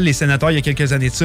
les 0.00 0.12
sénateurs, 0.12 0.52
il 0.52 0.54
y 0.54 0.58
a 0.58 0.60
quelques 0.60 0.92
années 0.92 1.08
de 1.10 1.14
ça, 1.14 1.24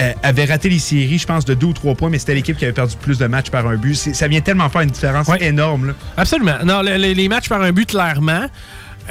euh, 0.00 0.12
avaient 0.24 0.46
raté 0.46 0.68
les 0.68 0.80
séries, 0.80 1.16
je 1.18 1.26
pense, 1.28 1.44
de 1.44 1.54
deux 1.54 1.68
ou 1.68 1.72
trois 1.72 1.94
points, 1.94 2.10
mais 2.10 2.18
c'était 2.18 2.34
l'équipe 2.34 2.56
qui 2.56 2.64
avait 2.64 2.74
perdu 2.74 2.96
plus 3.00 3.18
de 3.18 3.26
matchs 3.28 3.50
par 3.50 3.68
un 3.68 3.76
but. 3.76 3.94
Ça 3.94 4.26
vient 4.26 4.40
tellement 4.40 4.68
faire 4.68 4.80
une 4.80 4.90
différence 4.90 5.28
énorme. 5.40 5.86
là. 5.86 5.92
Absolument. 6.16 6.56
Non, 6.64 6.82
le- 6.82 6.96
le- 6.98 7.12
les 7.12 7.28
matchs 7.28 7.48
par 7.48 7.62
un 7.62 7.70
but, 7.70 7.86
clairement. 7.88 8.46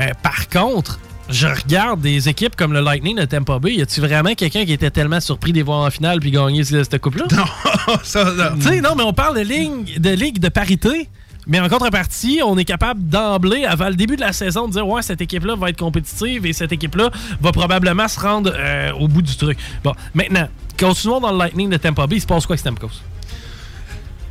Euh, 0.01 0.07
par 0.21 0.49
contre, 0.49 0.99
je 1.29 1.47
regarde 1.47 2.01
des 2.01 2.27
équipes 2.27 2.57
comme 2.57 2.73
le 2.73 2.81
Lightning 2.81 3.15
de 3.15 3.23
Tampa 3.23 3.57
Bay. 3.57 3.75
Y 3.75 3.83
a-tu 3.83 4.01
vraiment 4.01 4.33
quelqu'un 4.35 4.65
qui 4.65 4.73
était 4.73 4.91
tellement 4.91 5.21
surpris 5.21 5.53
de 5.53 5.57
les 5.59 5.63
voir 5.63 5.85
en 5.85 5.89
finale 5.89 6.19
puis 6.19 6.31
gagner 6.31 6.65
ce- 6.65 6.83
cette 6.83 6.99
coupe-là? 6.99 7.23
Non, 7.87 7.95
ça, 8.03 8.25
non. 8.25 8.57
Tu 8.59 8.63
sais, 8.67 8.81
non, 8.81 8.95
mais 8.97 9.03
on 9.03 9.13
parle 9.13 9.37
de 9.37 9.43
ligue 9.43 9.97
de, 10.01 10.09
ligue 10.09 10.39
de 10.39 10.49
parité. 10.49 11.07
Mais 11.47 11.59
en 11.59 11.69
contrepartie, 11.69 12.41
on 12.45 12.57
est 12.57 12.65
capable 12.65 13.07
d'emblée, 13.07 13.65
avant 13.65 13.87
le 13.87 13.95
début 13.95 14.15
de 14.15 14.21
la 14.21 14.33
saison, 14.33 14.67
de 14.67 14.73
dire 14.73 14.87
Ouais, 14.87 15.01
cette 15.01 15.21
équipe-là 15.21 15.55
va 15.55 15.69
être 15.69 15.77
compétitive 15.77 16.45
et 16.45 16.53
cette 16.53 16.71
équipe-là 16.71 17.09
va 17.41 17.51
probablement 17.51 18.07
se 18.07 18.19
rendre 18.19 18.53
euh, 18.53 18.91
au 18.93 19.07
bout 19.07 19.21
du 19.21 19.35
truc. 19.35 19.57
Bon, 19.83 19.93
maintenant, 20.13 20.47
continuons 20.77 21.19
dans 21.19 21.31
le 21.31 21.37
Lightning 21.37 21.69
de 21.69 21.77
Tampa 21.77 22.05
Bay. 22.05 22.17
Il 22.17 22.21
se 22.21 22.27
passe 22.27 22.45
quoi 22.45 22.53
avec 22.53 22.59
Stamkos? 22.59 23.01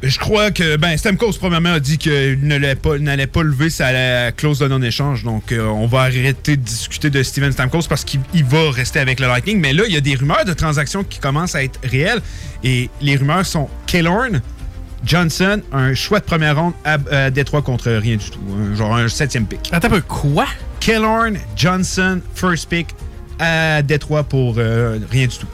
Je 0.03 0.19
crois 0.19 0.51
que 0.51 0.77
ben 0.77 0.95
Stamkos 0.97 1.33
premièrement 1.41 1.73
a 1.73 1.81
dit 1.81 1.97
qu'il 1.97 2.39
n'allait 2.43 2.77
pas 2.77 2.97
pas 3.33 3.43
lever 3.43 3.71
sa 3.71 4.31
clause 4.33 4.59
de 4.59 4.69
non-échange. 4.69 5.25
Donc 5.25 5.53
euh, 5.53 5.65
on 5.67 5.87
va 5.87 6.03
arrêter 6.03 6.59
de 6.59 6.63
discuter 6.63 7.09
de 7.09 7.23
Steven 7.23 7.51
Stamkos 7.51 7.89
parce 7.89 8.05
qu'il 8.05 8.21
il 8.35 8.45
va 8.45 8.71
rester 8.71 9.01
avec 9.01 9.21
le 9.21 9.27
Lightning. 9.27 9.59
Mais 9.59 9.73
là, 9.73 9.85
il 9.87 9.95
y 9.95 9.97
a 9.97 10.03
des 10.03 10.15
rumeurs 10.15 10.45
de 10.45 10.53
transactions 10.53 11.03
qui 11.03 11.19
commencent 11.19 11.55
à 11.55 11.65
être 11.65 11.81
réelles. 11.83 12.21
Et 12.63 12.91
les 13.01 13.17
rumeurs 13.17 13.47
sont 13.47 13.71
Killorn, 13.87 14.43
Johnson, 15.07 15.63
un 15.73 15.95
choix 15.95 16.21
de 16.21 16.25
première 16.25 16.57
ronde 16.61 16.73
à, 16.85 16.99
à 17.11 17.31
Détroit 17.31 17.63
contre 17.63 17.91
rien 17.93 18.17
du 18.17 18.29
tout. 18.31 18.41
Un- 18.59 18.75
genre 18.75 18.97
un 18.97 19.09
septième 19.09 19.47
pick. 19.47 19.71
Attends 19.73 19.87
un 19.87 19.91
peu, 19.91 20.01
quoi? 20.03 20.47
Killorn, 20.81 21.39
Johnson, 21.57 22.21
first 22.35 22.69
pick 22.69 22.89
à 23.39 23.83
Détroit 23.83 24.25
pour 24.25 24.55
euh, 24.59 24.99
rien 25.11 25.27
du 25.27 25.37
tout. 25.39 25.47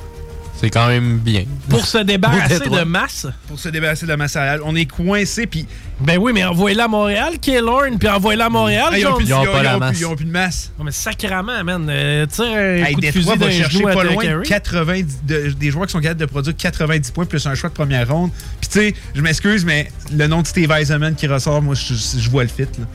C'est 0.62 0.70
quand 0.70 0.86
même 0.86 1.18
bien. 1.18 1.44
Pour 1.68 1.84
se 1.84 1.98
débarrasser 1.98 2.60
de 2.70 2.84
masse? 2.84 3.26
Pour 3.48 3.58
se 3.58 3.68
débarrasser 3.68 4.06
de 4.06 4.10
la 4.10 4.16
masse 4.16 4.32
salariale. 4.32 4.60
On 4.64 4.76
est 4.76 4.84
coincé, 4.86 5.46
puis... 5.46 5.66
Ben 6.00 6.18
oui, 6.18 6.32
mais 6.32 6.44
envoyez-la 6.44 6.84
à 6.84 6.88
Montréal, 6.88 7.38
Killorn, 7.40 7.98
puis 7.98 8.08
envoyez-la 8.08 8.46
à 8.46 8.48
Montréal. 8.48 8.88
Ah, 8.92 8.98
ils 8.98 9.06
ont 9.06 9.18
ils 9.20 9.34
ont- 9.34 9.42
ils 9.42 9.48
ont 9.48 9.80
plus- 9.80 9.98
ils 10.00 10.06
ont 10.06 10.16
plus 10.16 10.24
de 10.24 10.30
masse. 10.30 10.72
Non, 10.78 10.84
mais 10.84 10.90
sacrément, 10.92 11.64
man. 11.64 11.86
Euh, 11.90 12.26
tire 12.26 12.44
un 12.44 12.84
Hey, 12.84 12.94
Détroit 12.94 13.34
va 13.36 13.50
chercher 13.50 13.82
pas 13.82 14.04
loin 14.04 14.24
de 14.24 14.28
Henry. 14.36 14.48
90, 14.48 15.18
de- 15.26 15.50
des 15.50 15.70
joueurs 15.72 15.86
qui 15.86 15.92
sont 15.92 16.00
capables 16.00 16.20
de 16.20 16.26
produire 16.26 16.56
90 16.56 17.10
points 17.10 17.24
plus 17.26 17.44
un 17.46 17.54
choix 17.56 17.68
de 17.68 17.74
première 17.74 18.08
ronde. 18.08 18.30
Puis 18.60 18.70
tu 18.70 18.78
sais, 18.78 18.94
je 19.14 19.20
m'excuse, 19.20 19.64
mais 19.64 19.90
le 20.12 20.26
nom 20.28 20.42
de 20.42 20.46
Steve 20.46 20.70
Eisenman 20.70 21.14
qui 21.16 21.26
ressort, 21.26 21.60
moi, 21.60 21.74
je, 21.74 21.94
je 21.94 22.30
vois 22.30 22.44
le 22.44 22.48
fit. 22.48 22.62
Là. 22.62 22.86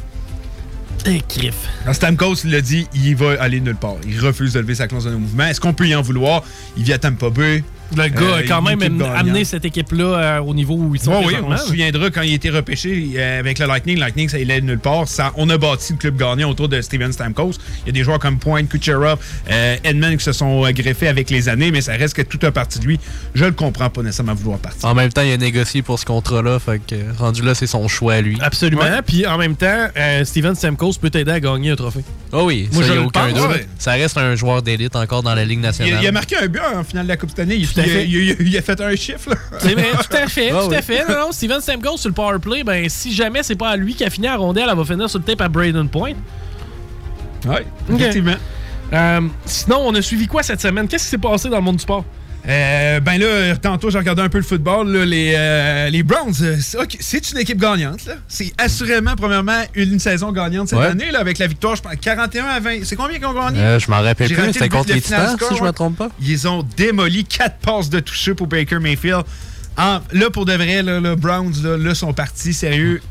Eh, 1.05 1.21
crif. 1.27 1.55
Alors, 1.83 1.95
Stamkos 1.95 2.43
l'a 2.45 2.61
dit, 2.61 2.87
il 2.93 3.15
va 3.15 3.41
aller 3.41 3.59
nulle 3.59 3.75
part. 3.75 3.95
Il 4.05 4.19
refuse 4.19 4.53
de 4.53 4.59
lever 4.59 4.75
sa 4.75 4.87
clause 4.87 5.05
de 5.05 5.11
mouvement. 5.11 5.45
Est-ce 5.45 5.61
qu'on 5.61 5.73
peut 5.73 5.87
y 5.87 5.95
en 5.95 6.01
vouloir? 6.01 6.43
Il 6.75 6.83
vit 6.83 6.93
à 6.93 6.97
Tampa 6.97 7.29
Bay. 7.29 7.63
Le 7.95 8.07
gars 8.09 8.21
Euh, 8.21 8.35
a 8.39 8.43
quand 8.43 8.61
même 8.61 8.81
amené 9.15 9.45
cette 9.45 9.65
équipe-là 9.65 10.05
euh, 10.05 10.39
au 10.39 10.53
niveau 10.53 10.75
où 10.75 10.95
ils 10.95 11.01
sont 11.01 11.11
Ouais, 11.11 11.25
oui, 11.27 11.35
on 11.43 11.55
se 11.57 11.67
souviendra 11.67 12.09
quand 12.09 12.21
il 12.21 12.31
a 12.31 12.35
été 12.35 12.49
repêché 12.49 13.11
euh, 13.15 13.39
avec 13.39 13.59
le 13.59 13.65
Lightning. 13.65 13.97
Lightning, 13.99 14.29
ça 14.29 14.39
il 14.39 14.51
allait 14.51 14.61
nulle 14.61 14.79
part. 14.79 15.07
Ça, 15.07 15.31
on 15.35 15.49
a 15.49 15.57
bâti 15.57 15.93
le 15.93 15.97
club 15.99 16.17
gagnant 16.17 16.49
autour 16.49 16.67
de 16.69 16.81
Steven 16.81 17.11
Stamkos. 17.11 17.53
Il 17.83 17.87
y 17.87 17.89
a 17.89 17.91
des 17.93 18.03
joueurs 18.03 18.19
comme 18.19 18.39
Point, 18.39 18.65
Kucherov, 18.65 19.19
euh, 19.49 19.75
Edmond 19.83 20.17
qui 20.17 20.23
se 20.23 20.31
sont 20.33 20.69
greffés 20.71 21.07
avec 21.07 21.29
les 21.29 21.49
années, 21.49 21.71
mais 21.71 21.81
ça 21.81 21.93
reste 21.93 22.13
que 22.15 22.21
tout 22.21 22.39
a 22.45 22.51
parti 22.51 22.79
de 22.79 22.85
lui. 22.85 22.99
Je 23.35 23.45
le 23.45 23.51
comprends 23.51 23.89
pas 23.89 24.01
nécessairement 24.01 24.33
vouloir 24.35 24.59
partir. 24.59 24.87
En 24.87 24.93
même 24.95 25.11
temps, 25.11 25.21
il 25.21 25.31
a 25.31 25.37
négocié 25.37 25.81
pour 25.81 25.97
ce 25.99 26.05
contrat-là. 26.05 26.59
Fait 26.59 26.79
que 26.85 26.95
rendu 27.17 27.41
là, 27.41 27.55
c'est 27.55 27.67
son 27.67 27.87
choix 27.87 28.15
à 28.15 28.21
lui. 28.21 28.37
Absolument. 28.41 28.83
Puis 29.05 29.25
en 29.25 29.37
même 29.37 29.55
temps, 29.55 29.87
euh, 29.97 30.25
Steven 30.25 30.55
Stamkos 30.55 30.93
peut 31.01 31.09
t'aider 31.09 31.31
à 31.31 31.39
gagner 31.39 31.71
un 31.71 31.75
trophée. 31.75 32.03
Oh 32.31 32.43
oui, 32.45 32.67
Moi, 32.73 32.83
ça, 32.83 32.89
je 32.89 32.93
y 32.93 32.97
a 32.97 32.99
le 33.01 33.07
aucun 33.07 33.27
doute. 33.31 33.47
Ouais. 33.49 33.65
Ça 33.79 33.91
reste 33.91 34.17
un 34.17 34.35
joueur 34.35 34.61
d'élite 34.61 34.95
encore 34.95 35.23
dans 35.23 35.33
la 35.35 35.45
Ligue 35.45 35.61
nationale. 35.61 35.99
il 36.01 36.07
a 36.07 36.11
marqué 36.11 36.35
un 36.37 36.47
but 36.47 36.59
en 36.75 36.83
finale 36.83 37.05
de 37.05 37.09
la 37.09 37.17
Coupe 37.17 37.29
cette 37.29 37.39
année. 37.39 37.55
Il, 37.77 37.83
Tout 37.83 37.89
à 37.89 37.91
il 37.91 37.91
a- 37.91 37.93
fait. 37.93 38.07
il 38.07 38.31
a- 38.31 38.35
il 38.49 38.57
a 38.57 38.61
fait 38.61 38.81
un 38.81 38.95
chiffre. 38.95 39.29
Là. 39.29 39.35
C'est 39.59 39.73
vrai, 39.73 39.91
tout 39.91 40.17
à 40.17 40.27
fait, 40.27 40.49
Ah 40.53 40.59
tout 40.63 40.69
oui. 40.69 40.75
à 40.75 40.81
fait. 40.81 41.07
Non, 41.07 41.19
non, 41.27 41.31
Steven 41.31 41.61
Stamkos 41.61 41.97
sur 41.97 42.09
le 42.09 42.15
power 42.15 42.39
play, 42.39 42.63
ben 42.63 42.87
si 42.89 43.13
jamais 43.13 43.43
c'est 43.43 43.55
pas 43.55 43.69
à 43.69 43.75
lui 43.77 43.93
qui 43.95 44.03
a 44.03 44.09
fini 44.09 44.27
à 44.27 44.35
rondelle, 44.35 44.67
elle 44.69 44.77
va 44.77 44.83
finir 44.85 45.09
sur 45.09 45.19
le 45.19 45.25
tape 45.25 45.41
à 45.41 45.47
Braden 45.49 45.87
Point. 45.89 46.13
Oui, 47.45 47.57
effectivement. 47.93 48.33
Euh, 48.93 49.21
sinon, 49.45 49.81
on 49.85 49.93
a 49.95 50.01
suivi 50.01 50.27
quoi 50.27 50.43
cette 50.43 50.61
semaine? 50.61 50.87
Qu'est-ce 50.87 51.03
qui 51.05 51.09
s'est 51.11 51.17
passé 51.17 51.49
dans 51.49 51.57
le 51.57 51.61
monde 51.61 51.75
du 51.75 51.81
sport? 51.83 52.03
Euh, 52.47 52.99
ben 53.01 53.19
là, 53.19 53.55
tantôt, 53.57 53.89
j'ai 53.89 53.97
regardé 53.97 54.21
un 54.21 54.29
peu 54.29 54.37
le 54.37 54.43
football. 54.43 54.89
là, 54.91 55.05
les, 55.05 55.33
euh, 55.35 55.89
les 55.89 56.01
Browns, 56.03 56.33
euh, 56.41 56.55
c'est 56.99 57.31
une 57.31 57.39
équipe 57.39 57.59
gagnante. 57.59 57.99
C'est 58.29 58.53
assurément, 58.57 59.15
premièrement, 59.17 59.61
une 59.75 59.99
saison 59.99 60.31
gagnante 60.31 60.69
cette 60.69 60.79
Ouais. 60.79 60.85
année 60.85 61.11
là, 61.11 61.19
avec 61.19 61.39
la 61.39 61.47
victoire, 61.47 61.75
je 61.75 61.81
pense, 61.81 61.93
41 61.99 62.45
à 62.45 62.59
20. 62.61 62.85
C'est 62.85 62.95
combien 62.95 63.17
qu'ils 63.17 63.25
ont 63.25 63.33
gagné? 63.33 63.59
Euh, 63.59 63.79
je 63.79 63.91
m'en 63.91 64.01
rappelle 64.01 64.31
plus, 64.33 64.53
c'était 64.53 64.69
contre 64.69 64.93
les 64.93 65.01
Titans, 65.01 65.35
si 65.37 65.57
je 65.57 65.63
me 65.63 65.71
trompe 65.71 65.97
pas. 65.97 66.09
Ils 66.21 66.47
ont 66.47 66.63
démoli 66.77 67.25
quatre 67.25 67.57
passes 67.57 67.89
de 67.89 67.99
toucher 67.99 68.33
pour 68.33 68.47
Baker 68.47 68.79
Mayfield. 68.79 69.23
En- 69.77 69.99
là, 70.13 70.29
pour 70.31 70.45
de 70.45 70.53
vrai, 70.53 70.81
là, 70.83 70.99
le 71.01 71.15
Browns, 71.15 71.53
là, 71.63 71.77
là, 71.77 71.93
sont 71.95 72.13
partis, 72.13 72.53
sérieux. 72.53 73.01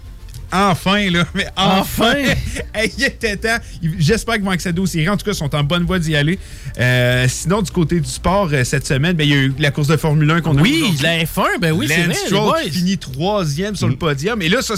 Enfin, 0.53 1.11
là, 1.11 1.25
mais 1.35 1.47
enfin! 1.57 2.15
Il 2.99 3.05
était 3.05 3.37
temps. 3.37 3.57
J'espère 3.99 4.35
qu'ils 4.37 4.45
vont 4.45 4.51
accéder 4.51 4.81
aux 4.81 4.87
séries. 4.87 5.09
En 5.09 5.17
tout 5.17 5.25
cas, 5.25 5.33
ils 5.33 5.37
sont 5.37 5.55
en 5.55 5.65
bonne 5.65 5.85
voie 5.85 5.99
d'y 5.99 6.15
aller. 6.15 6.39
Euh, 6.79 7.27
sinon, 7.29 7.63
du 7.63 7.71
côté 7.71 8.01
du 8.01 8.09
sport, 8.09 8.49
euh, 8.53 8.65
cette 8.65 8.87
semaine, 8.87 9.15
ben, 9.15 9.25
il 9.25 9.31
y 9.31 9.35
a 9.35 9.43
eu 9.43 9.55
la 9.59 9.71
course 9.71 9.89
de 9.89 9.97
Formule 9.97 10.31
1 10.31 10.41
qu'on 10.43 10.57
a 10.59 10.61
Oui, 10.61 10.85
la 11.03 11.25
F1, 11.25 11.59
ben 11.61 11.73
oui, 11.73 11.89
c'est 11.89 12.03
vrai, 12.03 12.15
Stroll 12.15 12.63
qui 12.65 12.71
finit 12.71 12.99
troisième 12.99 13.75
sur 13.77 13.89
le 13.89 13.97
podium. 13.97 14.41
Et 14.43 14.49
là, 14.49 14.63
ça, 14.63 14.75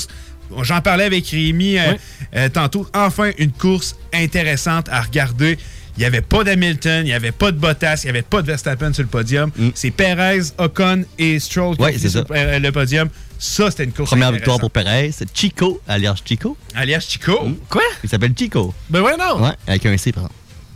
j'en 0.63 0.81
parlais 0.81 1.05
avec 1.05 1.27
Rémi 1.29 1.77
euh, 1.79 1.95
euh, 2.37 2.49
tantôt. 2.49 2.87
Enfin, 2.95 3.31
une 3.39 3.53
course 3.53 3.97
intéressante 4.15 4.89
à 4.91 5.03
regarder. 5.03 5.59
Il 5.97 6.03
n'y 6.03 6.07
avait 6.07 6.21
pas 6.21 6.45
d'Hamilton, 6.45 7.01
il 7.01 7.07
n'y 7.07 7.13
avait 7.13 7.33
pas 7.33 7.51
de 7.51 7.59
Bottas, 7.59 8.03
il 8.05 8.07
n'y 8.07 8.11
avait 8.11 8.23
pas 8.23 8.41
de 8.41 8.47
Verstappen 8.47 8.93
sur 8.93 9.03
le 9.03 9.09
podium. 9.09 9.51
C'est 9.75 9.91
Perez, 9.91 10.43
Ocon 10.59 11.05
et 11.19 11.41
Stroll 11.41 11.77
qui 11.77 11.83
Ouais, 11.83 11.95
ont 11.97 11.99
c'est 11.99 12.09
sur 12.09 12.25
le 12.31 12.71
podium. 12.71 13.09
Ça, 13.39 13.71
c'était 13.71 13.85
une 13.85 13.93
course 13.93 14.11
Première 14.11 14.33
victoire 14.33 14.59
pour. 14.59 14.71
Perez, 14.71 15.11
c'est 15.13 15.29
Chico, 15.37 15.81
alias 15.87 16.17
Chico. 16.25 16.57
Alias 16.75 17.07
Chico. 17.09 17.39
Quoi? 17.71 17.83
Il 18.03 18.09
s'appelle 18.11 18.33
Chico. 18.37 18.75
Ben 18.91 19.01
ouais, 19.01 19.17
non. 19.17 19.43
Ouais, 19.43 19.53
avec 19.67 19.87
un 19.87 19.97
C, 19.97 20.11
par 20.13 20.25
exemple. 20.25 20.35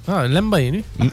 Ah, 0.09 0.23
elle 0.25 0.33
l'aime 0.33 0.50
bien, 0.50 0.71
lui. 0.71 0.84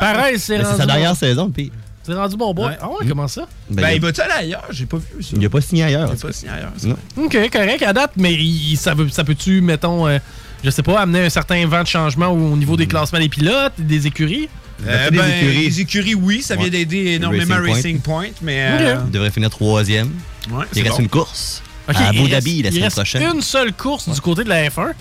Pareil, 0.00 0.38
c'est 0.38 0.56
rendu. 0.58 0.68
C'est 0.70 0.76
sa 0.76 0.86
dernière 0.86 1.10
bon- 1.10 1.16
saison, 1.16 1.50
puis 1.50 1.72
C'est 2.02 2.14
rendu 2.14 2.36
bon 2.36 2.54
boy. 2.54 2.76
Ah 2.80 2.88
ouais, 2.88 3.06
comment 3.08 3.28
ça? 3.28 3.46
Ben, 3.68 3.82
Ben, 3.82 3.90
il 3.90 3.96
il- 3.96 4.00
va-tu 4.00 4.20
aller 4.20 4.32
ailleurs? 4.32 4.66
J'ai 4.70 4.86
pas 4.86 4.96
vu 4.98 5.22
ça. 5.22 5.30
il 5.34 5.38
n'a 5.40 5.48
pas 5.48 5.60
signé 5.60 5.84
ailleurs. 5.84 6.08
Il 6.12 6.18
a 6.18 6.20
pas 6.26 6.32
signé 6.32 6.52
ailleurs. 6.52 6.72
Non. 6.84 6.96
Ok, 7.24 7.36
correct, 7.52 7.82
à 7.82 7.92
date, 7.92 8.12
mais 8.16 8.32
il- 8.34 8.76
ça, 8.76 8.94
veut- 8.94 9.08
ça 9.08 9.24
peut-tu, 9.24 9.60
mettons, 9.60 10.06
euh, 10.08 10.18
je 10.64 10.70
sais 10.70 10.82
pas, 10.82 11.00
amener 11.00 11.20
un 11.26 11.30
certain 11.30 11.64
vent 11.66 11.82
de 11.82 11.88
changement 11.88 12.28
au, 12.28 12.52
au 12.52 12.56
niveau 12.56 12.76
des 12.76 12.86
classements 12.86 13.18
des 13.18 13.28
pilotes, 13.28 13.74
des 13.78 14.06
écuries? 14.06 14.48
Euh, 14.86 15.10
ben, 15.10 15.28
écuries. 15.30 15.64
les 15.64 15.80
écuries, 15.80 16.14
oui, 16.14 16.42
ça 16.42 16.56
vient 16.56 16.68
d'aider 16.68 17.12
énormément 17.12 17.56
Racing 17.56 18.00
Point. 18.00 18.20
Racing 18.20 18.32
Point, 18.32 18.42
mais... 18.42 18.66
euh, 18.80 18.96
Il 19.06 19.10
devrait 19.10 19.30
finir 19.30 19.50
troisième. 19.50 20.08
ouais, 20.50 20.64
Il 20.72 20.76
c'est 20.76 20.82
reste 20.82 20.96
bon. 20.96 21.02
une 21.02 21.08
course. 21.08 21.62
Ok, 21.90 21.96
à 21.96 22.10
il 22.12 22.18
Abu 22.20 22.28
Dhabi 22.28 22.32
reste- 22.32 22.44
la 22.44 22.68
il 22.68 22.72
semaine 22.72 22.82
reste 22.84 22.96
prochaine. 22.96 23.22
une 23.34 23.42
seule 23.42 23.72
course 23.72 24.08
du 24.08 24.20
côté 24.20 24.44
de 24.44 24.48
la 24.48 24.68
F1. 24.68 24.86
Ouais. 24.88 24.94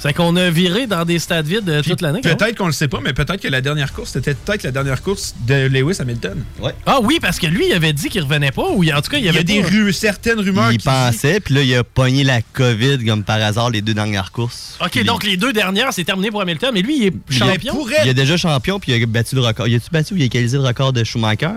C'est 0.00 0.12
qu'on 0.14 0.36
a 0.36 0.48
viré 0.48 0.86
dans 0.86 1.04
des 1.04 1.18
stades 1.18 1.46
vides 1.48 1.68
euh, 1.68 1.82
toute 1.82 2.00
l'année. 2.02 2.20
Peut-être 2.20 2.54
qu'on 2.56 2.66
le 2.66 2.72
sait 2.72 2.86
pas, 2.86 3.00
mais 3.04 3.12
peut-être 3.12 3.40
que 3.42 3.48
la 3.48 3.60
dernière 3.60 3.92
course, 3.92 4.10
c'était 4.12 4.34
peut-être 4.34 4.62
la 4.62 4.70
dernière 4.70 5.02
course 5.02 5.34
de 5.44 5.66
Lewis 5.66 5.96
Hamilton. 5.98 6.44
Ouais. 6.60 6.72
Ah 6.86 7.00
oui, 7.02 7.18
parce 7.20 7.40
que 7.40 7.48
lui, 7.48 7.66
il 7.68 7.72
avait 7.72 7.92
dit 7.92 8.08
qu'il 8.08 8.22
revenait 8.22 8.52
pas, 8.52 8.68
ou 8.70 8.84
il- 8.84 8.94
en 8.94 9.00
tout 9.02 9.10
cas, 9.10 9.16
il 9.16 9.22
y 9.24 9.24
Il 9.24 9.26
y 9.26 9.28
avait 9.30 9.40
a 9.40 9.42
des 9.42 9.60
ru- 9.60 9.92
certaines 9.92 10.38
rumeurs 10.38 10.70
Il 10.70 10.78
qui 10.78 10.84
pensait, 10.84 11.40
puis 11.40 11.52
là, 11.54 11.62
il 11.62 11.74
a 11.74 11.82
pogné 11.82 12.22
la 12.22 12.42
COVID 12.42 13.04
comme 13.04 13.24
par 13.24 13.42
hasard 13.42 13.70
les 13.70 13.80
deux 13.82 13.94
dernières 13.94 14.30
courses. 14.30 14.78
Ok, 14.80 15.02
donc 15.02 15.24
les 15.24 15.36
deux 15.36 15.52
dernières, 15.52 15.92
c'est 15.92 16.04
terminé 16.04 16.30
pour 16.30 16.42
Hamilton, 16.42 16.70
mais 16.72 16.82
lui, 16.82 16.98
il 16.98 17.04
est 17.08 17.12
il- 17.30 17.36
champion? 17.36 17.76
Il 18.04 18.08
est 18.08 18.14
déjà 18.14 18.36
champion, 18.36 18.78
puis 18.78 18.92
il 18.92 19.02
a 19.02 19.06
battu 19.06 19.34
le 19.34 19.40
record. 19.40 19.66
Il 19.66 19.74
a-tu 19.74 19.90
battu 19.90 20.14
ou 20.14 20.16
il 20.16 20.22
a 20.22 20.26
égalisé 20.26 20.58
le 20.58 20.62
record 20.62 20.92
de 20.92 21.02
Schumacher? 21.02 21.50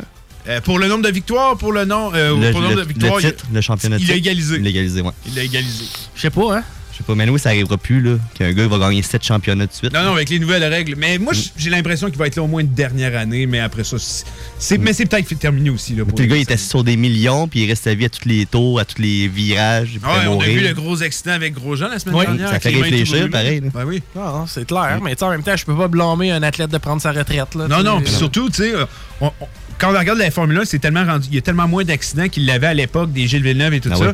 Euh, 0.47 0.59
pour 0.61 0.79
le 0.79 0.87
nombre 0.87 1.03
de 1.03 1.09
victoires, 1.11 1.55
pour 1.57 1.71
le 1.71 1.85
nom, 1.85 2.11
euh, 2.13 2.29
le, 2.39 2.51
pour 2.51 2.61
le 2.61 2.67
nombre 2.69 2.81
de 2.81 2.87
victoires, 2.87 3.17
le 3.17 3.21
titre, 3.31 3.45
le 3.53 3.61
championnat 3.61 3.97
de 3.97 4.01
il 4.01 4.07
l'a 4.07 4.13
titre. 4.15 4.27
égalisé. 4.27 4.55
Il 4.57 4.63
l'a 4.63 4.69
égalisé, 4.69 5.01
ouais. 5.01 5.11
il 5.27 5.35
l'a 5.35 5.43
égalisé. 5.43 5.85
Je 6.15 6.21
sais 6.21 6.29
pas, 6.29 6.57
hein. 6.57 6.63
Je 6.91 6.97
sais 6.97 7.03
pas, 7.03 7.15
mais 7.15 7.25
nous, 7.25 7.37
ça 7.37 7.49
arrivera 7.49 7.77
plus, 7.77 8.01
là, 8.01 8.17
qu'un 8.37 8.51
gars 8.51 8.67
va 8.67 8.77
gagner 8.77 9.01
sept 9.01 9.23
championnats 9.23 9.65
de 9.65 9.71
suite. 9.71 9.93
Non, 9.93 10.03
non, 10.03 10.11
avec 10.13 10.29
les 10.29 10.39
nouvelles 10.39 10.63
règles. 10.65 10.95
Mais 10.97 11.17
moi, 11.17 11.31
j- 11.33 11.51
j'ai 11.55 11.69
l'impression 11.69 12.09
qu'il 12.09 12.17
va 12.19 12.27
être 12.27 12.35
là 12.35 12.43
au 12.43 12.47
moins 12.47 12.61
une 12.61 12.73
dernière 12.73 13.17
année, 13.17 13.45
mais 13.45 13.59
après 13.59 13.85
ça, 13.85 13.97
c'est- 13.97 14.25
c'est, 14.59 14.77
mais 14.77 14.91
c'est 14.91 15.05
peut-être 15.05 15.33
terminé 15.39 15.69
aussi. 15.69 15.95
Là, 15.95 16.03
pour 16.03 16.19
le 16.19 16.25
gars, 16.25 16.35
il 16.35 16.51
assis 16.51 16.67
sur 16.67 16.83
des 16.83 16.97
millions, 16.97 17.47
puis 17.47 17.61
il 17.61 17.69
reste 17.69 17.85
sa 17.85 17.93
vie 17.95 18.05
à 18.05 18.09
tous 18.09 18.27
les 18.27 18.45
tours, 18.45 18.77
à 18.79 18.83
tous 18.85 19.01
les 19.01 19.29
virages. 19.29 19.91
Il 19.93 19.99
Ah 20.03 20.19
ouais, 20.19 20.27
on 20.27 20.41
a 20.41 20.45
vu 20.45 20.59
le 20.59 20.73
gros 20.73 21.01
accident 21.01 21.31
avec 21.31 21.53
Grosjean 21.53 21.87
la 21.87 21.97
semaine 21.99 22.15
Ouais. 22.15 22.25
dernière. 22.25 22.49
Ça 22.49 22.59
fait 22.59 22.69
réfléchir, 22.69 23.29
pareil, 23.29 23.61
là. 23.61 23.67
Ben 23.73 23.85
oui. 23.85 24.03
Ah, 24.17 24.33
non, 24.35 24.45
c'est 24.47 24.67
clair, 24.67 24.99
mais 25.01 25.11
tu 25.15 25.19
sais, 25.19 25.25
en 25.25 25.29
même 25.29 25.43
temps, 25.43 25.55
je 25.55 25.63
peux 25.65 25.75
pas 25.77 25.87
blâmer 25.87 26.31
un 26.31 26.43
athlète 26.43 26.71
de 26.71 26.77
prendre 26.77 27.01
sa 27.01 27.13
retraite. 27.13 27.55
Là, 27.55 27.67
Non, 27.69 27.83
non, 27.83 28.01
puis 28.01 28.11
surtout, 28.11 28.49
tu 28.49 28.63
sais, 28.63 28.75
euh, 28.75 28.85
on- 29.21 29.27
on- 29.39 29.47
quand 29.81 29.93
on 29.93 29.97
regarde 29.99 30.19
la 30.19 30.31
Formule 30.31 30.57
1, 30.59 30.65
c'est 30.65 30.79
tellement 30.79 31.03
rendu, 31.03 31.27
il 31.31 31.35
y 31.35 31.37
a 31.37 31.41
tellement 31.41 31.67
moins 31.67 31.83
d'accidents 31.83 32.29
qu'il 32.29 32.45
l'avait 32.45 32.67
à 32.67 32.73
l'époque 32.73 33.11
des 33.11 33.27
Gilles 33.27 33.43
Villeneuve 33.43 33.73
et 33.73 33.79
tout 33.81 33.89
Ah 33.91 33.95
ça. 33.97 34.05
oui. 34.09 34.13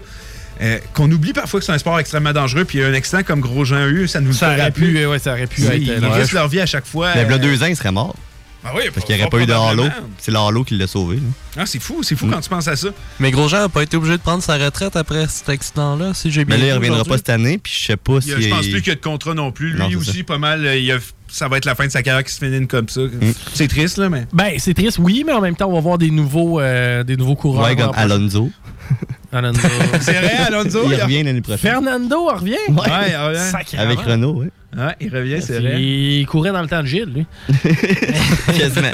euh, 0.62 0.80
qu'on 0.96 1.12
oublie 1.12 1.34
parfois 1.34 1.60
que 1.60 1.66
c'est 1.66 1.72
un 1.74 1.78
sport 1.78 2.00
extrêmement 2.00 2.34
dangereux, 2.34 2.66
puis 2.66 2.81
un 2.81 2.94
accident 2.94 3.22
comme 3.24 3.42
Grosjean 3.42 3.75
a 3.75 3.88
eu, 3.88 4.08
ça 4.08 4.19
nous 4.22 4.30
le 4.30 4.34
Ça 4.34 4.54
aurait 4.54 4.72
pu, 4.72 5.06
ouais, 5.06 5.19
ça 5.19 5.34
aurait 5.34 5.46
pu 5.46 5.62
Ils, 5.62 5.68
être. 5.92 6.02
ils 6.02 6.06
risquent 6.08 6.34
leur 6.34 6.48
vie 6.48 6.62
à 6.62 6.66
chaque 6.66 6.86
fois. 6.88 7.12
Mais 7.14 7.24
il 7.24 7.30
y 7.30 7.31
a 7.31 7.36
euh, 7.36 7.38
deux 7.38 7.62
ans, 7.62 7.68
il 7.68 7.75
serait 7.75 7.92
mort. 7.92 8.16
Ah 8.66 8.72
oui, 8.75 8.81
Parce 8.94 9.06
qu'il 9.06 9.16
n'y 9.16 9.22
aurait 9.22 9.30
pas 9.30 9.38
eu 9.40 9.46
de 9.46 9.54
Halo. 9.54 9.86
C'est 10.18 10.31
le 10.31 10.38
Halo 10.40 10.64
qui 10.64 10.75
l'a 10.75 10.88
sauvé. 10.88 11.18
là. 11.18 11.22
Ah, 11.58 11.66
c'est 11.66 11.80
fou, 11.80 12.02
c'est 12.04 12.16
fou 12.16 12.25
Mm. 12.25 12.31
quand 12.31 12.42
tu 12.42 12.50
penses 12.50 12.68
à 12.68 12.75
ça. 12.75 12.90
Mais 13.20 13.30
Grosjean 13.31 13.60
n'a 13.60 13.70
pas 13.70 13.84
été 13.84 13.96
obligé 13.96 14.18
de 14.18 14.22
prendre 14.22 14.42
sa 14.44 14.58
retraite 14.58 14.96
après 14.98 15.28
cet 15.30 15.48
accident-là, 15.50 16.13
si 16.13 16.31
j'ai 16.31 16.44
bien 16.44 16.56
Mais 16.58 16.62
là, 16.63 16.68
il 16.68 16.72
vu 16.72 16.78
reviendra 16.80 17.06
pas 17.06 17.18
cette 17.18 17.30
année, 17.30 17.60
puis 17.60 17.72
je 17.80 17.86
sais 17.86 17.98
pas 17.98 18.13
Il 18.16 18.22
si. 18.24 18.30
y 18.30 18.34
a- 18.34 18.40
je 18.42 18.50
pense 18.50 18.68
plus 18.68 18.81
qu'il 18.81 18.88
y 18.88 18.92
a 18.92 18.96
de 18.96 19.00
contrat 19.02 19.36
non 19.36 19.52
plus. 19.52 19.72
Lui 19.72 19.80
Non, 19.80 19.90
aussi, 20.00 20.24
pas 20.24 20.38
mal. 20.40 20.66
euh, 20.66 20.75
il 20.75 20.92
a- 20.92 20.98
ça 21.27 21.47
va 21.47 21.57
être 21.57 21.65
la 21.65 21.75
fin 21.75 21.85
de 21.85 21.91
sa 21.91 22.03
carrière 22.03 22.24
qui 22.24 22.33
se 22.33 22.44
finit 22.44 22.68
comme 22.68 22.89
ça. 22.89 23.01
Mm. 23.01 23.33
C'est 23.53 23.68
triste, 23.68 23.97
là, 23.97 24.09
mais. 24.09 24.25
Ben, 24.33 24.53
c'est 24.57 24.74
triste, 24.74 25.00
oui, 25.00 25.24
mais 25.25 25.33
en 25.33 25.41
même 25.41 25.56
temps, 25.56 25.68
on 25.69 25.74
va 25.74 25.79
voir 25.79 25.97
des 25.97 26.12
nouveaux, 26.12 26.59
euh, 26.59 27.03
des 27.03 27.18
nouveaux 27.18 27.35
coureurs. 27.35 27.65
Ouais, 27.65 27.75
comme. 27.75 27.91
Alonso. 27.95 28.50
Alonso. 29.31 29.59
C'est 30.00 30.13
vrai, 30.13 30.38
Alonso? 30.47 30.79
Il 30.89 31.01
revient 31.01 31.24
l'année 31.24 31.41
prochaine. 31.41 31.71
Fernando 31.71 32.25
revient? 32.27 32.56
Ouais. 32.69 32.75
Ouais, 32.75 33.09
il 33.09 33.18
revient. 33.18 33.51
Sacrément. 33.51 33.83
Avec 33.83 34.00
Renault, 34.00 34.35
oui. 34.38 34.47
Ouais, 34.77 34.95
il 35.01 35.13
revient, 35.13 35.41
c'est 35.41 35.59
vrai. 35.59 35.81
Il 35.81 36.25
courait 36.27 36.51
dans 36.51 36.62
le 36.62 36.68
temps 36.68 36.81
de 36.81 36.88
Gilles, 36.88 37.06
lui. 37.13 37.25
Quasiment. 38.57 38.91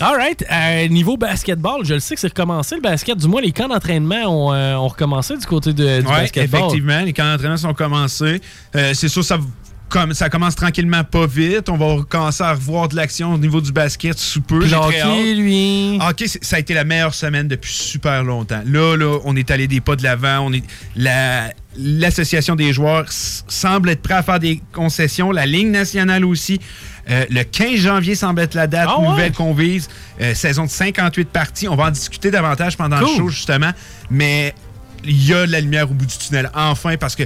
All 0.00 0.16
right. 0.16 0.44
Euh, 0.50 0.88
niveau 0.88 1.16
basketball, 1.16 1.84
je 1.84 1.94
le 1.94 2.00
sais 2.00 2.14
que 2.14 2.20
c'est 2.20 2.28
recommencé 2.28 2.76
le 2.76 2.80
basket. 2.80 3.16
Du 3.18 3.28
moins, 3.28 3.40
les 3.40 3.52
camps 3.52 3.68
d'entraînement 3.68 4.24
ont, 4.26 4.52
euh, 4.52 4.74
ont 4.74 4.88
recommencé 4.88 5.36
du 5.36 5.46
côté 5.46 5.72
de, 5.72 6.00
du 6.00 6.06
Ouais, 6.06 6.22
basketball. 6.22 6.60
effectivement, 6.60 7.02
les 7.02 7.12
camps 7.12 7.30
d'entraînement 7.30 7.56
sont 7.56 7.74
commencés. 7.74 8.40
Euh, 8.74 8.92
c'est 8.94 9.08
sûr, 9.08 9.24
ça, 9.24 9.38
comme, 9.88 10.14
ça 10.14 10.28
commence 10.28 10.54
tranquillement 10.56 11.04
pas 11.04 11.26
vite. 11.26 11.68
On 11.68 11.76
va 11.76 12.02
commencer 12.08 12.42
à 12.42 12.52
revoir 12.52 12.88
de 12.88 12.96
l'action 12.96 13.34
au 13.34 13.38
niveau 13.38 13.60
du 13.60 13.72
basket 13.72 14.18
sous 14.18 14.40
peu. 14.40 14.60
Puis 14.60 14.74
hockey, 14.74 15.34
lui. 15.34 15.98
Hockey, 16.00 16.26
ça 16.28 16.56
a 16.56 16.58
été 16.58 16.74
la 16.74 16.84
meilleure 16.84 17.14
semaine 17.14 17.48
depuis 17.48 17.72
super 17.72 18.24
longtemps. 18.24 18.62
Là, 18.66 18.96
là, 18.96 19.18
on 19.24 19.36
est 19.36 19.50
allé 19.50 19.68
des 19.68 19.80
pas 19.80 19.96
de 19.96 20.02
l'avant. 20.02 20.40
On 20.40 20.52
est 20.52 20.64
la 20.96 21.50
l'association 21.78 22.56
des 22.56 22.72
joueurs 22.72 23.04
semble 23.10 23.90
être 23.90 24.00
prêt 24.00 24.14
à 24.14 24.22
faire 24.22 24.40
des 24.40 24.62
concessions. 24.72 25.30
La 25.30 25.44
ligne 25.46 25.70
nationale 25.70 26.24
aussi. 26.24 26.58
Euh, 27.08 27.24
le 27.30 27.44
15 27.44 27.76
janvier 27.76 28.14
semble 28.14 28.40
être 28.40 28.54
la 28.54 28.66
date 28.66 28.88
Ah 28.90 28.98
ouais? 28.98 29.08
nouvelle 29.08 29.32
qu'on 29.32 29.54
vise. 29.54 29.88
Euh, 30.20 30.34
saison 30.34 30.64
de 30.64 30.70
58 30.70 31.28
parties. 31.28 31.68
On 31.68 31.76
va 31.76 31.84
en 31.84 31.90
discuter 31.90 32.30
davantage 32.30 32.76
pendant 32.76 32.98
le 32.98 33.06
show 33.06 33.28
justement. 33.28 33.70
Mais 34.10 34.54
il 35.04 35.24
y 35.26 35.34
a 35.34 35.46
de 35.46 35.52
la 35.52 35.60
lumière 35.60 35.90
au 35.90 35.94
bout 35.94 36.06
du 36.06 36.16
tunnel 36.16 36.50
enfin 36.54 36.96
parce 36.96 37.14
que 37.14 37.24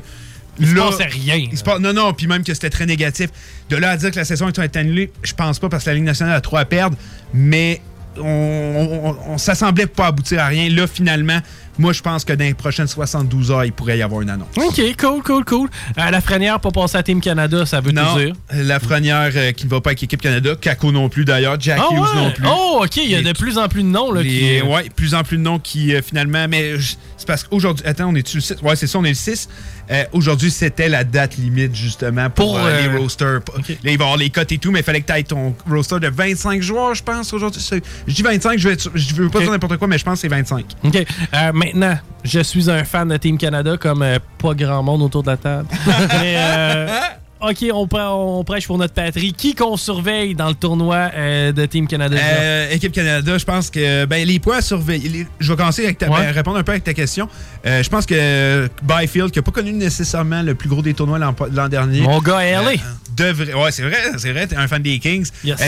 Il 0.61 0.69
se 0.69 0.75
passait 0.75 1.05
rien. 1.05 1.37
il 1.51 1.57
se 1.59 1.65
passe- 1.65 1.81
non, 1.81 1.93
non, 1.93 2.12
puis 2.12 2.27
même 2.27 2.45
que 2.45 2.55
c'était 2.55 2.71
très 2.71 2.87
négatif. 2.87 3.31
De 3.69 3.77
là 3.77 3.91
à 3.91 3.97
dire 3.97 4.11
que 4.11 4.17
la 4.17 4.25
saison 4.25 4.49
est 4.49 4.77
annulée, 4.77 5.11
je 5.23 5.33
pense 5.33 5.59
pas 5.59 5.69
parce 5.69 5.85
que 5.85 5.91
la 5.91 5.95
Ligue 5.95 6.05
nationale 6.05 6.35
a 6.37 6.41
trop 6.41 6.57
à 6.59 6.65
perdre, 6.65 6.97
mais 7.35 7.81
on, 8.19 9.17
on, 9.27 9.33
on- 9.35 9.39
ça 9.39 9.55
semblait 9.55 9.87
pas 9.87 10.07
aboutir 10.09 10.41
à 10.41 10.47
rien. 10.47 10.69
Là, 10.69 10.87
finalement, 10.87 11.39
moi, 11.79 11.93
je 11.93 12.03
pense 12.03 12.25
que 12.25 12.33
dans 12.33 12.45
les 12.45 12.53
prochaines 12.55 12.89
72 12.89 13.51
heures, 13.53 13.65
il 13.65 13.73
pourrait 13.73 13.97
y 13.97 14.03
avoir 14.03 14.21
une 14.21 14.29
annonce. 14.31 14.49
OK, 14.57 14.81
cool, 14.99 15.23
cool, 15.23 15.45
cool. 15.45 15.71
Euh, 15.97 16.11
la 16.11 16.21
Frenière 16.21 16.61
pour 16.61 16.73
passer 16.73 16.99
à 16.99 17.03
Team 17.03 17.21
Canada, 17.21 17.65
ça 17.65 17.81
veut 17.81 17.93
Non, 17.93 18.13
tout 18.15 18.19
dire. 18.19 18.35
la 18.53 18.81
Frenière 18.81 19.31
euh, 19.35 19.53
qui 19.53 19.65
ne 19.67 19.71
va 19.71 19.81
pas 19.81 19.91
avec 19.91 20.01
l'équipe 20.03 20.21
Canada, 20.21 20.51
Kako 20.61 20.93
non 20.93 21.09
plus 21.09 21.25
d'ailleurs, 21.25 21.56
Jack 21.59 21.81
Ah 21.81 21.95
Hughes 21.95 22.01
ouais? 22.01 22.15
non 22.17 22.31
plus. 22.33 22.45
Oh, 22.47 22.81
OK, 22.85 22.97
il 22.97 23.11
y 23.11 23.15
a 23.15 23.23
de 23.23 23.33
plus 23.33 23.56
en 23.56 23.69
plus 23.69 23.83
de 23.85 23.89
noms. 23.89 24.13
Là, 24.13 24.23
Les- 24.23 24.61
qui... 24.61 24.63
ouais, 24.63 24.91
plus 24.95 25.15
en 25.15 25.23
plus 25.23 25.39
de 25.39 25.43
noms 25.43 25.59
qui 25.61 25.95
euh, 25.95 26.03
finalement. 26.03 26.47
Mais 26.49 26.73
c'est 27.17 27.27
parce 27.27 27.45
qu'aujourd'hui. 27.45 27.87
Attends, 27.87 28.09
on 28.11 28.15
est-tu 28.17 28.39
le 28.39 28.43
6 28.43 28.56
Ouais, 28.63 28.77
c'est 28.77 28.89
ça, 28.89 28.99
on 28.99 29.05
est 29.05 29.11
le 29.11 29.15
6. 29.15 29.49
Euh, 29.91 30.05
aujourd'hui, 30.13 30.51
c'était 30.51 30.89
la 30.89 31.05
date 31.05 31.37
limite 31.37 31.75
justement 31.75 32.31
pour, 32.31 32.55
Pour, 32.55 32.59
euh, 32.59 32.69
euh, 32.69 32.81
les 32.83 32.99
roasters. 32.99 33.41
Là, 33.57 33.63
il 33.69 33.85
va 33.85 33.91
y 33.91 33.95
avoir 33.95 34.17
les 34.17 34.31
cotes 34.31 34.53
et 34.53 34.59
tout, 34.59 34.71
mais 34.71 34.81
il 34.81 34.85
fallait 34.85 35.01
que 35.01 35.13
tu 35.13 35.19
aies 35.19 35.23
ton 35.25 35.55
roster 35.69 35.99
de 35.99 36.09
25 36.09 36.63
joueurs, 36.63 36.95
je 36.95 37.03
pense, 37.03 37.33
aujourd'hui. 37.33 37.61
Je 38.07 38.15
dis 38.15 38.23
25, 38.23 38.59
je, 38.59 38.69
vais 38.69 38.77
je 38.95 39.15
veux 39.15 39.29
pas 39.29 39.41
dire 39.41 39.51
n'importe 39.51 39.77
quoi, 39.77 39.89
mais 39.89 39.99
je 39.99 40.05
pense 40.05 40.15
que 40.15 40.21
c'est 40.21 40.29
25. 40.29 40.65
OK. 40.85 40.97
Euh, 40.97 41.53
maintenant, 41.53 41.99
je 42.25 42.41
suis 42.41 42.71
un 42.71 42.85
fan 42.85 43.09
de 43.09 43.17
Team 43.17 43.39
Canada 43.39 43.77
comme 43.77 44.03
euh, 44.03 44.19
pas 44.39 44.55
grand 44.55 44.83
monde 44.83 45.03
autour 45.03 45.23
de 45.23 45.31
la 45.31 45.37
table. 45.37 45.69
Mais, 46.21 46.35
euh, 46.37 46.99
OK, 47.43 47.65
on, 47.73 48.45
prêche 48.45 48.67
pour 48.67 48.77
notre 48.77 48.93
patrie. 48.93 49.33
Qui 49.33 49.55
qu'on 49.55 49.77
surveille 49.79 50.35
dans 50.35 50.49
le 50.49 50.55
tournoi 50.55 51.11
euh, 51.15 51.53
de 51.53 51.65
Team 51.65 51.87
Canada? 51.87 52.17
Euh, 52.21 52.71
équipe 52.71 52.93
Canada, 52.93 53.39
je 53.39 53.45
pense 53.45 53.71
que 53.71 54.05
ben, 54.05 54.27
les 54.27 54.39
points 54.39 54.59
à 54.59 54.63
surveiller. 54.63 55.09
les- 55.09 55.27
je 55.39 55.51
vais 55.51 55.57
commencer 55.57 55.85
avec 55.85 55.97
ta- 55.99 56.11
Ouais. 56.11 56.19
ben, 56.21 56.33
répondre 56.33 56.59
un 56.59 56.63
peu 56.63 56.73
avec 56.73 56.85
ta 56.85 56.93
question. 56.93 57.29
Euh, 57.65 57.83
je 57.83 57.89
pense 57.89 58.05
que 58.05 58.69
Byfield, 58.83 59.31
qui 59.31 59.39
n'a 59.39 59.43
pas 59.43 59.53
connu 59.53 59.73
nécessairement 59.73 60.43
le 60.43 60.55
plus 60.55 60.69
gros 60.69 60.83
des 60.83 60.93
tournois 60.93 61.19
l'an 61.19 61.69
dernier, 61.69 62.01
Mon 62.03 62.21
gars 62.21 62.43
LA. 62.45 62.73
Devrait. 63.17 63.55
Ouais, 63.55 63.73
c'est 63.73 63.83
vrai, 63.83 63.99
c'est 64.19 64.33
vrai, 64.33 64.47
t'es 64.47 64.57
un 64.57 64.69
fan 64.69 64.83
des 64.83 64.99
Kings. 64.99 65.29
Yes. 65.45 65.59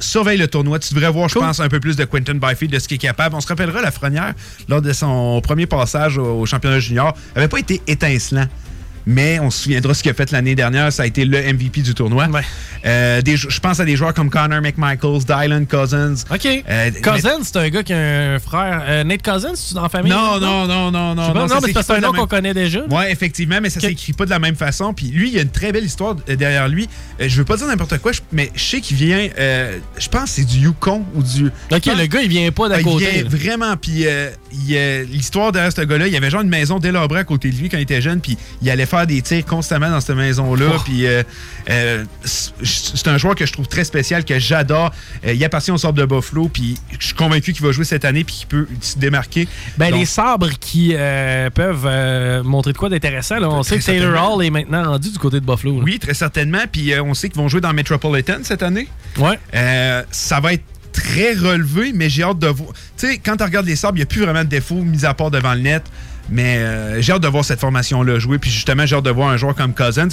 Surveille 0.00 0.38
le 0.38 0.48
tournoi. 0.48 0.78
Tu 0.78 0.94
devrais 0.94 1.10
voir, 1.10 1.28
je 1.28 1.34
pense, 1.38 1.60
un 1.60 1.68
peu 1.68 1.78
plus 1.78 1.94
de 1.94 2.04
Quentin 2.04 2.34
Byfield, 2.34 2.72
de 2.72 2.78
ce 2.78 2.88
qu'il 2.88 2.94
est 2.96 2.98
capable. 2.98 3.34
On 3.36 3.40
se 3.40 3.46
rappellera, 3.48 3.82
la 3.82 3.90
Frenière, 3.90 4.32
lors 4.68 4.80
de 4.82 4.92
son 4.92 5.40
premier 5.42 5.66
passage 5.66 6.16
au, 6.18 6.40
au 6.40 6.46
championnat 6.46 6.80
junior, 6.80 7.14
n'avait 7.36 7.48
pas 7.48 7.58
été 7.58 7.80
étincelant. 7.86 8.46
Mais 9.10 9.40
on 9.40 9.50
se 9.50 9.62
souviendra 9.64 9.92
ce 9.94 10.02
qu'il 10.02 10.10
a 10.10 10.14
fait 10.14 10.30
l'année 10.30 10.54
dernière. 10.54 10.92
Ça 10.92 11.02
a 11.02 11.06
été 11.06 11.24
le 11.24 11.38
MVP 11.52 11.82
du 11.82 11.94
tournoi. 11.94 12.26
Ouais. 12.28 12.42
Euh, 12.86 13.20
des 13.22 13.36
je 13.36 13.58
pense 13.60 13.80
à 13.80 13.84
des 13.84 13.96
joueurs 13.96 14.14
comme 14.14 14.30
Connor 14.30 14.60
McMichaels, 14.62 15.24
Dylan 15.26 15.66
Cousins. 15.66 16.14
OK. 16.30 16.46
Euh, 16.46 16.90
Cousins, 17.02 17.38
c'est 17.42 17.56
un 17.56 17.68
gars 17.68 17.82
qui 17.82 17.92
a 17.92 17.98
un 18.34 18.38
frère. 18.38 18.82
Euh, 18.86 19.04
Nate 19.04 19.22
Cousins, 19.22 19.52
tu 19.54 19.72
es 19.72 19.74
dans 19.74 19.82
la 19.82 19.88
famille? 19.88 20.12
Non, 20.12 20.38
non, 20.40 20.66
non, 20.66 20.90
non, 20.90 21.14
non. 21.14 21.34
non, 21.34 21.46
non, 21.46 21.58
mais 21.62 21.72
c'est 21.72 21.82
c'est 21.82 21.92
un 21.94 22.00
nom 22.00 22.12
même- 22.12 22.20
qu'on 22.20 22.26
connaît 22.26 22.54
déjà. 22.54 22.80
Oui, 22.88 23.02
effectivement, 23.10 23.58
mais 23.60 23.68
ça 23.70 23.80
Ok. 23.80 23.86
s'écrit 23.88 24.12
pas 24.12 24.24
de 24.24 24.30
la 24.30 24.38
même 24.38 24.54
façon. 24.54 24.94
Puis 24.94 25.06
lui, 25.08 25.28
il 25.28 25.34
y 25.34 25.38
a 25.38 25.42
une 25.42 25.50
très 25.50 25.72
belle 25.72 25.84
histoire 25.84 26.14
derrière 26.14 26.68
lui. 26.68 26.88
Je 27.18 27.36
veux 27.36 27.44
pas 27.44 27.56
dire 27.56 27.66
n'importe 27.66 27.98
quoi, 27.98 28.12
mais 28.32 28.50
je 28.54 28.62
sais 28.62 28.80
qu'il 28.80 28.96
vient. 28.96 29.28
je 29.36 30.08
pense 30.08 30.24
que 30.24 30.28
c'est 30.30 30.44
du 30.44 30.58
Yukon 30.58 31.04
ou 31.14 31.22
du. 31.22 31.46
OK, 31.72 31.86
le 31.86 32.06
gars, 32.06 32.20
il 32.22 32.28
vient 32.28 32.50
pas 32.52 32.68
d'à 32.68 32.76
Ah, 32.76 32.80
il 32.80 32.84
côté. 32.84 33.10
vient 33.10 33.22
là. 33.24 33.28
vraiment. 33.28 33.76
Puis 33.76 34.06
il, 34.68 35.06
l'histoire 35.10 35.52
derrière 35.52 35.72
ce 35.72 35.80
gars-là, 35.82 36.06
il 36.06 36.12
y 36.12 36.16
avait 36.16 36.30
genre 36.30 36.42
une 36.42 36.48
maison 36.48 36.78
délabrée 36.78 37.20
à 37.20 37.24
côté 37.24 37.50
de 37.50 37.56
lui 37.56 37.68
quand 37.68 37.76
il 37.78 37.82
était 37.82 38.00
jeune. 38.02 38.20
Puis 38.20 38.36
il 38.62 38.70
allait 38.70 38.86
faire 38.86 38.99
des 39.06 39.22
tirs 39.22 39.44
constamment 39.44 39.90
dans 39.90 40.00
cette 40.00 40.16
maison-là. 40.16 40.66
Oh. 40.76 40.80
Puis 40.84 41.06
euh, 41.06 41.22
euh, 41.68 42.04
c'est 42.24 43.08
un 43.08 43.18
joueur 43.18 43.34
que 43.34 43.46
je 43.46 43.52
trouve 43.52 43.68
très 43.68 43.84
spécial, 43.84 44.24
que 44.24 44.38
j'adore. 44.38 44.92
Euh, 45.26 45.32
il 45.32 45.44
appartient 45.44 45.70
au 45.70 45.78
sort 45.78 45.92
de 45.92 46.04
Buffalo. 46.04 46.48
Puis 46.48 46.78
je 46.98 47.06
suis 47.06 47.14
convaincu 47.14 47.52
qu'il 47.52 47.64
va 47.64 47.72
jouer 47.72 47.84
cette 47.84 48.04
année. 48.04 48.24
Puis 48.24 48.34
qu'il 48.36 48.46
peut 48.48 48.66
se 48.80 48.98
démarquer. 48.98 49.48
Ben, 49.78 49.90
Donc- 49.90 50.00
les 50.00 50.06
sabres 50.06 50.50
qui 50.58 50.94
euh, 50.94 51.50
peuvent 51.50 52.44
montrer 52.44 52.72
de 52.72 52.78
quoi 52.78 52.88
d'intéressant. 52.88 53.36
On 53.42 53.62
sait 53.62 53.78
que 53.78 53.84
Taylor. 53.84 54.36
Hall 54.36 54.44
est 54.44 54.50
maintenant 54.50 54.84
rendu 54.84 55.10
du 55.10 55.18
côté 55.18 55.40
de 55.40 55.46
Buffalo. 55.46 55.78
là. 55.78 55.84
Oui, 55.84 55.98
très 55.98 56.14
certainement. 56.14 56.62
Puis 56.70 56.92
on 57.00 57.14
sait 57.14 57.28
qu'ils 57.28 57.40
vont 57.40 57.48
jouer 57.48 57.60
dans 57.60 57.72
Metropolitan 57.72 58.38
cette 58.42 58.62
année. 58.62 58.88
Ouais. 59.18 59.38
Ça 60.10 60.40
va 60.40 60.54
être 60.54 60.64
très 60.92 61.34
relevé, 61.34 61.92
mais 61.94 62.10
j'ai 62.10 62.24
hâte 62.24 62.38
de 62.38 62.48
voir. 62.48 62.70
Tu 62.96 63.06
sais, 63.06 63.18
quand 63.18 63.36
tu 63.36 63.44
regardes 63.44 63.66
les 63.66 63.76
sabres, 63.76 63.94
il 63.96 64.00
n'y 64.00 64.02
a 64.02 64.06
plus 64.06 64.22
vraiment 64.22 64.42
de 64.42 64.48
défauts, 64.48 64.82
mis 64.82 65.04
à 65.04 65.14
part 65.14 65.30
devant 65.30 65.54
le 65.54 65.60
net. 65.60 65.84
Mais 66.30 66.58
euh, 66.58 67.00
j'ai 67.02 67.12
hâte 67.12 67.22
de 67.22 67.28
voir 67.28 67.44
cette 67.44 67.60
formation-là 67.60 68.18
jouer. 68.18 68.38
Puis 68.38 68.50
justement, 68.50 68.86
j'ai 68.86 68.96
hâte 68.96 69.04
de 69.04 69.10
voir 69.10 69.28
un 69.30 69.36
joueur 69.36 69.54
comme 69.54 69.74
Cousins. 69.74 70.08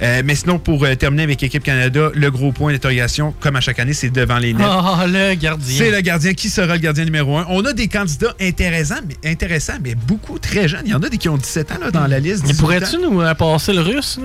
Euh, 0.00 0.22
mais 0.24 0.34
sinon, 0.34 0.58
pour 0.58 0.84
euh, 0.84 0.94
terminer 0.94 1.24
avec 1.24 1.40
l'équipe 1.40 1.62
Canada, 1.62 2.10
le 2.14 2.30
gros 2.30 2.52
point 2.52 2.72
d'interrogation, 2.72 3.34
comme 3.40 3.56
à 3.56 3.60
chaque 3.60 3.78
année, 3.78 3.92
c'est 3.92 4.10
devant 4.10 4.38
les 4.38 4.54
nets. 4.54 4.64
Ah, 4.66 5.04
le 5.06 5.34
gardien. 5.34 5.76
C'est 5.76 5.90
le 5.90 6.00
gardien. 6.00 6.32
Qui 6.34 6.48
sera 6.50 6.74
le 6.74 6.78
gardien 6.80 7.04
numéro 7.04 7.36
un? 7.36 7.46
On 7.48 7.64
a 7.64 7.72
des 7.72 7.88
candidats 7.88 8.34
intéressants, 8.40 9.00
mais, 9.06 9.30
intéressants, 9.30 9.78
mais 9.82 9.94
beaucoup 9.94 10.38
très 10.38 10.68
jeunes. 10.68 10.82
Il 10.86 10.92
y 10.92 10.94
en 10.94 11.02
a 11.02 11.08
des 11.08 11.18
qui 11.18 11.28
ont 11.28 11.36
17 11.36 11.72
ans 11.72 11.78
là, 11.82 11.90
dans 11.90 12.06
la 12.06 12.20
liste. 12.20 12.42
Mais 12.42 12.52
18 12.52 12.60
pourrais-tu 12.60 12.98
nous 12.98 13.20
passer 13.34 13.72
le 13.72 13.80
russe? 13.80 14.18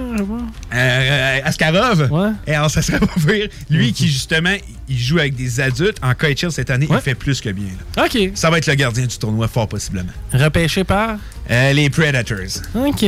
Là, 0.72 1.42
Askarov? 1.46 2.10
Ouais. 2.12 2.30
Et 2.48 2.54
alors, 2.54 2.70
ça 2.72 2.82
serait 2.82 3.00
pas 3.00 3.08
pire. 3.28 3.48
Lui 3.70 3.94
qui, 3.94 4.08
justement, 4.08 4.56
il 4.88 4.98
joue 5.00 5.20
avec 5.20 5.36
des 5.36 5.60
adultes. 5.60 5.98
En 6.02 6.14
KHL 6.14 6.52
cette 6.52 6.70
année, 6.70 6.88
Ouais. 6.88 6.98
il 7.00 7.02
fait 7.02 7.16
plus 7.16 7.42
que 7.42 7.50
bien. 7.50 7.66
là. 7.98 8.06
OK. 8.06 8.32
Ça 8.36 8.50
va 8.50 8.58
être 8.58 8.68
le 8.68 8.76
gardien 8.76 9.06
du 9.06 9.18
tournoi, 9.18 9.48
fort 9.48 9.68
possiblement. 9.68 10.12
Repêché 10.34 10.84
par? 10.84 11.18
Euh, 11.52 11.74
les 11.74 11.90
Predators. 11.90 12.62
OK. 12.76 13.06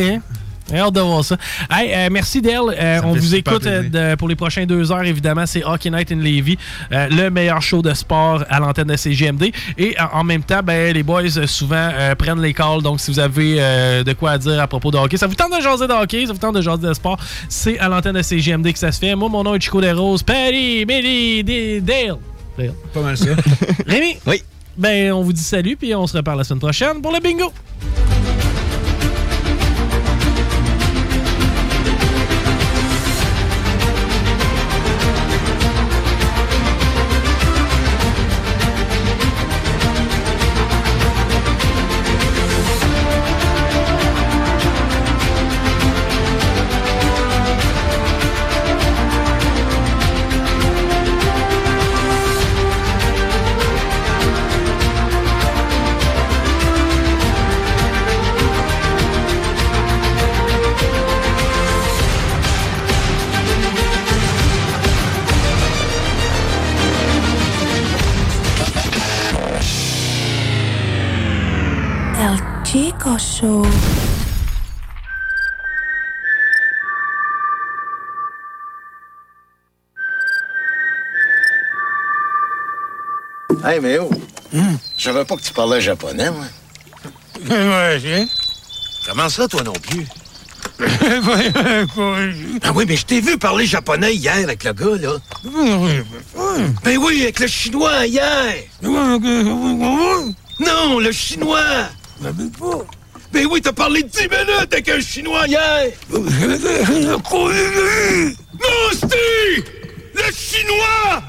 J'ai 0.67 0.79
hâte 0.79 0.93
de 0.95 0.99
voir 0.99 1.23
ça. 1.23 1.37
Hey, 1.69 1.93
euh, 1.93 2.07
merci 2.11 2.41
Dale. 2.41 2.75
Euh, 2.75 2.99
on 3.03 3.13
vous 3.13 3.35
écoute 3.35 3.67
euh, 3.67 3.83
de- 4.11 4.15
pour 4.15 4.27
les 4.27 4.35
prochaines 4.35 4.65
deux 4.65 4.91
heures, 4.91 5.03
évidemment. 5.03 5.45
C'est 5.45 5.63
Hockey 5.63 5.91
Night 5.91 6.11
in 6.11 6.15
Levy, 6.15 6.57
euh, 6.91 7.07
le 7.11 7.29
meilleur 7.29 7.61
show 7.61 7.83
de 7.83 7.93
sport 7.93 8.43
à 8.49 8.59
l'antenne 8.59 8.87
de 8.87 8.95
CGMD. 8.95 9.51
Et 9.77 9.95
euh, 9.99 10.03
en 10.11 10.23
même 10.23 10.41
temps, 10.41 10.61
ben, 10.63 10.91
les 10.91 11.03
boys 11.03 11.21
euh, 11.37 11.45
souvent 11.45 11.91
euh, 11.93 12.15
prennent 12.15 12.41
les 12.41 12.55
calls. 12.55 12.81
Donc, 12.81 12.99
si 12.99 13.11
vous 13.11 13.19
avez 13.19 13.57
euh, 13.59 14.03
de 14.03 14.13
quoi 14.13 14.31
à 14.31 14.37
dire 14.39 14.59
à 14.59 14.65
propos 14.65 14.89
de 14.89 14.97
hockey, 14.97 15.17
ça 15.17 15.27
vous 15.27 15.35
tente 15.35 15.55
de 15.55 15.61
jaser 15.61 15.85
de 15.87 15.93
hockey, 15.93 16.25
ça 16.25 16.33
vous 16.33 16.39
tente 16.39 16.55
de 16.55 16.61
jaser 16.61 16.87
de 16.87 16.93
sport, 16.95 17.19
c'est 17.47 17.77
à 17.77 17.87
l'antenne 17.87 18.15
de 18.15 18.23
CGMD 18.23 18.73
que 18.73 18.79
ça 18.79 18.91
se 18.91 18.97
fait. 18.99 19.13
Moi, 19.13 19.29
mon 19.29 19.43
nom 19.43 19.53
est 19.53 19.61
Chico 19.61 19.79
Desroses. 19.81 20.23
Patty, 20.23 20.83
D- 20.87 21.79
Dale. 21.81 22.15
Dale. 22.57 22.73
Pas 22.91 23.01
mal 23.01 23.15
ça. 23.15 23.27
Rémi? 23.87 24.17
Oui. 24.25 24.41
Ben, 24.77 25.13
on 25.13 25.21
vous 25.21 25.33
dit 25.33 25.41
salut, 25.41 25.77
puis 25.77 25.95
on 25.95 26.05
se 26.05 26.17
reparle 26.17 26.39
la 26.39 26.43
semaine 26.43 26.59
prochaine 26.59 27.01
pour 27.01 27.11
le 27.11 27.19
bingo. 27.19 27.51
Hey, 83.65 83.79
mais 83.79 83.97
oh! 83.97 84.11
Je 84.53 85.03
savais 85.03 85.25
pas 85.25 85.35
que 85.35 85.41
tu 85.41 85.51
parlais 85.51 85.81
japonais, 85.81 86.29
moi. 86.29 86.45
Ouais, 87.49 88.27
Comment 89.07 89.27
ça, 89.27 89.47
toi 89.47 89.63
non 89.63 89.73
plus? 89.73 90.05
ah 92.63 92.71
oui, 92.75 92.85
mais 92.87 92.95
je 92.95 93.05
t'ai 93.05 93.21
vu 93.21 93.39
parler 93.39 93.65
japonais 93.65 94.13
hier 94.13 94.35
avec 94.35 94.63
le 94.63 94.73
gars, 94.73 94.97
là. 95.01 95.17
Ben 96.83 96.97
oui, 96.97 97.23
avec 97.23 97.39
le 97.39 97.47
chinois 97.47 98.05
hier! 98.05 98.53
Non, 100.59 100.99
le 100.99 101.11
chinois! 101.11 101.87
Ben 103.33 103.47
oui, 103.49 103.61
t'as 103.61 103.73
parlé 103.73 104.03
10 104.03 104.19
minutes 104.21 104.73
avec 104.73 104.89
un 104.89 104.99
chinois 104.99 105.47
hier! 105.47 105.91
Non, 108.59 108.91
Steve! 108.93 109.65
Le 110.13 110.31
chinois! 110.31 111.23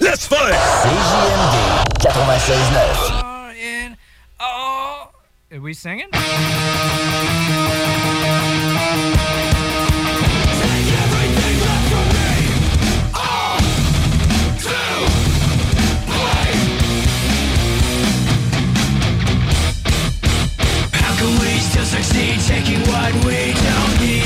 Laisse 0.00 0.26
faire! 0.26 0.54
CJMD 0.82 1.56
96.9. 2.00 3.96
Are 4.40 5.60
we 5.60 5.74
singing? 5.74 6.08
How 20.92 21.12
can 21.18 21.38
we 21.40 21.58
still 21.58 21.84
succeed? 21.84 22.40
Taking 22.40 22.80
what 22.88 23.12
we 23.24 23.52
don't 23.52 24.00
need? 24.00 24.23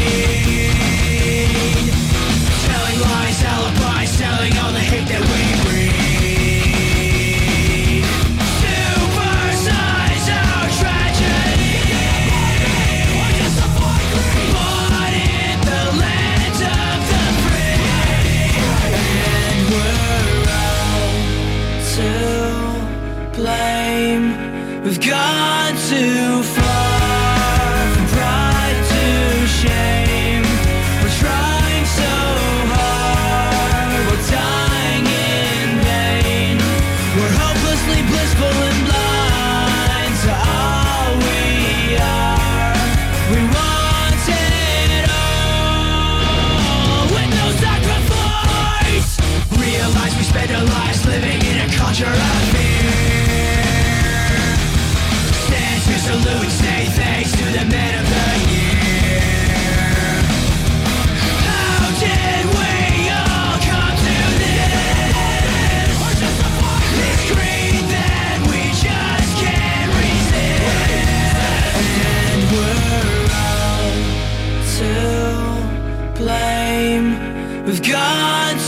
All 4.38 4.73
the 4.73 4.78
hate 4.78 5.09
that 5.09 5.21
we 5.21 5.42
breed. 5.64 5.92
Supersize 8.62 10.28
our 10.30 10.66
tragedy. 10.78 11.75
Born 14.54 15.14
in 15.14 15.59
the 15.71 15.85
land 16.02 16.59
of 16.78 16.99
the 17.11 17.25
free. 17.42 17.83
And 19.35 19.59
we're 19.75 20.47
all 20.62 21.11
to 21.97 22.11
blame. 23.37 24.26
We've 24.85 25.00
gone 25.00 25.38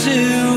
to 0.03 0.50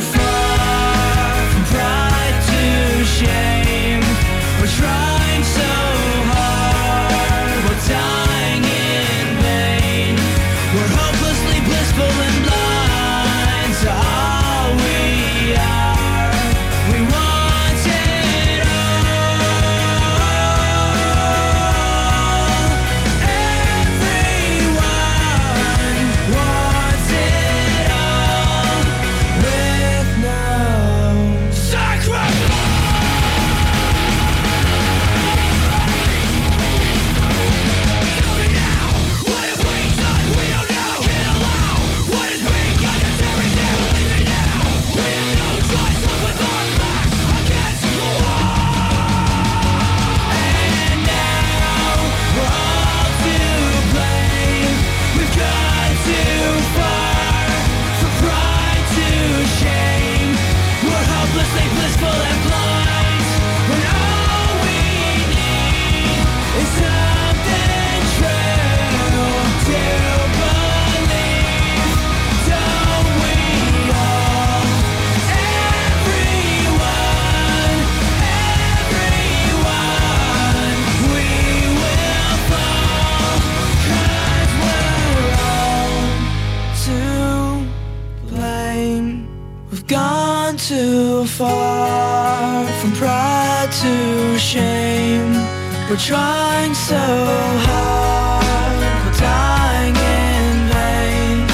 We're 95.90 95.98
trying 95.98 96.72
so 96.74 96.96
hard, 96.96 98.76
we're 99.04 99.18
dying 99.20 99.94
in 99.94 100.66
vain. 100.72 101.46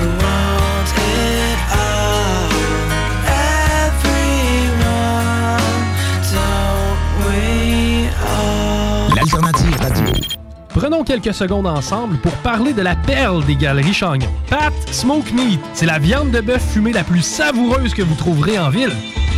We 0.00 0.06
want 0.18 0.88
it 0.98 1.58
all, 1.78 2.50
everyone, 3.86 4.82
don't 6.34 6.98
we 7.24 8.10
all? 8.26 9.14
L'alternative 9.14 9.78
radio. 9.80 10.12
Prenons 10.70 11.04
quelques 11.04 11.34
secondes 11.34 11.66
ensemble 11.66 12.18
pour 12.18 12.32
parler 12.32 12.72
de 12.72 12.82
la 12.82 12.96
perle 12.96 13.44
des 13.44 13.54
galeries 13.54 13.94
Chagnon. 13.94 14.28
Pat 14.50 14.72
Smoke 14.90 15.32
Meat, 15.32 15.60
c'est 15.72 15.86
la 15.86 16.00
viande 16.00 16.32
de 16.32 16.40
bœuf 16.40 16.62
fumée 16.72 16.92
la 16.92 17.04
plus 17.04 17.22
savoureuse 17.22 17.94
que 17.94 18.02
vous 18.02 18.16
trouverez 18.16 18.58
en 18.58 18.70
ville. 18.70 18.92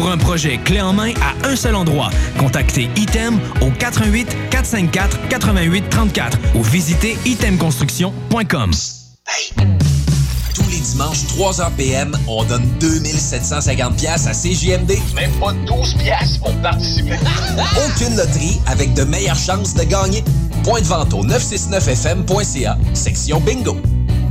Pour 0.00 0.10
un 0.10 0.16
projet 0.16 0.56
clé 0.56 0.80
en 0.80 0.94
main 0.94 1.12
à 1.20 1.46
un 1.46 1.54
seul 1.54 1.74
endroit, 1.74 2.08
contactez 2.38 2.88
Item 2.96 3.38
au 3.60 3.70
88 3.70 4.34
454 4.48 5.28
88 5.28 5.90
34 5.90 6.38
ou 6.54 6.62
visitez 6.62 7.18
itemconstruction.com. 7.26 8.70
Tous 10.54 10.70
les 10.70 10.78
dimanches, 10.78 11.24
3h 11.36 11.70
PM, 11.76 12.16
on 12.28 12.44
donne 12.44 12.66
2750 12.80 13.96
pièces 13.98 14.26
à 14.26 14.32
CJMD. 14.32 14.96
Même 15.14 15.32
pas 15.32 15.52
12 15.66 15.94
pièces 15.98 16.38
pour 16.38 16.54
participer. 16.62 17.18
Aucune 17.86 18.16
loterie 18.16 18.58
avec 18.68 18.94
de 18.94 19.04
meilleures 19.04 19.36
chances 19.36 19.74
de 19.74 19.82
gagner. 19.82 20.24
Point 20.64 20.80
de 20.80 20.86
vente 20.86 21.12
au 21.12 21.26
969fm.ca, 21.26 22.78
section 22.94 23.38
bingo. 23.40 23.76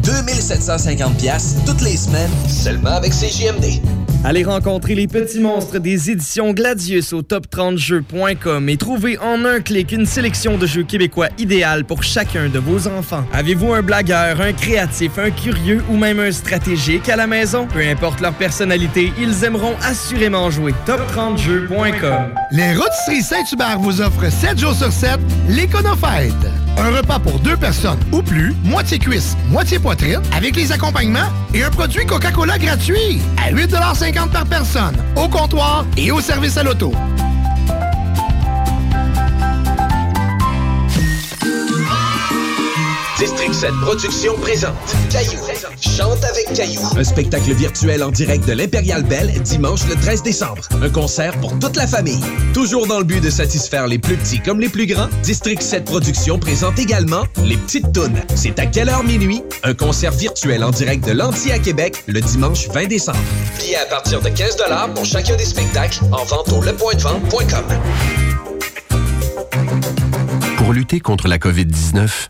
2750 0.02 1.18
pièces 1.18 1.58
toutes 1.68 1.82
les 1.82 1.96
semaines, 1.96 2.32
seulement 2.48 2.96
avec 2.96 3.14
CJMD. 3.14 3.99
Allez 4.26 4.44
rencontrer 4.44 4.96
les 4.96 5.08
petits 5.08 5.40
monstres 5.40 5.80
des 5.80 6.12
éditions 6.12 6.52
Gladius 6.52 7.14
au 7.14 7.22
top30jeux.com 7.22 8.68
et 8.68 8.76
trouvez 8.76 9.18
en 9.18 9.46
un 9.46 9.62
clic 9.62 9.94
une 9.94 10.06
sélection 10.06 10.58
de 10.58 10.66
jeux 10.66 10.84
québécois 10.84 11.30
idéal 11.38 11.86
pour 11.86 12.04
chacun 12.04 12.50
de 12.50 12.60
vos 12.60 12.90
enfants. 12.90 13.24
Avez-vous 13.32 13.74
un 13.74 13.82
blagueur, 13.82 14.42
un 14.42 14.52
créatif, 14.52 15.18
un 15.18 15.32
curieux 15.32 15.82
ou 15.90 15.96
même 15.96 16.20
un 16.20 16.34
stratégique 16.34 17.08
à 17.08 17.16
la 17.16 17.28
maison? 17.28 17.66
Peu 17.68 17.80
importe 17.80 18.20
leur 18.20 18.34
personnalité, 18.34 19.14
ils 19.18 19.46
aimeront 19.46 19.76
assurément 19.82 20.50
jouer. 20.50 20.74
top30jeux.com 20.86 22.34
Les 22.52 22.76
Rôtisseries 22.76 23.24
Saint-Hubert 23.24 23.80
vous 23.80 24.02
offrent 24.02 24.30
7 24.30 24.60
jours 24.60 24.76
sur 24.76 24.92
7 24.92 25.18
l'Éconofête. 25.48 26.34
Un 26.80 26.96
repas 26.96 27.20
pour 27.20 27.40
deux 27.40 27.58
personnes 27.58 28.00
ou 28.14 28.22
plus, 28.22 28.56
moitié 28.64 29.00
cuisse, 29.00 29.36
moitié 29.50 29.80
poitrine, 29.80 30.22
avec 30.32 30.56
les 30.56 30.72
accompagnements 30.72 31.28
et 31.54 31.62
un 31.62 31.70
produit 31.70 32.06
Coca-Cola 32.06 32.58
gratuit 32.58 33.20
à 33.38 33.52
8,50 33.52 34.30
par 34.30 34.46
personne, 34.46 34.96
au 35.18 35.28
comptoir 35.28 35.86
et 35.98 36.12
au 36.12 36.22
service 36.22 36.56
à 36.56 36.64
l'auto. 36.64 36.94
District 43.20 43.54
7 43.54 43.72
Productions 43.82 44.38
présente 44.40 44.74
Caillou. 45.12 45.42
Chante 45.82 46.24
avec 46.24 46.54
Caillou. 46.56 46.80
Un 46.96 47.04
spectacle 47.04 47.52
virtuel 47.52 48.02
en 48.02 48.12
direct 48.12 48.48
de 48.48 48.54
l'Impérial 48.54 49.04
Belle 49.04 49.30
dimanche 49.42 49.86
le 49.90 49.96
13 49.96 50.24
décembre. 50.24 50.62
Un 50.82 50.90
concert 50.90 51.38
pour 51.42 51.60
toute 51.60 51.76
la 51.76 51.86
famille. 51.86 52.24
Toujours 52.54 52.88
dans 52.88 52.98
le 52.98 53.04
but 53.04 53.22
de 53.22 53.30
satisfaire 53.30 53.88
les 53.88 54.00
plus 54.00 54.16
petits 54.16 54.40
comme 54.40 54.62
les 54.62 54.70
plus 54.70 54.86
grands, 54.86 55.10
District 55.22 55.62
7 55.62 55.84
Productions 55.84 56.40
présente 56.40 56.80
également 56.80 57.26
Les 57.44 57.58
Petites 57.58 57.92
Tounes. 57.92 58.22
C'est 58.36 58.58
à 58.58 58.66
quelle 58.66 58.88
heure 58.88 59.04
minuit? 59.04 59.44
Un 59.64 59.74
concert 59.74 60.14
virtuel 60.14 60.64
en 60.64 60.72
direct 60.72 61.06
de 61.06 61.12
l'Anti 61.12 61.52
à 61.52 61.60
Québec 61.60 62.02
le 62.08 62.22
dimanche 62.22 62.70
20 62.70 62.88
décembre. 62.88 63.20
Billets 63.60 63.76
à 63.76 63.86
partir 63.86 64.22
de 64.22 64.30
15 64.30 64.56
pour 64.96 65.04
chacun 65.04 65.36
des 65.36 65.44
spectacles 65.44 66.00
en 66.14 66.24
vente 66.24 66.54
au 66.54 66.62
lepointdevente.com. 66.62 67.66
Pour 70.56 70.72
lutter 70.72 71.02
contre 71.02 71.28
la 71.28 71.38
COVID-19, 71.38 72.30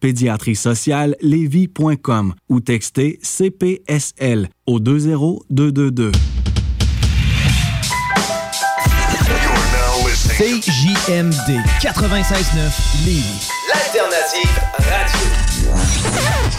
pédiatrie 0.00 0.56
sociale 0.56 1.16
lévis.com 1.20 2.34
ou 2.48 2.60
textez 2.60 3.18
CPSL 3.22 4.48
au 4.66 4.80
20222. 4.80 6.12
CJMD 10.40 11.60
96.9 11.82 13.04
Lévis. 13.04 13.48
L'alternative 13.68 14.58
radio. 14.78 15.28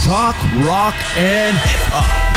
Talk, 0.06 0.36
rock 0.64 0.94
and 1.18 1.56
hip-hop. 1.66 2.31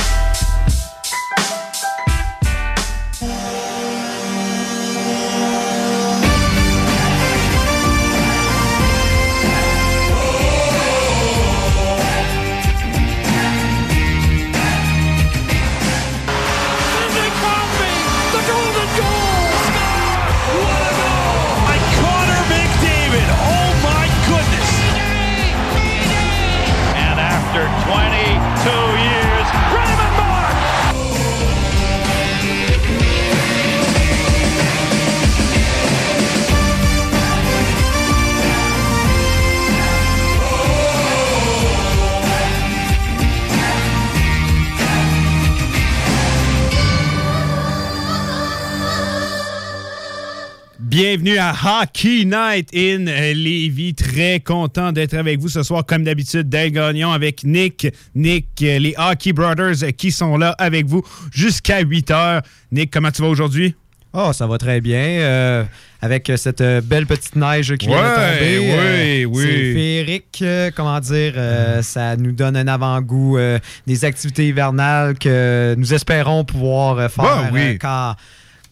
Bienvenue 50.98 51.38
à 51.38 51.52
Hockey 51.52 52.24
Night 52.24 52.68
in 52.72 53.06
Lévis. 53.34 53.94
Très 53.96 54.38
content 54.38 54.92
d'être 54.92 55.14
avec 55.14 55.40
vous 55.40 55.48
ce 55.48 55.64
soir, 55.64 55.84
comme 55.84 56.04
d'habitude, 56.04 56.48
Dale 56.48 56.70
Gagnon 56.70 57.10
avec 57.10 57.42
Nick. 57.42 57.88
Nick, 58.14 58.46
euh, 58.62 58.78
les 58.78 58.94
Hockey 58.96 59.32
Brothers 59.32 59.82
euh, 59.82 59.90
qui 59.90 60.12
sont 60.12 60.36
là 60.36 60.54
avec 60.56 60.86
vous 60.86 61.02
jusqu'à 61.32 61.80
8 61.80 62.10
heures. 62.12 62.42
Nick, 62.70 62.92
comment 62.92 63.10
tu 63.10 63.22
vas 63.22 63.26
aujourd'hui? 63.28 63.74
Oh, 64.12 64.30
ça 64.32 64.46
va 64.46 64.56
très 64.56 64.80
bien. 64.80 65.00
euh, 65.00 65.64
avec 66.00 66.30
cette 66.36 66.60
euh, 66.60 66.80
belle 66.80 67.06
petite 67.06 67.34
neige 67.34 67.74
qui 67.76 67.88
vient 67.88 67.96
de 67.96 68.02
Ouais, 68.04 68.38
tomber. 68.38 68.58
oui, 68.60 68.68
euh, 68.70 69.24
oui. 69.24 69.42
C'est 69.42 69.72
féerique. 69.74 70.38
euh, 70.42 70.70
comment 70.76 71.00
dire, 71.00 71.32
euh, 71.36 71.82
ça 71.82 72.14
nous 72.16 72.30
donne 72.30 72.56
un 72.56 72.68
avant-goût 72.68 73.36
euh, 73.38 73.58
des 73.88 74.04
activités 74.04 74.46
hivernales 74.46 75.18
que 75.18 75.74
nous 75.76 75.92
espérons 75.92 76.44
pouvoir 76.44 76.98
euh, 77.00 77.08
faire 77.08 77.24
Ouais, 77.24 77.50
oui. 77.52 77.60
euh, 77.60 77.76
quand, 77.80 78.14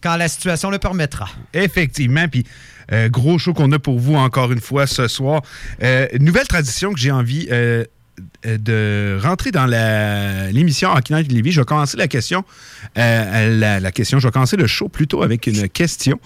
quand 0.03 0.17
la 0.17 0.27
situation 0.27 0.69
le 0.69 0.77
permettra. 0.77 1.29
Effectivement, 1.53 2.27
puis 2.27 2.45
euh, 2.91 3.09
gros 3.09 3.39
show 3.39 3.53
qu'on 3.53 3.71
a 3.71 3.79
pour 3.79 3.99
vous 3.99 4.15
encore 4.15 4.51
une 4.51 4.59
fois 4.59 4.85
ce 4.85 5.07
soir. 5.07 5.41
Euh, 5.81 6.07
nouvelle 6.19 6.47
tradition 6.47 6.93
que 6.93 6.99
j'ai 6.99 7.11
envie 7.11 7.47
euh, 7.51 7.85
de 8.45 9.17
rentrer 9.21 9.51
dans 9.51 9.65
l'émission 10.51 10.91
Hockey 10.93 11.15
Night 11.15 11.31
Lévis. 11.31 11.53
Je 11.53 11.61
vais 11.61 11.65
commencer 11.65 11.97
la 11.97 12.07
question, 12.07 12.43
la, 12.95 13.91
question, 13.91 14.19
je 14.19 14.27
vais 14.27 14.31
commencer 14.31 14.57
le 14.57 14.67
show 14.67 14.89
plutôt 14.89 15.23
avec 15.23 15.47
une 15.47 15.69
question. 15.69 16.19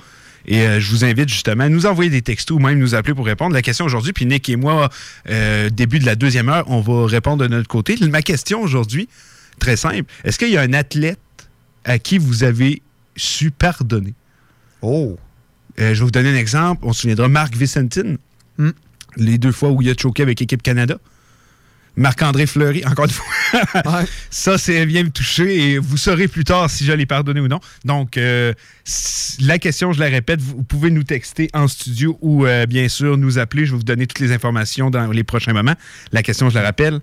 Et 0.50 0.80
je 0.80 0.92
vous 0.92 1.04
invite 1.04 1.28
justement 1.28 1.66
à 1.66 1.70
nous 1.70 1.86
envoyer 1.86 2.10
des 2.10 2.22
textos 2.22 2.56
ou 2.56 2.60
même 2.60 2.80
nous 2.80 2.96
appeler 2.96 3.14
pour 3.14 3.26
répondre. 3.26 3.54
La 3.54 3.62
question 3.62 3.84
aujourd'hui, 3.84 4.14
puis 4.14 4.26
Nick 4.26 4.48
et 4.48 4.56
moi, 4.56 4.90
début 5.72 6.00
de 6.00 6.06
la 6.06 6.16
deuxième 6.16 6.50
heure, 6.50 6.64
on 6.68 6.80
va 6.82 7.06
répondre 7.06 7.44
de 7.44 7.48
notre 7.48 7.68
côté. 7.68 7.98
Ma 8.10 8.22
question 8.22 8.62
aujourd'hui, 8.62 9.10
très 9.60 9.76
simple, 9.76 10.06
est-ce 10.24 10.40
qu'il 10.40 10.50
y 10.50 10.58
a 10.58 10.62
un 10.62 10.74
athlète 10.74 11.20
à 11.84 12.00
qui 12.00 12.18
vous 12.18 12.44
avez 12.44 12.82
su 13.18 13.52
pardonner? 13.52 14.14
Oh! 14.82 15.18
je 15.78 15.84
vais 15.84 15.94
vous 15.94 16.10
donner 16.12 16.30
un 16.30 16.36
exemple. 16.36 16.84
On 16.86 16.94
se 16.94 17.02
souviendra 17.02 17.28
Marc 17.28 17.56
Vicentin, 17.56 18.16
Hmm. 18.58 18.72
les 19.18 19.38
deux 19.38 19.52
fois 19.52 19.70
où 19.70 19.82
il 19.84 19.90
a 19.90 19.94
choqué 19.96 20.24
avec 20.24 20.40
l'équipe 20.40 20.64
Canada. 20.64 20.98
Marc-André 21.96 22.46
Fleury, 22.46 22.86
encore 22.86 23.06
une 23.06 23.12
fois. 23.12 24.06
Ça, 24.30 24.58
c'est 24.60 24.86
vient 24.86 25.04
me 25.04 25.10
toucher 25.10 25.72
et 25.72 25.78
vous 25.80 25.98
saurez 25.98 26.28
plus 26.28 26.44
tard 26.44 26.70
si 26.70 26.86
je 26.86 26.92
l'ai 26.94 27.08
pardonné 27.08 27.40
ou 27.40 27.48
non. 27.48 27.60
Donc, 27.86 28.18
euh, 28.18 28.54
la 29.40 29.58
question, 29.58 29.94
je 29.94 30.00
la 30.00 30.06
répète, 30.06 30.40
vous 30.40 30.62
pouvez 30.64 30.92
nous 30.92 31.04
texter 31.04 31.50
en 31.54 31.68
studio 31.68 32.18
ou 32.22 32.46
euh, 32.46 32.68
bien 32.68 32.88
sûr 32.88 33.18
nous 33.18 33.40
appeler. 33.40 33.66
Je 33.66 33.72
vais 33.72 33.78
vous 33.78 33.84
donner 33.84 34.06
toutes 34.06 34.20
les 34.20 34.32
informations 34.32 34.92
dans 34.92 35.12
les 35.12 35.24
prochains 35.24 35.54
moments. 35.54 35.76
La 36.12 36.22
question, 36.22 36.50
je 36.50 36.56
la 36.56 36.62
rappelle. 36.62 37.00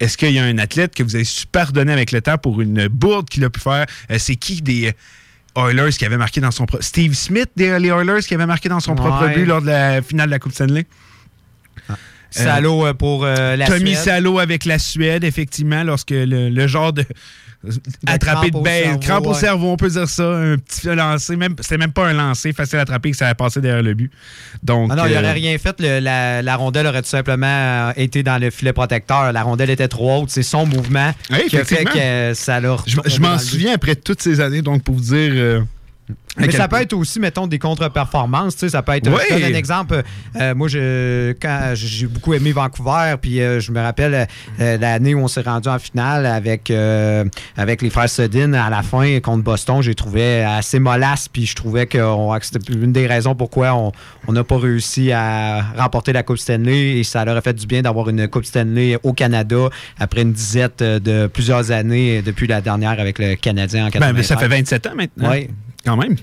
Est-ce 0.00 0.18
qu'il 0.18 0.32
y 0.32 0.38
a 0.38 0.44
un 0.44 0.58
athlète 0.58 0.94
que 0.94 1.02
vous 1.02 1.14
avez 1.14 1.24
su 1.24 1.46
pardonner 1.46 1.92
avec 1.92 2.12
le 2.12 2.20
temps 2.20 2.36
pour 2.38 2.60
une 2.60 2.88
bourde 2.88 3.28
qu'il 3.28 3.44
a 3.44 3.50
pu 3.50 3.60
faire? 3.60 3.86
Euh, 4.10 4.16
c'est 4.18 4.36
qui 4.36 4.60
des 4.60 4.92
Oilers 5.56 5.90
qui 5.90 6.04
avait 6.04 6.16
marqué 6.16 6.40
dans 6.40 6.50
son 6.50 6.66
propre... 6.66 6.84
Steve 6.84 7.14
Smith 7.14 7.50
des 7.56 7.78
les 7.78 7.88
Oilers 7.88 8.20
qui 8.20 8.34
avait 8.34 8.46
marqué 8.46 8.68
dans 8.68 8.80
son 8.80 8.94
propre 8.94 9.28
but 9.34 9.44
lors 9.44 9.60
de 9.60 9.66
la 9.66 10.02
finale 10.02 10.26
de 10.26 10.32
la 10.32 10.38
Coupe 10.38 10.52
Stanley? 10.52 10.86
Salaud 12.30 12.86
euh, 12.86 12.94
pour 12.94 13.24
euh, 13.24 13.56
la 13.56 13.66
Tommy 13.66 13.94
Suède. 13.94 14.04
Salo 14.04 14.38
avec 14.38 14.64
la 14.64 14.78
Suède, 14.78 15.24
effectivement, 15.24 15.82
lorsque 15.82 16.10
le, 16.10 16.48
le 16.48 16.66
genre 16.68 16.92
de. 16.92 17.04
Attrapé 18.06 18.50
de 18.50 18.64
cerveau, 18.64 18.98
crampe 19.00 19.26
au 19.26 19.34
cerveau, 19.34 19.66
on 19.72 19.76
peut 19.76 19.88
dire 19.90 20.08
ça. 20.08 20.22
Un 20.24 20.56
petit 20.56 20.86
lancer, 20.88 21.36
même, 21.36 21.54
c'était 21.60 21.76
même 21.78 21.92
pas 21.92 22.06
un 22.08 22.12
lancer 22.14 22.52
facile 22.52 22.78
à 22.78 22.82
attraper 22.82 23.10
que 23.10 23.16
ça 23.16 23.28
a 23.28 23.34
passé 23.34 23.60
derrière 23.60 23.82
le 23.82 23.94
but. 23.94 24.10
Donc, 24.62 24.88
Ah 24.92 24.96
non, 24.96 25.06
il 25.06 25.12
euh, 25.12 25.16
n'aurait 25.20 25.32
rien 25.32 25.56
fait. 25.58 25.78
Le- 25.80 26.00
la, 26.00 26.42
la 26.42 26.56
rondelle 26.56 26.86
aurait 26.86 27.02
tout 27.02 27.08
simplement 27.08 27.46
euh, 27.46 27.92
été 27.96 28.22
dans 28.22 28.38
le 28.40 28.50
filet 28.50 28.72
protecteur. 28.72 29.32
La 29.32 29.42
rondelle 29.42 29.70
était 29.70 29.88
trop 29.88 30.22
haute. 30.22 30.30
C'est 30.30 30.42
son 30.42 30.64
mouvement 30.66 31.12
Oui, 31.30 31.44
qui 31.48 31.58
a 31.58 31.64
fait 31.64 31.84
que 31.84 31.98
euh, 31.98 32.34
ça 32.34 32.60
l'a 32.60 32.76
Je, 32.86 32.96
je 33.04 33.20
m'en 33.20 33.38
souviens 33.38 33.74
après 33.74 33.94
toutes 33.96 34.22
ces 34.22 34.40
années, 34.40 34.62
donc 34.62 34.82
pour 34.82 34.94
vous 34.94 35.00
dire. 35.02 35.32
euh, 35.34 35.60
Mais 36.38 36.50
ça 36.50 36.68
peut 36.68 36.80
être 36.80 36.92
aussi, 36.92 37.18
mettons, 37.18 37.46
des 37.46 37.58
contre-performances. 37.58 38.54
tu 38.54 38.60
sais, 38.60 38.68
Ça 38.70 38.82
peut 38.82 38.92
être. 38.92 39.10
Ouais. 39.10 39.24
Je 39.30 39.34
donne 39.34 39.44
un 39.44 39.56
exemple. 39.56 40.02
Euh, 40.36 40.54
moi, 40.54 40.68
je, 40.68 41.32
quand 41.32 41.72
j'ai 41.74 42.06
beaucoup 42.06 42.34
aimé 42.34 42.52
Vancouver, 42.52 43.16
puis 43.20 43.40
euh, 43.40 43.60
je 43.60 43.72
me 43.72 43.80
rappelle 43.80 44.26
euh, 44.60 44.78
l'année 44.78 45.14
où 45.14 45.20
on 45.20 45.28
s'est 45.28 45.40
rendu 45.42 45.68
en 45.68 45.78
finale 45.78 46.26
avec, 46.26 46.70
euh, 46.70 47.24
avec 47.56 47.82
les 47.82 47.90
frères 47.90 48.08
Sedin 48.08 48.52
à 48.52 48.70
la 48.70 48.82
fin 48.82 49.20
contre 49.20 49.42
Boston. 49.42 49.82
J'ai 49.82 49.94
trouvé 49.94 50.42
assez 50.42 50.78
mollasse, 50.78 51.28
puis 51.28 51.46
je 51.46 51.56
trouvais 51.56 51.86
que, 51.86 51.98
c'était 52.42 52.72
une 52.72 52.92
des 52.92 53.06
raisons 53.06 53.34
pourquoi 53.34 53.74
on 53.74 53.92
on 54.28 54.32
n'a 54.32 54.44
pas 54.44 54.58
réussi 54.58 55.10
à 55.10 55.62
remporter 55.76 56.12
la 56.12 56.22
Coupe 56.22 56.38
Stanley. 56.38 56.98
Et 56.98 57.04
ça 57.04 57.24
leur 57.24 57.36
a 57.36 57.40
fait 57.40 57.54
du 57.54 57.66
bien 57.66 57.82
d'avoir 57.82 58.08
une 58.08 58.28
Coupe 58.28 58.44
Stanley 58.44 58.96
au 59.02 59.12
Canada 59.12 59.68
après 59.98 60.22
une 60.22 60.32
disette 60.32 60.82
de 60.82 61.26
plusieurs 61.26 61.72
années 61.72 62.22
depuis 62.22 62.46
la 62.46 62.60
dernière 62.60 63.00
avec 63.00 63.18
le 63.18 63.34
Canadien 63.34 63.86
en 63.86 63.86
Ben, 63.86 64.12
93. 64.12 64.16
mais 64.16 64.22
ça 64.22 64.36
fait 64.36 64.48
27 64.48 64.86
ans 64.86 64.94
maintenant. 64.96 65.30
Oui. 65.32 65.48
Quand 65.84 65.96
même. 65.96 66.16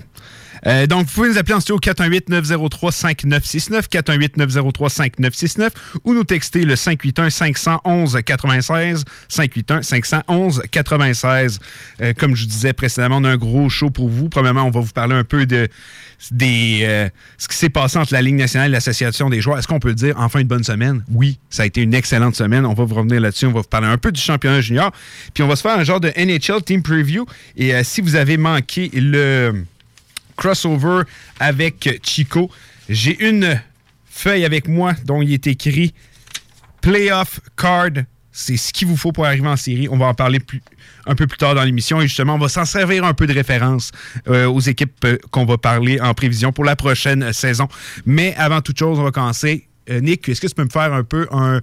Euh, 0.66 0.86
donc, 0.86 1.06
vous 1.06 1.12
pouvez 1.12 1.30
nous 1.30 1.38
appeler 1.38 1.54
en 1.54 1.60
studio 1.60 1.78
418-903-5969, 1.78 3.88
418-903-5969 3.88 5.70
ou 6.04 6.12
nous 6.14 6.24
texter 6.24 6.64
le 6.64 6.74
581-511-96, 6.74 9.04
581-511-96. 9.30 11.58
Euh, 12.00 12.12
comme 12.16 12.34
je 12.34 12.46
disais 12.46 12.72
précédemment, 12.72 13.18
on 13.18 13.24
a 13.24 13.30
un 13.30 13.36
gros 13.36 13.68
show 13.68 13.90
pour 13.90 14.08
vous. 14.08 14.28
Premièrement, 14.28 14.64
on 14.64 14.70
va 14.70 14.80
vous 14.80 14.92
parler 14.92 15.14
un 15.14 15.22
peu 15.24 15.46
de 15.46 15.68
des, 16.32 16.80
euh, 16.82 17.08
ce 17.38 17.46
qui 17.46 17.56
s'est 17.56 17.68
passé 17.68 17.96
entre 17.96 18.12
la 18.12 18.20
Ligue 18.20 18.34
nationale 18.34 18.70
et 18.70 18.72
l'Association 18.72 19.30
des 19.30 19.40
joueurs. 19.40 19.56
Est-ce 19.58 19.68
qu'on 19.68 19.78
peut 19.78 19.90
le 19.90 19.94
dire, 19.94 20.16
enfin 20.18 20.40
une 20.40 20.48
bonne 20.48 20.64
semaine? 20.64 21.04
Oui, 21.12 21.38
ça 21.48 21.62
a 21.62 21.66
été 21.66 21.80
une 21.80 21.94
excellente 21.94 22.34
semaine. 22.34 22.66
On 22.66 22.74
va 22.74 22.84
vous 22.84 22.96
revenir 22.96 23.20
là-dessus. 23.20 23.46
On 23.46 23.52
va 23.52 23.60
vous 23.60 23.68
parler 23.68 23.86
un 23.86 23.98
peu 23.98 24.10
du 24.10 24.20
championnat 24.20 24.60
junior. 24.60 24.90
Puis 25.32 25.44
on 25.44 25.48
va 25.48 25.54
se 25.54 25.62
faire 25.62 25.78
un 25.78 25.84
genre 25.84 26.00
de 26.00 26.12
NHL 26.16 26.64
Team 26.64 26.82
Preview. 26.82 27.24
Et 27.56 27.72
si 27.84 28.00
vous 28.00 28.16
avez 28.16 28.36
manqué 28.36 28.90
le 28.94 29.62
crossover 30.38 31.02
avec 31.38 32.00
Chico, 32.02 32.50
j'ai 32.88 33.28
une 33.28 33.60
feuille 34.08 34.46
avec 34.46 34.68
moi 34.68 34.94
dont 35.04 35.20
il 35.20 35.32
est 35.34 35.46
écrit 35.46 35.92
Playoff 36.80 37.40
Card. 37.56 38.04
C'est 38.32 38.56
ce 38.56 38.72
qu'il 38.72 38.86
vous 38.86 38.96
faut 38.96 39.10
pour 39.12 39.26
arriver 39.26 39.48
en 39.48 39.56
série. 39.56 39.88
On 39.90 39.98
va 39.98 40.06
en 40.06 40.14
parler 40.14 40.38
un 41.06 41.14
peu 41.16 41.26
plus 41.26 41.38
tard 41.38 41.54
dans 41.54 41.64
l'émission. 41.64 42.00
Et 42.00 42.06
justement, 42.06 42.36
on 42.36 42.38
va 42.38 42.48
s'en 42.48 42.64
servir 42.64 43.04
un 43.04 43.14
peu 43.14 43.26
de 43.26 43.34
référence 43.34 43.90
euh, 44.28 44.46
aux 44.46 44.60
équipes 44.60 45.04
euh, 45.04 45.18
qu'on 45.32 45.44
va 45.44 45.58
parler 45.58 46.00
en 46.00 46.14
prévision 46.14 46.52
pour 46.52 46.64
la 46.64 46.76
prochaine 46.76 47.24
euh, 47.24 47.32
saison. 47.32 47.68
Mais 48.06 48.34
avant 48.36 48.60
toute 48.60 48.78
chose, 48.78 48.98
on 48.98 49.02
va 49.02 49.10
commencer. 49.10 49.66
Nick, 49.90 50.28
est-ce 50.28 50.42
que 50.42 50.46
tu 50.46 50.54
peux 50.54 50.64
me 50.64 50.68
faire 50.68 50.92
un 50.92 51.02
peu 51.02 51.26
un. 51.30 51.60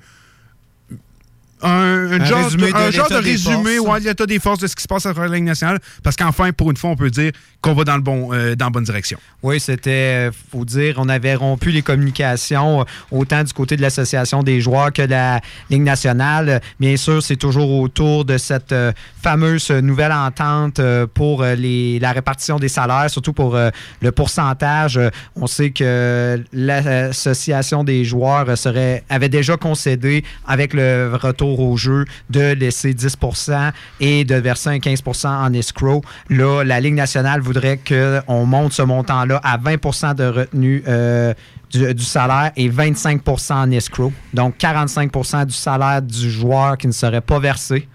Un, 1.65 2.11
un 2.11 2.21
Un 2.21 2.25
genre, 2.25 2.49
de 2.51 2.75
un 2.75 2.91
genre 2.91 3.09
de 3.09 3.15
résumé 3.15 3.77
forces. 3.77 3.89
ouais, 3.89 3.99
l'état 4.01 4.25
des 4.25 4.39
forces 4.39 4.59
de 4.59 4.67
ce 4.67 4.75
qui 4.75 4.83
se 4.83 4.87
passe 4.87 5.05
à 5.05 5.13
travers 5.13 5.29
la 5.31 5.35
Ligue 5.37 5.45
nationale. 5.45 5.79
Parce 6.03 6.15
qu'enfin, 6.15 6.51
pour 6.51 6.69
une 6.71 6.77
fois, 6.77 6.91
on 6.91 6.95
peut 6.95 7.09
dire 7.09 7.31
qu'on 7.61 7.73
va 7.73 7.83
dans, 7.83 7.95
le 7.95 8.01
bon, 8.01 8.29
euh, 8.33 8.55
dans 8.55 8.65
la 8.65 8.69
bonne 8.71 8.83
direction. 8.83 9.17
Oui, 9.41 9.59
c'était, 9.59 10.29
euh, 10.29 10.31
faut 10.51 10.65
dire, 10.65 10.95
on 10.97 11.09
avait 11.09 11.35
rompu 11.35 11.71
les 11.71 11.81
communications 11.81 12.81
euh, 12.81 12.83
autant 13.11 13.43
du 13.43 13.53
côté 13.53 13.75
de 13.75 13.81
l'association 13.81 14.43
des 14.43 14.61
joueurs 14.61 14.93
que 14.93 15.01
de 15.01 15.11
la 15.11 15.41
Ligue 15.69 15.81
nationale. 15.81 16.61
Bien 16.79 16.95
sûr, 16.97 17.23
c'est 17.23 17.35
toujours 17.35 17.71
autour 17.79 18.25
de 18.25 18.37
cette 18.37 18.71
euh, 18.71 18.91
fameuse 19.21 19.71
nouvelle 19.71 20.11
entente 20.11 20.79
euh, 20.79 21.07
pour 21.11 21.43
les, 21.43 21.99
la 21.99 22.11
répartition 22.11 22.59
des 22.59 22.67
salaires, 22.69 23.09
surtout 23.09 23.33
pour 23.33 23.57
le 24.01 24.11
pourcentage. 24.11 24.99
On 25.35 25.47
sait 25.47 25.71
que 25.71 26.39
l'association 26.53 27.83
des 27.83 28.05
joueurs 28.05 28.57
serait, 28.57 29.03
avait 29.09 29.29
déjà 29.29 29.57
concédé 29.57 30.23
avec 30.47 30.73
le 30.73 31.11
retour 31.21 31.54
au 31.59 31.77
jeu 31.77 32.05
de 32.29 32.53
laisser 32.53 32.93
10% 32.93 33.71
et 33.99 34.23
de 34.23 34.35
verser 34.35 34.69
un 34.69 34.77
15% 34.77 35.27
en 35.27 35.53
escrow. 35.53 36.01
Là, 36.29 36.63
la 36.63 36.79
Ligue 36.79 36.95
nationale 36.95 37.41
voudrait 37.41 37.79
qu'on 37.79 38.45
monte 38.45 38.73
ce 38.73 38.81
montant-là 38.81 39.39
à 39.43 39.57
20% 39.57 40.15
de 40.15 40.23
retenue 40.25 40.83
euh, 40.87 41.33
du, 41.71 42.03
salaire 42.03 42.51
et 42.55 42.69
25% 42.69 43.53
en 43.53 43.71
escrow. 43.71 44.13
Donc 44.33 44.55
45% 44.57 45.45
du 45.45 45.53
salaire 45.53 46.01
du 46.01 46.29
joueur 46.29 46.77
qui 46.77 46.87
ne 46.87 46.91
serait 46.91 47.21
pas 47.21 47.39
versé. 47.39 47.87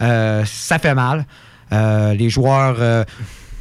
Euh, 0.00 0.44
ça 0.44 0.78
fait 0.78 0.94
mal. 0.94 1.26
Euh, 1.72 2.14
les 2.14 2.30
joueurs 2.30 3.04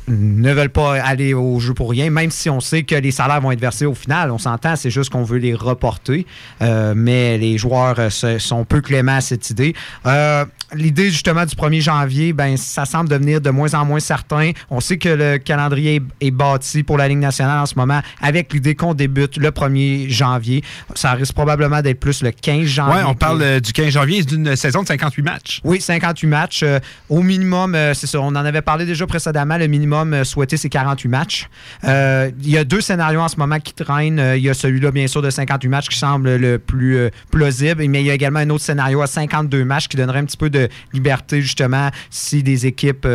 ne 0.07 0.53
veulent 0.53 0.69
pas 0.69 1.01
aller 1.01 1.33
au 1.33 1.59
jeu 1.59 1.73
pour 1.73 1.89
rien, 1.91 2.09
même 2.09 2.31
si 2.31 2.49
on 2.49 2.59
sait 2.59 2.83
que 2.83 2.95
les 2.95 3.11
salaires 3.11 3.41
vont 3.41 3.51
être 3.51 3.59
versés 3.59 3.85
au 3.85 3.93
final. 3.93 4.31
On 4.31 4.37
s'entend, 4.37 4.75
c'est 4.75 4.89
juste 4.89 5.09
qu'on 5.09 5.23
veut 5.23 5.37
les 5.39 5.53
reporter. 5.53 6.25
Euh, 6.61 6.93
mais 6.95 7.37
les 7.37 7.57
joueurs 7.57 7.99
euh, 7.99 8.09
se- 8.09 8.39
sont 8.39 8.63
peu 8.65 8.81
cléments 8.81 9.17
à 9.17 9.21
cette 9.21 9.49
idée. 9.49 9.73
Euh, 10.05 10.45
L'idée 10.73 11.09
justement 11.11 11.45
du 11.45 11.55
1er 11.55 11.79
janvier, 11.79 12.33
ben, 12.33 12.57
ça 12.57 12.83
semble 12.83 13.07
devenir 13.09 13.39
de 13.39 13.49
moins 13.49 13.73
en 13.73 13.85
moins 13.85 14.01
certain. 14.01 14.51
On 14.69 14.81
sait 14.81 14.97
que 14.97 15.07
le 15.07 15.37
calendrier 15.37 15.95
est, 16.19 16.27
est 16.27 16.31
bâti 16.31 16.83
pour 16.83 16.97
la 16.97 17.07
Ligue 17.07 17.19
nationale 17.19 17.59
en 17.59 17.65
ce 17.65 17.75
moment 17.75 18.01
avec 18.21 18.51
l'idée 18.51 18.75
qu'on 18.75 18.93
débute 18.93 19.37
le 19.37 19.49
1er 19.51 20.09
janvier. 20.09 20.65
Ça 20.93 21.13
risque 21.13 21.33
probablement 21.33 21.81
d'être 21.81 22.01
plus 22.01 22.21
le 22.21 22.31
15 22.31 22.65
janvier. 22.65 22.95
Ouais, 22.95 23.03
on 23.07 23.13
parle 23.15 23.41
euh, 23.43 23.59
du 23.61 23.71
15 23.71 23.91
janvier, 23.91 24.17
c'est 24.19 24.35
d'une 24.35 24.57
saison 24.57 24.81
de 24.81 24.87
58 24.87 25.21
matchs. 25.23 25.61
Oui, 25.63 25.79
58 25.79 26.27
matchs. 26.27 26.65
Au 27.07 27.21
minimum, 27.21 27.73
c'est 27.93 28.07
ça, 28.07 28.19
on 28.19 28.27
en 28.27 28.35
avait 28.35 28.61
parlé 28.61 28.85
déjà 28.85 29.07
précédemment, 29.07 29.57
le 29.57 29.67
minimum 29.67 29.96
euh, 30.05 30.23
souhaité, 30.23 30.57
c'est 30.57 30.69
48 30.69 31.07
matchs. 31.07 31.49
Euh, 31.83 32.31
Il 32.41 32.49
y 32.49 32.57
a 32.57 32.63
deux 32.63 32.81
scénarios 32.81 33.21
en 33.21 33.27
ce 33.27 33.37
moment 33.37 33.59
qui 33.59 33.73
traînent. 33.73 34.19
Euh, 34.19 34.37
Il 34.37 34.43
y 34.43 34.49
a 34.49 34.53
celui-là, 34.53 34.91
bien 34.91 35.07
sûr, 35.07 35.21
de 35.21 35.29
58 35.29 35.69
matchs 35.69 35.89
qui 35.89 35.97
semble 35.97 36.35
le 36.35 36.59
plus 36.59 37.09
plausible, 37.31 37.83
mais 37.87 38.01
il 38.01 38.05
y 38.05 38.11
a 38.11 38.13
également 38.13 38.39
un 38.39 38.49
autre 38.49 38.63
scénario 38.63 39.01
à 39.01 39.07
52 39.07 39.63
matchs 39.65 39.87
qui 39.87 39.97
donnerait 39.97 40.19
un 40.19 40.25
petit 40.25 40.37
peu 40.37 40.49
de 40.49 40.69
liberté, 40.93 41.41
justement, 41.41 41.89
si 42.09 42.43
des 42.43 42.65
équipes, 42.65 43.07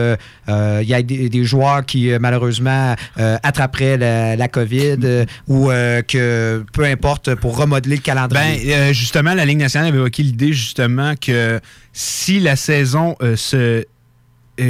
il 0.48 0.86
y 0.88 0.94
a 0.94 1.02
des, 1.02 1.44
joueurs 1.44 1.84
qui, 1.84 2.10
malheureusement, 2.20 2.94
attraperaient 3.16 3.96
la, 4.36 4.48
COVID 4.48 5.26
ou 5.48 5.68
que, 5.68 6.64
peu 6.72 6.84
importe, 6.84 7.34
pour 7.36 7.56
remodeler 7.56 7.96
le 7.96 8.00
Ben, 8.00 8.02
calendrier. 8.02 8.74
euh, 8.74 8.92
justement, 8.92 9.34
la 9.34 9.44
Ligue 9.44 9.58
nationale 9.58 9.88
avait 9.88 9.98
évoqué 9.98 10.22
l'idée, 10.22 10.52
justement, 10.52 11.14
que 11.20 11.60
si 11.92 12.40
la 12.40 12.56
saison 12.56 13.16
se. 13.36 13.84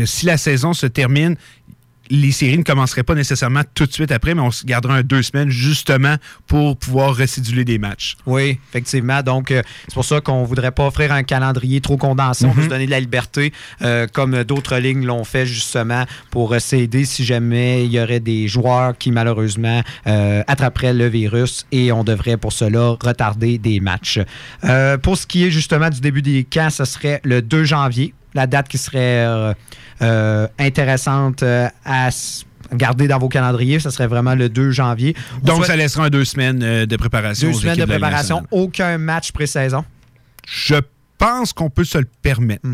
si 0.05 0.27
la 0.27 0.37
saison 0.37 0.73
se 0.73 0.87
termine, 0.87 1.37
les 2.15 2.31
séries 2.31 2.59
ne 2.59 2.63
commenceraient 2.63 3.03
pas 3.05 3.15
nécessairement 3.15 3.63
tout 3.75 3.87
de 3.87 3.93
suite 3.93 4.13
après, 4.13 4.35
mais 4.35 4.43
on 4.43 4.51
se 4.51 4.67
gardera 4.67 4.97
un 4.97 5.03
deux 5.03 5.23
semaines 5.23 5.49
justement 5.49 6.17
pour 6.47 6.77
pouvoir 6.77 7.17
residuler 7.17 7.65
des 7.65 7.79
matchs. 7.79 8.17
Oui, 8.27 8.59
effectivement. 8.69 9.23
Donc, 9.23 9.51
euh, 9.51 9.63
c'est 9.89 9.95
pour 9.95 10.05
ça 10.05 10.21
qu'on 10.21 10.45
voudrait 10.45 10.73
pas 10.73 10.87
offrir 10.87 11.11
un 11.13 11.23
calendrier 11.23 11.81
trop 11.81 11.97
condensé. 11.97 12.45
On 12.45 12.51
veut 12.51 12.61
Mhm. 12.63 12.65
se 12.65 12.69
donner 12.71 12.85
de 12.87 12.91
la 12.91 13.01
liberté, 13.01 13.53
euh, 13.81 14.07
comme 14.13 14.45
d'autres 14.45 14.77
lignes 14.77 15.07
l'ont 15.07 15.25
fait 15.25 15.47
justement, 15.47 16.05
pour 16.31 16.53
euh, 16.53 16.59
s'aider 16.59 17.07
si 17.07 17.25
jamais 17.25 17.87
il 17.87 17.93
y 17.93 17.99
aurait 17.99 18.21
des 18.21 18.47
joueurs 18.47 18.97
qui, 18.99 19.11
malheureusement, 19.11 19.81
euh, 20.07 20.43
attraperaient 20.47 20.93
le 20.93 21.07
virus 21.09 21.65
et 21.73 21.93
on 21.93 22.05
devrait 22.05 22.37
pour 22.37 22.53
cela 22.53 22.91
retarder 23.01 23.57
des 23.57 23.81
matchs. 23.81 24.21
Pour 25.03 25.17
ce 25.17 25.27
qui 25.27 25.47
est 25.47 25.51
justement 25.51 25.89
du 25.89 26.01
début 26.01 26.21
des 26.21 26.45
camps, 26.45 26.69
ce 26.69 26.85
serait 26.85 27.21
le 27.25 27.41
2 27.41 27.65
janvier, 27.65 28.13
la 28.35 28.47
date 28.47 28.69
qui 28.69 28.77
serait 28.77 29.55
euh, 30.03 30.47
intéressante 30.59 31.43
euh, 31.43 31.69
à 31.85 32.09
gardez 32.75 33.07
dans 33.09 33.19
vos 33.19 33.29
calendriers, 33.29 33.81
ça 33.81 33.91
serait 33.91 34.07
vraiment 34.07 34.35
le 34.35 34.49
2 34.49 34.71
janvier. 34.71 35.15
On 35.43 35.47
Donc, 35.47 35.57
souhaite 35.57 35.67
ça 35.69 35.77
laissera 35.77 36.11
deux 36.11 36.25
semaines 36.25 36.63
euh, 36.63 36.87
de 36.87 36.97
préparation. 36.97 37.49
deux 37.51 37.55
semaines 37.55 37.77
de 37.79 37.85
préparation, 37.85 38.43
aucun 38.51 38.97
match 38.99 39.33
pré-saison. 39.33 39.85
Je 40.49 40.77
pense 41.19 41.53
qu'on 41.53 41.71
peut 41.71 41.85
se 41.85 41.99
le 41.99 42.09
permettre. 42.23 42.67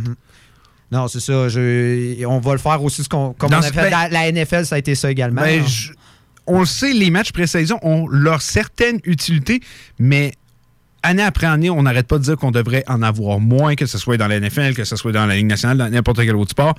Non, 0.91 1.07
c'est 1.09 1.21
ça. 1.21 1.49
je- 1.49 2.25
on 2.25 2.39
va 2.39 2.53
le 2.53 2.59
faire 2.59 2.83
aussi 2.83 3.03
ce 3.05 3.09
qu'on- 3.09 3.35
comme 3.35 3.51
Dans 3.51 3.59
on 3.59 3.61
a 3.61 3.69
ce- 3.69 3.73
fait 3.73 3.91
ben- 3.91 4.09
la 4.11 4.29
NFL, 4.33 4.65
ça 4.65 4.77
a 4.77 4.79
été 4.79 4.95
ça 4.95 5.11
également. 5.11 5.43
Ben, 5.43 5.67
je- 5.67 5.93
on 6.47 6.61
le 6.61 6.67
sait, 6.67 6.93
les 6.95 7.11
matchs 7.11 7.33
pré-saison 7.33 7.79
ont 7.83 8.07
leur 8.09 8.41
certaine 8.41 8.99
utilité, 9.05 9.61
mais 9.99 10.33
année 11.03 11.23
après 11.23 11.47
année, 11.47 11.71
on 11.71 11.83
n'arrête 11.83 12.07
pas 12.07 12.19
de 12.19 12.25
dire 12.25 12.37
qu'on 12.37 12.51
devrait 12.51 12.85
en 12.89 13.03
avoir 13.03 13.41
moins, 13.41 13.75
que 13.75 13.87
ce 13.87 13.99
soit 13.99 14.17
dans 14.17 14.27
la 14.29 14.41
NFL, 14.41 14.75
que 14.75 14.85
ce 14.85 14.97
soit 14.97 15.13
dans 15.13 15.27
la 15.27 15.37
Ligue 15.37 15.47
nationale, 15.47 15.79
dans 15.79 15.89
n'importe 15.89 16.19
quel 16.19 16.37
autre 16.37 16.51
sport. 16.51 16.75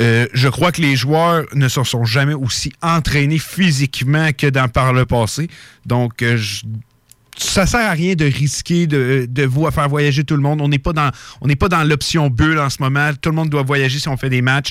Euh, 0.00 0.26
je 0.32 0.48
crois 0.48 0.72
que 0.72 0.80
les 0.80 0.96
joueurs 0.96 1.44
ne 1.54 1.68
se 1.68 1.82
sont 1.84 2.04
jamais 2.04 2.32
aussi 2.34 2.72
entraînés 2.80 3.38
physiquement 3.38 4.30
que 4.36 4.46
dans, 4.46 4.68
par 4.68 4.92
le 4.94 5.04
passé. 5.04 5.48
Donc, 5.84 6.22
euh, 6.22 6.38
ça 7.36 7.66
sert 7.66 7.80
à 7.86 7.92
rien 7.92 8.14
de 8.14 8.24
risquer 8.24 8.86
de, 8.86 9.26
de 9.28 9.42
vo- 9.44 9.70
faire 9.70 9.88
voyager 9.88 10.24
tout 10.24 10.36
le 10.36 10.42
monde. 10.42 10.60
On 10.62 10.68
n'est 10.68 10.78
pas 10.78 10.92
dans, 10.92 11.10
on 11.42 11.46
n'est 11.48 11.56
pas 11.56 11.68
dans 11.68 11.82
l'option 11.84 12.30
bulle 12.30 12.58
en 12.58 12.70
ce 12.70 12.82
moment. 12.82 13.10
Tout 13.20 13.30
le 13.30 13.36
monde 13.36 13.50
doit 13.50 13.62
voyager 13.62 13.98
si 13.98 14.08
on 14.08 14.16
fait 14.16 14.30
des 14.30 14.42
matchs. 14.42 14.70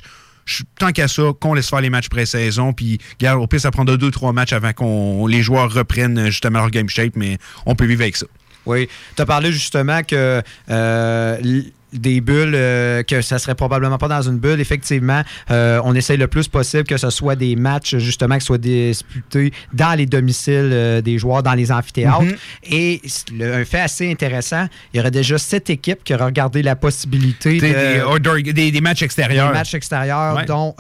Tant 0.78 0.92
qu'à 0.92 1.08
ça, 1.08 1.24
qu'on 1.40 1.54
laisse 1.54 1.70
faire 1.70 1.82
les 1.82 1.90
matchs 1.90 2.10
pré-saison. 2.10 2.74
Puis, 2.74 3.00
regarde, 3.20 3.42
au 3.42 3.48
pire, 3.48 3.62
ça 3.62 3.72
prendra 3.72 3.98
deux, 3.98 4.12
trois 4.12 4.34
matchs 4.34 4.54
avant 4.54 4.74
qu'on 4.74 5.28
les 5.28 5.42
joueurs 5.42 5.72
reprennent 5.72 6.26
justement 6.28 6.60
leur 6.60 6.72
game 6.72 6.90
shape, 6.90 7.16
mais 7.16 7.38
on 7.66 7.76
peut 7.76 7.86
vivre 7.86 8.02
avec 8.02 8.16
ça. 8.16 8.26
Oui. 8.66 8.88
Tu 9.16 9.22
as 9.22 9.26
parlé 9.26 9.52
justement 9.52 10.04
que 10.04 10.42
euh, 10.70 11.62
des 11.94 12.22
bulles, 12.22 12.54
euh, 12.56 13.02
que 13.04 13.22
ça 13.22 13.40
serait 13.40 13.56
probablement 13.56 13.98
pas 13.98 14.08
dans 14.08 14.22
une 14.22 14.38
bulle. 14.38 14.60
Effectivement, 14.60 15.24
euh, 15.50 15.82
on 15.84 15.96
essaye 15.96 16.18
le 16.18 16.28
plus 16.28 16.48
possible 16.48 16.84
que 16.84 16.98
ce 16.98 17.10
soit 17.10 17.36
des 17.36 17.56
matchs, 17.56 17.96
justement, 17.98 18.38
qui 18.38 18.46
soient 18.46 18.58
disputés 18.60 19.52
dans 19.74 19.98
les 19.98 20.06
domiciles 20.06 20.70
euh, 20.72 21.02
des 21.02 21.18
joueurs, 21.18 21.42
dans 21.44 21.54
les 21.54 21.72
amphithéâtres. 21.72 22.22
Mhm. 22.22 22.36
Et 22.72 23.02
le- 23.36 23.54
un 23.56 23.66
fait 23.66 23.80
assez 23.80 24.10
intéressant, 24.12 24.68
il 24.94 24.98
y 24.98 25.00
aurait 25.00 25.12
déjà 25.12 25.38
sept 25.38 25.70
équipes 25.70 26.04
qui 26.04 26.14
auraient 26.14 26.26
regardé 26.26 26.62
la 26.62 26.76
possibilité 26.76 27.58
Des, 27.60 27.70
de... 27.74 27.76
des- 27.76 28.02
outdoor- 28.04 28.42
des- 28.54 28.72
des 28.72 28.82
matchs 28.82 29.02
extérieurs. 29.04 29.48
Des 29.52 29.54
matchs 29.58 29.74
extérieurs, 29.74 30.36
Ouais. 30.36 30.46
dont 30.46 30.76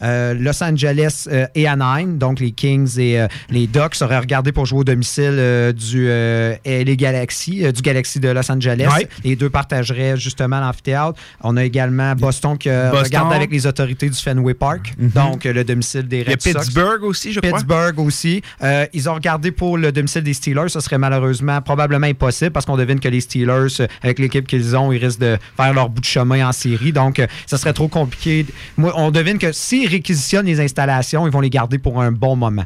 Los 0.00 0.62
Angeles 0.64 1.28
et 1.54 1.66
Anaheim, 1.68 2.18
donc 2.18 2.40
les 2.40 2.50
Kings 2.52 2.98
et 2.98 3.24
les 3.50 3.66
Ducks 3.66 4.00
auraient 4.02 4.18
regardé 4.18 4.52
pour 4.52 4.66
jouer 4.66 4.80
au 4.80 4.84
domicile 4.84 5.72
du 5.76 6.08
LA 6.08 6.94
Galaxy, 6.96 7.70
du 7.72 7.82
Galaxy 7.82 8.18
de 8.20 8.28
Los 8.30 8.50
Angeles. 8.50 8.88
Ouais. 8.96 9.08
Les 9.24 9.36
deux 9.36 9.50
partageraient 9.50 10.16
justement 10.16 10.39
l'amphithéâtre. 10.48 11.18
On 11.42 11.56
a 11.56 11.64
également 11.64 12.14
Boston 12.14 12.56
qui 12.56 12.68
Boston. 12.68 13.02
regarde 13.04 13.32
avec 13.32 13.50
les 13.50 13.66
autorités 13.66 14.08
du 14.08 14.16
Fenway 14.18 14.54
Park, 14.54 14.94
Mhm. 14.98 15.08
donc 15.10 15.44
euh, 15.46 15.52
le 15.52 15.64
domicile 15.64 16.08
des 16.08 16.20
Il 16.20 16.26
y 16.26 16.28
a 16.28 16.30
Red. 16.32 16.40
Pittsburgh 16.42 17.02
aussi, 17.04 17.32
je 17.32 17.40
crois. 17.40 17.52
Pittsburgh 17.58 17.98
aussi. 18.00 18.42
Euh, 18.62 18.86
ils 18.92 19.08
ont 19.08 19.14
regardé 19.14 19.50
pour 19.52 19.76
le 19.78 19.92
domicile 19.92 20.22
des 20.22 20.34
Steelers. 20.34 20.68
Ça 20.68 20.80
serait 20.80 20.98
malheureusement 20.98 21.60
probablement 21.62 22.06
impossible 22.06 22.50
parce 22.52 22.64
qu'on 22.66 22.76
devine 22.76 23.00
que 23.00 23.08
les 23.08 23.20
Steelers, 23.20 23.80
euh, 23.80 23.86
avec 24.02 24.18
l'équipe 24.18 24.46
qu'ils 24.46 24.76
ont, 24.76 24.92
ils 24.92 25.04
risquent 25.04 25.20
de 25.20 25.36
faire 25.56 25.72
leur 25.74 25.88
bout 25.90 26.00
de 26.00 26.06
chemin 26.06 26.48
en 26.48 26.52
série. 26.52 26.92
Donc, 26.92 27.20
ça 27.46 27.58
serait 27.58 27.72
trop 27.72 27.88
compliqué. 27.88 28.46
Moi, 28.76 28.92
on 28.96 29.10
devine 29.10 29.38
que 29.38 29.52
s'ils 29.52 29.88
réquisitionnent 29.88 30.46
les 30.46 30.60
installations, 30.60 31.26
ils 31.26 31.32
vont 31.32 31.40
les 31.40 31.50
garder 31.50 31.78
pour 31.78 32.00
un 32.00 32.12
bon 32.12 32.36
moment. 32.36 32.64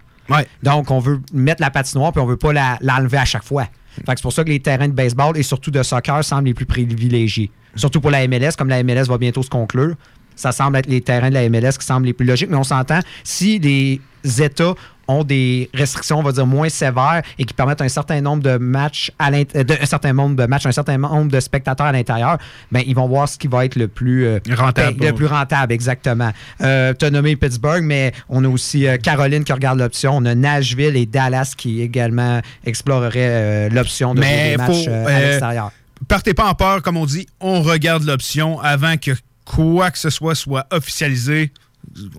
Donc, 0.62 0.90
on 0.90 0.98
veut 1.00 1.20
mettre 1.32 1.60
la 1.60 1.70
patinoire 1.70 2.12
puis 2.12 2.20
on 2.20 2.26
veut 2.26 2.36
pas 2.38 2.52
la- 2.52 2.78
l'enlever 2.80 3.18
à 3.18 3.24
chaque 3.24 3.44
fois. 3.44 3.66
C'est 4.06 4.22
pour 4.22 4.32
ça 4.32 4.42
que 4.42 4.48
les 4.48 4.58
terrains 4.60 4.88
de 4.88 4.92
baseball 4.92 5.36
et 5.36 5.42
surtout 5.42 5.70
de 5.70 5.82
soccer 5.82 6.24
semblent 6.24 6.46
les 6.46 6.54
plus 6.54 6.66
privilégiés. 6.66 7.50
Surtout 7.76 8.00
pour 8.00 8.10
la 8.10 8.26
MLS, 8.28 8.52
comme 8.58 8.68
la 8.68 8.82
MLS 8.82 9.04
va 9.08 9.18
bientôt 9.18 9.42
se 9.42 9.50
conclure. 9.50 9.94
Ça 10.36 10.50
semble 10.52 10.76
être 10.78 10.86
les 10.86 11.00
terrains 11.00 11.28
de 11.28 11.34
la 11.34 11.48
MLS 11.48 11.78
qui 11.78 11.86
semblent 11.86 12.06
les 12.06 12.12
plus 12.12 12.26
logiques, 12.26 12.50
mais 12.50 12.56
on 12.56 12.64
s'entend, 12.64 12.98
si 13.22 13.58
les 13.60 14.00
États 14.42 14.74
ont 15.06 15.22
des 15.22 15.68
restrictions, 15.74 16.18
on 16.18 16.22
va 16.22 16.32
dire, 16.32 16.46
moins 16.46 16.70
sévères 16.70 17.20
et 17.38 17.44
qui 17.44 17.52
permettent 17.52 17.82
un 17.82 17.88
certain 17.90 18.22
nombre 18.22 18.42
de 18.42 18.56
matchs 18.56 19.12
à 19.18 19.30
l'int- 19.30 19.54
euh, 19.54 19.62
de- 19.62 19.76
un 19.80 19.84
certain 19.84 20.14
nombre 20.14 20.34
de 20.34 20.46
matchs, 20.46 20.64
un 20.64 20.72
certain 20.72 20.96
nombre 20.96 21.30
de 21.30 21.38
spectateurs 21.40 21.86
à 21.86 21.92
l'intérieur, 21.92 22.38
ben, 22.72 22.82
ils 22.86 22.94
vont 22.96 23.06
voir 23.06 23.28
ce 23.28 23.36
qui 23.36 23.46
va 23.46 23.66
être 23.66 23.76
le 23.76 23.86
plus 23.86 24.24
euh, 24.26 24.38
Rentable. 24.56 25.04
le 25.04 25.12
plus 25.12 25.26
rentable, 25.26 25.72
exactement. 25.74 26.30
Euh, 26.62 26.94
tu 26.98 27.04
as 27.04 27.10
nommé 27.10 27.36
Pittsburgh, 27.36 27.84
mais 27.84 28.12
on 28.30 28.42
a 28.44 28.48
aussi 28.48 28.86
euh, 28.88 28.96
Caroline 28.96 29.44
qui 29.44 29.52
regarde 29.52 29.78
l'option. 29.78 30.16
On 30.16 30.24
a 30.24 30.34
Nashville 30.34 30.96
et 30.96 31.04
Dallas 31.06 31.52
qui 31.56 31.82
également 31.82 32.40
exploreraient 32.64 33.68
l'option 33.70 34.14
de 34.14 34.22
jouer 34.22 34.30
Mais 34.30 34.50
des 34.52 34.56
matchs 34.56 34.88
à 34.88 35.20
l'extérieur. 35.20 35.70
Partez 36.08 36.34
pas 36.34 36.46
en 36.46 36.54
peur, 36.54 36.82
comme 36.82 36.96
on 36.96 37.06
dit, 37.06 37.26
on 37.40 37.62
regarde 37.62 38.04
l'option 38.04 38.60
avant 38.60 38.96
que 38.96 39.12
quoi 39.44 39.90
que 39.90 39.98
ce 39.98 40.10
soit 40.10 40.34
soit 40.34 40.66
officialisé. 40.70 41.52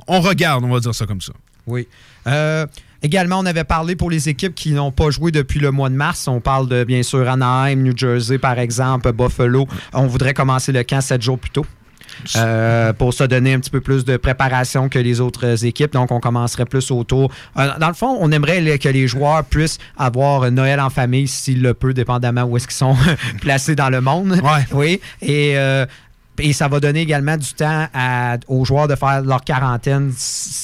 On 0.07 0.21
regarde, 0.21 0.63
on 0.63 0.69
va 0.69 0.79
dire 0.79 0.93
ça 0.93 1.05
comme 1.05 1.21
ça. 1.21 1.33
Oui. 1.67 1.87
Euh, 2.27 2.65
également, 3.01 3.39
on 3.39 3.45
avait 3.45 3.63
parlé 3.63 3.95
pour 3.95 4.09
les 4.09 4.29
équipes 4.29 4.53
qui 4.53 4.71
n'ont 4.71 4.91
pas 4.91 5.09
joué 5.09 5.31
depuis 5.31 5.59
le 5.59 5.71
mois 5.71 5.89
de 5.89 5.95
mars. 5.95 6.27
On 6.27 6.39
parle 6.39 6.67
de, 6.67 6.83
bien 6.83 7.03
sûr, 7.03 7.27
Anaheim, 7.27 7.81
New 7.81 7.97
Jersey, 7.97 8.37
par 8.37 8.59
exemple, 8.59 9.11
Buffalo. 9.11 9.67
On 9.93 10.07
voudrait 10.07 10.33
commencer 10.33 10.71
le 10.71 10.83
camp 10.83 11.01
sept 11.01 11.21
jours 11.21 11.39
plus 11.39 11.51
tôt. 11.51 11.65
Euh, 12.35 12.93
pour 12.93 13.13
se 13.13 13.23
donner 13.23 13.53
un 13.53 13.59
petit 13.59 13.69
peu 13.71 13.81
plus 13.81 14.05
de 14.05 14.17
préparation 14.17 14.89
que 14.89 14.99
les 14.99 15.21
autres 15.21 15.65
équipes. 15.65 15.93
Donc, 15.93 16.11
on 16.11 16.19
commencerait 16.19 16.65
plus 16.65 16.91
autour. 16.91 17.31
Euh, 17.57 17.69
dans 17.79 17.87
le 17.87 17.93
fond, 17.93 18.17
on 18.19 18.31
aimerait 18.31 18.61
les- 18.61 18.79
que 18.79 18.89
les 18.89 19.07
joueurs 19.07 19.43
puissent 19.43 19.77
avoir 19.97 20.51
Noël 20.51 20.79
en 20.79 20.89
famille 20.89 21.27
s'ils 21.27 21.61
le 21.61 21.73
peuvent, 21.73 21.93
dépendamment 21.93 22.43
où 22.43 22.57
est-ce 22.57 22.67
qu'ils 22.67 22.75
sont 22.77 22.95
placés 23.41 23.75
dans 23.75 23.89
le 23.89 24.01
monde. 24.01 24.39
Oui. 24.73 24.99
Et 25.21 25.53
euh, 25.57 25.85
et 26.39 26.53
ça 26.53 26.67
va 26.67 26.79
donner 26.79 27.01
également 27.01 27.37
du 27.37 27.53
temps 27.53 27.87
à- 27.93 28.37
aux 28.47 28.65
joueurs 28.65 28.87
de 28.87 28.95
faire 28.95 29.21
leur 29.21 29.43
quarantaine, 29.43 30.11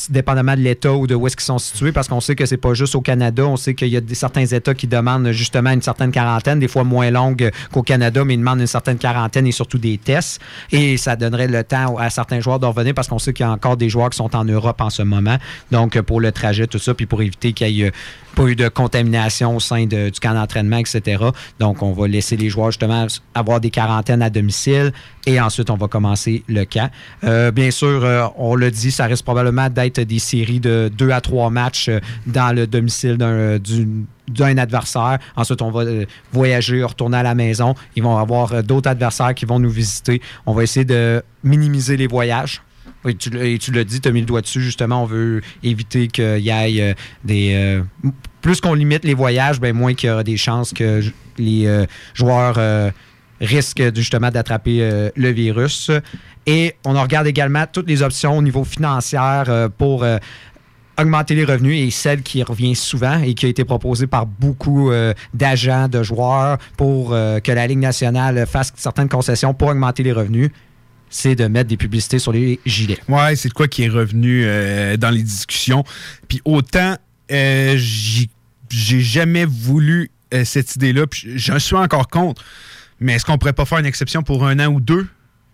dépendamment 0.10 0.56
de 0.56 0.62
l'État 0.62 0.94
ou 0.94 1.08
de 1.08 1.16
où 1.16 1.28
est-ce 1.28 1.36
qu'ils 1.36 1.46
sont 1.46 1.58
situés, 1.60 1.92
parce 1.92 2.08
qu'on 2.08 2.20
sait 2.22 2.36
que 2.36 2.46
c'est 2.46 2.58
pas 2.58 2.74
juste 2.74 2.96
au 2.96 3.02
Canada. 3.02 3.46
On 3.46 3.58
sait 3.58 3.74
qu'il 3.74 3.88
y 3.90 3.98
a 3.98 4.02
des, 4.02 4.16
certains 4.16 4.46
États 4.46 4.74
qui 4.74 4.88
demandent 4.88 5.32
justement 5.32 5.72
une 5.72 5.82
certaine 5.82 6.12
quarantaine, 6.12 6.60
des 6.60 6.68
fois 6.68 6.84
moins 6.84 7.10
longue 7.12 7.52
qu'au 7.72 7.84
Canada, 7.84 8.24
mais 8.26 8.34
ils 8.34 8.38
demandent 8.40 8.60
une 8.60 8.68
certaine 8.68 8.98
quarantaine 8.98 9.48
et 9.48 9.52
surtout 9.52 9.78
des 9.78 9.98
tests. 9.98 10.40
Et 10.72 10.98
ça 10.98 11.16
donnerait 11.16 11.48
le 11.48 11.64
temps 11.64 11.98
à 11.98 12.10
certains 12.10 12.40
joueurs 12.40 12.60
de 12.60 12.66
revenir, 12.66 12.94
parce 12.94 13.08
qu'on 13.08 13.20
sait 13.20 13.34
qu'il 13.34 13.46
y 13.46 13.50
a 13.50 13.52
encore 13.52 13.78
des 13.78 13.90
joueurs 13.90 14.10
qui 14.10 14.18
sont 14.18 14.36
en 14.36 14.44
Europe 14.46 14.82
en 14.82 14.90
ce 14.90 15.04
moment. 15.04 15.38
Donc, 15.72 16.00
pour 16.02 16.20
le 16.22 16.32
trajet, 16.32 16.68
tout 16.68 16.80
ça, 16.80 16.94
puis 16.94 17.06
pour 17.06 17.22
éviter 17.22 17.54
qu'il 17.54 17.70
y 17.70 17.82
ait 17.84 17.88
euh, 17.88 17.92
pas 18.36 18.44
eu 18.48 18.56
de 18.56 18.68
contamination 18.70 19.56
au 19.56 19.60
sein 19.60 19.86
du 19.86 20.12
camp 20.22 20.34
d'entraînement, 20.34 20.78
etc. 20.78 21.24
Donc, 21.60 21.82
on 21.84 21.92
va 21.94 22.08
laisser 22.08 22.38
les 22.38 22.50
joueurs 22.50 22.72
justement 22.72 23.08
avoir 23.36 23.60
des 23.60 23.70
quarantaines 23.70 24.22
à 24.22 24.30
domicile 24.30 24.92
et 25.26 25.40
ensuite, 25.40 25.70
on 25.70 25.76
va 25.78 25.88
commencer 25.88 26.44
le 26.48 26.64
camp. 26.66 26.90
Euh, 27.24 27.52
bien 27.52 27.72
sûr, 27.72 28.04
euh, 28.04 28.26
on 28.38 28.56
le 28.56 28.72
dit, 28.72 28.92
ça 28.92 29.06
risque 29.06 29.24
probablement 29.26 29.70
d'être 29.70 30.02
des 30.02 30.20
séries 30.20 30.60
de 30.60 30.90
deux 30.96 31.12
à 31.12 31.22
trois 31.22 31.50
matchs 31.50 31.90
euh, 31.90 32.00
dans 32.26 32.56
le 32.56 32.68
domicile 32.68 33.18
d'un 33.18 33.26
euh, 33.28 33.60
du- 33.60 33.88
d'un 34.28 34.58
adversaire. 34.58 35.20
Ensuite, 35.36 35.62
on 35.62 35.72
va 35.72 35.82
euh, 35.82 36.06
voyager, 36.32 36.84
retourner 36.84 37.18
à 37.18 37.24
la 37.24 37.36
maison. 37.36 37.76
Ils 37.98 38.04
vont 38.04 38.18
avoir 38.18 38.64
d'autres 38.64 38.90
adversaires 38.90 39.34
qui 39.36 39.46
vont 39.46 39.60
nous 39.60 39.70
visiter. 39.70 40.22
On 40.46 40.54
va 40.54 40.64
essayer 40.64 40.86
de 40.86 41.22
minimiser 41.44 41.98
les 41.98 42.08
voyages. 42.08 42.62
Oui, 43.04 43.16
tu, 43.16 43.30
et 43.40 43.58
tu 43.58 43.72
l'as 43.72 43.84
dit, 43.84 44.00
tu 44.00 44.08
as 44.08 44.12
mis 44.12 44.20
le 44.20 44.26
doigt 44.26 44.42
dessus. 44.42 44.62
Justement, 44.62 45.04
on 45.04 45.06
veut 45.06 45.42
éviter 45.64 46.08
qu'il 46.08 46.40
y 46.40 46.50
ait 46.50 46.82
euh, 46.82 46.94
des. 47.24 47.54
euh, 47.54 47.82
plus 48.42 48.62
qu'on 48.62 48.74
limite 48.74 49.06
les 49.06 49.14
voyages, 49.14 49.60
ben, 49.60 49.76
moins 49.76 49.94
qu'il 49.94 50.10
y 50.10 50.12
aura 50.12 50.24
des 50.24 50.38
chances 50.38 50.74
que 50.74 51.02
les 51.38 51.68
euh, 51.68 51.86
joueurs 52.14 52.60
risquent 53.40 53.96
justement 53.96 54.30
d'attraper 54.30 55.12
le 55.16 55.30
virus. 55.30 55.92
Et 56.48 56.76
on 56.86 57.00
regarde 57.00 57.28
également 57.28 57.66
toutes 57.72 57.88
les 57.88 58.02
options 58.02 58.38
au 58.38 58.42
niveau 58.42 58.64
financier 58.64 59.20
pour. 59.78 60.06
augmenter 61.00 61.34
les 61.34 61.46
revenus 61.46 61.80
et 61.80 61.90
celle 61.90 62.22
qui 62.22 62.44
revient 62.44 62.76
souvent 62.76 63.20
et 63.24 63.34
qui 63.34 63.48
a 63.48 63.50
été 63.50 63.64
proposée 63.64 64.06
par 64.06 64.26
beaucoup 64.28 64.92
d'agents, 65.34 65.88
de 65.88 66.04
joueurs 66.04 66.58
pour 66.78 67.12
que 67.12 67.52
la 67.52 67.66
Ligue 67.66 67.80
nationale 67.80 68.46
fasse 68.46 68.74
certaines 68.76 69.10
concessions 69.10 69.54
pour 69.54 69.70
augmenter 69.70 70.04
les 70.04 70.12
revenus, 70.12 70.52
c'est 71.12 71.36
de 71.36 71.46
mettre 71.46 71.70
des 71.70 71.78
publicités 71.78 72.18
sur 72.18 72.32
les 72.32 72.60
gilets. 72.66 72.98
Ouais, 73.08 73.36
c'est 73.36 73.50
de 73.50 73.54
quoi 73.54 73.68
qui 73.68 73.84
est 73.84 73.90
revenu 73.90 74.44
euh, 74.46 74.96
dans 74.98 75.10
les 75.12 75.22
discussions. 75.22 75.84
Puis 76.28 76.42
autant, 76.46 76.96
euh, 77.32 77.76
j'ai 77.78 79.00
jamais 79.02 79.46
voulu 79.46 80.10
euh, 80.34 80.46
cette 80.46 80.76
idée-là, 80.78 81.06
puis 81.08 81.38
j'en 81.38 81.60
suis 81.60 81.76
encore 81.76 82.08
contre. 82.08 82.42
Mais 83.02 83.14
est-ce 83.14 83.26
qu'on 83.26 83.38
pourrait 83.38 83.52
pas 83.54 83.66
faire 83.66 83.80
une 83.80 83.86
exception 83.86 84.24
pour 84.24 84.46
un 84.48 84.58
an 84.60 84.68
ou 84.72 84.80
deux? 84.80 85.06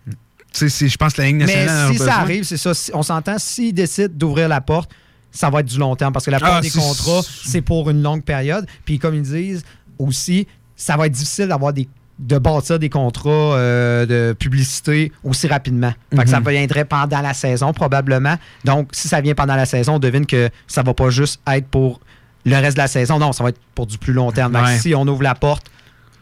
Tu 0.06 0.14
sais, 0.52 0.68
c'est- 0.68 0.88
je 0.88 0.96
pense 0.96 1.12
que 1.14 1.20
la 1.22 1.26
Ligue 1.26 1.36
Mais 1.36 1.46
nationale. 1.46 1.90
a 1.90 1.92
si 1.92 1.98
ça 1.98 2.16
arrive, 2.18 2.44
c'est 2.44 2.56
ça. 2.56 2.72
Si- 2.74 2.90
on 2.94 3.02
s'entend, 3.02 3.38
s'ils 3.38 3.74
décident 3.74 4.12
d'ouvrir 4.14 4.48
la 4.48 4.60
porte, 4.60 4.90
ça 5.32 5.50
va 5.50 5.60
être 5.60 5.66
du 5.66 5.78
long 5.78 5.94
terme 5.96 6.12
parce 6.12 6.24
que 6.24 6.30
la 6.30 6.38
plupart 6.38 6.56
Ah, 6.56 6.60
des 6.60 6.70
contrats, 6.70 7.20
c'est 7.44 7.60
pour 7.60 7.90
une 7.90 8.02
longue 8.02 8.22
période. 8.22 8.66
Puis 8.84 8.98
comme 8.98 9.14
ils 9.14 9.22
disent 9.22 9.62
aussi, 9.98 10.46
ça 10.76 10.96
va 10.96 11.06
être 11.06 11.12
difficile 11.12 11.48
d'avoir 11.48 11.72
des 11.72 11.88
de 12.18 12.36
bâtir 12.38 12.78
des 12.78 12.88
contrats 12.88 13.30
euh, 13.56 14.04
de 14.06 14.32
publicité 14.32 15.12
aussi 15.22 15.46
rapidement. 15.46 15.92
Fait 16.14 16.24
que 16.24 16.28
ça 16.30 16.40
Mhm. 16.40 16.48
viendrait 16.50 16.84
pendant 16.84 17.20
la 17.20 17.32
saison, 17.34 17.72
probablement. 17.72 18.36
Donc, 18.64 18.88
si 18.92 19.06
ça 19.08 19.20
vient 19.20 19.34
pendant 19.34 19.54
la 19.56 19.66
saison, 19.66 19.94
on 19.94 19.98
devine 19.98 20.26
que 20.26 20.50
ça 20.66 20.82
va 20.82 20.94
pas 20.94 21.10
juste 21.10 21.40
être 21.46 21.66
pour 21.68 22.00
le 22.44 22.56
reste 22.56 22.76
de 22.76 22.82
la 22.82 22.88
saison. 22.88 23.18
Non, 23.18 23.32
ça 23.32 23.44
va 23.44 23.50
être 23.50 23.60
pour 23.74 23.86
du 23.86 23.98
plus 23.98 24.12
long 24.12 24.32
terme. 24.32 24.54
Ouais. 24.56 24.78
si 24.78 24.94
on 24.94 25.06
ouvre 25.06 25.22
la 25.22 25.34
porte, 25.34 25.66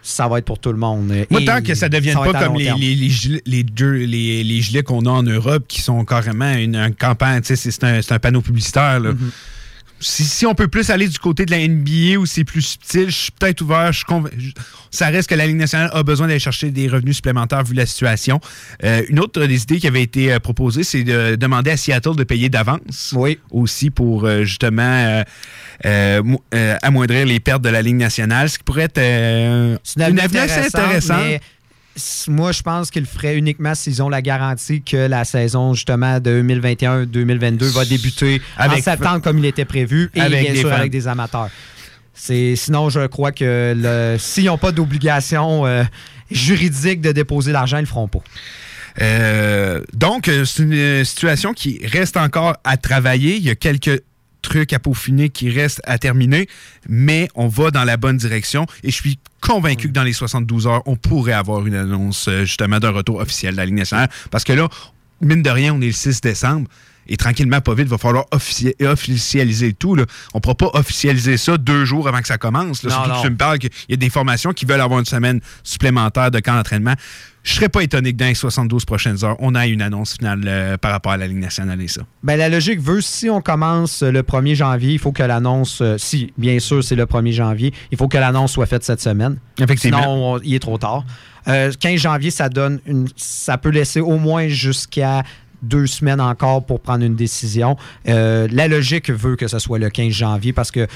ça 0.03 0.29
va 0.29 0.39
être 0.39 0.45
pour 0.45 0.59
tout 0.59 0.71
le 0.71 0.79
monde. 0.79 1.11
Moi, 1.31 1.41
tant 1.47 1.61
que 1.63 1.75
ça 1.75 1.89
ne 1.89 1.93
devienne 1.95 2.17
ça 2.17 2.31
pas 2.31 2.45
comme 2.45 2.57
les, 2.57 2.73
les, 2.79 2.95
les 2.95 3.09
gilets, 3.09 3.43
les, 3.47 3.63
deux- 3.65 3.93
les- 4.05 4.45
les 4.45 4.61
gilets 4.61 4.83
qu'on 4.83 5.05
a 5.07 5.11
en 5.11 5.23
Europe 5.23 5.65
qui 5.67 5.81
sont 5.81 6.05
carrément 6.05 6.53
une, 6.53 6.77
une 6.77 6.95
campagne, 6.95 7.41
c'est 7.43 7.57
c'est 7.57 7.83
un, 7.83 8.03
c'est 8.03 8.13
un 8.13 8.19
panneau 8.19 8.41
publicitaire. 8.43 9.01
là. 9.01 9.13
Mm-hmm. 9.13 9.31
Si, 10.01 10.25
si 10.25 10.45
on 10.47 10.55
peut 10.55 10.69
plus 10.69 10.91
aller 10.91 11.09
du 11.09 11.19
côté 11.19 11.47
de 11.47 11.51
la 11.51 11.67
NBA 11.67 12.19
où 12.19 12.27
c'est 12.27 12.45
plus 12.45 12.63
subtil, 12.63 13.07
je 13.07 13.15
suis 13.15 13.31
peut-être 13.33 13.61
ouvert. 13.63 13.93
Je 13.93 14.03
je- 14.39 14.51
ça 14.91 15.07
reste 15.09 15.29
que 15.29 15.35
la 15.35 15.47
Ligue 15.47 15.57
nationale 15.57 15.91
a 15.93 16.03
besoin 16.03 16.27
d'aller 16.27 16.39
chercher 16.39 16.71
des 16.71 16.89
revenus 16.89 17.17
supplémentaires 17.17 17.65
vu 17.65 17.75
la 17.75 17.87
situation. 17.87 18.41
Euh, 18.85 19.03
une 19.09 19.21
autre 19.21 19.45
des 19.47 19.63
idées 19.63 19.79
qui 19.79 19.87
avait 19.87 20.03
été 20.03 20.33
euh, 20.33 20.39
proposée, 20.39 20.85
c'est 20.85 21.03
de 21.05 21.37
demander 21.37 21.71
à 21.71 21.77
Seattle 21.77 22.17
de 22.17 22.25
payer 22.25 22.49
d'avance. 22.49 23.13
Aussi 23.51 23.91
pour 23.91 24.25
euh, 24.25 24.45
justement 24.45 25.23
mo- 25.85 26.43
amoindrir 26.83 27.27
les 27.27 27.41
pertes 27.41 27.63
de 27.63 27.69
la 27.69 27.83
Ligue 27.83 27.97
nationale, 27.97 28.49
ce 28.49 28.59
qui 28.59 28.65
pourrait 28.65 28.85
être 28.95 28.99
une 30.11 30.21
avenue 30.21 30.39
assez 30.41 30.61
intéressante, 30.67 31.23
mais 31.25 31.41
moi, 32.29 32.53
je 32.53 32.63
pense 32.63 32.91
qu'ils 32.91 33.03
le 33.03 33.09
feraient 33.09 33.37
uniquement 33.37 33.75
s'ils 33.75 34.03
ont 34.03 34.09
la 34.09 34.23
garantie 34.23 34.83
que 34.83 34.97
la 34.97 35.25
saison, 35.25 35.73
justement, 35.75 36.21
de 36.21 36.43
2021-2022 36.43 37.65
va 37.73 37.85
débuter 37.85 38.41
en 38.59 38.63
Avec- 38.65 38.85
septembre 38.85 39.23
comme 39.23 39.39
il 39.39 39.45
était 39.47 39.65
prévu 39.65 40.11
et 40.15 40.21
Avec 40.21 40.43
bien 40.53 40.55
sûr 40.61 40.69
fans. 40.71 40.77
avec 40.77 40.93
des 40.93 41.09
amateurs. 41.09 41.49
Sinon, 42.15 42.89
je 42.91 43.07
crois 43.07 43.33
que 43.33 44.17
s'ils 44.19 44.47
n'ont 44.47 44.59
pas 44.59 44.73
d'obligation 44.73 45.67
euh, 45.67 45.85
juridique 46.31 47.01
de 47.01 47.13
déposer 47.13 47.53
l'argent, 47.53 47.77
ils 47.79 47.83
le 47.83 47.87
feront 47.87 48.09
pas. 48.09 48.21
Euh, 49.03 49.83
donc, 49.93 50.29
euh, 50.29 50.45
c'est 50.47 50.63
une 50.63 51.05
situation 51.05 51.53
qui 51.53 51.81
reste 51.87 52.17
encore 52.17 52.57
à 52.65 52.77
travailler. 52.79 53.37
Il 53.37 53.43
y 53.43 53.51
a 53.51 53.55
quelques 53.55 54.03
trucs 54.49 54.73
à 54.73 54.79
peaufiner 54.79 55.29
qui 55.29 55.51
restent 55.51 55.83
à 55.85 55.99
terminer, 55.99 56.49
mais 56.89 57.29
on 57.35 57.49
va 57.49 57.71
dans 57.71 57.85
la 57.85 57.97
bonne 57.97 58.17
direction 58.17 58.67
et 58.83 58.91
je 58.91 58.95
suis 58.97 59.19
convaincu 59.41 59.89
que 59.89 59.93
dans 59.93 60.03
les 60.03 60.13
72 60.15 60.67
heures, 60.67 60.83
on 60.87 60.97
pourrait 60.97 61.33
avoir 61.35 61.67
une 61.67 61.75
annonce 61.75 62.29
euh, 62.29 62.45
justement 62.45 62.79
d'un 62.81 62.91
retour 62.91 63.17
officiel 63.21 63.53
de 63.53 63.57
la 63.59 63.67
Ligue 63.67 63.75
nationale 63.75 64.09
parce 64.31 64.45
que 64.45 64.53
là, 64.53 64.69
mine 65.21 65.43
de 65.43 65.51
rien, 65.51 65.75
on 65.75 65.81
est 65.81 65.87
le 65.87 65.93
6 65.93 66.21
décembre. 66.21 66.69
Et 67.09 67.17
tranquillement, 67.17 67.61
pas 67.61 67.73
vite, 67.75 67.87
il 67.87 67.91
va 67.91 67.99
falloir 67.99 68.25
offici- 68.33 68.75
officialiser 68.85 69.73
tout. 69.75 69.95
Là. 69.95 70.05
On 70.35 70.39
ne 70.39 70.41
pourra 70.41 70.57
pas 70.57 70.71
officialiser 70.75 71.37
ça 71.37 71.57
deux 71.57 71.85
jours 71.85 72.09
avant 72.09 72.21
que 72.21 72.27
ça 72.27 72.37
commence. 72.37 72.83
là. 72.83 72.91
Non, 72.91 72.97
Surtout 72.97 73.11
non. 73.11 73.17
que 73.23 73.27
tu 73.27 73.31
me 73.33 73.37
parles 73.37 73.59
qu'il 73.61 73.71
y 73.89 73.95
a 73.95 73.97
des 73.97 74.11
formations 74.11 74.53
qui 74.53 74.65
veulent 74.65 74.81
avoir 74.81 74.99
une 74.99 75.05
semaine 75.07 75.41
supplémentaire 75.63 76.33
de 76.33 76.41
camp 76.41 76.57
d'entraînement. 76.57 76.95
Je 77.47 77.53
serais 77.55 77.69
pas 77.69 77.83
étonné 77.85 78.13
que 78.13 78.17
dans 78.17 78.27
les 78.27 78.35
72 78.35 78.85
prochaines 78.85 79.25
heures, 79.25 79.37
on 79.39 79.55
ait 79.55 79.71
une 79.71 79.81
annonce 79.81 80.15
finale 80.15 80.41
euh, 80.47 80.77
par 80.77 80.91
rapport 80.91 81.13
à 81.13 81.17
la 81.17 81.29
Ligue 81.29 81.39
nationale 81.39 81.81
et 81.81 81.87
ça. 81.87 82.03
Ben, 82.25 82.37
la 82.37 82.49
logique 82.49 82.81
veut, 82.81 83.01
si 83.01 83.31
on 83.31 83.41
commence 83.41 84.03
le 84.03 84.23
1er 84.23 84.57
janvier, 84.57 84.95
il 84.95 84.99
faut 84.99 85.13
que 85.13 85.23
l'annonce, 85.23 85.79
euh, 85.81 85.97
si 85.97 86.33
bien 86.37 86.59
sûr 86.59 86.83
c'est 86.83 86.97
le 86.97 87.05
1er 87.07 87.31
janvier, 87.31 87.73
il 87.93 87.97
faut 87.99 88.09
que 88.09 88.19
l'annonce 88.19 88.51
soit 88.51 88.67
faite 88.67 88.83
cette 88.83 89.01
semaine. 89.01 89.39
Effectivement. 89.61 90.01
Sinon, 90.03 90.35
on- 90.35 90.39
il 90.43 90.55
est 90.55 90.59
trop 90.59 90.77
tard. 90.77 91.05
Euh, 91.47 91.71
15 91.79 92.01
janvier, 92.01 92.33
ça 92.33 92.49
donne 92.49 92.81
une, 92.85 93.07
ça 93.15 93.57
peut 93.59 93.71
laisser 93.71 94.01
au 94.01 94.19
moins 94.19 94.49
jusqu'à 94.49 95.23
deux 95.63 95.87
semaines 95.87 96.21
encore 96.21 96.67
pour 96.67 96.81
prendre 96.81 97.05
une 97.05 97.15
décision. 97.15 97.77
Euh, 98.09 98.49
la 98.51 98.67
logique 98.67 99.09
veut 99.09 99.37
que 99.37 99.47
ce 99.47 99.61
soit 99.61 99.79
le 99.79 99.89
15 99.89 100.13
janvier 100.13 100.53
parce 100.53 100.73
que 100.73 100.89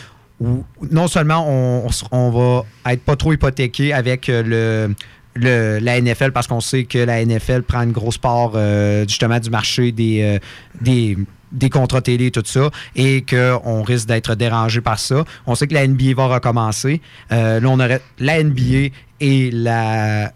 non 0.90 1.06
seulement 1.06 1.44
on, 1.48 1.86
on 2.12 2.30
va 2.30 2.92
être 2.92 3.02
pas 3.04 3.14
trop 3.14 3.32
hypothéqué 3.32 3.92
avec 3.92 4.28
euh, 4.28 4.42
le, 4.88 4.94
le- 5.34 5.78
la 5.80 6.00
NFL 6.00 6.32
parce 6.32 6.46
qu'on 6.46 6.60
sait 6.60 6.84
que 6.84 6.98
la 6.98 7.24
NFL 7.24 7.62
prend 7.62 7.82
une 7.82 7.92
grosse 7.92 8.18
part 8.18 8.52
euh, 8.54 9.04
justement 9.08 9.38
du 9.38 9.50
marché 9.50 9.92
des, 9.92 10.22
euh, 10.22 10.38
des, 10.80 11.16
des 11.52 11.70
contrats 11.70 12.00
télé 12.00 12.26
et 12.26 12.30
tout 12.30 12.42
ça 12.44 12.70
et 12.96 13.24
qu'on 13.28 13.82
risque 13.82 14.06
d'être 14.08 14.34
dérangé 14.34 14.80
par 14.80 14.98
ça. 14.98 15.24
On 15.46 15.54
sait 15.54 15.66
que 15.66 15.74
la 15.74 15.86
NBA 15.86 16.14
va 16.14 16.26
recommencer. 16.26 17.00
Euh, 17.32 17.60
là, 17.60 17.68
on 17.68 17.78
aurait 17.80 18.00
la 18.18 18.42
NBA 18.42 18.88
et 19.20 19.50
la. 19.52 20.32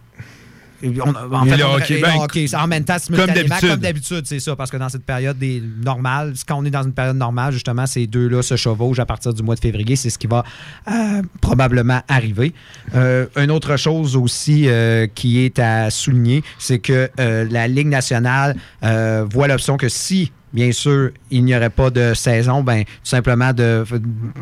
On- 0.85 1.35
en 1.35 1.45
fait, 1.45 1.57
le 1.57 1.65
on 1.65 1.75
hockey, 1.75 2.01
ben, 2.01 2.17
hockey, 2.21 2.47
c'est 2.47 2.57
en 2.57 2.67
même 2.67 2.85
temps, 2.85 2.95
comme 2.95 3.03
simultanément, 3.17 3.35
d'habitude. 3.49 3.69
Comme 3.71 3.81
d'habitude, 3.81 4.23
c'est 4.27 4.41
ça, 4.41 4.57
parce 4.57 4.71
que 4.71 4.77
dans 4.77 4.89
cette 4.89 5.05
période 5.05 5.39
des 5.39 5.63
normale, 5.85 6.35
quand 6.47 6.57
on 6.59 6.65
est 6.65 6.71
dans 6.71 6.83
une 6.83 6.93
période 6.93 7.17
normale, 7.17 7.53
justement, 7.53 7.87
ces 7.87 8.07
deux-là 8.07 8.43
se 8.43 8.57
chevauchent 8.57 8.99
à 8.99 9.07
partir 9.07 9.33
du 9.33 9.43
mois 9.43 9.55
de 9.55 9.61
février. 9.61 9.97
C'est 9.97 10.11
ce 10.11 10.19
qui 10.19 10.27
va 10.27 10.45
euh, 10.91 11.23
probablement 11.41 12.01
arriver. 12.09 12.53
Euh, 12.95 13.27
une 13.37 13.51
autre 13.51 13.77
chose 13.77 14.17
aussi 14.17 14.65
euh, 14.69 15.07
qui 15.15 15.45
est 15.45 15.59
à 15.59 15.91
souligner, 15.91 16.43
c'est 16.59 16.79
que 16.79 17.09
la 17.19 17.69
Ligue 17.69 17.89
nationale 17.89 18.57
voit 18.83 19.49
l'option 19.49 19.77
que 19.77 19.89
si, 19.89 20.33
bien 20.53 20.71
sûr, 20.73 21.11
il 21.31 21.45
n'y 21.45 21.57
aurait 21.57 21.71
pas 21.71 21.91
de 21.91 22.15
saison, 22.15 22.63
ben, 22.63 22.85
tout 22.85 22.91
simplement 23.03 23.53
de, 23.53 23.85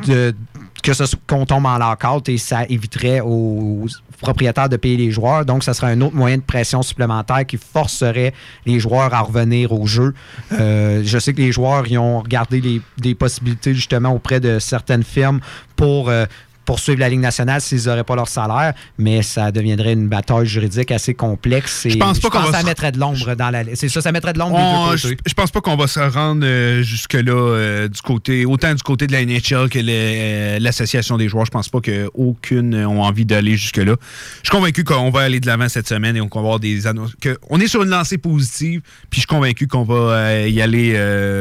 de- 0.07 0.35
que 0.83 0.93
ce 0.93 1.07
soit- 1.07 1.21
qu'on 1.29 1.47
tombe 1.47 1.67
en 1.67 1.79
lockout 1.79 2.29
et 2.29 2.39
ça 2.39 2.65
éviterait 2.69 3.21
aux 3.21 3.87
propriétaires 4.21 4.69
de 4.69 4.77
payer 4.77 4.97
les 4.97 5.11
joueurs. 5.11 5.45
Donc, 5.45 5.65
ça 5.65 5.75
serait 5.75 5.93
un 5.93 6.01
autre 6.01 6.15
moyen 6.15 6.37
de 6.37 6.43
pression 6.43 6.83
supplémentaire 6.83 7.45
qui 7.47 7.57
forcerait 7.57 8.33
les 8.67 8.79
joueurs 8.81 9.13
à 9.15 9.21
revenir 9.21 9.73
au 9.73 9.87
jeu. 9.87 10.15
Euh, 10.53 11.03
je 11.05 11.19
sais 11.19 11.33
que 11.33 11.41
les 11.41 11.53
joueurs 11.53 11.87
y 11.89 11.99
ont 11.99 12.21
regardé 12.21 12.61
les, 12.61 12.81
des 12.99 13.15
possibilités 13.15 13.75
justement 13.75 14.11
auprès 14.11 14.41
de 14.41 14.59
certaines 14.59 15.03
firmes 15.05 15.41
pour 15.77 16.09
euh, 16.09 16.27
poursuivre 16.65 17.01
la 17.01 17.09
Ligue 17.09 17.21
nationale 17.21 17.61
s'ils 17.61 17.85
n'auraient 17.87 18.05
pas 18.05 18.17
leur 18.17 18.29
salaire, 18.29 18.73
mais 18.99 19.23
ça 19.23 19.51
deviendrait 19.53 19.93
une 19.95 20.09
bataille 20.09 20.47
juridique 20.47 20.91
assez 20.91 21.15
complexe. 21.15 21.87
Et 21.87 21.91
Je 21.91 21.97
pense 21.99 22.21
pas 22.21 22.31
qu'on 22.31 22.51
ça 22.53 22.61
se- 22.61 22.67
mettrait 22.67 22.93
de 22.93 22.99
l'ombre 22.99 23.35
dans 23.35 23.51
la... 23.51 23.63
C'est 23.75 23.89
ça, 23.89 24.01
ça 24.01 24.13
mettrait 24.13 24.33
de 24.33 24.39
l'ombre 24.39 24.57
des 24.93 24.97
je, 24.99 25.03
deux 25.03 25.15
côtés. 25.15 25.23
je 25.29 25.35
pense 25.35 25.51
pas 25.51 25.61
qu'on 25.61 25.77
va 25.77 25.87
se 25.87 26.01
rendre 26.01 26.45
euh, 26.45 26.83
jusque-là 26.83 27.33
euh, 27.33 27.89
du 27.89 28.01
côté, 28.03 28.45
autant 28.47 28.75
du 28.75 28.83
côté 28.83 29.07
de 29.07 29.13
la 29.13 29.25
NHL 29.25 29.69
que 29.69 29.79
euh, 29.83 30.59
l'association 30.61 31.17
des 31.17 31.29
joueurs. 31.29 31.45
Je 31.47 31.51
pense 31.51 31.69
pas 31.69 31.81
qu'aucune 31.81 32.75
ont 32.87 33.03
envie 33.03 33.25
d'aller 33.25 33.57
jusque-là. 33.57 33.97
Je 34.43 34.49
suis 34.49 34.57
convaincu 34.57 34.85
qu'on 34.85 35.11
va 35.11 35.21
aller 35.21 35.41
de 35.41 35.47
l'avant 35.47 35.69
cette 35.69 35.89
semaine 35.89 36.17
et 36.17 36.21
qu'on 36.21 36.41
va 36.41 36.45
avoir 36.47 36.61
des 36.61 36.87
annonces. 36.87 37.13
Que 37.21 37.39
on 37.51 37.61
est 37.61 37.67
sur 37.69 37.83
une 37.83 37.91
lancée 37.91 38.19
positive, 38.19 38.81
puis 39.11 39.21
je 39.21 39.21
suis 39.21 39.27
convaincu 39.27 39.67
qu'on 39.67 39.85
va 39.85 40.47
y 40.47 40.61
aller. 40.61 40.95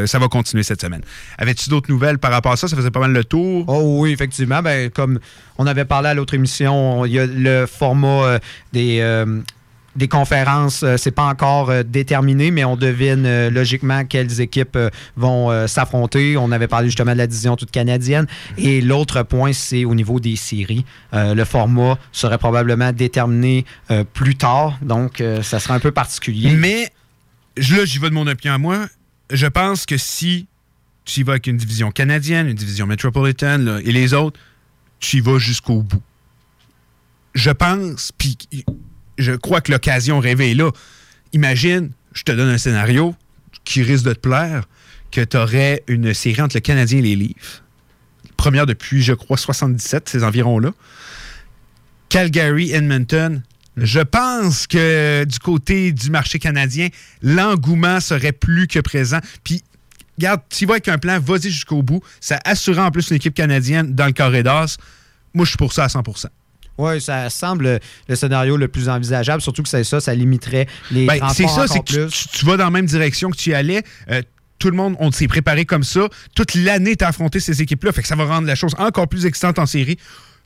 ça 0.08 0.20
va 0.20 0.28
continuer 0.28 0.64
cette 0.64 0.82
semaine. 0.82 1.02
Avais-tu 1.38 1.70
d'autres 1.70 1.92
nouvelles 1.92 2.18
par 2.18 2.32
rapport 2.32 2.52
à 2.54 2.58
ça? 2.58 2.68
Ça 2.68 2.76
faisait 2.76 2.92
pas 2.92 3.00
mal 3.00 3.12
le 3.12 3.24
tour. 3.24 3.66
Oh 3.68 4.00
oui, 4.02 4.12
effectivement. 4.12 4.62
Ben, 4.62 4.90
comme 4.90 5.11
on 5.58 5.68
avait 5.68 5.86
parlé 5.86 6.10
à 6.10 6.14
l'autre 6.14 6.34
émission, 6.34 7.06
il 7.06 7.14
y 7.14 7.20
a 7.20 7.26
le 7.26 7.66
format 7.66 8.26
euh, 8.26 8.40
des, 8.74 9.00
euh, 9.00 9.42
des 9.96 10.08
conférences, 10.08 10.84
euh, 10.84 10.98
c'est 10.98 11.12
pas 11.12 11.26
encore 11.26 11.72
déterminé, 11.84 12.50
mais 12.50 12.64
on 12.64 12.76
devine 12.76 13.50
logiquement 13.50 14.04
quelles 14.06 14.42
équipes 14.42 14.78
vont 15.18 15.68
s'affronter. 15.68 16.38
On 16.38 16.52
avait 16.52 16.68
parlé 16.68 16.88
justement 16.88 17.14
de 17.14 17.18
la 17.18 17.28
division 17.28 17.56
toute 17.56 17.72
canadienne. 17.72 18.26
Et 18.58 18.82
l'autre 18.82 19.24
point, 19.24 19.54
c'est 19.54 19.86
au 19.86 19.94
niveau 19.94 20.20
des 20.20 20.36
séries. 20.36 20.86
Le 21.14 21.44
format 21.44 21.98
serait 22.12 22.38
probablement 22.38 22.92
déterminé 22.92 23.66
plus 24.14 24.36
tard, 24.36 24.78
donc 24.82 25.22
ça 25.42 25.60
sera 25.60 25.76
un 25.76 25.80
peu 25.80 25.92
particulier. 25.92 26.52
Mais 26.52 26.90
là, 27.58 27.86
j'y 27.86 28.00
vais 28.00 28.10
de 28.10 28.16
mon 28.16 28.28
opinion 28.28 28.54
à 28.54 28.58
moi. 28.58 28.88
Je 29.30 29.48
pense 29.48 29.86
que 29.86 29.98
si 29.98 30.48
tu 31.06 31.22
y 31.22 31.24
vas 31.24 31.34
avec 31.34 31.48
une 31.48 31.58
division 31.58 31.92
canadienne, 31.92 32.48
une 32.48 32.56
division 32.56 32.88
métropolitaine 32.88 33.82
et 33.84 33.92
les 33.92 34.14
autres, 34.14 34.40
tu 35.02 35.18
y 35.18 35.20
vas 35.20 35.38
jusqu'au 35.38 35.82
bout. 35.82 36.02
Je 37.34 37.52
pense, 37.52 38.14
puis 38.18 38.38
je 39.18 39.34
crois 39.34 39.60
que 39.60 39.72
l'occasion 39.72 40.20
rêvée 40.20 40.52
est 40.52 40.56
là. 40.56 40.72
Imagine, 41.34 41.92
je 42.14 42.24
te 42.24 42.32
donne 42.32 42.50
un 42.50 42.58
scénario 42.58 43.16
qui 43.66 43.84
risque 43.84 44.06
de 44.06 44.14
te 44.14 44.20
plaire, 44.20 44.64
que 45.12 45.22
tu 45.22 45.38
aurais 45.38 45.84
une 45.88 46.14
série 46.14 46.42
entre 46.42 46.56
le 46.56 46.62
Canadien 46.62 47.00
et 47.00 47.02
les 47.02 47.16
Leafs. 47.16 47.64
Première 48.38 48.66
depuis, 48.66 49.02
je 49.02 49.14
crois, 49.14 49.38
77, 49.38 50.10
ces 50.10 50.24
environs-là. 50.24 50.72
Calgary, 52.10 52.72
Edmonton. 52.72 53.44
Je 53.78 54.02
pense 54.02 54.68
que 54.68 55.24
du 55.24 55.40
côté 55.40 55.94
du 55.94 56.10
marché 56.10 56.40
canadien, 56.40 56.90
l'engouement 57.22 58.02
serait 58.02 58.34
plus 58.34 58.68
que 58.68 58.80
présent. 58.80 59.20
Puis, 59.44 59.64
regarde, 60.18 60.42
tu 60.50 60.66
vas 60.66 60.74
avec 60.74 60.88
un 60.88 60.98
plan, 60.98 61.20
vas-y 61.20 61.50
jusqu'au 61.52 61.82
bout. 61.84 62.02
Ça 62.20 62.40
assurera 62.46 62.86
en 62.86 62.92
plus 62.92 63.10
une 63.10 63.16
équipe 63.18 63.34
canadienne 63.34 63.94
dans 63.94 64.06
le 64.06 64.12
carré 64.12 64.44
d'as. 64.44 64.78
Moi, 65.34 65.46
je 65.46 65.50
suis 65.52 65.58
pour 65.58 65.74
ça 65.74 65.86
à 65.86 65.88
100% 65.88 66.26
Oui, 66.78 67.00
ça 67.02 67.30
semble 67.30 67.80
le 68.08 68.16
scénario 68.16 68.58
le 68.58 68.68
plus 68.68 68.90
envisageable, 68.90 69.42
surtout 69.42 69.64
que 69.64 69.70
c'est 69.70 69.84
ça, 69.84 70.00
ça 70.00 70.14
limiterait 70.14 70.68
les 70.92 71.06
Ben, 71.06 71.20
c'est 71.34 71.48
ça, 71.48 71.68
c'est 71.68 71.80
que 71.80 71.86
tu, 71.86 71.96
plus. 72.00 72.10
tu- 72.10 72.40
tu 72.40 72.46
vas 72.46 72.58
dans 72.58 72.66
la 72.66 72.70
même 72.72 72.86
direction 72.86 73.30
que 73.30 73.38
tu 73.38 73.52
y 73.52 73.54
allais. 73.54 73.84
Euh, 74.10 74.22
tout 74.60 74.70
le 74.70 74.76
monde, 74.76 74.96
on 75.00 75.12
s'est 75.12 75.28
préparé 75.28 75.66
comme 75.66 75.84
ça. 75.84 76.02
Toute 76.36 76.54
l'année, 76.56 76.96
tu 76.96 77.04
as 77.04 77.08
affronté 77.08 77.40
ces 77.40 77.62
équipes-là. 77.64 77.92
Fait 77.92 78.02
que 78.04 78.08
ça 78.08 78.16
va 78.16 78.26
rendre 78.26 78.46
la 78.48 78.54
chose 78.56 78.76
encore 78.78 79.08
plus 79.08 79.26
excitante 79.26 79.58
en 79.58 79.66
série. 79.66 79.98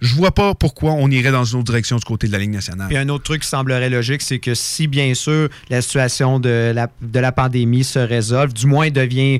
Je 0.01 0.13
vois 0.15 0.31
pas 0.31 0.53
pourquoi 0.53 0.91
on 0.91 1.09
irait 1.09 1.31
dans 1.31 1.45
une 1.45 1.59
autre 1.59 1.65
direction 1.65 1.97
du 1.97 2.05
côté 2.05 2.27
de 2.27 2.31
la 2.31 2.39
Ligue 2.39 2.51
nationale. 2.51 2.87
Puis 2.87 2.97
un 2.97 3.09
autre 3.09 3.23
truc 3.23 3.41
qui 3.41 3.47
semblerait 3.47 3.89
logique, 3.89 4.21
c'est 4.21 4.39
que 4.39 4.53
si 4.53 4.87
bien 4.87 5.13
sûr 5.13 5.49
la 5.69 5.81
situation 5.81 6.39
de 6.39 6.71
la, 6.73 6.89
de 7.01 7.19
la 7.19 7.31
pandémie 7.31 7.83
se 7.83 7.99
résolve, 7.99 8.53
du 8.53 8.67
moins 8.67 8.89
devient 8.89 9.39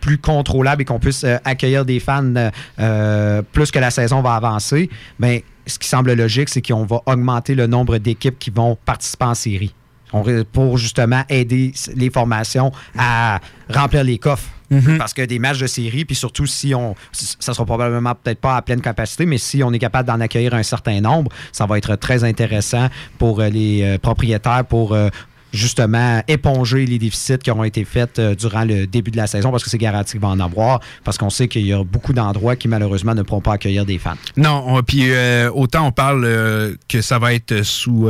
plus 0.00 0.18
contrôlable 0.18 0.82
et 0.82 0.84
qu'on 0.84 0.98
puisse 0.98 1.24
euh, 1.24 1.36
accueillir 1.44 1.84
des 1.84 2.00
fans 2.00 2.34
euh, 2.36 2.50
euh, 2.78 3.42
plus 3.52 3.70
que 3.70 3.78
la 3.78 3.90
saison 3.90 4.22
va 4.22 4.34
avancer, 4.34 4.88
ben, 5.18 5.40
ce 5.66 5.78
qui 5.78 5.88
semble 5.88 6.12
logique, 6.14 6.48
c'est 6.48 6.62
qu'on 6.62 6.86
va 6.86 7.02
augmenter 7.06 7.54
le 7.54 7.66
nombre 7.66 7.98
d'équipes 7.98 8.38
qui 8.38 8.50
vont 8.50 8.76
participer 8.84 9.26
en 9.26 9.34
série. 9.34 9.74
On 10.12 10.24
pour 10.52 10.78
justement 10.78 11.22
aider 11.28 11.72
les 11.94 12.10
formations 12.10 12.72
à 12.98 13.40
remplir 13.68 14.04
les 14.04 14.18
coffres. 14.18 14.48
Mhm. 14.72 14.98
Parce 14.98 15.12
que 15.14 15.22
des 15.22 15.40
matchs 15.40 15.58
de 15.58 15.66
série, 15.66 16.04
puis 16.04 16.14
surtout 16.14 16.46
si 16.46 16.74
on. 16.76 16.94
Ça 17.12 17.52
sera 17.52 17.64
probablement 17.66 18.14
peut-être 18.14 18.40
pas 18.40 18.56
à 18.56 18.62
pleine 18.62 18.80
capacité, 18.80 19.26
mais 19.26 19.36
si 19.38 19.64
on 19.64 19.72
est 19.72 19.80
capable 19.80 20.06
d'en 20.06 20.20
accueillir 20.20 20.54
un 20.54 20.62
certain 20.62 21.00
nombre, 21.00 21.32
ça 21.50 21.66
va 21.66 21.76
être 21.76 21.96
très 21.96 22.22
intéressant 22.22 22.86
pour 23.18 23.40
euh, 23.40 23.48
les 23.48 23.82
euh, 23.82 23.98
propriétaires 23.98 24.64
pour. 24.64 24.92
euh, 24.94 25.08
justement 25.52 26.22
éponger 26.28 26.86
les 26.86 26.96
déficits 27.00 27.38
qui 27.38 27.50
auront 27.50 27.64
été 27.64 27.84
faits 27.84 28.20
euh, 28.20 28.36
durant 28.36 28.62
le 28.62 28.86
début 28.86 29.10
de 29.10 29.16
la 29.16 29.26
saison 29.26 29.50
parce 29.50 29.64
que 29.64 29.68
c'est 29.68 29.78
garanti 29.78 30.12
qu'il 30.12 30.20
va 30.20 30.28
en 30.28 30.38
avoir 30.38 30.78
parce 31.02 31.18
qu'on 31.18 31.28
sait 31.28 31.48
qu'il 31.48 31.66
y 31.66 31.72
a 31.72 31.82
beaucoup 31.82 32.12
d'endroits 32.12 32.54
qui 32.54 32.68
malheureusement 32.68 33.16
ne 33.16 33.22
pourront 33.22 33.40
pas 33.40 33.54
accueillir 33.54 33.84
des 33.84 33.98
fans. 33.98 34.14
Non, 34.36 34.62
on- 34.68 34.82
puis 34.84 35.10
euh, 35.10 35.50
autant 35.52 35.88
on 35.88 35.90
parle 35.90 36.24
euh, 36.24 36.76
que 36.88 37.02
ça 37.02 37.18
va 37.18 37.34
être 37.34 37.62
sous 37.64 38.08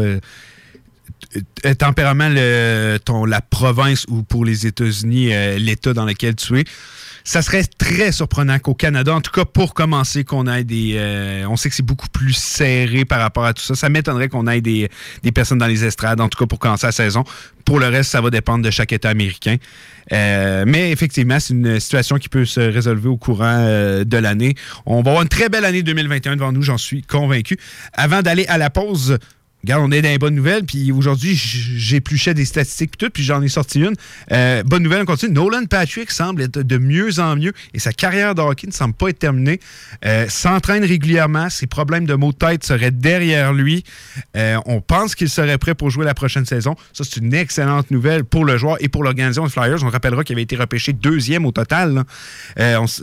tempérament 1.78 2.28
le, 2.28 2.98
ton, 3.04 3.24
la 3.24 3.40
province 3.40 4.04
ou 4.08 4.22
pour 4.22 4.44
les 4.44 4.66
États-Unis, 4.66 5.32
euh, 5.32 5.58
l'État 5.58 5.92
dans 5.92 6.04
lequel 6.04 6.34
tu 6.34 6.58
es. 6.58 6.64
Ça 7.22 7.42
serait 7.42 7.64
très 7.64 8.12
surprenant 8.12 8.58
qu'au 8.58 8.74
Canada, 8.74 9.14
en 9.14 9.20
tout 9.20 9.30
cas 9.30 9.44
pour 9.44 9.74
commencer, 9.74 10.24
qu'on 10.24 10.46
ait 10.46 10.64
des. 10.64 10.94
euh, 10.96 11.44
on 11.48 11.56
sait 11.56 11.68
que 11.68 11.74
c'est 11.74 11.82
beaucoup 11.82 12.08
plus 12.08 12.32
serré 12.32 13.04
par 13.04 13.20
rapport 13.20 13.44
à 13.44 13.52
tout 13.52 13.62
ça. 13.62 13.74
Ça 13.74 13.88
m'étonnerait 13.90 14.28
qu'on 14.28 14.46
ait 14.46 14.62
des, 14.62 14.88
des 15.22 15.30
personnes 15.30 15.58
dans 15.58 15.66
les 15.66 15.84
estrades, 15.84 16.20
en 16.20 16.28
tout 16.28 16.38
cas 16.38 16.46
pour 16.46 16.58
commencer 16.58 16.86
la 16.86 16.92
saison. 16.92 17.24
Pour 17.66 17.78
le 17.78 17.88
reste, 17.88 18.10
ça 18.10 18.20
va 18.20 18.30
dépendre 18.30 18.64
de 18.64 18.70
chaque 18.70 18.92
État 18.92 19.10
américain. 19.10 19.56
Euh, 20.12 20.64
mais 20.66 20.90
effectivement, 20.90 21.38
c'est 21.38 21.52
une 21.52 21.78
situation 21.78 22.16
qui 22.16 22.28
peut 22.28 22.46
se 22.46 22.60
résolver 22.60 23.08
au 23.08 23.18
courant 23.18 23.44
euh, 23.58 24.02
de 24.04 24.16
l'année. 24.16 24.54
On 24.86 25.02
va 25.02 25.10
avoir 25.10 25.22
une 25.22 25.28
très 25.28 25.48
belle 25.48 25.64
année 25.66 25.82
2021 25.82 26.36
devant 26.36 26.52
nous, 26.52 26.62
j'en 26.62 26.78
suis 26.78 27.02
convaincu. 27.02 27.58
Avant 27.92 28.22
d'aller 28.22 28.46
à 28.46 28.56
la 28.58 28.70
pause, 28.70 29.18
regarde, 29.62 29.82
on 29.84 29.92
est 29.92 30.02
dans 30.02 30.08
les 30.08 30.18
bonnes 30.18 30.34
nouvelles, 30.34 30.64
puis 30.64 30.92
aujourd'hui, 30.92 31.34
j'épluchais 31.34 32.34
des 32.34 32.44
statistiques 32.44 32.92
puis 32.96 33.06
tout, 33.06 33.10
puis 33.12 33.22
j'en 33.22 33.42
ai 33.42 33.48
sorti 33.48 33.80
une. 33.80 33.94
Euh, 34.32 34.62
bonne 34.64 34.82
nouvelle, 34.82 35.02
on 35.02 35.06
continue. 35.06 35.32
Nolan 35.32 35.64
Patrick 35.66 36.10
semble 36.10 36.42
être 36.42 36.60
de 36.60 36.78
mieux 36.78 37.18
en 37.20 37.36
mieux 37.36 37.52
et 37.74 37.78
sa 37.78 37.92
carrière 37.92 38.34
de 38.34 38.42
hockey 38.42 38.66
ne 38.66 38.72
semble 38.72 38.94
pas 38.94 39.08
être 39.08 39.18
terminée. 39.18 39.60
Euh, 40.04 40.26
S'entraîne 40.28 40.84
régulièrement, 40.84 41.50
ses 41.50 41.66
problèmes 41.66 42.06
de 42.06 42.14
maux 42.14 42.32
de 42.32 42.38
tête 42.38 42.64
seraient 42.64 42.90
derrière 42.90 43.52
lui. 43.52 43.84
Euh, 44.36 44.58
on 44.66 44.80
pense 44.80 45.14
qu'il 45.14 45.28
serait 45.28 45.58
prêt 45.58 45.74
pour 45.74 45.90
jouer 45.90 46.04
la 46.04 46.14
prochaine 46.14 46.46
saison. 46.46 46.76
Ça, 46.92 47.04
c'est 47.04 47.18
une 47.18 47.34
excellente 47.34 47.90
nouvelle 47.90 48.24
pour 48.24 48.44
le 48.44 48.56
joueur 48.56 48.76
et 48.80 48.88
pour 48.88 49.04
l'organisation 49.04 49.44
des 49.44 49.50
Flyers. 49.50 49.82
On 49.82 49.88
rappellera 49.88 50.24
qu'il 50.24 50.34
avait 50.34 50.42
été 50.42 50.56
repêché 50.56 50.92
deuxième 50.92 51.46
au 51.46 51.52
total 51.52 52.04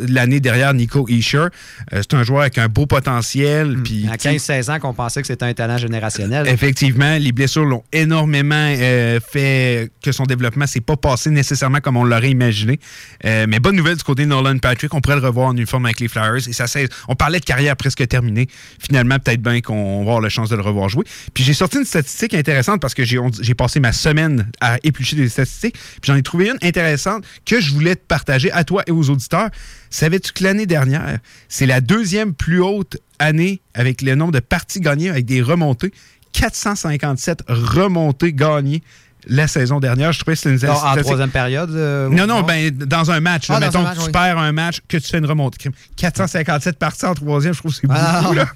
l'année 0.08 0.40
derrière 0.40 0.74
Nico 0.74 1.08
Isher. 1.08 1.38
Euh, 1.38 2.02
c'est 2.02 2.14
un 2.14 2.24
joueur 2.24 2.42
avec 2.42 2.58
un 2.58 2.68
beau 2.68 2.86
potentiel. 2.86 3.78
puis, 3.84 4.08
À 4.12 4.18
tu 4.18 4.38
sais, 4.40 4.62
15-16 4.62 4.72
ans 4.72 4.80
qu'on 4.80 4.94
pensait 4.94 5.22
que 5.22 5.28
c'était 5.28 5.46
un 5.46 5.54
talent 5.54 5.78
générationnel. 5.78 6.47
Effectivement, 6.48 7.18
les 7.18 7.34
blessures 7.34 7.66
l'ont 7.66 7.84
énormément 7.92 8.56
euh, 8.56 9.20
fait 9.20 9.92
que 10.02 10.14
son 10.14 10.24
développement 10.24 10.66
s'est 10.66 10.80
pas 10.80 10.96
passé 10.96 11.30
nécessairement 11.30 11.80
comme 11.80 11.98
on 11.98 12.06
l'aurait 12.06 12.32
imaginé. 12.32 12.80
Euh, 13.26 13.46
mais 13.50 13.60
bonne 13.60 13.76
nouvelle 13.76 13.98
du 13.98 14.04
côté 14.04 14.24
de 14.24 14.30
Nolan 14.30 14.58
Patrick, 14.58 14.94
on 14.94 15.02
pourrait 15.02 15.18
le 15.18 15.26
revoir 15.26 15.48
en 15.48 15.54
uniforme 15.54 15.86
avec 15.86 16.00
les 16.00 16.08
Flyers. 16.08 16.48
Et 16.48 16.54
ça, 16.54 16.66
on 17.10 17.16
parlait 17.16 17.42
de 17.42 17.46
carrière 17.46 17.76
presque 17.76 18.08
terminée. 18.08 18.48
Finalement, 18.80 19.20
peut-être 19.20 19.42
bien 19.42 19.60
qu'on 19.60 19.98
va 19.98 20.02
avoir 20.02 20.22
la 20.22 20.30
chance 20.30 20.50
de 20.50 20.56
le 20.56 20.62
revoir 20.62 20.88
jouer. 20.88 21.04
Puis 21.34 21.44
j'ai 21.44 21.54
sorti 21.54 21.80
une 21.80 21.86
statistique 21.86 22.34
intéressante 22.34 22.80
parce 22.80 22.94
que 22.94 23.04
j'ai 23.04 23.54
passé 23.54 23.82
ma 23.82 23.92
semaine 23.92 24.50
à 24.62 24.78
éplucher 24.84 25.18
des 25.18 25.28
statistiques. 25.28 25.76
Puis 26.02 26.12
j'en 26.12 26.16
ai 26.16 26.24
trouvé 26.24 26.50
une 26.50 26.58
intéressante 26.62 27.26
que 27.46 27.60
je 27.60 27.74
voulais 27.74 27.96
te 27.96 28.06
partager 28.08 28.52
à 28.54 28.64
toi 28.64 28.84
et 28.88 28.92
aux 28.92 29.10
auditeurs. 29.10 29.50
Savais-tu 29.90 30.32
que 30.32 30.44
l'année 30.44 30.66
dernière, 30.66 31.20
c'est 31.50 31.66
la 31.66 31.82
deuxième 31.82 32.34
plus 32.34 32.62
haute 32.62 32.98
année 33.20 33.62
avec 33.74 34.02
le 34.02 34.16
nombre 34.16 34.32
de 34.32 34.40
parties 34.40 34.80
gagnées 34.80 35.10
avec 35.10 35.26
des 35.26 35.42
remontées? 35.42 35.92
457 36.40 37.44
remontées 37.48 38.34
gagnées 38.34 38.84
la 39.30 39.48
saison 39.48 39.80
dernière. 39.80 40.14
Je 40.14 40.20
trouvais 40.20 40.36
que 40.38 40.42
c'était 40.42 40.66
une 40.66 40.72
En- 40.72 40.94
en 40.94 40.96
troisième 40.96 41.32
période? 41.32 41.72
euh, 41.72 42.08
non, 42.10 42.28
non, 42.28 42.44
ben, 42.44 42.72
dans 42.72 43.12
un 43.12 43.20
match. 43.20 43.48
Ah, 43.50 43.60
mettons 43.60 43.86
un 43.86 43.92
que 43.92 44.00
tu 44.00 44.06
oui. 44.06 44.12
perds 44.12 44.38
un 44.38 44.52
match, 44.52 44.80
que 44.88 44.98
tu 44.98 45.08
fais 45.10 45.18
une 45.18 45.26
remontée. 45.26 45.70
457 45.98 46.78
parties 46.78 47.06
en 47.06 47.14
troisième, 47.14 47.54
je 47.54 47.60
trouve 47.60 47.72
que 47.74 47.78
c'est 47.82 47.88
beaucoup. 47.88 48.00
Ah. 48.00 48.32
là. 48.34 48.48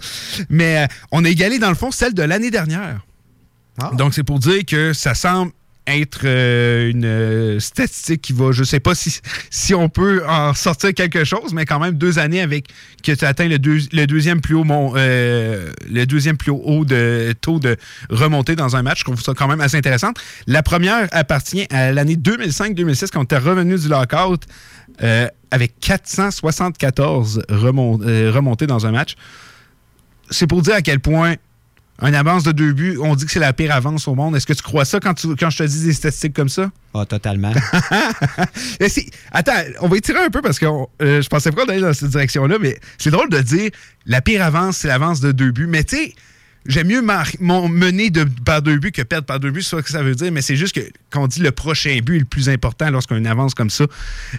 Mais 0.50 0.84
euh, 0.84 0.88
on 1.12 1.26
a 1.26 1.30
égalé, 1.30 1.60
dans 1.60 1.70
le 1.70 1.76
fond, 1.76 1.92
celle 1.92 2.14
de 2.14 2.24
l'année 2.24 2.52
dernière. 2.52 3.02
Ah. 3.82 3.92
Donc, 3.98 4.14
c'est 4.14 4.24
pour 4.24 4.40
dire 4.40 4.64
que 4.66 4.94
ça 4.94 5.14
semble 5.16 5.52
être 5.88 6.22
euh, 6.26 6.90
une 6.92 7.06
euh, 7.06 7.60
statistique 7.60 8.22
qui 8.22 8.34
va, 8.34 8.52
je 8.52 8.64
sais 8.64 8.80
pas 8.80 8.94
si, 8.96 9.20
si 9.50 9.74
on 9.74 9.90
peut 9.90 10.24
en 10.28 10.54
sortir 10.54 10.94
quelque 10.94 11.24
chose, 11.24 11.54
mais 11.54 11.66
quand 11.66 11.80
même 11.80 11.96
deux 11.96 12.20
années 12.20 12.42
avec 12.42 12.68
que 13.04 13.12
tu 13.12 13.26
atteins 13.26 13.48
le, 13.48 13.58
deux- 13.60 13.80
le 13.92 14.06
deuxième 14.06 14.42
plus 14.42 14.54
haut 14.56 14.64
mon- 14.64 14.94
euh, 14.96 15.72
le 15.90 16.06
deuxième 16.06 16.38
plus 16.38 16.52
haut 16.52 16.86
de 16.86 17.34
taux 17.42 17.60
de 17.60 17.78
remontée 18.10 18.56
dans 18.56 18.76
un 18.76 18.84
match. 18.84 19.00
Je 19.00 19.04
trouve 19.06 19.22
ça 19.22 19.34
quand 19.34 19.48
même 19.48 19.60
assez 19.62 19.78
intéressant. 19.78 20.12
La 20.48 20.62
première 20.64 21.08
appartient 21.12 21.66
à 21.72 21.92
l'année 21.92 22.16
2005-2006 22.16 23.10
quand 23.12 23.22
on 23.22 23.24
était 23.24 23.38
revenu 23.38 23.78
du 23.78 23.88
lockout 23.88 24.42
avec 25.50 25.80
474 25.80 27.42
remont- 27.50 27.98
remontées 28.32 28.68
dans 28.68 28.86
un 28.86 28.92
match. 28.92 29.16
C'est 30.30 30.48
pour 30.48 30.62
dire 30.62 30.76
à 30.76 30.82
quel 30.82 31.00
point 31.00 31.36
une 32.02 32.16
avance 32.16 32.44
de 32.44 32.52
deux 32.52 32.74
buts, 32.74 32.98
on 33.02 33.16
dit 33.16 33.26
que 33.26 33.32
c'est 33.32 33.40
la 33.40 33.54
pire 33.54 33.74
avance 33.76 34.08
au 34.08 34.16
monde. 34.16 34.36
Est-ce 34.36 34.48
que 34.48 34.54
tu 34.54 34.64
crois 34.64 34.86
ça 34.86 35.00
quand, 35.00 35.14
tu- 35.14 35.36
quand 35.36 35.50
je 35.52 35.58
te 35.60 35.64
dis 35.64 35.84
des 35.86 35.94
statistiques 35.94 36.34
comme 36.34 36.50
ça? 36.50 36.72
Ah, 36.94 37.06
totalement. 37.06 37.54
Mais 38.80 38.90
c'est- 38.90 39.10
Attends, 39.32 39.54
on 39.82 39.88
va 39.88 39.98
étirer 39.98 40.20
un 40.20 40.30
peu 40.30 40.42
parce 40.42 40.60
que 40.60 40.66
on- 40.66 40.88
euh, 41.02 41.22
je 41.22 41.30
pensais 41.30 41.52
pas 41.52 41.66
d'aller 41.66 41.82
dans 41.82 41.94
cette 41.94 42.10
direction-là, 42.10 42.58
mais 42.60 42.80
c'est 42.98 43.12
drôle 43.12 43.30
de 43.30 43.40
dire 43.40 43.70
la 44.06 44.22
pire 44.22 44.44
avance, 44.44 44.78
c'est 44.78 44.88
l'avance 44.88 45.20
de 45.22 45.32
deux 45.32 45.52
buts. 45.52 45.68
Mais 45.68 45.84
tu 45.84 45.96
sais, 45.96 46.14
j'aime 46.66 46.88
mieux 46.88 47.04
mon- 47.40 47.68
mener 47.70 48.10
de, 48.10 48.24
par 48.46 48.62
deux 48.62 48.78
buts 48.78 48.92
que 48.92 49.02
perdre 49.04 49.26
par 49.26 49.40
deux 49.40 49.52
buts, 49.52 49.62
c'est 49.62 49.76
ça 49.76 49.82
que 49.82 49.90
ça 49.90 50.04
veut 50.04 50.16
dire, 50.16 50.32
mais 50.32 50.42
c'est 50.42 50.56
juste 50.56 50.76
que 50.76 50.82
quand 51.10 51.24
on 51.24 51.28
dit 51.28 51.40
le 51.42 51.52
prochain 51.52 51.98
but 52.04 52.16
est 52.18 52.20
le 52.20 52.26
plus 52.26 52.50
important 52.50 52.90
lorsqu'on 52.90 53.24
avance 53.26 53.54
comme 53.54 53.70
ça. 53.70 53.86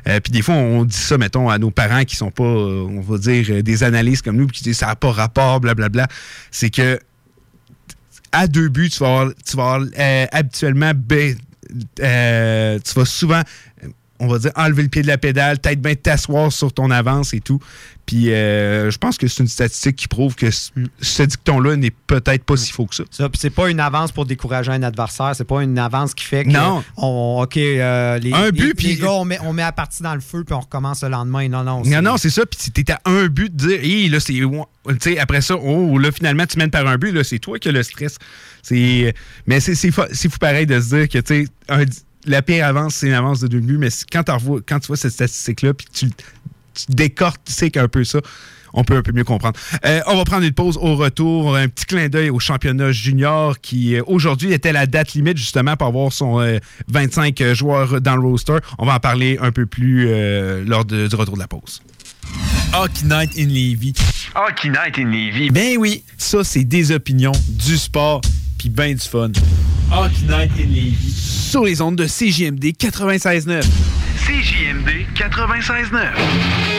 Euh, 0.08 0.20
puis 0.20 0.32
des 0.32 0.42
fois, 0.42 0.54
on 0.54 0.84
dit 0.84 0.96
ça, 0.96 1.16
mettons, 1.18 1.48
à 1.48 1.58
nos 1.58 1.70
parents 1.70 2.04
qui 2.04 2.16
sont 2.16 2.30
pas, 2.30 2.44
euh, 2.44 2.86
on 2.88 3.00
va 3.00 3.18
dire, 3.18 3.62
des 3.62 3.82
analystes 3.84 4.24
comme 4.24 4.36
nous, 4.36 4.46
puis 4.46 4.58
qui 4.58 4.64
disent 4.64 4.78
ça 4.78 4.86
n'a 4.86 4.96
pas 4.96 5.12
rapport, 5.12 5.60
blablabla. 5.60 6.08
C'est 6.50 6.70
que 6.70 6.98
à 8.32 8.46
deux 8.46 8.68
buts, 8.68 8.90
tu 8.90 9.00
vas 9.00 9.28
tu 9.44 9.56
vas 9.56 9.78
euh, 9.78 10.26
habituellement, 10.32 10.92
ben, 10.94 11.36
euh, 12.00 12.78
tu 12.84 12.94
vas 12.94 13.04
souvent, 13.04 13.42
on 14.24 14.28
va 14.28 14.38
dire, 14.38 14.52
enlever 14.56 14.84
le 14.84 14.88
pied 14.88 15.02
de 15.02 15.08
la 15.08 15.18
pédale, 15.18 15.58
peut-être 15.58 15.82
bien 15.82 15.94
t'asseoir 15.96 16.52
sur 16.52 16.72
ton 16.72 16.90
avance 16.90 17.34
et 17.34 17.40
tout. 17.40 17.58
Puis 18.06 18.32
euh, 18.32 18.90
je 18.90 18.98
pense 18.98 19.16
que 19.18 19.26
c'est 19.28 19.42
une 19.42 19.48
statistique 19.48 19.96
qui 19.96 20.08
prouve 20.08 20.34
que 20.34 20.50
ce, 20.50 20.70
ce 21.00 21.22
dicton-là 21.22 21.76
n'est 21.76 21.90
peut-être 21.92 22.44
pas 22.44 22.56
si 22.56 22.72
faux 22.72 22.86
que 22.86 22.94
ça. 22.94 23.04
Ça, 23.10 23.28
puis 23.28 23.38
c'est 23.40 23.50
pas 23.50 23.68
une 23.70 23.78
avance 23.80 24.10
pour 24.12 24.26
décourager 24.26 24.70
un 24.72 24.82
adversaire, 24.82 25.32
c'est 25.36 25.44
pas 25.44 25.62
une 25.62 25.78
avance 25.78 26.12
qui 26.14 26.24
fait 26.24 26.44
que 26.44 26.50
Non. 26.50 26.82
on, 26.96 27.40
OK, 27.42 27.56
euh, 27.56 28.18
les, 28.18 28.32
Un 28.32 28.46
les- 28.46 28.52
but, 28.52 28.66
les 28.68 28.74
puis- 28.74 28.96
gars, 28.96 29.12
on 29.12 29.24
met, 29.24 29.38
on 29.42 29.52
met 29.52 29.62
la 29.62 29.72
partie 29.72 30.02
dans 30.02 30.14
le 30.14 30.20
feu 30.20 30.42
puis 30.44 30.54
on 30.54 30.60
recommence 30.60 31.02
le 31.02 31.10
lendemain. 31.10 31.48
Non, 31.48 31.62
non. 31.62 31.82
Non, 31.84 32.02
non, 32.02 32.16
c'est 32.16 32.30
ça. 32.30 32.42
Puis 32.46 32.70
t'es 32.72 32.90
à 32.92 33.00
un 33.04 33.26
but 33.28 33.54
de 33.54 33.68
dire, 33.68 33.84
Hi, 33.84 34.08
là, 34.08 34.18
c'est. 34.20 34.32
Tu 34.34 34.48
sais, 35.00 35.18
après 35.18 35.40
ça, 35.40 35.54
oh, 35.56 35.96
là, 35.98 36.10
finalement, 36.10 36.44
tu 36.46 36.58
mènes 36.58 36.70
par 36.70 36.86
un 36.86 36.96
but, 36.98 37.12
là, 37.12 37.22
c'est 37.24 37.38
toi 37.38 37.58
qui 37.58 37.68
as 37.68 37.72
le 37.72 37.82
stress. 37.84 38.18
C'est. 38.62 39.14
Mais 39.46 39.60
c'est 39.60 39.90
fou, 39.92 40.02
c'est 40.12 40.28
fou 40.30 40.38
pareil 40.38 40.66
de 40.66 40.80
se 40.80 40.96
dire 40.96 41.08
que, 41.08 41.18
tu 41.18 41.44
sais, 41.44 41.48
un- 41.68 41.84
la 42.26 42.42
pire 42.42 42.64
avance, 42.66 42.96
c'est 42.96 43.06
une 43.08 43.12
avance 43.14 43.40
de 43.40 43.48
deux 43.48 43.60
buts, 43.60 43.78
mais 43.78 43.90
c'est- 43.90 44.06
quand, 44.10 44.22
tu 44.24 44.86
vois 44.86 44.96
cette 44.96 45.12
statistique-là, 45.12 45.74
puis 45.74 45.86
tu, 45.92 46.08
tu 46.08 46.84
décortiques 46.88 47.76
un 47.76 47.88
peu 47.88 48.04
ça, 48.04 48.20
on 48.74 48.84
peut 48.84 48.96
un 48.96 49.02
peu 49.02 49.12
mieux 49.12 49.24
comprendre. 49.24 49.58
Euh, 49.84 50.00
on 50.06 50.16
va 50.16 50.24
prendre 50.24 50.44
une 50.44 50.52
pause 50.52 50.78
au 50.78 50.96
retour, 50.96 51.54
un 51.56 51.68
petit 51.68 51.84
clin 51.84 52.08
d'œil 52.08 52.30
au 52.30 52.38
championnat 52.38 52.90
junior 52.90 53.60
qui 53.60 53.96
euh, 53.96 54.02
aujourd'hui 54.06 54.52
était 54.52 54.72
la 54.72 54.86
date 54.86 55.12
limite 55.12 55.36
justement 55.36 55.76
pour 55.76 55.88
avoir 55.88 56.10
son 56.12 56.40
euh, 56.40 56.58
25 56.88 57.42
joueurs 57.52 58.00
dans 58.00 58.16
le 58.16 58.22
roster. 58.26 58.56
On 58.78 58.86
va 58.86 58.94
en 58.94 58.98
parler 59.00 59.36
un 59.42 59.52
peu 59.52 59.66
plus 59.66 60.06
euh, 60.08 60.64
lors 60.66 60.86
de- 60.86 61.06
du 61.06 61.14
retour 61.16 61.34
de 61.34 61.40
la 61.40 61.48
pause. 61.48 61.82
Hockey 62.74 63.04
Night 63.04 63.32
in 63.36 63.48
Levy. 63.48 63.92
Hockey 64.34 64.70
Night 64.70 64.98
in 64.98 65.10
Levy. 65.10 65.50
Ben 65.50 65.76
oui, 65.76 66.02
ça 66.16 66.42
c'est 66.42 66.64
des 66.64 66.92
opinions, 66.92 67.32
du 67.48 67.76
sport, 67.76 68.22
puis 68.62 68.70
ben 68.70 68.94
du 68.94 69.00
fun. 69.00 69.32
Hockey 69.90 70.22
Night 70.28 70.52
in 70.56 70.68
Levy. 70.68 71.12
Sur 71.12 71.64
les 71.64 71.80
ondes 71.80 71.96
de 71.96 72.06
CJMD 72.06 72.76
96.9. 72.78 73.64
CJMD 74.24 75.06
96.9. 75.16 76.71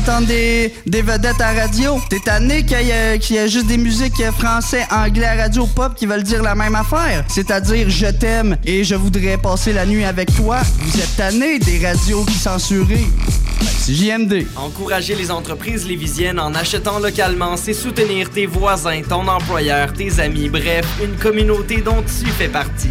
d'entendre 0.00 0.26
des, 0.26 0.72
vedettes 0.86 1.40
à 1.40 1.52
radio? 1.52 2.00
T'es 2.10 2.20
tanné 2.20 2.64
qu'il 2.64 2.86
y, 2.86 2.92
a- 3.38 3.46
juste 3.46 3.66
des 3.66 3.78
musiques 3.78 4.22
français, 4.38 4.86
anglais 4.90 5.40
radio 5.40 5.66
pop 5.66 5.94
qui 5.94 6.06
veulent 6.06 6.22
dire 6.22 6.42
la 6.42 6.54
même 6.54 6.74
affaire? 6.74 7.24
C'est-à-dire 7.28 7.88
je 7.88 8.06
t'aime 8.06 8.56
et 8.64 8.84
je 8.84 8.94
voudrais 8.94 9.38
passer 9.38 9.72
la 9.72 9.86
nuit 9.86 10.04
avec 10.04 10.34
toi. 10.34 10.58
Vous 10.80 11.00
êtes 11.00 11.16
tanné 11.16 11.58
des 11.58 11.84
radios 11.86 12.24
qui 12.24 12.34
censurent. 12.34 12.86
C'est 13.78 13.94
JMD. 13.94 14.46
Encourager 14.56 15.14
les 15.14 15.30
entreprises 15.30 15.86
lévisiennes 15.86 16.38
en 16.40 16.54
achetant 16.54 16.98
localement, 16.98 17.56
c'est 17.56 17.72
soutenir 17.72 18.30
tes 18.30 18.46
voisins, 18.46 19.00
ton 19.08 19.26
employeur, 19.28 19.92
tes 19.92 20.20
amis, 20.20 20.48
bref, 20.48 20.84
une 21.02 21.16
communauté 21.16 21.80
dont 21.80 22.02
tu 22.02 22.26
fais 22.30 22.48
partie. 22.48 22.90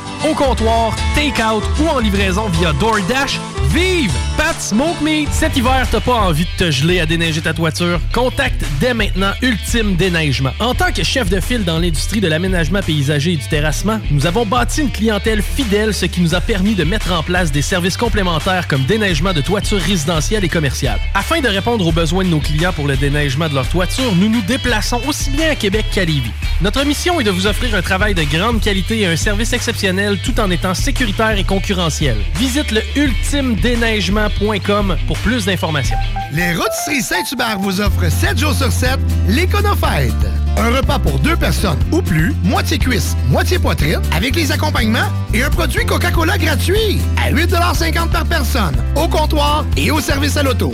au 0.29 0.33
comptoir, 0.33 0.95
take-out 1.15 1.63
ou 1.79 1.87
en 1.87 1.99
livraison 1.99 2.47
via 2.49 2.73
DoorDash. 2.73 3.39
Vive 3.73 4.11
Pat 4.35 4.59
Smoke 4.59 5.01
Meat! 5.01 5.29
Cet 5.31 5.55
hiver, 5.55 5.87
t'as 5.89 6.01
pas 6.01 6.15
envie 6.15 6.43
de 6.43 6.65
te 6.65 6.71
geler 6.71 6.99
à 6.99 7.05
déneiger 7.05 7.39
ta 7.39 7.53
toiture? 7.53 8.01
Contacte 8.13 8.65
dès 8.81 8.93
maintenant 8.93 9.31
Ultime 9.41 9.95
Déneigement. 9.95 10.51
En 10.59 10.73
tant 10.73 10.91
que 10.91 11.03
chef 11.03 11.29
de 11.29 11.39
file 11.39 11.63
dans 11.63 11.79
l'industrie 11.79 12.19
de 12.19 12.27
l'aménagement 12.27 12.81
paysager 12.81 13.33
et 13.33 13.37
du 13.37 13.47
terrassement, 13.47 14.01
nous 14.11 14.25
avons 14.25 14.45
bâti 14.45 14.81
une 14.81 14.91
clientèle 14.91 15.41
fidèle, 15.41 15.93
ce 15.93 16.05
qui 16.05 16.19
nous 16.19 16.35
a 16.35 16.41
permis 16.41 16.75
de 16.75 16.83
mettre 16.83 17.13
en 17.13 17.23
place 17.23 17.51
des 17.51 17.61
services 17.61 17.95
complémentaires 17.95 18.67
comme 18.67 18.83
déneigement 18.83 19.31
de 19.31 19.39
toitures 19.39 19.79
résidentielles 19.79 20.43
et 20.43 20.49
commerciales. 20.49 20.99
Afin 21.13 21.39
de 21.39 21.47
répondre 21.47 21.87
aux 21.87 21.93
besoins 21.93 22.25
de 22.25 22.29
nos 22.29 22.39
clients 22.39 22.73
pour 22.73 22.87
le 22.87 22.97
déneigement 22.97 23.47
de 23.47 23.55
leur 23.55 23.69
toiture, 23.69 24.13
nous 24.17 24.27
nous 24.27 24.41
déplaçons 24.41 24.99
aussi 25.07 25.29
bien 25.29 25.49
à 25.49 25.55
Québec 25.55 25.85
qu'à 25.93 26.03
Lévis. 26.03 26.31
Notre 26.59 26.83
mission 26.83 27.21
est 27.21 27.23
de 27.23 27.31
vous 27.31 27.47
offrir 27.47 27.73
un 27.73 27.81
travail 27.81 28.15
de 28.15 28.23
grande 28.23 28.59
qualité 28.59 28.99
et 28.99 29.05
un 29.05 29.15
service 29.15 29.53
exceptionnel 29.53 30.10
tout 30.15 30.39
en 30.39 30.49
étant 30.51 30.73
sécuritaire 30.73 31.37
et 31.37 31.43
concurrentiel. 31.43 32.17
Visite 32.35 32.71
le 32.71 32.81
ultimedéneigement.com 32.95 34.97
pour 35.07 35.17
plus 35.19 35.45
d'informations. 35.45 35.97
Les 36.33 36.53
Rôtisseries 36.53 37.01
Saint-Hubert 37.01 37.59
vous 37.59 37.81
offrent 37.81 38.09
7 38.09 38.37
jours 38.37 38.53
sur 38.53 38.71
7 38.71 38.99
l'Éconofête. 39.27 40.13
Un 40.57 40.69
repas 40.69 40.99
pour 40.99 41.19
deux 41.19 41.35
personnes 41.35 41.79
ou 41.91 42.01
plus, 42.01 42.33
moitié 42.43 42.77
cuisse, 42.77 43.15
moitié 43.29 43.59
poitrine, 43.59 44.01
avec 44.15 44.35
les 44.35 44.51
accompagnements 44.51 45.09
et 45.33 45.43
un 45.43 45.49
produit 45.49 45.85
Coca-Cola 45.85 46.37
gratuit 46.37 46.99
à 47.17 47.31
8,50 47.31 48.09
par 48.09 48.25
personne, 48.25 48.75
au 48.95 49.07
comptoir 49.07 49.65
et 49.77 49.91
au 49.91 49.99
service 49.99 50.37
à 50.37 50.43
l'auto. 50.43 50.73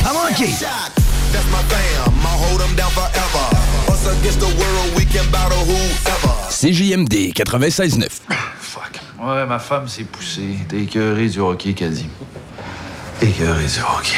ne 0.00 0.04
pas 0.04 0.12
manquer. 0.12 0.50
That's 1.32 1.46
my 1.46 1.62
fam, 1.68 2.12
I'll 2.22 2.38
hold 2.38 2.60
them 2.60 2.74
down 2.76 2.90
forever. 2.90 3.92
Us 3.92 4.06
against 4.06 4.40
the 4.40 4.46
world, 4.46 4.96
we 4.96 5.04
can 5.04 5.30
battle 5.30 5.64
whoever. 5.64 6.34
CJMD 6.50 7.32
96.9. 7.32 8.08
Ouais, 9.22 9.46
ma 9.46 9.58
femme 9.58 9.86
s'est 9.86 10.04
poussée. 10.04 10.56
T'es 10.68 10.82
écœuré 10.82 11.28
du 11.28 11.40
hockey, 11.40 11.74
Caddy. 11.74 12.06
Écœuré 13.20 13.64
du 13.64 13.80
hockey. 13.80 14.16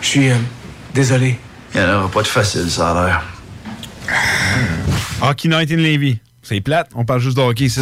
Je 0.00 0.06
suis 0.06 0.30
euh, 0.30 0.36
désolé. 0.94 1.38
Il 1.74 1.80
n'y 1.80 1.86
en 1.86 1.98
aura 1.98 2.08
pas 2.08 2.22
de 2.22 2.28
facile, 2.28 2.70
ça 2.70 2.92
a 2.92 3.06
l'air. 3.06 3.22
Hockey 5.20 5.48
Night 5.48 5.70
in 5.72 5.76
Levy. 5.76 6.20
C'est 6.42 6.60
plate, 6.60 6.90
on 6.94 7.04
parle 7.04 7.20
juste 7.20 7.36
de 7.36 7.42
hockey 7.42 7.64
ici. 7.64 7.80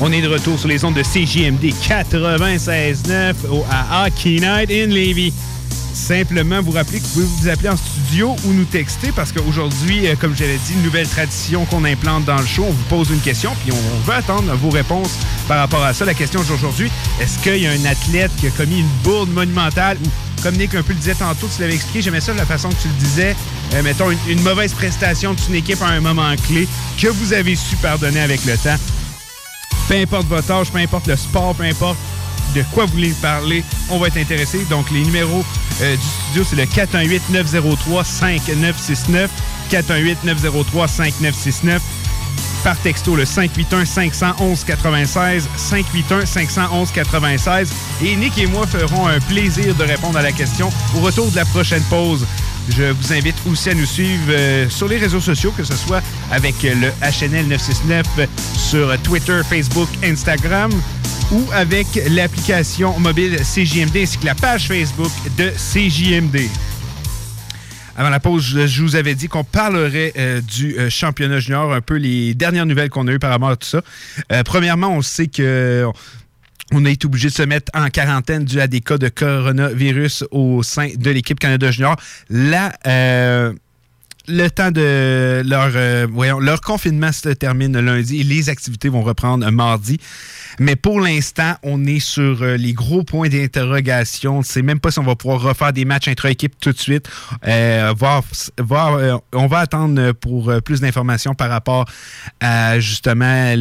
On 0.00 0.10
est 0.12 0.22
de 0.22 0.28
retour 0.28 0.58
sur 0.58 0.68
les 0.68 0.82
ondes 0.84 0.94
de 0.94 1.02
CJMD 1.02 1.74
96.9 1.86 3.34
au- 3.50 3.64
à 3.70 4.06
Hockey 4.06 4.40
Night 4.40 4.70
in 4.70 4.86
Levy. 4.86 5.32
Simplement 5.92 6.62
vous 6.62 6.70
rappeler 6.70 7.00
que 7.00 7.04
vous 7.04 7.10
pouvez 7.22 7.26
vous 7.42 7.48
appeler 7.48 7.68
en 7.68 7.76
studio 7.76 8.34
ou 8.44 8.52
nous 8.52 8.64
texter 8.64 9.12
parce 9.14 9.30
qu'aujourd'hui, 9.32 10.06
euh, 10.06 10.14
comme 10.18 10.34
j'avais 10.34 10.56
dit, 10.66 10.72
une 10.74 10.82
nouvelle 10.82 11.06
tradition 11.08 11.66
qu'on 11.66 11.84
implante 11.84 12.24
dans 12.24 12.38
le 12.38 12.46
show. 12.46 12.64
On 12.66 12.72
vous 12.72 12.84
pose 12.88 13.10
une 13.10 13.20
question 13.20 13.52
puis 13.62 13.72
on 13.74 14.06
veut 14.10 14.14
attendre 14.16 14.50
vos 14.56 14.70
réponses 14.70 15.10
par 15.46 15.58
rapport 15.58 15.84
à 15.84 15.92
ça. 15.92 16.04
La 16.06 16.14
question 16.14 16.40
d'aujourd'hui, 16.42 16.90
est-ce 17.20 17.38
qu'il 17.40 17.56
y 17.62 17.66
a 17.66 17.72
un 17.72 17.84
athlète 17.84 18.30
qui 18.38 18.46
a 18.46 18.50
commis 18.50 18.78
une 18.80 18.88
bourde 19.04 19.30
monumentale 19.30 19.98
ou 20.04 20.08
comme 20.42 20.56
Nick 20.56 20.74
un 20.74 20.82
peu 20.82 20.94
le 20.94 20.98
disait 20.98 21.14
tantôt, 21.14 21.48
tu 21.54 21.60
l'avais 21.60 21.74
expliqué, 21.74 22.00
j'aimais 22.00 22.22
ça 22.22 22.32
de 22.32 22.38
la 22.38 22.46
façon 22.46 22.70
que 22.70 22.80
tu 22.80 22.88
le 22.88 22.94
disais, 22.94 23.36
euh, 23.74 23.82
mettons 23.82 24.10
une, 24.10 24.18
une 24.28 24.40
mauvaise 24.42 24.72
prestation 24.72 25.34
d'une 25.34 25.56
équipe 25.56 25.82
à 25.82 25.88
un 25.88 26.00
moment 26.00 26.34
clé 26.48 26.66
que 26.98 27.08
vous 27.08 27.34
avez 27.34 27.54
su 27.56 27.76
pardonner 27.76 28.20
avec 28.20 28.42
le 28.46 28.56
temps. 28.56 28.76
Peu 29.88 29.94
importe 29.94 30.26
votre 30.26 30.50
âge, 30.50 30.70
peu 30.70 30.78
importe 30.78 31.06
le 31.06 31.16
sport, 31.16 31.54
peu 31.54 31.64
importe 31.64 31.98
de 32.54 32.62
quoi 32.72 32.86
vous 32.86 32.92
voulez 32.92 33.12
parler, 33.20 33.64
on 33.90 33.98
va 33.98 34.06
être 34.08 34.18
intéressé. 34.18 34.64
Donc, 34.68 34.90
les 34.90 35.02
numéros 35.02 35.44
euh, 35.80 35.96
du 35.96 36.02
studio, 36.02 36.44
c'est 36.48 36.56
le 36.56 36.64
418-903-5969. 36.64 39.28
418-903-5969. 39.70 41.78
Par 42.64 42.76
texto, 42.78 43.14
le 43.16 43.24
581-511-96. 43.24 45.44
581-511-96. 45.56 47.68
Et 48.04 48.16
Nick 48.16 48.36
et 48.38 48.46
moi 48.46 48.66
ferons 48.66 49.06
un 49.06 49.20
plaisir 49.20 49.74
de 49.74 49.84
répondre 49.84 50.18
à 50.18 50.22
la 50.22 50.32
question 50.32 50.70
au 50.96 51.00
retour 51.00 51.30
de 51.30 51.36
la 51.36 51.44
prochaine 51.44 51.82
pause. 51.84 52.26
Je 52.76 52.92
vous 52.92 53.12
invite 53.12 53.34
aussi 53.50 53.70
à 53.70 53.74
nous 53.74 53.86
suivre 53.86 54.22
euh, 54.30 54.68
sur 54.68 54.86
les 54.86 54.96
réseaux 54.96 55.20
sociaux, 55.20 55.52
que 55.56 55.64
ce 55.64 55.74
soit 55.74 56.02
avec 56.30 56.64
euh, 56.64 56.74
le 56.74 56.88
HNL 57.00 57.48
969 57.48 58.06
sur 58.56 58.96
Twitter, 59.02 59.40
Facebook, 59.48 59.88
Instagram 60.04 60.70
ou 61.32 61.44
avec 61.52 61.86
l'application 62.10 62.98
mobile 62.98 63.38
CJMD 63.38 63.96
ainsi 63.96 64.18
que 64.18 64.26
la 64.26 64.34
page 64.34 64.68
Facebook 64.68 65.10
de 65.36 65.50
CJMD. 65.50 66.48
Avant 67.96 68.10
la 68.10 68.20
pause, 68.20 68.66
je, 68.66 68.82
vous 68.82 68.96
avais 68.96 69.14
dit 69.14 69.28
qu'on 69.28 69.44
parlerait 69.44 70.12
euh, 70.16 70.40
du 70.40 70.76
championnat 70.90 71.40
junior, 71.40 71.72
un 71.72 71.80
peu 71.80 71.96
les 71.96 72.34
dernières 72.34 72.66
nouvelles 72.66 72.88
qu'on 72.88 73.06
a 73.08 73.12
eues 73.12 73.18
par 73.18 73.30
rapport 73.30 73.50
à 73.50 73.56
tout 73.56 73.68
ça. 73.68 73.82
Premièrement, 74.44 74.88
on 74.88 75.02
sait 75.02 75.26
que 75.26 75.86
on 76.72 76.84
a 76.84 76.90
été 76.90 77.06
obligé 77.06 77.28
de 77.28 77.34
se 77.34 77.42
mettre 77.42 77.70
en 77.74 77.88
quarantaine 77.88 78.44
dû 78.44 78.60
à 78.60 78.66
des 78.66 78.80
cas 78.80 78.98
de 78.98 79.08
coronavirus 79.08 80.24
au 80.30 80.62
sein 80.62 80.88
de 80.96 81.10
l'équipe 81.10 81.38
Canada 81.38 81.70
Junior. 81.70 81.96
Là, 82.28 82.72
euh, 82.86 83.52
le 84.28 84.48
temps 84.48 84.70
de 84.70 85.42
leur, 85.46 85.70
euh, 85.74 86.06
leur 86.40 86.60
confinement 86.60 87.12
se 87.12 87.30
termine 87.30 87.78
lundi 87.78 88.20
et 88.20 88.22
les 88.22 88.48
activités 88.48 88.88
vont 88.88 89.02
reprendre 89.02 89.48
mardi. 89.50 89.98
Mais 90.58 90.76
pour 90.76 91.00
l'instant, 91.00 91.54
on 91.62 91.86
est 91.86 92.00
sur 92.00 92.42
euh, 92.42 92.56
les 92.56 92.72
gros 92.72 93.02
points 93.02 93.28
d'interrogation. 93.28 94.36
On 94.36 94.38
ne 94.40 94.44
sait 94.44 94.62
même 94.62 94.80
pas 94.80 94.90
si 94.90 94.98
on 94.98 95.04
va 95.04 95.16
pouvoir 95.16 95.40
refaire 95.40 95.72
des 95.72 95.84
matchs 95.84 96.08
intra-équipe 96.08 96.54
tout 96.60 96.72
de 96.72 96.78
suite. 96.78 97.08
Euh, 97.46 97.94
on 99.34 99.46
va 99.46 99.58
attendre 99.58 100.12
pour 100.12 100.52
plus 100.64 100.80
d'informations 100.80 101.34
par 101.34 101.50
rapport 101.50 101.86
à 102.40 102.78
justement 102.78 103.54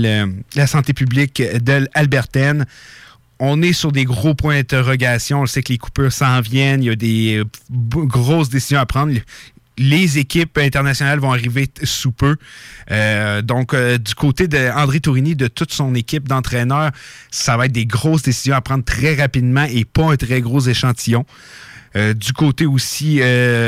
la 0.56 0.68
santé 0.68 0.94
publique 0.94 1.42
de 1.42 1.88
l'Albertaine. 1.96 2.66
On 3.40 3.62
est 3.62 3.74
sur 3.74 3.94
des 3.94 4.04
gros 4.04 4.34
points 4.34 4.58
d'interrogation. 4.58 5.42
On 5.42 5.46
sait 5.46 5.64
que 5.64 5.72
les 5.72 5.78
coupures 5.78 6.12
s'en 6.12 6.42
viennent. 6.42 6.84
Il 6.84 6.88
y 6.88 6.92
a 6.92 6.96
des 6.96 7.44
grosses 7.70 8.50
décisions 8.50 8.80
à 8.80 8.86
prendre. 8.86 9.14
Les 9.80 10.18
équipes 10.18 10.58
internationales 10.58 11.20
vont 11.20 11.32
arriver 11.32 11.70
sous 11.84 12.12
peu. 12.12 12.36
Euh, 12.92 13.42
donc, 13.42 13.74
euh, 13.74 13.98
du 13.98 14.14
côté 14.14 14.48
d'André 14.50 15.00
Tourini, 15.00 15.36
de 15.38 15.48
toute 15.48 15.72
son 15.72 15.96
équipe 15.96 16.28
d'entraîneurs, 16.28 16.92
ça 17.32 17.56
va 17.56 17.66
être 17.66 17.72
des 17.72 17.86
grosses 17.86 18.24
décisions 18.24 18.56
à 18.56 18.62
prendre 18.62 18.84
très 18.84 19.16
rapidement 19.16 19.64
et 19.64 19.86
pas 19.86 20.12
un 20.12 20.18
très 20.18 20.42
gros 20.42 20.60
échantillon. 20.60 21.26
Euh, 21.96 22.14
du 22.14 22.34
côté 22.34 22.66
aussi 22.68 23.20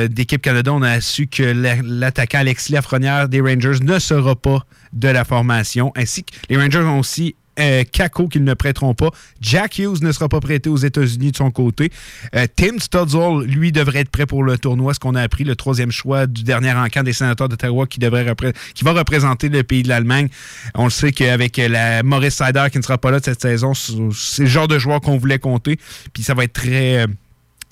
d'équipe 0.09 0.41
Canada, 0.41 0.74
on 0.74 0.82
a 0.84 1.01
su 1.01 1.28
que 1.28 1.41
la- 1.43 1.82
l'attaquant 1.82 2.39
Alexis 2.39 2.72
Lafrenière 2.74 3.28
des 3.30 3.41
Rangers 3.41 3.80
ne 3.82 3.97
sera 3.97 4.36
pas 4.36 4.66
de 4.93 5.07
la 5.07 5.24
formation, 5.24 5.91
ainsi 5.95 6.24
que 6.26 6.32
les 6.49 6.57
Rangers 6.57 6.80
ont 6.80 6.99
aussi 6.99 7.36
euh, 7.60 7.84
Kako 7.84 8.28
qu'ils 8.28 8.43
ne 8.43 8.54
prêteront 8.54 8.93
pas. 8.93 9.10
Jack 9.41 9.80
Hughes 9.80 10.02
ne 10.02 10.12
sera 10.12 10.30
pas 10.30 10.39
prêté 10.39 10.70
aux 10.70 10.78
États-Unis 10.78 11.32
de 11.32 11.38
son 11.38 11.52
côté. 11.52 11.91
Euh, 12.36 12.47
Tim 12.56 12.80
Studzall, 12.80 13.43
lui, 13.45 13.72
devrait 13.72 13.99
être 13.99 14.10
prêt 14.10 14.26
pour 14.26 14.43
le 14.43 14.58
tournoi, 14.58 14.93
ce 14.93 14.99
qu'on 14.99 15.16
a 15.16 15.22
appris, 15.22 15.43
le 15.43 15.56
troisième 15.56 15.91
choix 15.91 16.28
du 16.28 16.43
dernier 16.43 16.74
encamp 16.74 17.04
des 17.04 17.14
sénateurs 17.14 17.49
d'Ottawa 17.49 17.88
qui, 17.88 17.99
qui 17.99 18.84
va 18.84 18.93
représenter 18.93 19.49
le 19.49 19.64
pays 19.64 19.84
de 19.84 19.89
l'Allemagne. 19.89 20.30
On 20.76 20.86
le 20.86 20.89
sait 20.89 21.12
qu'avec 21.12 21.60
euh, 21.60 21.68
la 21.68 22.04
Maurice 22.04 22.36
Sider 22.36 22.66
qui 22.72 22.78
ne 22.78 22.84
sera 22.84 22.97
pas 22.97 23.12
là 23.12 23.20
cette 23.24 23.41
saison, 23.41 23.74
c'est 23.74 24.43
le 24.43 24.49
genre 24.49 24.68
de 24.68 24.80
joueur 24.80 25.02
qu'on 25.02 25.18
voulait 25.18 25.39
compter. 25.39 25.78
Puis 26.14 26.24
ça 26.24 26.34
va 26.34 26.43
être 26.43 26.54
très... 26.54 27.06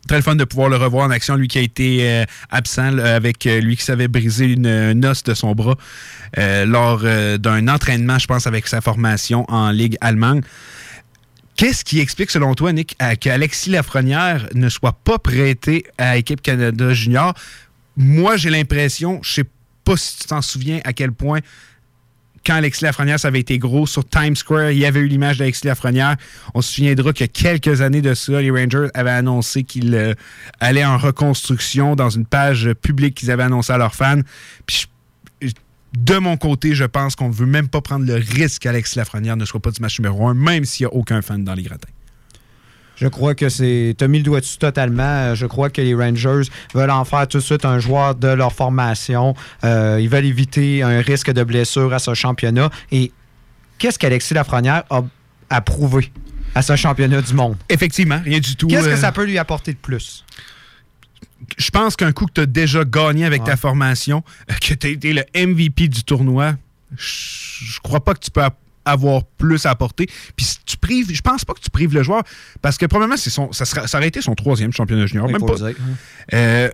Très 0.09 0.17
le 0.17 0.23
fun 0.23 0.35
de 0.35 0.43
pouvoir 0.43 0.69
le 0.69 0.75
revoir 0.75 1.05
en 1.05 1.11
action, 1.11 1.35
lui 1.35 1.47
qui 1.47 1.59
a 1.59 1.61
été 1.61 1.99
euh, 2.01 2.25
absent, 2.49 2.97
avec 2.97 3.45
euh, 3.45 3.61
lui 3.61 3.77
qui 3.77 3.83
s'avait 3.83 4.07
brisé 4.07 4.45
une, 4.45 5.05
os 5.05 5.21
de 5.21 5.35
son 5.35 5.53
bras 5.53 5.77
euh, 6.39 6.65
lors 6.65 7.03
d'un 7.37 7.67
entraînement, 7.67 8.17
je 8.17 8.25
pense, 8.25 8.47
avec 8.47 8.65
sa 8.65 8.81
formation 8.81 9.45
en 9.49 9.69
Ligue 9.69 9.97
allemande. 10.01 10.43
Qu'est-ce 11.55 11.85
qui 11.85 11.99
explique, 11.99 12.31
selon 12.31 12.55
toi, 12.55 12.73
Nick, 12.73 12.97
qu'Alexis 13.19 13.69
Lafrenière 13.69 14.47
ne 14.55 14.67
soit 14.67 14.93
pas 14.93 15.19
prêté 15.19 15.85
à 15.99 16.15
l'équipe 16.15 16.41
Canada 16.41 16.91
Junior? 16.91 17.35
Moi, 17.95 18.35
j'ai 18.35 18.49
l'impression, 18.49 19.19
je 19.21 19.31
sais 19.31 19.45
pas 19.83 19.95
si 19.95 20.17
tu 20.17 20.25
t'en 20.25 20.41
souviens 20.41 20.79
à 20.85 20.93
quel 20.93 21.11
point 21.11 21.41
quand 22.49 22.55
Alexis 22.55 22.83
Lafrenière, 22.83 23.23
avait 23.25 23.39
été 23.39 23.59
gros 23.59 23.85
sur 23.85 24.03
Times 24.09 24.35
Square, 24.35 24.71
il 24.71 24.79
y 24.79 24.85
avait 24.87 25.01
eu 25.01 25.07
l'image 25.07 25.37
d'Alexis 25.37 25.67
Lafrenière. 25.67 26.15
On 26.55 26.63
se 26.63 26.73
souviendra 26.73 27.13
que 27.13 27.25
quelques 27.25 27.81
années 27.81 28.01
de 28.01 28.15
ça, 28.15 28.41
les 28.41 28.49
Rangers 28.49 28.87
avaient 28.95 29.11
annoncé 29.11 29.63
qu'ils 29.63 29.93
euh, 29.93 30.15
allaient 30.59 30.83
en 30.83 30.97
reconstruction 30.97 31.95
dans 31.95 32.09
une 32.09 32.25
page 32.25 32.73
publique 32.81 33.13
qu'ils 33.13 33.29
avaient 33.29 33.43
annoncé 33.43 33.71
à 33.71 33.77
leurs 33.77 33.93
fans. 33.93 34.21
Puis 34.65 34.87
de 35.95 36.17
mon 36.17 36.37
côté, 36.37 36.73
je 36.73 36.85
pense 36.85 37.15
qu'on 37.15 37.27
ne 37.27 37.33
veut 37.33 37.45
même 37.45 37.67
pas 37.67 37.81
prendre 37.81 38.07
le 38.07 38.15
risque 38.15 38.63
qu'Alexis 38.63 38.97
Lafrenière 38.97 39.37
ne 39.37 39.45
soit 39.45 39.59
pas 39.59 39.69
du 39.69 39.79
match 39.79 39.99
numéro 39.99 40.27
un, 40.27 40.33
même 40.33 40.65
s'il 40.65 40.87
n'y 40.87 40.91
a 40.91 40.95
aucun 40.95 41.21
fan 41.21 41.43
dans 41.43 41.53
les 41.53 41.63
gratins. 41.63 41.89
Je 42.99 43.07
crois 43.07 43.35
que 43.35 43.49
c'est. 43.49 43.95
Tu 43.97 44.03
as 44.03 44.07
mis 44.07 44.17
le 44.19 44.23
doigt 44.23 44.39
dessus 44.39 44.57
totalement. 44.57 45.33
Je 45.35 45.45
crois 45.45 45.69
que 45.69 45.81
les 45.81 45.95
Rangers 45.95 46.49
veulent 46.73 46.91
en 46.91 47.05
faire 47.05 47.27
tout 47.27 47.37
de 47.37 47.43
suite 47.43 47.65
un 47.65 47.79
joueur 47.79 48.15
de 48.15 48.27
leur 48.27 48.53
formation. 48.53 49.35
Euh, 49.63 49.99
ils 50.01 50.09
veulent 50.09 50.25
éviter 50.25 50.83
un 50.83 51.01
risque 51.01 51.31
de 51.31 51.43
blessure 51.43 51.93
à 51.93 51.99
ce 51.99 52.13
championnat. 52.13 52.69
Et 52.91 53.11
qu'est-ce 53.77 53.97
qu'Alexis 53.97 54.33
Lafrenière 54.33 54.83
a 54.89 55.03
approuvé 55.49 56.11
à 56.55 56.61
ce 56.61 56.75
championnat 56.75 57.21
du 57.21 57.33
monde? 57.33 57.55
Effectivement, 57.69 58.19
rien 58.23 58.39
du 58.39 58.55
tout. 58.55 58.67
Qu'est-ce 58.67 58.87
que 58.87 58.93
euh, 58.93 58.97
ça 58.97 59.11
peut 59.11 59.25
lui 59.25 59.37
apporter 59.37 59.73
de 59.73 59.77
plus? 59.77 60.25
je 61.57 61.69
pense 61.71 61.95
qu'un 61.95 62.11
coup 62.11 62.25
que 62.25 62.33
tu 62.33 62.41
as 62.41 62.45
déjà 62.45 62.83
gagné 62.83 63.25
avec 63.25 63.43
ta 63.43 63.55
formation, 63.55 64.23
euh, 64.49 64.53
que 64.55 64.73
tu 64.73 64.87
as 64.87 64.89
été 64.89 65.13
le 65.13 65.23
MVP 65.35 65.87
du 65.87 66.03
tournoi, 66.03 66.55
je 66.95 67.79
crois 67.81 68.03
pas 68.03 68.13
que 68.13 68.19
tu 68.19 68.31
peux 68.31 68.41
avoir 68.91 69.23
plus 69.25 69.65
à 69.65 69.71
apporter. 69.71 70.07
Puis 70.35 70.45
si 70.45 70.57
tu 70.65 70.77
prives, 70.77 71.11
je 71.13 71.21
pense 71.21 71.45
pas 71.45 71.53
que 71.53 71.59
tu 71.61 71.69
prives 71.69 71.93
le 71.93 72.03
joueur 72.03 72.23
parce 72.61 72.77
que 72.77 72.85
probablement 72.85 73.17
c'est 73.17 73.29
son, 73.29 73.51
ça, 73.51 73.65
sera- 73.65 73.87
ça 73.87 73.97
aurait 73.97 74.07
été 74.07 74.21
son 74.21 74.35
troisième 74.35 74.71
championnat 74.73 75.05
junior. 75.05 75.27
Il 75.29 75.33
Même 75.33 75.45
pas. 75.45 75.55
dire. 75.55 75.75
Euh, 76.33 76.69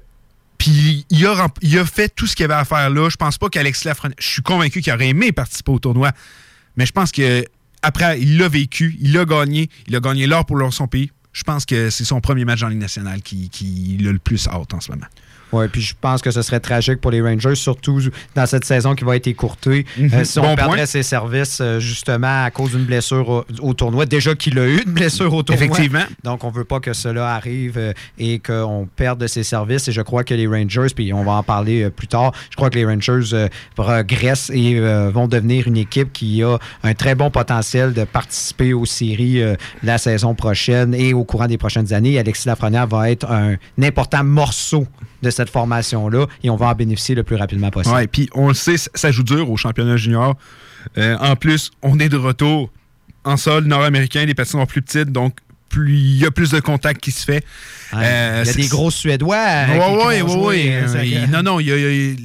puis 0.57 1.05
il 1.09 1.25
a, 1.27 1.47
il 1.61 1.77
a 1.77 1.85
fait 1.85 2.09
tout 2.13 2.27
ce 2.27 2.35
qu'il 2.35 2.45
avait 2.45 2.53
à 2.53 2.65
faire 2.65 2.89
là. 2.89 3.09
Je 3.09 3.17
pense 3.17 3.37
pas 3.37 3.49
qu'Alexis 3.49 3.85
Lafrenière. 3.87 4.15
Je 4.19 4.27
suis 4.27 4.41
convaincu 4.41 4.81
qu'il 4.81 4.93
aurait 4.93 5.09
aimé 5.09 5.31
participer 5.31 5.71
au 5.71 5.79
tournoi. 5.79 6.11
Mais 6.77 6.85
je 6.85 6.91
pense 6.91 7.11
que 7.11 7.43
après, 7.81 8.19
il 8.19 8.37
l'a 8.37 8.47
vécu, 8.49 8.95
il 8.99 9.13
l'a 9.13 9.25
gagné, 9.25 9.69
il 9.87 9.95
a 9.95 9.99
gagné 9.99 10.25
l'or 10.27 10.45
pour 10.45 10.73
son 10.73 10.87
pays. 10.87 11.11
Je 11.33 11.43
pense 11.43 11.65
que 11.65 11.89
c'est 11.89 12.05
son 12.05 12.21
premier 12.21 12.45
match 12.45 12.63
en 12.63 12.69
Ligue 12.69 12.79
nationale 12.79 13.21
qui, 13.21 13.49
qui 13.49 13.97
l'a 14.01 14.11
le 14.13 14.19
plus 14.19 14.47
hâte 14.47 14.73
en 14.73 14.79
ce 14.79 14.89
moment. 14.91 15.05
Oui, 15.51 15.67
puis 15.67 15.81
je 15.81 15.93
pense 15.99 16.21
que 16.21 16.31
ce 16.31 16.41
serait 16.41 16.59
tragique 16.59 16.99
pour 17.01 17.11
les 17.11 17.21
Rangers, 17.21 17.55
surtout 17.55 18.01
dans 18.35 18.45
cette 18.45 18.65
saison 18.65 18.95
qui 18.95 19.03
va 19.03 19.15
être 19.15 19.27
écourtée. 19.27 19.85
Mhm. 19.97 20.09
Euh, 20.13 20.23
si 20.23 20.39
on 20.39 20.55
perdrait 20.55 20.77
point. 20.77 20.85
ses 20.85 21.03
services, 21.03 21.59
euh, 21.61 21.79
justement, 21.79 22.43
à 22.43 22.51
cause 22.51 22.71
d'une 22.71 22.85
blessure 22.85 23.29
au, 23.29 23.45
au 23.61 23.73
tournoi. 23.73 24.05
Déjà 24.05 24.35
qu'il 24.35 24.57
a 24.59 24.65
eu 24.65 24.81
une 24.85 24.91
blessure 24.91 25.33
au 25.33 25.43
tournoi. 25.43 25.65
Effectivement. 25.65 26.03
Donc, 26.23 26.43
on 26.43 26.49
veut 26.49 26.63
pas 26.63 26.79
que 26.79 26.93
cela 26.93 27.33
arrive 27.33 27.77
euh, 27.77 27.93
et 28.17 28.39
qu'on 28.39 28.87
perde 28.95 29.25
ses 29.27 29.43
services. 29.43 29.87
Et 29.87 29.91
je 29.91 30.01
crois 30.01 30.23
que 30.23 30.33
les 30.33 30.47
Rangers, 30.47 30.87
puis 30.95 31.13
on 31.13 31.23
va 31.23 31.33
en 31.33 31.43
parler 31.43 31.89
plus 31.89 32.07
tard, 32.07 32.31
je 32.49 32.55
crois 32.55 32.69
que 32.69 32.75
les 32.75 32.85
Rangers 32.85 33.47
progressent 33.75 34.49
et 34.49 34.79
vont 35.09 35.27
devenir 35.27 35.67
une 35.67 35.77
équipe 35.77 36.11
qui 36.13 36.43
a 36.43 36.57
un 36.83 36.93
très 36.93 37.15
bon 37.15 37.29
potentiel 37.29 37.93
de 37.93 38.03
participer 38.03 38.73
aux 38.73 38.85
séries 38.85 39.41
la 39.83 39.97
saison 39.97 40.33
prochaine 40.35 40.93
et 40.93 41.13
au 41.13 41.23
courant 41.23 41.47
des 41.47 41.57
prochaines 41.57 41.93
années. 41.93 42.19
Alexis 42.19 42.47
Lafrenière 42.47 42.87
va 42.87 43.09
être 43.09 43.29
un 43.31 43.55
important 43.81 44.23
morceau 44.23 44.87
de 45.21 45.29
cette 45.29 45.49
formation-là 45.49 46.27
et 46.43 46.49
on 46.49 46.55
va 46.55 46.67
en 46.67 46.73
bénéficier 46.75 47.15
le 47.15 47.23
plus 47.23 47.35
rapidement 47.35 47.71
possible. 47.71 47.95
Ouais, 47.95 48.07
puis 48.07 48.29
on 48.33 48.47
le 48.49 48.53
sait, 48.53 48.75
ça- 48.77 49.11
joue 49.11 49.23
dur 49.23 49.49
au 49.49 49.57
championnat 49.57 49.97
junior. 49.97 50.35
Euh, 50.97 51.17
en 51.19 51.35
plus, 51.35 51.71
on 51.81 51.99
est 51.99 52.09
de 52.09 52.17
retour 52.17 52.69
en 53.23 53.37
sol 53.37 53.63
nord-américain, 53.65 54.25
les 54.25 54.35
patins 54.35 54.51
sont 54.51 54.65
plus 54.65 54.81
petites, 54.81 55.11
donc 55.11 55.37
il 55.77 56.17
y 56.17 56.25
a 56.25 56.31
plus 56.31 56.51
de 56.51 56.59
contact 56.59 57.01
qui 57.01 57.11
se 57.11 57.23
fait. 57.25 57.43
Euh, 57.93 58.41
il 58.43 58.47
y 58.47 58.49
a 58.49 58.53
c'est- 58.53 58.61
des 58.61 58.67
gros 58.67 58.91
Suédois. 58.91 59.35
euh, 59.35 59.65
euh, 60.69 60.87
ça- 60.87 60.97
Euh, 60.99 61.05
il- 61.05 61.29
Non, 61.31 61.41
non, 61.43 61.59
il 61.59 61.67
y 61.67 61.71
a, 61.73 61.77
il 61.77 62.11
y 62.11 62.13
a- 62.13 62.15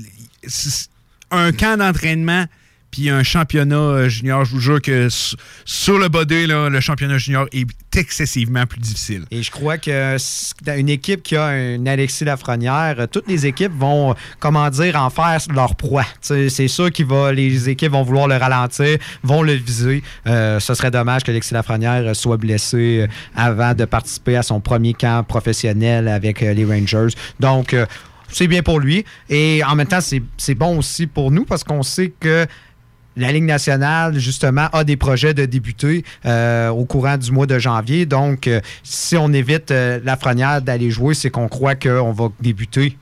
c'est- 0.47 0.89
un 1.31 1.53
camp 1.53 1.79
d'entraînement 1.79 2.45
puis 2.91 3.09
un 3.09 3.23
championnat 3.23 3.77
euh, 3.77 4.09
junior, 4.09 4.45
je 4.45 4.53
vous 4.53 4.61
jure 4.61 4.83
que 4.83 5.09
sur 5.65 5.99
le 5.99 6.09
body, 6.09 6.47
le 6.47 6.81
championnat 6.81 7.19
junior 7.19 7.47
est 7.53 7.67
excessivement 7.97 8.67
plus 8.67 8.81
difficile. 8.81 9.25
Et 9.31 9.43
je 9.43 9.51
crois 9.51 9.79
que 9.79 10.17
une 10.77 10.89
équipe 10.89 11.23
qui 11.23 11.37
a 11.37 11.47
un 11.47 11.87
Alexis 11.87 12.25
Lafrenière, 12.25 12.97
euh, 12.99 13.07
toutes 13.07 13.29
les 13.29 13.47
équipes 13.47 13.73
vont, 13.77 14.11
euh, 14.11 14.15
comment 14.39 14.69
dire, 14.71 14.97
en 14.97 15.11
faire 15.11 15.39
leur 15.55 15.77
proie. 15.77 16.07
C'est 16.21 16.69
sûr 16.69 16.91
que 16.93 17.31
les 17.33 17.69
équipes 17.69 17.93
vont 17.93 18.03
vouloir 18.03 18.29
le 18.29 18.37
ralentir, 18.37 18.99
vont 19.23 19.43
le 19.43 19.53
viser. 19.53 20.03
Ce 20.27 20.75
serait 20.75 20.91
dommage 20.91 21.23
que 21.23 21.31
Alexis 21.31 21.55
Lafrenière 21.55 22.15
soit 22.15 22.37
blessé 22.37 23.07
avant 23.35 23.75
de 23.75 23.85
participer 23.85 24.37
à 24.37 24.43
son 24.43 24.61
premier 24.61 24.95
camp 24.95 25.25
professionnel 25.27 26.09
avec 26.09 26.41
les 26.41 26.65
Rangers. 26.65 27.15
Donc, 27.39 27.75
c'est 28.33 28.47
bien 28.47 28.63
pour 28.63 28.81
lui. 28.81 29.05
Et 29.29 29.63
en 29.65 29.75
même 29.75 29.87
temps, 29.87 30.01
c'est 30.01 30.55
bon 30.55 30.79
aussi 30.79 31.07
pour 31.07 31.31
nous 31.31 31.45
parce 31.45 31.65
qu'on 31.65 31.83
sait 31.83 32.13
que 32.21 32.47
la 33.17 33.33
Ligue 33.33 33.45
nationale, 33.45 34.19
justement, 34.19 34.69
a 34.73 34.85
des 34.85 34.97
projets 34.97 35.35
de 35.35 35.45
débuter 35.45 36.05
euh, 36.27 36.69
au 36.69 36.85
courant 36.85 37.17
du 37.19 37.33
mois 37.33 37.47
de 37.47 37.59
janvier. 37.59 38.07
Donc, 38.07 38.47
euh, 38.47 38.61
si 38.85 39.17
on 39.17 39.33
évite 39.33 39.71
euh, 39.73 39.99
la 40.05 40.13
Lafrenière 40.13 40.63
d'aller 40.63 40.91
jouer, 40.91 41.15
c'est 41.15 41.29
qu'on 41.31 41.49
croit 41.49 41.75
qu'on 41.75 42.13
va 42.13 42.29
débuter 42.41 42.97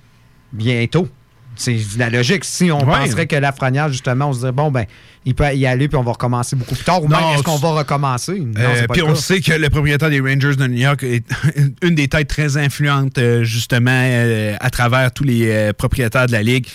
bientôt. 0.53 1.09
C'est 1.57 1.77
la 1.99 2.09
logique. 2.09 2.45
Si 2.45 2.71
on 2.71 2.79
Ouais. 2.89 2.99
penserait 3.01 3.27
que 3.27 3.35
la 3.35 3.41
Lafrenière, 3.41 3.89
justement, 3.91 4.29
on 4.29 4.33
se 4.33 4.39
dirait, 4.41 4.53
bon, 4.53 4.71
ben, 4.71 4.85
il 5.25 5.35
peut 5.35 5.53
y 5.55 5.67
aller 5.67 5.89
puis 5.89 5.97
on 5.99 6.05
va 6.05 6.13
recommencer 6.13 6.55
beaucoup 6.57 6.75
plus 6.77 6.85
tard. 6.85 7.03
Ou 7.03 7.09
même, 7.09 7.19
Non, 7.21 7.35
est-ce 7.35 7.43
qu'on 7.43 7.57
va 7.57 7.71
recommencer? 7.73 8.39
Non, 8.39 8.53
Euh, 8.61 8.87
puis 8.93 9.03
on 9.03 9.15
sait 9.17 9.41
que 9.41 9.53
le 9.53 9.69
propriétaire 9.69 10.09
des 10.09 10.21
Rangers 10.21 10.55
de 10.57 10.67
New 10.69 10.79
York 10.79 11.03
est 11.03 11.25
une 11.83 11.95
des 11.97 12.07
têtes 12.09 12.29
très 12.29 12.57
influentes, 12.57 13.19
justement, 13.43 14.09
à 14.61 14.71
travers 14.71 15.13
tous 15.13 15.25
les 15.25 15.73
propriétaires 15.77 16.27
de 16.29 16.33
la 16.33 16.43
Ligue. 16.43 16.67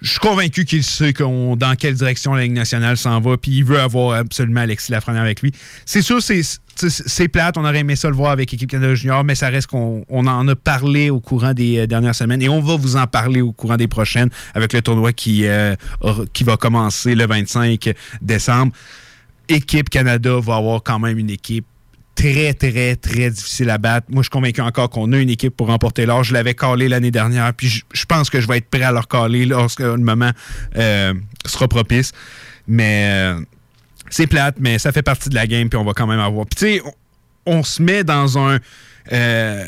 Je 0.00 0.10
suis 0.10 0.20
convaincu 0.20 0.64
qu'il 0.64 0.84
sait 0.84 1.12
dans 1.12 1.74
quelle 1.76 1.94
direction 1.94 2.34
la 2.34 2.42
Ligue 2.42 2.52
nationale 2.52 2.96
s'en 2.96 3.20
va, 3.20 3.36
puis 3.36 3.50
il 3.50 3.64
veut 3.64 3.80
avoir 3.80 4.16
absolument 4.16 4.60
Alexis 4.60 4.92
Lafrenière 4.92 5.22
avec 5.22 5.42
lui. 5.42 5.52
C'est 5.86 6.02
sûr, 6.02 6.20
c'est 6.22 7.28
plate, 7.28 7.56
on 7.58 7.64
aurait 7.64 7.80
aimé 7.80 7.96
ça 7.96 8.08
le 8.08 8.14
voir 8.14 8.30
avec 8.30 8.52
l'équipe 8.52 8.70
Canada 8.70 8.94
Junior, 8.94 9.24
mais 9.24 9.34
ça 9.34 9.48
reste 9.48 9.66
qu'on 9.66 10.04
on 10.08 10.26
en 10.28 10.46
a 10.46 10.54
parlé 10.54 11.10
au 11.10 11.18
courant 11.18 11.52
des 11.52 11.78
euh, 11.78 11.86
dernières 11.86 12.14
semaines 12.14 12.40
et 12.42 12.48
on 12.48 12.60
va 12.60 12.76
vous 12.76 12.96
en 12.96 13.08
parler 13.08 13.40
au 13.40 13.50
courant 13.50 13.76
des 13.76 13.88
prochaines 13.88 14.30
avec 14.54 14.72
le 14.72 14.82
tournoi 14.82 15.12
qui, 15.12 15.46
euh, 15.46 15.74
qui 16.32 16.44
va 16.44 16.56
commencer 16.56 17.16
le 17.16 17.26
25 17.26 17.92
décembre. 18.22 18.72
Équipe 19.48 19.90
Canada 19.90 20.38
va 20.40 20.56
avoir 20.56 20.82
quand 20.84 21.00
même 21.00 21.18
une 21.18 21.30
équipe 21.30 21.66
très, 22.18 22.52
très, 22.52 22.96
très 22.96 23.30
difficile 23.30 23.70
à 23.70 23.78
battre. 23.78 24.08
Moi, 24.10 24.22
je 24.22 24.24
suis 24.24 24.30
convaincu 24.30 24.60
encore 24.60 24.90
qu'on 24.90 25.12
a 25.12 25.18
une 25.18 25.30
équipe 25.30 25.56
pour 25.56 25.68
remporter 25.68 26.04
l'or. 26.04 26.24
Je 26.24 26.34
l'avais 26.34 26.54
calé 26.54 26.88
l'année 26.88 27.12
dernière, 27.12 27.54
puis 27.54 27.68
je, 27.68 28.04
pense 28.06 28.28
que 28.28 28.40
je 28.40 28.48
vais 28.48 28.58
être 28.58 28.68
prêt 28.68 28.82
à 28.82 28.90
leur 28.90 29.06
caler 29.06 29.46
lorsque 29.46 29.80
le 29.80 29.96
moment 29.98 30.32
euh, 30.76 31.14
sera 31.46 31.68
propice. 31.68 32.10
Mais 32.66 33.08
euh, 33.08 33.40
c'est 34.10 34.26
plate, 34.26 34.56
mais 34.58 34.78
ça 34.78 34.90
fait 34.90 35.02
partie 35.02 35.28
de 35.28 35.36
la 35.36 35.46
game, 35.46 35.68
puis 35.68 35.78
on 35.78 35.84
va 35.84 35.92
quand 35.92 36.08
même 36.08 36.18
avoir. 36.18 36.44
Puis 36.46 36.56
tu 36.56 36.66
sais, 36.66 36.82
on, 37.46 37.58
on 37.58 37.62
se 37.62 37.80
met 37.80 38.02
dans 38.02 38.36
un... 38.36 38.58
euh, 39.12 39.64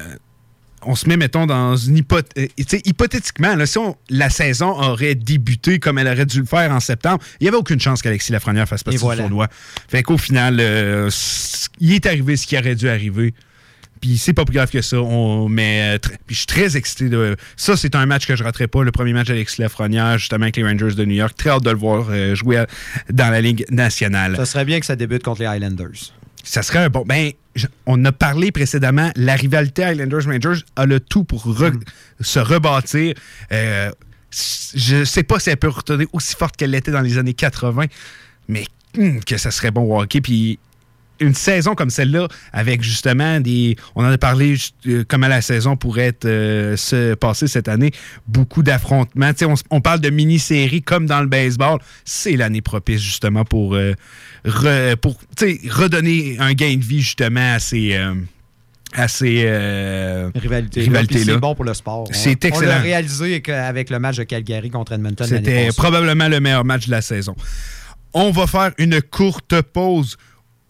on 0.83 0.95
se 0.95 1.09
met, 1.09 1.16
mettons, 1.16 1.47
dans 1.47 1.76
une 1.76 1.99
hypothèse. 1.99 2.49
hypothétiquement, 2.85 3.55
là, 3.55 3.66
si 3.66 3.78
on- 3.78 3.97
la 4.09 4.31
saison 4.31 4.68
aurait 4.70 5.14
débuté 5.14 5.78
comme 5.78 5.99
elle 5.99 6.09
aurait 6.09 6.26
dû 6.26 6.41
le 6.41 6.47
faire 6.47 6.70
en 6.72 6.81
septembre, 6.81 7.22
il 7.41 7.45
n'y 7.45 7.49
avait 7.49 7.57
aucune 7.59 7.81
chance 7.81 8.03
qu'Alexis 8.03 8.33
Lafrenière 8.33 8.68
fasse 8.68 8.83
partie 8.83 8.99
voilà. 8.99 9.22
du 9.22 9.28
tournoi. 9.28 9.49
Fait 9.89 10.03
qu'au 10.03 10.18
final, 10.18 10.59
euh, 10.61 11.11
il 11.81 11.93
est 11.93 12.07
arrivé 12.07 12.37
ce 12.37 12.47
qui 12.47 12.57
aurait 12.59 12.74
dû 12.74 12.89
arriver. 12.89 13.35
Puis 14.01 14.16
c'est 14.16 14.33
pas 14.33 14.47
plus 14.47 14.55
grave 14.55 14.70
que 14.70 14.81
ça. 14.81 14.97
On, 14.99 15.51
mais, 15.51 15.97
euh, 15.97 16.09
je 16.28 16.35
suis 16.35 16.47
très 16.47 16.74
excité 16.74 17.11
de. 17.11 17.37
Ça, 17.57 17.76
c'est 17.76 17.95
un 17.95 18.07
match 18.07 18.26
que 18.26 18.35
je 18.35 18.43
raterai 18.43 18.66
pas. 18.66 18.83
Le 18.83 18.93
premier 18.93 19.12
match 19.12 19.26
d'Alexis 19.26 19.61
Lafrenière, 19.61 20.16
justement, 20.16 20.45
avec 20.45 20.57
les 20.57 20.62
Rangers 20.64 20.95
de 20.95 21.05
New 21.05 21.16
York. 21.16 21.35
Très 21.37 21.51
hâte 21.51 21.64
de 21.64 21.70
le 21.70 21.76
voir 21.76 22.07
euh, 22.09 22.35
jouer 22.35 22.64
dans 23.11 23.28
la 23.28 23.43
Ligue 23.43 23.66
nationale. 23.70 24.37
Ça 24.37 24.47
serait 24.47 24.64
bien 24.64 24.81
que 24.81 24.87
ça 24.87 24.97
débute 24.97 25.22
contre 25.22 25.43
les 25.43 25.47
Highlanders. 25.49 26.14
Ça 26.45 26.62
serait 26.62 26.78
un 26.80 26.88
bon. 26.88 27.05
Ben, 27.07 27.32
je- 27.55 27.66
on 27.86 28.03
a 28.05 28.12
parlé 28.12 28.53
précédemment, 28.53 29.11
la 29.16 29.34
rivalité 29.34 29.82
Islanders-Rangers 29.91 30.62
a 30.76 30.86
le 30.86 31.01
tout 31.01 31.24
pour 31.24 31.47
re- 31.47 31.80
se 32.20 32.38
rebâtir. 32.38 33.14
Euh, 33.53 33.91
je 34.74 35.05
sais 35.05 35.22
pas 35.24 35.38
si 35.41 35.51
elle 35.51 35.57
peut 35.57 35.68
retourner 35.68 36.07
aussi 36.12 36.34
forte 36.36 36.57
qu'elle 36.57 36.70
l'était 36.70 36.93
dans 36.93 37.01
les 37.01 37.18
années 37.18 37.34
80, 37.34 37.86
mais 38.49 38.64
hum, 38.97 39.22
que 39.24 39.36
ça 39.36 39.51
serait 39.51 39.70
bon 39.70 39.82
au 39.82 40.01
hockey. 40.01 40.20
Puis 40.20 40.59
une 41.21 41.35
saison 41.35 41.75
comme 41.75 41.91
celle-là, 41.91 42.29
avec 42.53 42.83
justement 42.83 43.41
des. 43.41 43.77
On 43.95 44.05
en 44.05 44.11
a 44.11 44.18
parlé 44.18 44.57
euh, 44.87 45.05
comment 45.07 45.29
la 45.29 45.43
saison 45.43 45.77
pourrait 45.77 46.07
être, 46.09 46.25
euh, 46.27 46.77
se 46.77 47.14
passer 47.14 47.47
cette 47.47 47.68
année. 47.68 47.91
Beaucoup 48.27 48.62
d'affrontements. 48.62 49.31
On, 49.43 49.55
on 49.71 49.81
parle 49.81 50.01
de 50.01 50.11
mini-séries 50.11 50.83
comme 50.83 51.07
dans 51.07 51.21
le 51.21 51.27
baseball. 51.27 51.79
C'est 52.05 52.37
l'année 52.37 52.62
propice 52.62 53.01
justement 53.03 53.45
pour, 53.45 53.75
euh, 53.75 53.95
re- 54.47 54.97
pour 54.97 55.18
redonner 55.71 56.37
un 56.39 56.53
gain 56.55 56.77
de 56.77 56.85
vie 56.85 57.01
justement 57.03 57.55
à 57.55 57.59
ces. 57.59 57.97
à 58.95 59.07
ces 59.09 59.43
euh. 59.47 60.31
C'est 60.73 61.39
bon 61.39 61.55
pour 61.55 61.64
le 61.64 61.75
sport. 61.75 62.09
On- 62.09 62.12
C'est 62.12 62.45
On 62.45 62.49
excellent. 62.49 62.68
l'a 62.73 62.79
réalisé 62.81 63.43
avec 63.49 63.91
le 63.91 63.99
match 63.99 64.16
de 64.16 64.25
Calgary 64.25 64.71
contre 64.71 64.93
Edmonton. 64.93 65.27
C'était 65.29 65.68
probablement 65.77 66.29
le 66.29 66.41
meilleur 66.41 66.64
match 66.64 66.87
de 66.87 66.91
la 66.91 67.03
saison. 67.03 67.37
On 68.12 68.33
va 68.33 68.49
faire 68.49 68.73
une 68.79 69.01
courte 69.01 69.62
pause. 69.62 70.16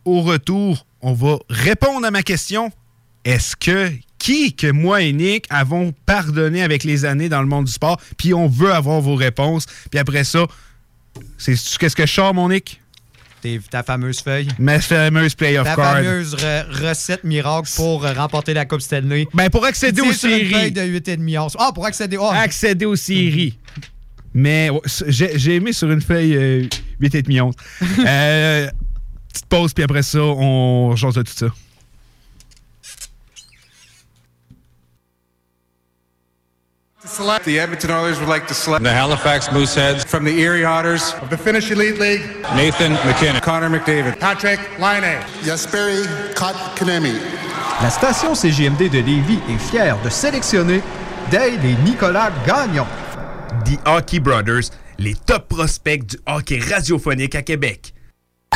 Au 0.05 0.23
retour, 0.23 0.87
on 1.03 1.13
va 1.13 1.39
répondre 1.49 2.07
à 2.07 2.11
ma 2.11 2.23
question. 2.23 2.71
Est-ce 3.25 3.55
que 3.57 3.91
qui 4.19 4.55
que 4.55 4.71
moi 4.71 5.03
et 5.03 5.13
Nick 5.13 5.47
avons 5.51 5.93
pardonné 6.07 6.63
avec 6.63 6.85
les 6.85 7.05
années 7.05 7.29
dans 7.29 7.41
le 7.41 7.47
monde 7.49 7.67
du 7.67 7.73
sport? 7.73 8.01
Puis 8.17 8.33
on 8.35 8.47
veut 8.49 8.73
avoir 8.73 9.01
vos 9.01 9.15
réponses. 9.15 9.67
Puis 9.91 9.99
après 10.01 10.25
ça, 10.25 10.47
c'est 11.39 11.55
qu'est-ce 11.79 11.97
que 11.97 12.07
je 12.07 12.13
sors, 12.13 12.35
mon 12.35 12.49
Nick? 12.49 12.81
Ta 13.71 13.83
fameuse 13.83 14.21
feuille. 14.21 14.49
Ma 14.59 14.81
fameuse 14.81 15.35
playoff 15.35 15.65
Ta 15.67 15.75
card. 15.75 15.95
fameuse 15.97 16.35
re- 16.37 16.67
recette 16.89 17.25
miracle 17.25 17.71
pour 17.75 18.05
euh, 18.05 18.13
remporter 18.13 18.53
la 18.53 18.67
Coupe 18.67 18.83
Stanley. 18.83 19.27
Ben, 19.33 19.49
pour 19.49 19.65
accéder 19.65 20.03
aux 20.03 20.13
séries. 20.13 20.51
feuille 20.51 20.73
de 20.73 20.83
8,5 20.83 21.39
onces. 21.39 21.57
Ah, 21.59 21.71
pour 21.75 21.87
accéder. 21.87 22.19
ah. 22.21 22.39
accéder 22.41 22.85
aux 22.85 22.97
séries. 22.97 23.57
Mais 24.35 24.69
j'ai 25.07 25.39
j'ai 25.39 25.55
aimé 25.57 25.73
sur 25.73 25.91
une 25.91 26.03
feuille 26.03 26.37
euh, 26.37 26.67
8,5 27.01 27.41
onces. 27.41 27.55
Euh, 28.07 28.69
petite 29.33 29.47
pause, 29.47 29.73
puis 29.73 29.85
après 29.85 30.03
ça, 30.03 30.21
on 30.21 30.95
change 30.97 31.15
de 31.15 31.23
tout 31.23 31.33
ça. 31.33 31.47
Select 37.05 37.45
the 37.45 37.59
Edmonton 37.59 37.91
Oilers 37.91 38.19
would 38.21 38.29
like 38.29 38.47
to 38.47 38.55
select 38.55 38.85
the 38.85 38.93
Halifax 38.93 39.49
Mooseheads 39.49 40.05
from 40.05 40.25
the 40.25 40.39
Erie 40.39 40.65
Otters 40.65 41.15
of 41.23 41.31
the 41.31 41.37
Finnish 41.37 41.71
Elite 41.71 41.99
League. 41.99 42.21
Nathan 42.55 42.93
McKinnon, 43.07 43.41
Connor 43.41 43.71
McDavid, 43.71 44.21
Patrick 44.21 44.61
Laine, 44.79 45.21
Jesperi 45.43 46.05
Kotkaniemi. 46.35 47.19
La 47.83 47.89
station 47.91 48.35
CGMD 48.35 48.91
de 48.91 48.99
Lévis 49.01 49.41
est 49.49 49.59
fière 49.59 50.01
de 50.03 50.11
sélectionner 50.11 50.83
Dale 51.31 51.65
et 51.65 51.75
Nicolas 51.85 52.31
Gagnon. 52.47 52.87
The 53.65 53.79
Hockey 53.87 54.21
Brothers, 54.21 54.71
les 54.99 55.15
top 55.15 55.49
prospects 55.49 56.05
du 56.07 56.17
hockey 56.27 56.61
radiophonique 56.61 57.35
à 57.35 57.43
Québec. 57.43 57.95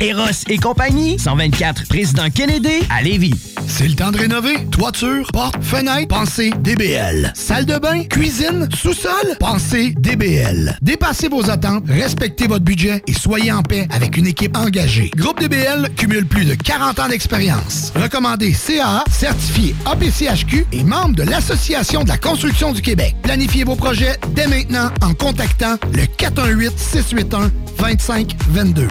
Eros 0.00 0.44
et 0.48 0.58
compagnie, 0.58 1.18
124 1.18 1.88
Président 1.88 2.30
Kennedy 2.30 2.84
à 2.88 3.02
Lévis. 3.02 3.34
C'est 3.66 3.88
le 3.88 3.94
temps 3.94 4.12
de 4.12 4.18
rénover. 4.18 4.54
Toiture, 4.70 5.26
porte, 5.32 5.60
fenêtre, 5.60 6.06
pensez 6.08 6.52
DBL. 6.60 7.32
Salle 7.34 7.66
de 7.66 7.76
bain, 7.78 8.04
cuisine, 8.04 8.68
sous-sol, 8.74 9.36
pensez 9.40 9.90
DBL. 9.98 10.78
Dépassez 10.82 11.28
vos 11.28 11.50
attentes, 11.50 11.82
respectez 11.88 12.46
votre 12.46 12.64
budget 12.64 13.02
et 13.08 13.12
soyez 13.12 13.50
en 13.50 13.62
paix 13.62 13.88
avec 13.90 14.16
une 14.16 14.28
équipe 14.28 14.56
engagée. 14.56 15.10
Groupe 15.16 15.40
DBL 15.40 15.90
cumule 15.96 16.26
plus 16.26 16.44
de 16.44 16.54
40 16.54 17.00
ans 17.00 17.08
d'expérience. 17.08 17.92
Recommandé 17.96 18.52
CAA, 18.52 19.02
certifié 19.10 19.74
APCHQ 19.84 20.66
et 20.72 20.84
membre 20.84 21.16
de 21.16 21.24
l'Association 21.24 22.04
de 22.04 22.08
la 22.08 22.18
construction 22.18 22.72
du 22.72 22.82
Québec. 22.82 23.16
Planifiez 23.22 23.64
vos 23.64 23.74
projets 23.74 24.16
dès 24.34 24.46
maintenant 24.46 24.90
en 25.02 25.12
contactant 25.14 25.76
le 25.92 26.04
418-681-2522. 27.80 28.88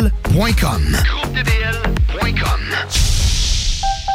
GroupeDBL.com. 0.00 0.96
GroupeDBL.com. 1.04 2.60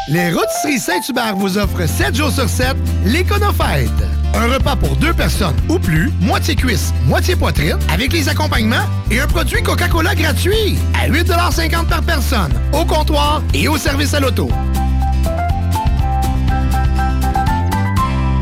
Les 0.07 0.31
Rôtisseries 0.31 0.79
Saint-Hubert 0.79 1.35
vous 1.35 1.57
offrent 1.57 1.87
7 1.87 2.15
jours 2.15 2.31
sur 2.31 2.49
7 2.49 2.75
l'Éconofête. 3.05 3.89
Un 4.33 4.47
repas 4.47 4.75
pour 4.75 4.95
deux 4.97 5.13
personnes 5.13 5.55
ou 5.69 5.79
plus, 5.79 6.11
moitié 6.21 6.55
cuisse, 6.55 6.93
moitié 7.05 7.35
poitrine, 7.35 7.77
avec 7.89 8.13
les 8.13 8.29
accompagnements 8.29 8.85
et 9.11 9.19
un 9.19 9.27
produit 9.27 9.61
Coca-Cola 9.63 10.15
gratuit 10.15 10.77
à 10.93 11.09
8,50 11.09 11.87
par 11.87 12.03
personne, 12.03 12.53
au 12.73 12.85
comptoir 12.85 13.41
et 13.53 13.67
au 13.67 13.77
service 13.77 14.13
à 14.13 14.19
l'auto. 14.19 14.49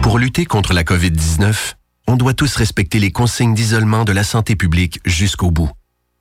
Pour 0.01 0.19
lutter 0.19 0.45
contre 0.45 0.73
la 0.73 0.83
COVID-19, 0.83 1.73
on 2.07 2.15
doit 2.15 2.33
tous 2.33 2.55
respecter 2.55 2.99
les 2.99 3.11
consignes 3.11 3.53
d'isolement 3.53 4.03
de 4.03 4.11
la 4.11 4.23
santé 4.23 4.55
publique 4.55 4.99
jusqu'au 5.05 5.51
bout. 5.51 5.71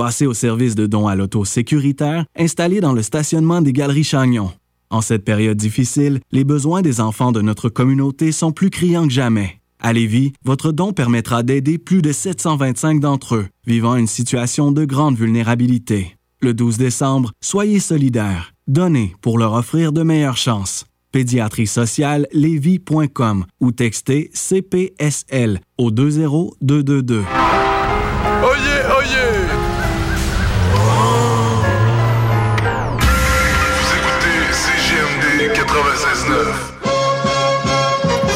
Passez 0.00 0.24
au 0.24 0.32
service 0.32 0.74
de 0.76 0.86
dons 0.86 1.08
à 1.08 1.14
l'auto 1.14 1.44
sécuritaire 1.44 2.24
installé 2.34 2.80
dans 2.80 2.94
le 2.94 3.02
stationnement 3.02 3.60
des 3.60 3.74
Galeries 3.74 4.02
Chagnon. 4.02 4.50
En 4.88 5.02
cette 5.02 5.26
période 5.26 5.58
difficile, 5.58 6.20
les 6.32 6.42
besoins 6.42 6.80
des 6.80 7.02
enfants 7.02 7.32
de 7.32 7.42
notre 7.42 7.68
communauté 7.68 8.32
sont 8.32 8.50
plus 8.50 8.70
criants 8.70 9.06
que 9.06 9.12
jamais. 9.12 9.60
À 9.78 9.92
Lévis, 9.92 10.32
votre 10.42 10.72
don 10.72 10.94
permettra 10.94 11.42
d'aider 11.42 11.76
plus 11.76 12.00
de 12.00 12.12
725 12.12 12.98
d'entre 12.98 13.34
eux 13.34 13.46
vivant 13.66 13.94
une 13.94 14.06
situation 14.06 14.72
de 14.72 14.86
grande 14.86 15.18
vulnérabilité. 15.18 16.16
Le 16.40 16.54
12 16.54 16.78
décembre, 16.78 17.32
soyez 17.42 17.78
solidaires. 17.78 18.54
Donnez 18.68 19.14
pour 19.20 19.36
leur 19.36 19.52
offrir 19.52 19.92
de 19.92 20.02
meilleures 20.02 20.38
chances. 20.38 20.86
Pédiatrie 21.12 21.66
sociale 21.66 22.26
lévis.com 22.32 23.44
ou 23.60 23.70
textez 23.70 24.30
CPSL 24.32 25.60
au 25.76 25.90
20222. 25.90 27.18
Oyez, 28.42 28.80
oyez! 28.98 29.39
Vous 29.39 29.39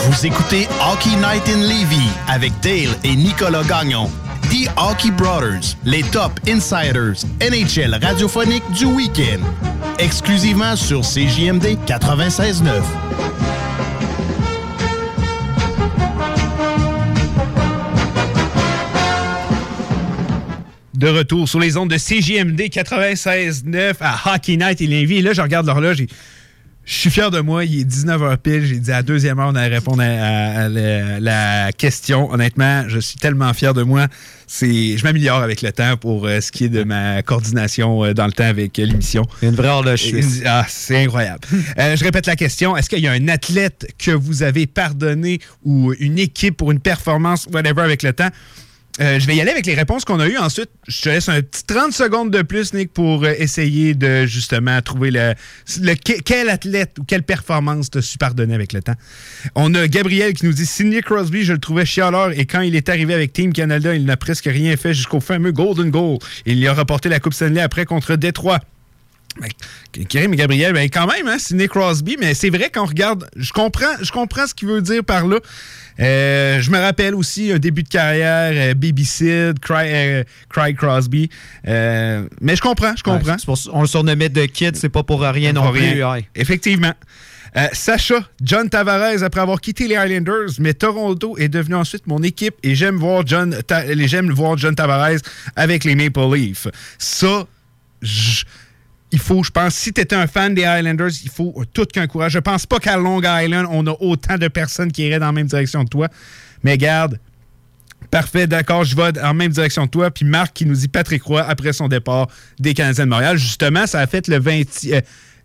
Vous 0.06 0.26
écoutez 0.26 0.66
Hockey 0.80 1.16
Night 1.16 1.48
in 1.48 1.60
Levy 1.60 2.08
avec 2.28 2.52
Dale 2.60 2.94
et 3.04 3.14
Nicolas 3.16 3.62
Gagnon. 3.64 4.10
The 4.50 4.68
Hockey 4.76 5.10
Brothers, 5.10 5.76
les 5.84 6.02
top 6.02 6.32
insiders 6.48 7.24
NHL 7.40 7.94
radiophonique 8.02 8.64
du 8.72 8.86
week-end. 8.86 9.40
Exclusivement 9.98 10.76
sur 10.76 11.02
CJMD 11.02 11.78
96.9. 11.86 12.82
De 20.94 21.08
retour 21.08 21.48
sur 21.48 21.60
les 21.60 21.76
ondes 21.76 21.90
de 21.90 21.96
CJMD 21.96 22.60
96.9 22.60 23.94
à 24.00 24.34
Hockey 24.34 24.56
Night 24.56 24.80
et 24.80 24.86
Lévis. 24.86 25.22
Là, 25.22 25.32
je 25.32 25.42
regarde 25.42 25.66
l'horloge 25.66 26.00
et 26.00 26.08
je 26.86 26.92
suis 26.94 27.10
fier 27.10 27.30
de 27.30 27.40
moi. 27.40 27.64
Il 27.64 27.80
est 27.80 27.84
19h 27.84 28.36
pile. 28.38 28.64
J'ai 28.66 28.78
dit 28.78 28.90
à 28.92 28.96
la 28.96 29.02
deuxième 29.02 29.38
heure, 29.38 29.48
on 29.48 29.54
allait 29.54 29.74
répondre 29.76 30.02
à, 30.02 30.06
à- 30.06 30.64
à 30.64 30.68
la, 30.68 31.20
la 31.20 31.72
question. 31.72 32.30
Honnêtement, 32.32 32.84
je 32.88 32.98
suis 32.98 33.16
tellement 33.18 33.52
fier 33.54 33.72
de 33.74 33.82
moi. 33.82 34.06
C'est, 34.46 34.96
je 34.98 35.02
m'améliore 35.04 35.38
avec 35.40 35.62
le 35.62 35.72
temps 35.72 35.96
pour 35.96 36.26
euh, 36.26 36.40
ce 36.40 36.52
qui 36.52 36.64
est 36.64 36.68
de 36.68 36.84
ma 36.84 37.22
coordination 37.22 38.04
euh, 38.04 38.12
dans 38.14 38.26
le 38.26 38.32
temps 38.32 38.44
avec 38.44 38.78
euh, 38.78 38.84
l'émission. 38.84 39.22
Une 39.42 39.54
vraie 39.54 39.68
horloge 39.68 40.04
Ah, 40.44 40.66
c'est 40.68 41.02
incroyable. 41.04 41.40
Euh, 41.78 41.96
je 41.96 42.04
répète 42.04 42.26
la 42.26 42.36
question. 42.36 42.76
Est-ce 42.76 42.88
qu'il 42.88 43.00
y 43.00 43.08
a 43.08 43.12
un 43.12 43.28
athlète 43.28 43.86
que 43.98 44.10
vous 44.12 44.42
avez 44.42 44.66
pardonné 44.66 45.40
ou 45.64 45.92
une 45.98 46.18
équipe 46.18 46.56
pour 46.56 46.70
une 46.70 46.78
performance, 46.80 47.48
whatever, 47.52 47.82
avec 47.82 48.02
le 48.02 48.12
temps? 48.12 48.28
Euh, 49.00 49.18
je 49.18 49.26
vais 49.26 49.34
y 49.34 49.40
aller 49.40 49.50
avec 49.50 49.66
les 49.66 49.74
réponses 49.74 50.04
qu'on 50.04 50.20
a 50.20 50.28
eues. 50.28 50.38
Ensuite, 50.38 50.70
je 50.86 51.00
te 51.02 51.08
laisse 51.08 51.28
un 51.28 51.42
petit 51.42 51.64
30 51.64 51.92
secondes 51.92 52.30
de 52.30 52.42
plus, 52.42 52.72
Nick, 52.74 52.92
pour 52.92 53.24
euh, 53.24 53.32
essayer 53.38 53.94
de 53.94 54.24
justement 54.24 54.80
trouver 54.82 55.10
le, 55.10 55.34
le- 55.80 55.94
que- 55.94 56.20
quel 56.22 56.48
athlète 56.48 56.96
ou 57.00 57.04
quelle 57.04 57.24
performance 57.24 57.90
t'as 57.90 58.02
su 58.02 58.18
pardonner 58.18 58.54
avec 58.54 58.72
le 58.72 58.82
temps. 58.82 58.94
On 59.56 59.74
a 59.74 59.88
Gabriel 59.88 60.32
qui 60.34 60.46
nous 60.46 60.52
dit 60.52 60.64
Sidney 60.64 61.00
Crosby, 61.02 61.42
je 61.44 61.54
le 61.54 61.58
trouvais 61.58 61.84
chialeur 61.84 62.30
et 62.38 62.46
quand 62.46 62.60
il 62.60 62.76
est 62.76 62.88
arrivé 62.88 63.14
avec 63.14 63.32
Team 63.32 63.52
Canada, 63.52 63.96
il 63.96 64.04
n'a 64.04 64.16
presque 64.16 64.44
rien 64.46 64.76
fait 64.76 64.94
jusqu'au 64.94 65.18
fameux 65.20 65.50
Golden 65.50 65.90
Goal. 65.90 66.18
Il 66.46 66.58
y 66.60 66.68
a 66.68 66.72
remporté 66.72 67.08
la 67.08 67.18
Coupe 67.18 67.34
Stanley 67.34 67.60
après 67.60 67.86
contre 67.86 68.14
Détroit. 68.14 68.60
Ben, 69.40 70.06
Karim 70.06 70.32
et 70.32 70.36
Gabriel, 70.36 70.72
ben 70.72 70.88
quand 70.88 71.06
même, 71.06 71.26
hein, 71.26 71.38
Sidney 71.38 71.66
Crosby, 71.66 72.16
mais 72.20 72.34
c'est 72.34 72.50
vrai 72.50 72.70
qu'on 72.72 72.84
regarde, 72.86 73.28
je 73.36 73.52
comprends, 73.52 73.96
je 74.00 74.12
comprends 74.12 74.46
ce 74.46 74.54
qu'il 74.54 74.68
veut 74.68 74.80
dire 74.80 75.02
par 75.02 75.26
là. 75.26 75.38
Euh, 76.00 76.60
je 76.60 76.70
me 76.70 76.78
rappelle 76.78 77.14
aussi 77.14 77.52
un 77.52 77.58
début 77.58 77.82
de 77.82 77.88
carrière, 77.88 78.52
euh, 78.54 79.52
Cry, 79.60 79.86
euh, 79.86 80.24
Cry 80.50 80.74
Crosby. 80.74 81.30
Euh, 81.66 82.26
mais 82.40 82.56
je 82.56 82.60
comprends, 82.62 82.94
je 82.96 83.02
comprends. 83.02 83.32
Ouais, 83.32 83.38
c'est 83.38 83.46
pour 83.46 83.58
ça- 83.58 83.70
on 83.72 83.80
le 83.82 83.86
surnommait 83.86 84.28
de 84.28 84.44
Kid, 84.46 84.76
c'est 84.76 84.88
pas 84.88 85.02
pour 85.02 85.20
rien 85.22 85.52
non 85.52 85.70
plus. 85.70 85.80
rien. 85.80 86.12
ouais. 86.12 86.28
Effectivement. 86.34 86.92
Euh, 87.56 87.68
Sacha, 87.72 88.16
John 88.42 88.68
Tavares, 88.68 89.22
après 89.22 89.40
avoir 89.40 89.60
quitté 89.60 89.86
les 89.86 89.94
Islanders, 89.94 90.50
mais 90.58 90.74
Toronto 90.74 91.36
est 91.38 91.48
devenu 91.48 91.76
ensuite 91.76 92.08
mon 92.08 92.20
équipe 92.24 92.54
et 92.64 92.74
j'aime 92.74 92.96
voir 92.96 93.24
John, 93.24 93.56
j'aime 94.06 94.30
voir 94.32 94.58
John 94.58 94.74
Tavares 94.74 95.20
avec 95.54 95.84
les 95.84 95.94
Maple 95.94 96.34
Leafs. 96.34 96.66
Ça, 96.98 97.46
je- 98.02 98.42
il 99.14 99.20
faut, 99.20 99.44
je 99.44 99.50
pense, 99.52 99.76
si 99.76 99.92
tu 99.92 100.00
étais 100.00 100.16
un 100.16 100.26
fan 100.26 100.54
des 100.54 100.64
Highlanders, 100.64 101.10
il 101.22 101.30
faut 101.30 101.62
tout 101.72 101.86
qu'un 101.86 102.08
courage. 102.08 102.32
Je 102.32 102.40
pense 102.40 102.66
pas 102.66 102.80
qu'à 102.80 102.96
Long 102.96 103.20
Island, 103.22 103.68
on 103.70 103.86
a 103.86 103.96
autant 104.00 104.36
de 104.38 104.48
personnes 104.48 104.90
qui 104.90 105.06
iraient 105.06 105.20
dans 105.20 105.26
la 105.26 105.32
même 105.32 105.46
direction 105.46 105.84
que 105.84 105.88
toi. 105.90 106.08
Mais 106.64 106.76
garde, 106.76 107.20
parfait, 108.10 108.48
d'accord, 108.48 108.82
je 108.82 108.96
vais 108.96 109.16
en 109.22 109.32
même 109.32 109.52
direction 109.52 109.86
que 109.86 109.92
toi. 109.92 110.10
Puis 110.10 110.24
Marc 110.24 110.52
qui 110.54 110.66
nous 110.66 110.74
dit 110.74 110.88
Patrick 110.88 111.22
Roy 111.22 111.42
après 111.46 111.72
son 111.72 111.86
départ 111.86 112.26
des 112.58 112.74
Canadiens 112.74 113.04
de 113.04 113.10
Montréal. 113.10 113.36
Justement, 113.36 113.86
ça 113.86 114.00
a 114.00 114.08
fait 114.08 114.26
le 114.26 114.40
20. 114.40 114.62
euh, 114.86 115.00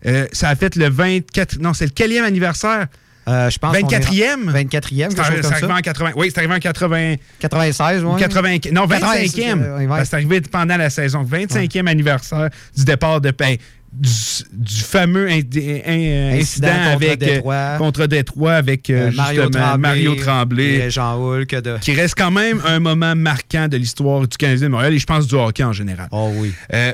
euh, 0.06 0.26
ça 0.32 0.48
a 0.48 0.56
fait 0.56 0.74
le 0.74 0.88
24. 0.88 1.60
Non, 1.60 1.72
c'est 1.72 1.84
le 1.84 1.92
quatrième 1.92 2.24
anniversaire. 2.24 2.88
Euh, 3.30 3.48
je 3.50 3.58
pense 3.58 3.76
qu'on 3.78 3.88
est- 3.88 4.00
24e? 4.00 4.50
24e, 4.50 5.14
quelque 5.14 5.24
C'est 5.24 5.32
chose 5.32 5.36
c'est 5.36 5.42
comme 5.42 5.52
arrivé 5.52 5.66
ça. 5.68 5.74
en 5.74 5.80
80. 5.80 6.10
Oui, 6.16 6.30
c'est 6.32 6.38
arrivé 6.38 6.54
en 6.54 6.58
80. 6.58 7.14
96, 7.38 8.04
ouais. 8.04 8.18
80, 8.20 8.58
non, 8.72 8.86
25e. 8.86 9.60
80, 9.60 9.86
ouais. 9.86 10.04
C'est 10.04 10.14
arrivé 10.14 10.40
pendant 10.40 10.76
la 10.76 10.90
saison. 10.90 11.22
25e 11.22 11.86
anniversaire 11.86 12.50
du 12.76 12.84
départ 12.84 13.20
de 13.20 13.30
ben, 13.30 13.56
du, 13.92 14.08
du 14.52 14.80
fameux 14.82 15.28
in- 15.28 15.40
in- 15.40 15.80
in- 15.86 16.38
Incident 16.38 16.68
incident, 16.68 16.68
contre 16.68 16.92
avec, 16.94 17.10
euh, 17.22 17.26
Détroit. 17.26 17.74
contre 17.78 18.06
Détroit 18.06 18.52
avec 18.52 18.88
euh, 18.90 19.08
Euh, 19.08 19.12
Mario 19.16 19.48
Tremblay, 19.50 19.78
Mario 19.78 20.14
Tremblay. 20.14 20.74
et 20.76 20.90
Jean 20.90 21.16
Hulk 21.20 21.54
de- 21.60 21.78
Qui 21.80 21.94
reste 21.94 22.14
quand 22.16 22.30
même 22.30 22.60
un 22.64 22.78
moment 22.78 23.16
marquant 23.16 23.66
de 23.68 23.76
l'histoire 23.76 24.26
du 24.28 24.36
Canadien 24.36 24.66
de 24.68 24.72
Montréal 24.72 24.94
et 24.94 24.98
je 24.98 25.06
pense 25.06 25.26
du 25.26 25.34
hockey 25.34 25.64
en 25.64 25.72
général. 25.72 26.08
Oh 26.12 26.30
oui. 26.36 26.52
Euh, 26.72 26.92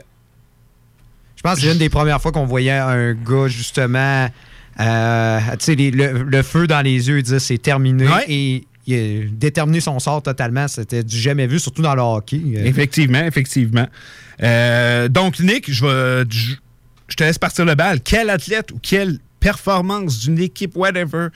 Je 1.37 1.43
pense 1.43 1.57
que 1.61 1.67
c'est 1.67 1.73
une 1.73 1.79
des 1.79 1.91
premières 1.91 2.21
fois 2.21 2.33
qu'on 2.33 2.47
voyait 2.47 2.73
un 2.73 3.13
gars, 3.13 3.47
justement, 3.47 4.29
euh, 4.81 5.41
le, 5.69 6.23
le 6.23 6.43
feu 6.43 6.67
dans 6.67 6.83
les 6.83 7.09
yeux, 7.09 7.19
il 7.19 7.23
disait 7.23 7.39
c'est 7.39 7.59
terminé. 7.59 8.07
Ouais. 8.07 8.25
Et 8.29 8.65
il 8.87 8.95
a 8.95 9.29
déterminé 9.31 9.81
son 9.81 9.99
sort 9.99 10.23
totalement. 10.23 10.69
C'était 10.69 11.03
du 11.03 11.17
jamais 11.19 11.47
vu, 11.47 11.59
surtout 11.59 11.83
dans 11.83 11.95
le 11.95 12.03
hockey. 12.03 12.41
Euh, 12.55 12.65
Effectivement, 12.65 13.25
effectivement. 13.25 13.87
Euh, 14.43 15.09
donc, 15.09 15.41
Nick, 15.41 15.71
je 15.71 15.85
vais. 15.85 16.25
Je, 17.09 17.17
te 17.17 17.25
laisse 17.25 17.39
partir 17.39 17.65
le 17.65 17.75
bal. 17.75 18.01
Quel 18.01 18.31
athlète 18.31 18.73
ou 18.73 18.79
quelle 18.81 19.19
performance 19.41 20.19
d'une 20.19 20.39
équipe, 20.41 20.77
whatever, 20.77 21.29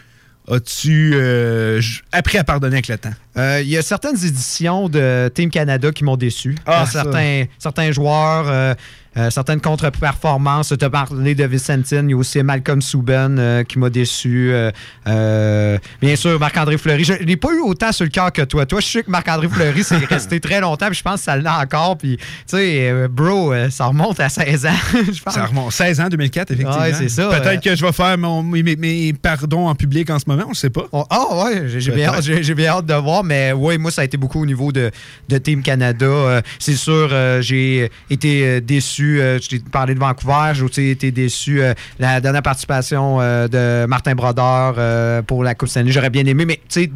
as-tu 0.51 1.12
euh, 1.14 1.80
appris 2.12 2.38
à 2.38 2.45
pardonner 2.45 2.74
avec 2.74 2.88
le 2.88 2.99
temps? 2.99 3.14
Euh, 3.36 3.60
Il 3.62 3.68
y 3.68 3.76
a 3.78 3.82
certaines 3.82 4.16
éditions 4.24 4.88
de 4.88 5.30
Team 5.34 5.50
Canada 5.50 5.90
qui 5.92 6.04
m'ont 6.04 6.16
déçu. 6.16 6.56
Ah, 6.66 6.82
Euh, 6.82 6.86
certains, 6.86 7.44
certains 7.58 7.92
joueurs, 7.92 8.46
euh, 8.48 8.74
euh, 9.16 9.28
certaines 9.30 9.60
contre-performances. 9.60 10.72
Tu 10.78 10.84
as 10.84 10.90
parlé 10.90 11.34
de 11.34 11.44
Vicentin. 11.44 12.04
Il 12.04 12.10
y 12.10 12.12
a 12.12 12.16
aussi 12.16 12.40
Malcolm 12.42 12.80
Souben 12.80 13.38
euh, 13.38 13.64
qui 13.64 13.78
m'a 13.78 13.90
déçu. 13.90 14.50
Euh, 14.52 14.70
euh, 15.08 15.78
bien 16.00 16.14
sûr, 16.16 16.38
Marc-André 16.38 16.78
Fleury. 16.78 17.04
Je 17.04 17.14
n'ai 17.24 17.36
pas 17.36 17.52
eu 17.52 17.60
autant 17.60 17.90
sur 17.92 18.04
le 18.04 18.10
cœur 18.10 18.32
que 18.32 18.42
toi. 18.42 18.66
Toi, 18.66 18.80
je 18.80 18.86
sais 18.86 19.02
que 19.02 19.10
Marc-André 19.10 19.48
Fleury, 19.48 19.82
c'est 19.84 19.96
resté 20.08 20.38
très 20.40 20.60
longtemps. 20.60 20.86
Puis 20.86 20.96
je 20.98 21.02
pense 21.02 21.16
que 21.20 21.24
ça 21.24 21.36
l'a 21.36 21.58
encore. 21.58 21.98
Puis, 21.98 22.16
tu 22.18 22.24
sais, 22.46 22.88
euh, 22.90 23.08
bro, 23.08 23.52
euh, 23.52 23.68
ça 23.70 23.86
remonte 23.86 24.20
à 24.20 24.28
16 24.28 24.66
ans. 24.66 24.70
je 25.12 25.22
pense. 25.22 25.34
Ça 25.34 25.44
remonte 25.46 25.72
16 25.72 26.00
ans, 26.00 26.08
2004, 26.08 26.52
effectivement. 26.52 26.80
Ouais, 26.80 26.92
c'est 26.94 27.08
ça, 27.08 27.28
Peut-être 27.28 27.46
euh. 27.66 27.70
que 27.70 27.76
je 27.76 27.84
vais 27.84 27.92
faire 27.92 28.16
mon- 28.16 28.42
mes, 28.44 29.12
pardons 29.12 29.68
en 29.68 29.74
public 29.74 30.08
en 30.10 30.18
ce 30.20 30.24
moment, 30.28 30.44
on 30.46 30.50
ne 30.50 30.54
sait 30.54 30.70
pas. 30.70 30.86
Ah 30.92 31.44
ouais, 31.44 31.64
j'ai- 31.68 31.90
bien, 31.92 32.12
bien 32.54 32.68
hâte 32.70 32.86
de 32.86 32.94
voir, 32.94 33.19
mais 33.24 33.52
oui, 33.52 33.78
moi, 33.78 33.90
ça 33.90 34.02
a 34.02 34.04
été 34.04 34.16
beaucoup 34.16 34.42
au 34.42 34.46
niveau 34.46 34.72
de, 34.72 34.90
de 35.28 35.38
Team 35.38 35.62
Canada. 35.62 36.06
Euh, 36.06 36.40
c'est 36.58 36.74
sûr, 36.74 37.08
euh, 37.12 37.40
j'ai 37.42 37.90
été 38.08 38.44
euh, 38.44 38.60
déçu. 38.60 39.18
je 39.18 39.48
t'ai 39.48 39.58
parlé 39.58 39.94
de 39.94 40.00
Vancouver, 40.00 40.52
j'ai 40.54 40.62
aussi 40.62 40.88
été 40.88 41.10
déçu. 41.10 41.60
la 41.98 42.20
dernière 42.20 42.42
participation 42.42 43.18
de 43.18 43.86
Martin 43.86 44.14
Brodeur 44.14 45.24
pour 45.24 45.44
la 45.44 45.54
Coupe 45.54 45.68
Stanley, 45.68 45.92
j'aurais 45.92 46.10
bien 46.10 46.24
aimé, 46.26 46.44
mais 46.44 46.60
tu 46.68 46.82
sais, 46.82 46.90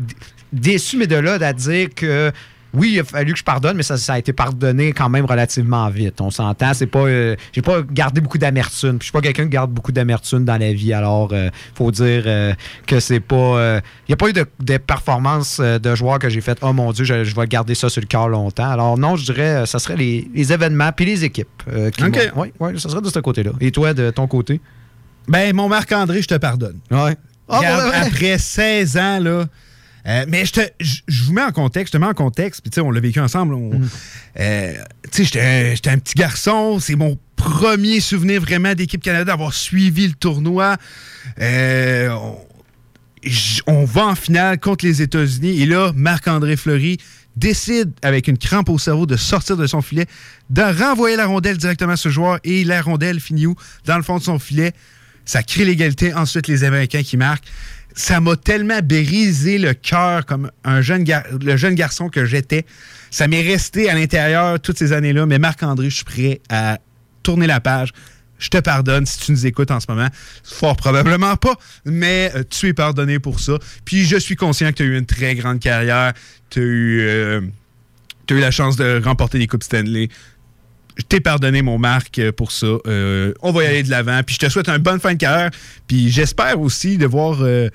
déçu, 0.53 0.97
mais 0.97 1.07
de 1.07 1.16
là 1.16 1.35
à 1.35 1.53
dire 1.53 1.89
que. 1.95 2.33
Oui, 2.75 2.91
il 2.95 3.01
a 3.01 3.05
fallu 3.05 3.33
que 3.33 3.39
je 3.39 3.45
pardonne, 3.45 3.77
mais 3.77 3.83
ça, 3.83 3.97
ça 3.97 4.14
a 4.14 4.18
été 4.18 4.33
pardonné 4.33 4.93
quand 4.93 5.09
même 5.09 5.25
relativement 5.25 5.89
vite. 5.89 6.20
On 6.20 6.31
s'entend, 6.31 6.75
c'est 6.75 6.87
pas. 6.87 7.01
euh, 7.07 7.37
j'ai 7.53 7.62
pas 7.62 7.83
gardé 7.83 8.20
beaucoup 8.20 8.39
d'amertume. 8.39 8.97
Je 8.99 9.05
suis 9.05 9.12
pas 9.12 9.20
quelqu'un 9.20 9.45
qui 9.45 9.51
garde 9.51 9.70
beaucoup 9.70 9.93
d'amertume 9.93 10.45
dans 10.45 10.57
la 10.57 10.72
vie. 10.72 10.93
Alors, 10.93 11.31
euh, 11.33 11.51
faut 11.75 11.91
dire 11.91 12.25
euh, 12.27 12.53
que 12.87 13.01
c'est 13.01 13.20
pas. 13.20 13.37
euh, 13.37 13.81
Il 14.09 14.11
n'y 14.11 14.14
a 14.14 14.16
pas 14.16 14.29
eu 14.29 14.33
de, 14.33 14.45
de 14.61 14.77
performance 14.77 15.59
euh, 15.61 15.79
de 15.79 15.95
joueurs 15.95 16.18
que 16.18 16.29
j'ai 16.29 16.41
fait. 16.41 16.59
Oh 16.62 16.72
mon 16.72 16.91
Dieu, 16.93 17.05
je, 17.05 17.25
je 17.25 17.35
vais 17.35 17.47
garder 17.47 17.75
ça 17.75 17.89
sur 17.89 18.01
le 18.01 18.07
cœur 18.07 18.29
longtemps. 18.29 18.68
Alors, 18.70 18.99
non, 18.99 19.16
je 19.16 19.25
dirais, 19.25 19.43
euh, 19.62 19.66
ça 19.66 19.79
serait 19.79 19.97
les, 19.97 20.29
les 20.35 20.53
événements 20.53 20.91
puis 20.93 21.05
les 21.07 21.25
équipes. 21.25 21.62
qui 21.97 22.05
OK. 22.05 22.18
Oui, 22.37 22.53
ouais, 22.61 22.79
ça 22.79 22.89
serait 22.89 23.01
de 23.03 23.09
ce 23.09 23.18
côté-là. 23.20 23.53
Et 23.61 23.70
toi, 23.70 23.95
de 23.95 24.11
ton 24.11 24.27
côté? 24.27 24.61
Ben, 25.29 25.55
mon 25.55 25.68
Marc-André, 25.68 26.20
je 26.22 26.29
te 26.29 26.35
pardonne. 26.35 26.79
Ouais. 26.91 27.16
Ah, 27.49 27.61
ouais. 27.61 27.95
Après 28.07 28.39
16 28.39 28.97
ans, 28.97 29.18
là. 29.20 29.45
Euh, 30.07 30.25
mais 30.29 30.45
je, 30.45 30.53
te, 30.53 30.61
je, 30.81 30.97
je 31.09 31.25
vous 31.25 31.33
mets 31.33 31.43
en 31.43 31.53
contexte, 31.53 31.93
je 31.95 31.99
te 31.99 32.03
mets 32.03 32.09
en 32.11 32.15
contexte, 32.15 32.61
puis 32.63 32.71
tu 32.71 32.75
sais, 32.77 32.81
on 32.81 32.91
l'a 32.91 33.01
vécu 33.01 33.21
ensemble. 33.21 33.55
on- 33.55 33.79
Mm. 33.79 33.89
euh, 34.41 34.73
tu 35.13 35.25
sais, 35.27 35.75
j'étais- 35.75 35.91
un 35.91 35.99
petit 35.99 36.15
garçon, 36.15 36.79
c'est 36.81 36.95
mon 36.97 37.19
premier 37.37 38.01
souvenir 38.01 38.41
vraiment 38.41 38.75
d'équipe 38.75 39.03
Canada 39.03 39.25
d'avoir 39.25 39.53
suivi 39.55 40.07
le 40.09 40.15
tournoi. 40.15 40.77
Euh, 41.41 42.09
on, 42.11 42.39
on 43.67 43.85
va 43.85 44.07
en 44.07 44.15
finale 44.15 44.59
contre 44.61 44.85
les 44.85 45.01
États-Unis, 45.03 45.63
et 45.63 45.67
là, 45.67 45.93
Marc-André 45.95 46.57
Fleury 46.57 46.99
décide, 47.37 47.93
avec 48.03 48.29
une 48.29 48.39
crampe 48.39 48.69
au 48.69 48.79
cerveau, 48.79 49.07
de 49.07 49.17
sortir 49.17 49.57
de 49.57 49.67
son 49.67 49.83
filet, 49.83 50.07
de 50.51 50.63
renvoyer 50.63 51.17
la 51.17 51.27
rondelle 51.27 51.57
directement 51.57 51.97
sur 51.97 52.11
le 52.11 52.15
joueur, 52.15 52.39
et 52.45 52.65
la 52.65 52.81
rondelle 52.83 53.19
finit 53.21 53.47
où? 53.47 53.57
Dans 53.87 53.97
le 53.97 54.03
fond 54.03 54.19
de 54.19 54.23
son 54.23 54.39
filet. 54.39 54.73
Ça 55.27 55.43
crée 55.43 55.65
l'égalité. 55.65 56.13
Ensuite, 56.13 56.49
les 56.49 56.65
Américains 56.65 57.03
qui 57.03 57.17
marquent. 57.17 57.47
Ça 57.95 58.21
m'a 58.21 58.37
tellement 58.37 58.81
brisé 58.83 59.59
le 59.59 59.73
cœur 59.73 60.27
comme 60.27 60.51
un 60.65 60.81
jeune 60.81 61.05
gar- 61.05 61.25
le 61.41 61.57
jeune 61.57 61.75
garçon 61.75 62.09
que 62.09 62.25
j'étais. 62.25 62.67
Ça 63.11 63.29
m'est 63.29 63.43
resté 63.43 63.89
à 63.89 63.95
l'intérieur 63.95 64.59
toutes 64.61 64.79
ces 64.79 64.93
années-là. 64.93 65.27
Mais 65.27 65.39
Marc-André, 65.39 65.91
je 65.91 65.95
suis 65.97 66.05
prêt 66.05 66.41
à 66.49 66.79
tourner 67.23 67.47
la 67.47 67.61
page. 67.61 67.91
Je 68.41 68.49
te 68.49 68.59
pardonne 68.59 69.07
si 69.07 69.19
tu 69.21 69.31
nous 69.33 69.47
écoutes 69.47 69.71
en 69.71 69.79
ce 69.79 69.87
moment. 69.89 70.09
Fort 70.43 70.77
probablement 70.77 71.37
pas, 71.37 71.55
mais 71.85 72.33
euh, 72.35 72.43
tu 72.51 72.67
es 72.67 72.75
pardonné 72.75 73.21
pour 73.21 73.39
ça. 73.39 73.59
Puis 73.85 74.05
je 74.05 74.17
suis 74.17 74.35
conscient 74.35 74.71
que 74.71 74.75
tu 74.79 74.83
as 74.83 74.87
eu 74.87 74.99
une 74.99 75.07
très 75.07 75.37
grande 75.37 75.61
carrière. 75.61 76.13
Tu 76.51 76.59
as 76.59 76.63
eu, 76.65 77.01
euh, 77.03 77.41
t'as 78.27 78.35
eu 78.35 78.41
la 78.41 78.51
chance 78.51 78.75
de 78.77 79.01
remporter 79.03 79.39
des 79.39 79.47
Coupes 79.47 79.63
Stanley. 79.63 80.09
Je 80.97 81.03
t'ai 81.03 81.21
pardonné, 81.21 81.63
mon 81.63 81.79
Marc, 81.79 82.19
euh, 82.19 82.31
pour 82.31 82.53
ça. 82.53 82.67
Euh, 82.87 83.35
on 83.43 83.51
va 83.53 83.65
y 83.65 83.67
aller 83.67 83.83
de 83.83 83.91
l'avant. 83.91 84.21
Puis 84.25 84.37
je 84.37 84.47
te 84.47 84.51
souhaite 84.51 84.69
une 84.69 84.79
bonne 84.79 85.01
fin 85.01 85.13
de 85.13 85.19
carrière. 85.19 85.51
Puis 85.89 86.11
j'espère 86.11 86.61
aussi 86.61 86.99
de 86.99 87.07
voir 87.07 87.39
euh, 87.43 87.69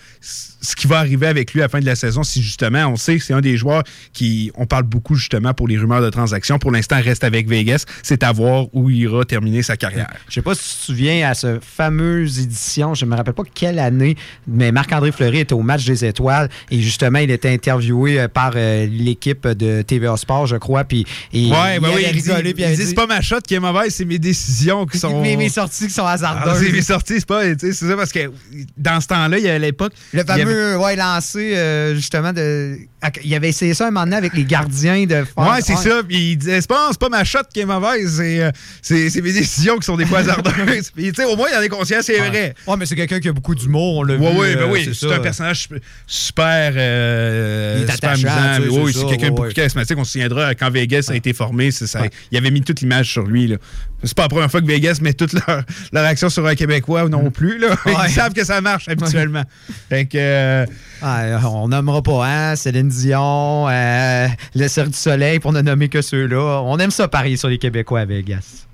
ce 0.61 0.75
qui 0.75 0.87
va 0.87 0.99
arriver 0.99 1.27
avec 1.27 1.53
lui 1.53 1.61
à 1.61 1.65
la 1.65 1.69
fin 1.69 1.79
de 1.79 1.85
la 1.85 1.95
saison. 1.95 2.23
Si 2.23 2.41
justement, 2.41 2.85
on 2.87 2.95
sait 2.95 3.17
que 3.17 3.23
c'est 3.23 3.33
un 3.33 3.41
des 3.41 3.57
joueurs 3.57 3.83
qui. 4.13 4.51
On 4.55 4.65
parle 4.65 4.83
beaucoup 4.83 5.15
justement 5.15 5.53
pour 5.53 5.67
les 5.67 5.77
rumeurs 5.77 6.01
de 6.01 6.09
transactions. 6.09 6.59
Pour 6.59 6.71
l'instant, 6.71 6.99
reste 7.01 7.23
avec 7.23 7.47
Vegas. 7.47 7.85
C'est 8.03 8.23
à 8.23 8.31
voir 8.31 8.65
où 8.73 8.89
il 8.89 8.97
ira 8.97 9.23
terminer 9.25 9.63
sa 9.63 9.77
carrière. 9.77 10.07
Je 10.27 10.35
sais 10.35 10.41
pas 10.41 10.55
si 10.55 10.61
tu 10.63 10.75
te 10.79 10.85
souviens 10.85 11.29
à 11.29 11.33
cette 11.33 11.63
fameuse 11.63 12.39
édition, 12.39 12.93
je 12.93 13.05
me 13.05 13.15
rappelle 13.15 13.33
pas 13.33 13.43
quelle 13.53 13.79
année, 13.79 14.15
mais 14.47 14.71
Marc-André 14.71 15.11
Fleury 15.11 15.39
était 15.39 15.53
au 15.53 15.61
match 15.61 15.85
des 15.85 16.05
étoiles 16.05 16.49
et 16.71 16.81
justement, 16.81 17.19
il 17.19 17.31
était 17.31 17.49
interviewé 17.51 18.19
euh, 18.19 18.27
par 18.27 18.51
euh, 18.55 18.87
l'équipe 18.91 19.47
de 19.47 19.81
TVA 19.81 20.17
Sport, 20.17 20.47
je 20.47 20.55
crois, 20.57 20.83
puis 20.83 21.05
et 21.33 21.49
Ouais, 21.49 21.75
il 21.75 21.79
ben 21.81 21.89
oui, 21.95 22.03
il 22.07 22.13
rigolé, 22.13 22.49
il 22.51 22.59
il 22.59 22.63
avait 22.65 22.75
dit, 22.75 22.85
c'est 22.85 22.93
pas 22.93 23.07
ma 23.07 23.21
shot 23.21 23.39
qui 23.47 23.53
est 23.55 23.59
mauvaise, 23.59 23.93
c'est 23.93 24.05
mes 24.05 24.19
décisions 24.19 24.85
qui 24.85 24.97
sont. 24.99 25.21
mes, 25.21 25.37
mes 25.37 25.49
sorties 25.49 25.87
qui 25.87 25.93
sont 25.93 26.05
Ah, 26.05 26.11
hasardeuses. 26.13 26.63
c'est 26.65 26.71
mes 26.71 26.81
sorties, 26.81 27.15
c'est 27.19 27.25
pas. 27.25 27.43
C'est 27.57 27.73
ça 27.73 27.95
parce 27.95 28.11
que 28.11 28.31
dans 28.77 28.99
ce 29.01 29.07
temps-là, 29.07 29.37
il 29.37 29.45
y 29.45 29.49
a 29.49 29.55
à 29.55 29.59
l'époque. 29.59 29.93
Le 30.13 30.23
il 30.37 30.45
fameux 30.49 30.77
ouais, 30.77 30.95
lancé, 30.95 31.55
euh, 31.55 31.95
justement, 31.95 32.33
de. 32.33 32.77
Il 33.23 33.33
avait 33.33 33.49
essayé 33.49 33.73
ça 33.73 33.87
un 33.87 33.91
moment 33.91 34.03
donné 34.05 34.17
avec 34.17 34.33
les 34.33 34.43
gardiens 34.43 35.05
de 35.05 35.23
faire- 35.23 35.25
Ouais, 35.37 35.61
c'est 35.61 35.75
ça. 35.77 36.01
Puis 36.07 36.31
il 36.31 36.37
disait, 36.37 36.59
c'est 36.61 36.67
pas, 36.69 36.89
pas 36.99 37.09
ma 37.09 37.23
shot 37.23 37.39
qui 37.53 37.61
est 37.61 37.65
mauvaise, 37.65 38.17
c'est, 38.17 38.43
euh, 38.43 38.51
c'est, 38.81 39.21
mes 39.21 39.31
décisions 39.31 39.77
qui 39.77 39.85
sont 39.85 39.95
des 39.95 40.05
fois 40.05 40.19
hasardeuses. 40.19 40.91
Puis, 40.95 41.11
tu 41.11 41.15
sais, 41.15 41.23
au 41.25 41.35
moins, 41.37 41.47
il 41.51 41.57
en 41.57 41.61
est 41.61 41.69
conscient, 41.69 41.99
c'est 42.01 42.17
vrai. 42.17 42.53
Ouais, 42.67 42.75
mais 42.77 42.85
c'est 42.85 42.95
quelqu'un 42.95 43.19
qui 43.19 43.29
a 43.29 43.33
beaucoup 43.33 43.55
d'humour, 43.55 43.97
on 43.99 44.03
l'a 44.03 44.15
Ouais, 44.15 44.31
vu. 44.31 44.37
ouais, 44.39 44.55
ben 44.55 44.61
euh, 44.63 44.71
oui, 44.71 44.89
c'est, 44.93 45.11
un 45.13 45.19
personnage 45.19 45.69
super- 46.07 46.73
euh, 46.75 47.77
Il 47.77 47.89
est 47.89 47.93
super 47.93 48.09
attachant, 48.11 48.27
amusant. 48.27 48.63
tu 48.65 48.69
sais, 48.73 48.79
oui, 48.81 48.93
c'est 48.93 49.05
quelqu'un 49.17 49.29
beaucoup 49.33 49.49
charismatique. 49.53 49.97
On 49.97 50.03
se 50.03 50.11
souviendra 50.11 50.53
quand 50.55 50.69
Vegas 50.69 51.07
a 51.09 51.15
été 51.15 51.33
formé, 51.33 51.71
ça, 51.71 52.01
il 52.31 52.37
avait 52.37 52.51
mis 52.51 52.61
toute 52.61 52.81
l'image 52.81 53.11
sur 53.11 53.23
lui. 53.25 53.47
Là. 53.47 53.57
C'est 54.03 54.13
pas 54.15 54.23
la 54.23 54.29
première 54.29 54.51
fois 54.51 54.61
que 54.61 54.65
Vegas 54.67 54.99
met 55.01 55.13
toute 55.13 55.33
leur, 55.33 55.63
leur 55.91 56.05
action 56.05 56.29
sur 56.29 56.45
un 56.45 56.55
Québécois 56.55 57.07
non 57.09 57.31
plus. 57.31 57.57
Là. 57.59 57.75
Ils 57.85 58.11
savent 58.11 58.33
que 58.33 58.43
ça 58.45 58.61
marche 58.61 58.87
habituellement. 58.87 59.43
Fait 59.89 60.05
que, 60.05 60.17
euh, 60.17 60.65
Ah, 61.01 61.39
on 61.45 61.69
nommera 61.69 62.01
pas, 62.01 62.27
hein? 62.27 62.55
Céline 62.55 62.89
Dion, 62.89 63.67
euh, 63.69 64.27
le 64.55 64.67
Cirque 64.67 64.89
du 64.89 64.97
Soleil, 64.97 65.39
pour 65.39 65.53
ne 65.53 65.61
nommer 65.61 65.87
que 65.87 66.01
ceux-là. 66.01 66.61
On 66.65 66.77
aime 66.77 66.91
ça 66.91 67.07
parier 67.07 67.37
sur 67.37 67.47
les 67.47 67.57
Québécois 67.57 68.01
à 68.01 68.05
Vegas. 68.05 68.67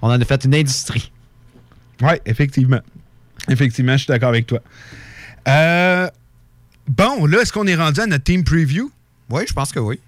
On 0.00 0.08
en 0.08 0.20
a 0.20 0.24
fait 0.24 0.44
une 0.44 0.54
industrie. 0.54 1.12
Oui, 2.00 2.14
effectivement. 2.24 2.80
Effectivement, 3.48 3.92
je 3.92 3.98
suis 3.98 4.06
d'accord 4.06 4.30
avec 4.30 4.46
toi. 4.46 4.60
Euh, 5.46 6.08
bon, 6.86 7.26
là, 7.26 7.42
est-ce 7.42 7.52
qu'on 7.52 7.66
est 7.66 7.76
rendu 7.76 8.00
à 8.00 8.06
notre 8.06 8.24
team 8.24 8.44
preview? 8.44 8.90
Oui, 9.30 9.42
je 9.46 9.52
pense 9.52 9.72
que 9.72 9.80
oui. 9.80 9.98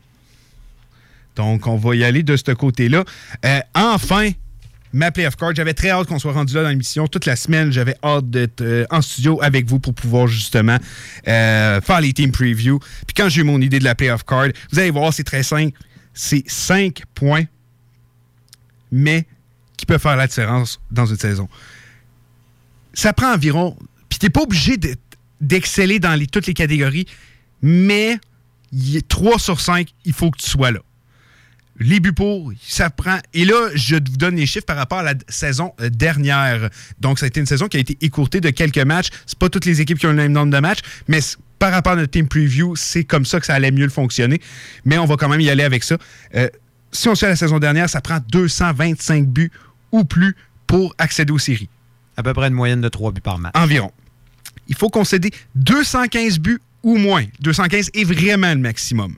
Donc, 1.36 1.66
on 1.66 1.76
va 1.76 1.94
y 1.94 2.04
aller 2.04 2.22
de 2.22 2.36
ce 2.36 2.52
côté-là. 2.52 3.04
Euh, 3.44 3.60
enfin, 3.74 4.30
ma 4.92 5.10
playoff 5.10 5.36
card. 5.36 5.54
J'avais 5.54 5.74
très 5.74 5.90
hâte 5.90 6.06
qu'on 6.08 6.18
soit 6.18 6.32
rendu 6.32 6.54
là 6.54 6.62
dans 6.62 6.68
l'émission. 6.68 7.06
Toute 7.06 7.26
la 7.26 7.36
semaine, 7.36 7.70
j'avais 7.72 7.96
hâte 8.02 8.28
d'être 8.30 8.60
euh, 8.60 8.84
en 8.90 9.00
studio 9.02 9.38
avec 9.42 9.66
vous 9.66 9.78
pour 9.78 9.94
pouvoir 9.94 10.26
justement 10.26 10.78
euh, 11.28 11.80
faire 11.80 12.00
les 12.00 12.12
team 12.12 12.32
preview. 12.32 12.78
Puis 13.06 13.14
quand 13.16 13.28
j'ai 13.28 13.40
eu 13.42 13.44
mon 13.44 13.60
idée 13.60 13.78
de 13.78 13.84
la 13.84 13.94
playoff 13.94 14.24
card, 14.24 14.48
vous 14.72 14.78
allez 14.78 14.90
voir, 14.90 15.12
c'est 15.12 15.24
très 15.24 15.42
simple. 15.42 15.78
C'est 16.14 16.42
5 16.48 17.02
points, 17.14 17.44
mais 18.90 19.26
qui 19.76 19.86
peuvent 19.86 20.00
faire 20.00 20.16
la 20.16 20.26
différence 20.26 20.80
dans 20.90 21.06
une 21.06 21.16
saison. 21.16 21.48
Ça 22.92 23.12
prend 23.12 23.32
environ. 23.32 23.76
Puis 24.08 24.18
t'es 24.18 24.30
pas 24.30 24.42
obligé 24.42 24.76
de- 24.76 24.96
d'exceller 25.40 26.00
dans 26.00 26.18
toutes 26.30 26.46
les 26.46 26.54
catégories, 26.54 27.06
mais 27.62 28.18
il 28.72 28.96
est 28.96 29.06
3 29.08 29.38
sur 29.38 29.60
5, 29.60 29.88
il 30.04 30.12
faut 30.12 30.30
que 30.30 30.38
tu 30.38 30.48
sois 30.50 30.70
là. 30.72 30.80
Les 31.80 31.98
buts 31.98 32.12
pour, 32.12 32.52
ça 32.60 32.90
prend. 32.90 33.18
Et 33.32 33.46
là, 33.46 33.70
je 33.74 33.94
vous 33.94 34.00
donne 34.00 34.36
les 34.36 34.44
chiffres 34.44 34.66
par 34.66 34.76
rapport 34.76 34.98
à 34.98 35.02
la 35.02 35.14
saison 35.28 35.72
euh, 35.80 35.88
dernière. 35.88 36.68
Donc, 37.00 37.18
ça 37.18 37.24
a 37.24 37.28
été 37.28 37.40
une 37.40 37.46
saison 37.46 37.68
qui 37.68 37.78
a 37.78 37.80
été 37.80 37.96
écourtée 38.02 38.40
de 38.40 38.50
quelques 38.50 38.78
matchs. 38.78 39.08
C'est 39.26 39.38
pas 39.38 39.48
toutes 39.48 39.64
les 39.64 39.80
équipes 39.80 39.98
qui 39.98 40.06
ont 40.06 40.10
le 40.10 40.16
même 40.16 40.32
nombre 40.32 40.52
de 40.52 40.58
matchs, 40.58 40.80
mais 41.08 41.20
par 41.58 41.72
rapport 41.72 41.92
à 41.92 41.96
notre 41.96 42.10
team 42.10 42.28
preview, 42.28 42.76
c'est 42.76 43.04
comme 43.04 43.24
ça 43.24 43.40
que 43.40 43.46
ça 43.46 43.54
allait 43.54 43.70
mieux 43.70 43.84
le 43.84 43.90
fonctionner. 43.90 44.40
Mais 44.84 44.98
on 44.98 45.06
va 45.06 45.16
quand 45.16 45.28
même 45.28 45.40
y 45.40 45.48
aller 45.48 45.64
avec 45.64 45.82
ça. 45.82 45.96
Euh, 46.34 46.48
si 46.92 47.08
on 47.08 47.14
se 47.14 47.20
fait 47.20 47.26
à 47.26 47.30
la 47.30 47.36
saison 47.36 47.58
dernière, 47.58 47.88
ça 47.88 48.02
prend 48.02 48.18
225 48.28 49.26
buts 49.26 49.50
ou 49.90 50.04
plus 50.04 50.36
pour 50.66 50.94
accéder 50.98 51.32
aux 51.32 51.38
séries. 51.38 51.68
À 52.16 52.22
peu 52.22 52.34
près 52.34 52.48
une 52.48 52.54
moyenne 52.54 52.82
de 52.82 52.88
3 52.88 53.12
buts 53.12 53.20
par 53.22 53.38
match. 53.38 53.52
Environ. 53.56 53.90
Il 54.68 54.76
faut 54.76 54.90
concéder 54.90 55.30
215 55.54 56.38
buts 56.40 56.60
ou 56.82 56.96
moins. 56.96 57.24
215 57.40 57.90
est 57.94 58.04
vraiment 58.04 58.50
le 58.50 58.60
maximum. 58.60 59.14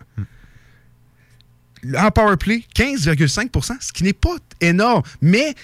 En 1.96 2.10
power 2.10 2.36
play, 2.36 2.64
15,5% 2.76 3.72
ce 3.80 3.92
qui 3.92 4.04
n'est 4.04 4.12
pas 4.12 4.36
énorme, 4.60 5.02
mais 5.20 5.54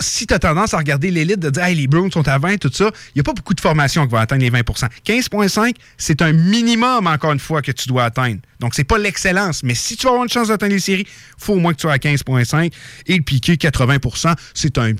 si 0.00 0.26
tu 0.26 0.34
as 0.34 0.38
tendance 0.38 0.74
à 0.74 0.78
regarder 0.78 1.10
l'élite, 1.10 1.38
de 1.38 1.50
dire 1.50 1.64
hey, 1.64 1.76
les 1.76 1.86
Browns 1.86 2.10
sont 2.10 2.26
à 2.26 2.38
20, 2.38 2.58
tout 2.58 2.70
ça, 2.72 2.90
il 3.08 3.18
n'y 3.18 3.20
a 3.20 3.22
pas 3.22 3.32
beaucoup 3.32 3.54
de 3.54 3.60
formations 3.60 4.04
qui 4.06 4.12
vont 4.12 4.18
atteindre 4.18 4.42
les 4.42 4.50
20% 4.50 4.88
15,5, 5.06 5.74
c'est 5.96 6.22
un 6.22 6.32
minimum, 6.32 7.06
encore 7.06 7.32
une 7.32 7.38
fois, 7.38 7.62
que 7.62 7.72
tu 7.72 7.88
dois 7.88 8.04
atteindre. 8.04 8.40
Donc, 8.60 8.74
c'est 8.74 8.84
pas 8.84 8.98
l'excellence. 8.98 9.62
Mais 9.62 9.74
si 9.74 9.96
tu 9.96 10.04
vas 10.04 10.10
avoir 10.10 10.24
une 10.24 10.30
chance 10.30 10.48
d'atteindre 10.48 10.72
les 10.72 10.80
séries, 10.80 11.06
il 11.06 11.44
faut 11.44 11.54
au 11.54 11.58
moins 11.58 11.72
que 11.72 11.78
tu 11.78 11.82
sois 11.82 11.92
à 11.92 11.98
15,5. 11.98 12.72
Et 13.06 13.16
le 13.16 13.22
piqué, 13.22 13.54
80% 13.54 14.34
c'est 14.54 14.78
un 14.78 14.92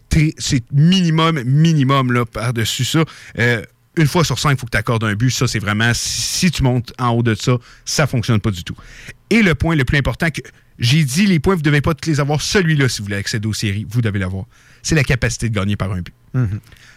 minimum, 0.72 1.42
minimum 1.42 2.12
là, 2.12 2.24
par-dessus 2.24 2.84
ça. 2.84 3.04
Euh, 3.38 3.62
une 3.96 4.06
fois 4.06 4.24
sur 4.24 4.38
cinq, 4.38 4.52
il 4.52 4.58
faut 4.58 4.66
que 4.66 4.72
tu 4.72 4.78
accordes 4.78 5.04
un 5.04 5.14
but. 5.14 5.30
Ça, 5.30 5.46
c'est 5.46 5.58
vraiment, 5.58 5.92
si 5.94 6.50
tu 6.50 6.62
montes 6.62 6.92
en 6.98 7.10
haut 7.10 7.22
de 7.22 7.34
ça, 7.34 7.58
ça 7.84 8.06
fonctionne 8.06 8.40
pas 8.40 8.50
du 8.50 8.64
tout. 8.64 8.76
Et 9.34 9.42
le 9.42 9.56
point 9.56 9.74
le 9.74 9.84
plus 9.84 9.98
important 9.98 10.30
que 10.30 10.42
j'ai 10.78 11.02
dit, 11.02 11.26
les 11.26 11.40
points, 11.40 11.54
vous 11.54 11.60
ne 11.60 11.64
devez 11.64 11.80
pas 11.80 11.92
tous 11.92 12.08
les 12.08 12.20
avoir. 12.20 12.40
Celui-là, 12.40 12.88
si 12.88 12.98
vous 12.98 13.06
voulez 13.06 13.16
accéder 13.16 13.48
aux 13.48 13.52
séries, 13.52 13.84
vous 13.88 14.00
devez 14.00 14.20
l'avoir. 14.20 14.44
C'est 14.80 14.94
la 14.94 15.02
capacité 15.02 15.48
de 15.48 15.54
gagner 15.54 15.74
par 15.74 15.90
un 15.90 16.02
but. 16.02 16.14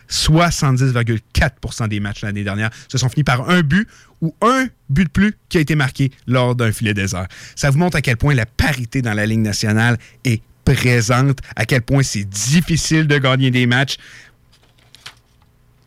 70,4% 0.07 1.87
des 1.87 1.99
matchs 1.99 2.21
l'année 2.21 2.43
dernière 2.43 2.69
se 2.89 2.99
sont 2.99 3.09
finis 3.09 3.23
par 3.23 3.49
un 3.49 3.61
but 3.61 3.87
ou 4.21 4.35
un 4.41 4.67
but 4.87 5.05
de 5.05 5.09
plus 5.09 5.33
qui 5.49 5.57
a 5.57 5.61
été 5.61 5.73
marqué 5.73 6.11
lors 6.27 6.55
d'un 6.55 6.71
filet 6.71 6.93
désert. 6.93 7.25
Ça 7.55 7.71
vous 7.71 7.79
montre 7.79 7.97
à 7.97 8.01
quel 8.03 8.17
point 8.17 8.35
la 8.35 8.45
parité 8.45 9.01
dans 9.01 9.15
la 9.15 9.25
Ligue 9.25 9.39
nationale 9.39 9.97
est 10.23 10.43
présente, 10.63 11.39
à 11.55 11.65
quel 11.65 11.81
point 11.81 12.03
c'est 12.03 12.23
difficile 12.23 13.07
de 13.07 13.17
gagner 13.17 13.49
des 13.49 13.65
matchs. 13.65 13.97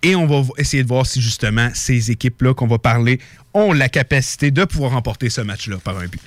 Et 0.02 0.16
on 0.16 0.26
va 0.26 0.42
essayer 0.58 0.82
de 0.82 0.88
voir 0.88 1.06
si 1.06 1.20
justement 1.20 1.70
ces 1.74 2.10
équipes-là 2.10 2.54
qu'on 2.54 2.66
va 2.66 2.78
parler 2.78 3.20
ont 3.54 3.72
la 3.72 3.88
capacité 3.88 4.50
de 4.50 4.64
pouvoir 4.64 4.92
remporter 4.92 5.30
ce 5.30 5.42
match-là 5.42 5.76
par 5.76 5.96
un 5.98 6.06
but. 6.06 6.20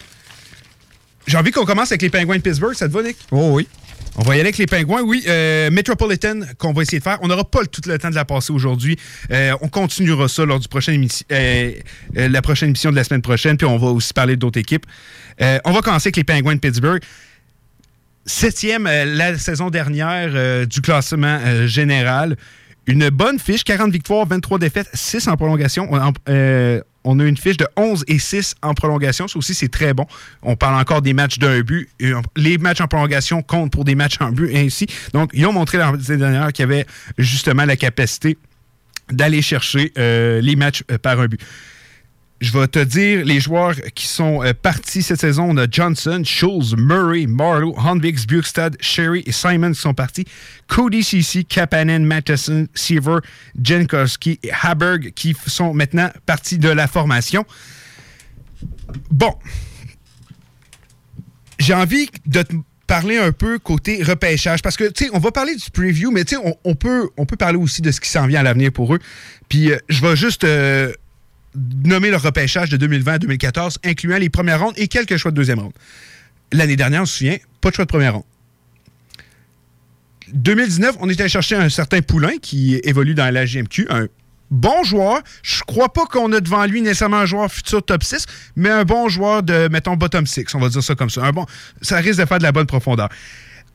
J'ai 1.27 1.37
envie 1.37 1.51
qu'on 1.51 1.65
commence 1.65 1.91
avec 1.91 2.01
les 2.01 2.09
Penguins 2.09 2.37
de 2.37 2.41
Pittsburgh. 2.41 2.75
Ça 2.75 2.87
te 2.87 2.93
va, 2.93 3.03
Nick? 3.03 3.17
Oh 3.31 3.51
oui. 3.53 3.67
On 4.15 4.21
va 4.21 4.35
y 4.35 4.39
aller 4.39 4.49
avec 4.49 4.57
les 4.59 4.67
Pingouins. 4.67 5.01
Oui, 5.01 5.23
euh, 5.27 5.71
Metropolitan 5.71 6.41
qu'on 6.59 6.71
va 6.71 6.83
essayer 6.83 6.99
de 6.99 7.03
faire. 7.03 7.17
On 7.21 7.27
n'aura 7.27 7.49
pas 7.49 7.65
tout 7.65 7.81
le 7.87 7.97
temps 7.97 8.11
de 8.11 8.15
la 8.15 8.25
passer 8.25 8.53
aujourd'hui. 8.53 8.97
Euh, 9.31 9.53
on 9.61 9.69
continuera 9.69 10.27
ça 10.27 10.45
lors 10.45 10.59
du 10.59 10.67
prochain 10.67 10.93
euh, 11.31 11.71
euh, 12.17 12.27
la 12.27 12.41
prochaine 12.43 12.69
émission 12.69 12.91
de 12.91 12.95
la 12.95 13.03
semaine 13.03 13.23
prochaine. 13.23 13.57
Puis 13.57 13.65
on 13.65 13.77
va 13.77 13.87
aussi 13.87 14.13
parler 14.13 14.35
d'autres 14.35 14.59
équipes. 14.59 14.85
On 15.39 15.71
va 15.71 15.81
commencer 15.81 16.07
avec 16.07 16.17
les 16.17 16.23
Penguins 16.23 16.53
de 16.55 16.59
Pittsburgh. 16.59 17.01
Septième 18.25 18.83
la 18.85 19.37
saison 19.37 19.69
dernière 19.69 20.67
du 20.67 20.79
classement 20.81 21.65
général. 21.65 22.37
Une 22.87 23.09
bonne 23.09 23.39
fiche, 23.39 23.63
40 23.63 23.91
victoires, 23.91 24.25
23 24.25 24.59
défaites, 24.59 24.89
6 24.93 25.27
en 25.27 25.37
prolongation. 25.37 25.89
Euh, 26.27 26.81
on 27.05 27.19
a 27.19 27.23
une 27.25 27.37
fiche 27.37 27.57
de 27.57 27.67
11 27.77 28.03
et 28.07 28.19
6 28.19 28.55
en 28.61 28.73
prolongation. 28.73 29.27
Ça 29.27 29.37
aussi, 29.39 29.53
c'est 29.53 29.69
très 29.69 29.93
bon. 29.93 30.05
On 30.41 30.55
parle 30.55 30.79
encore 30.79 31.01
des 31.01 31.13
matchs 31.13 31.37
d'un 31.39 31.61
but. 31.61 31.89
On- 32.01 32.21
Les 32.35 32.57
matchs 32.57 32.81
en 32.81 32.87
prolongation 32.87 33.41
comptent 33.41 33.71
pour 33.71 33.85
des 33.85 33.95
matchs 33.95 34.17
en 34.19 34.31
but 34.31 34.53
ainsi. 34.55 34.87
Donc, 35.13 35.29
ils 35.33 35.45
ont 35.45 35.53
montré 35.53 35.77
l'année 35.77 35.97
dernière 36.17 36.51
qu'il 36.51 36.63
y 36.63 36.65
avait 36.71 36.85
justement 37.17 37.65
la 37.65 37.75
capacité 37.77 38.37
d'aller 39.11 39.41
chercher 39.41 39.91
euh, 39.97 40.39
les 40.41 40.55
matchs 40.55 40.83
euh, 40.91 40.97
par 40.97 41.19
un 41.19 41.27
but. 41.27 41.41
Je 42.41 42.51
vais 42.51 42.67
te 42.67 42.79
dire 42.79 43.23
les 43.23 43.39
joueurs 43.39 43.75
qui 43.95 44.05
sont 44.05 44.43
euh, 44.43 44.53
partis 44.53 45.01
cette 45.01 45.21
saison. 45.21 45.51
On 45.51 45.57
a 45.57 45.65
Johnson, 45.69 46.23
Schultz, 46.25 46.75
Murray, 46.77 47.25
Marlowe, 47.25 47.73
Hanvix, 47.77 48.25
Bukestad, 48.25 48.75
Sherry 48.81 49.23
et 49.25 49.31
Simon 49.31 49.71
qui 49.71 49.79
sont 49.79 49.93
partis. 49.93 50.25
Cody 50.67 51.03
Ceci, 51.03 51.45
Kapanen, 51.45 52.05
Matheson, 52.05 52.67
Seaver, 52.73 53.19
Jankowski 53.61 54.39
et 54.43 54.51
Haberg 54.61 55.13
qui 55.15 55.35
sont 55.47 55.73
maintenant 55.73 56.09
partis 56.25 56.57
de 56.57 56.69
la 56.69 56.87
formation. 56.87 57.45
Bon. 59.09 59.33
J'ai 61.59 61.73
envie 61.73 62.09
de 62.25 62.41
te 62.41 62.53
parler 62.87 63.17
un 63.17 63.31
peu 63.31 63.57
côté 63.59 64.03
repêchage 64.03 64.61
parce 64.61 64.75
que, 64.75 64.89
tu 64.89 65.05
sais, 65.05 65.11
on 65.13 65.19
va 65.19 65.31
parler 65.31 65.55
du 65.55 65.71
preview, 65.71 66.11
mais 66.11 66.25
tu 66.25 66.35
sais, 66.35 66.41
on, 66.43 66.55
on 66.65 66.75
peut, 66.75 67.09
on 67.15 67.25
peut 67.25 67.37
parler 67.37 67.57
aussi 67.57 67.81
de 67.81 67.91
ce 67.91 68.01
qui 68.01 68.09
s'en 68.09 68.27
vient 68.27 68.41
à 68.41 68.43
l'avenir 68.43 68.71
pour 68.71 68.93
eux. 68.93 68.99
Puis 69.49 69.71
euh, 69.71 69.77
je 69.87 70.01
vais 70.01 70.15
juste 70.15 70.43
euh, 70.43 70.91
nommer 71.55 72.09
le 72.09 72.17
repêchage 72.17 72.69
de 72.69 72.77
2020 72.77 73.13
à 73.13 73.19
2014, 73.19 73.79
incluant 73.83 74.17
les 74.17 74.29
premières 74.29 74.61
rondes 74.61 74.73
et 74.77 74.87
quelques 74.87 75.17
choix 75.17 75.31
de 75.31 75.35
deuxième 75.35 75.59
ronde. 75.59 75.73
L'année 76.51 76.75
dernière, 76.75 77.03
on 77.03 77.05
se 77.05 77.17
souvient, 77.17 77.37
pas 77.61 77.69
de 77.69 77.75
choix 77.75 77.85
de 77.85 77.89
première 77.89 78.13
ronde. 78.13 78.23
2019, 80.33 80.97
on 80.99 81.09
était 81.09 81.21
allé 81.21 81.29
chercher 81.29 81.55
un 81.55 81.69
certain 81.69 82.01
Poulain 82.01 82.37
qui 82.41 82.79
évolue 82.83 83.13
dans 83.13 83.31
la 83.31 83.45
GMQ, 83.45 83.87
un 83.89 84.07
bon 84.49 84.83
joueur. 84.83 85.21
Je 85.41 85.61
crois 85.63 85.91
pas 85.91 86.05
qu'on 86.05 86.31
a 86.31 86.39
devant 86.39 86.65
lui 86.65 86.81
nécessairement 86.81 87.17
un 87.17 87.25
joueur 87.25 87.51
futur 87.51 87.83
top 87.83 88.03
6, 88.03 88.25
mais 88.55 88.69
un 88.69 88.83
bon 88.83 89.09
joueur 89.09 89.43
de, 89.43 89.67
mettons, 89.69 89.95
bottom 89.95 90.25
6, 90.25 90.45
on 90.55 90.59
va 90.59 90.69
dire 90.69 90.83
ça 90.83 90.95
comme 90.95 91.09
ça. 91.09 91.23
Un 91.23 91.31
bon, 91.31 91.45
ça 91.81 91.97
risque 91.97 92.19
de 92.19 92.25
faire 92.25 92.37
de 92.37 92.43
la 92.43 92.51
bonne 92.51 92.67
profondeur. 92.67 93.09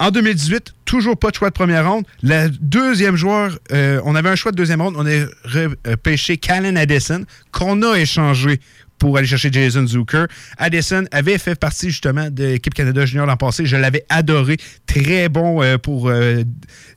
En 0.00 0.10
2018, 0.10 0.74
toujours 0.84 1.18
pas 1.18 1.30
de 1.30 1.36
choix 1.36 1.48
de 1.48 1.54
première 1.54 1.90
ronde. 1.90 2.04
Le 2.22 2.48
deuxième 2.60 3.16
joueur, 3.16 3.58
euh, 3.72 4.00
on 4.04 4.14
avait 4.14 4.28
un 4.28 4.36
choix 4.36 4.52
de 4.52 4.56
deuxième 4.56 4.80
ronde. 4.80 4.94
On 4.96 5.06
a 5.06 5.26
repêché 5.44 6.36
Callan 6.36 6.76
Addison, 6.76 7.24
qu'on 7.50 7.82
a 7.82 7.96
échangé 7.96 8.60
pour 8.98 9.16
aller 9.16 9.26
chercher 9.26 9.50
Jason 9.52 9.86
Zucker. 9.86 10.26
Addison 10.58 11.04
avait 11.12 11.38
fait 11.38 11.54
partie 11.54 11.90
justement 11.90 12.28
de 12.30 12.44
l'équipe 12.44 12.74
Canada 12.74 13.06
Junior 13.06 13.26
l'an 13.26 13.36
passé. 13.36 13.64
Je 13.64 13.76
l'avais 13.76 14.04
adoré. 14.08 14.56
Très 14.86 15.28
bon 15.28 15.62
euh, 15.62 15.78
pour 15.78 16.08
euh, 16.08 16.42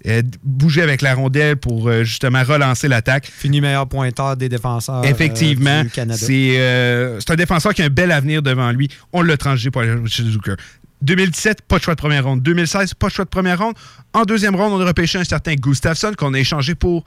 euh, 0.08 0.22
bouger 0.44 0.82
avec 0.82 1.02
la 1.02 1.14
rondelle, 1.14 1.58
pour 1.58 1.92
justement 2.04 2.44
relancer 2.44 2.88
l'attaque. 2.88 3.28
Fini 3.28 3.62
meilleur 3.62 3.88
pointeur 3.88 4.36
des 4.36 4.50
défenseurs. 4.50 5.06
Effectivement, 5.06 5.84
c'est 6.12 7.18
c'est 7.20 7.32
un 7.32 7.36
défenseur 7.36 7.74
qui 7.74 7.82
a 7.82 7.86
un 7.86 7.90
bel 7.90 8.12
avenir 8.12 8.42
devant 8.42 8.72
lui. 8.72 8.90
On 9.14 9.22
l'a 9.22 9.38
transgé 9.38 9.72
pour 9.72 9.82
aller 9.82 9.96
chez 10.08 10.24
Zucker. 10.24 10.56
2017, 11.02 11.64
pas 11.64 11.78
de 11.78 11.84
choix 11.84 11.96
de 11.96 12.00
première 12.00 12.26
ronde. 12.26 12.42
2016, 12.42 12.94
pas 12.94 13.08
de 13.08 13.14
choix 13.14 13.26
de 13.26 13.30
première 13.30 13.60
ronde. 13.60 13.76
En 14.14 14.24
deuxième 14.24 14.56
ronde, 14.56 14.74
on 14.74 14.82
a 14.82 14.86
repêché 14.86 15.18
un 15.18 15.24
certain 15.24 15.56
Gustafsson 15.56 16.14
qu'on 16.18 16.34
a 16.34 16.40
échangé 16.40 16.76
pour 16.76 17.06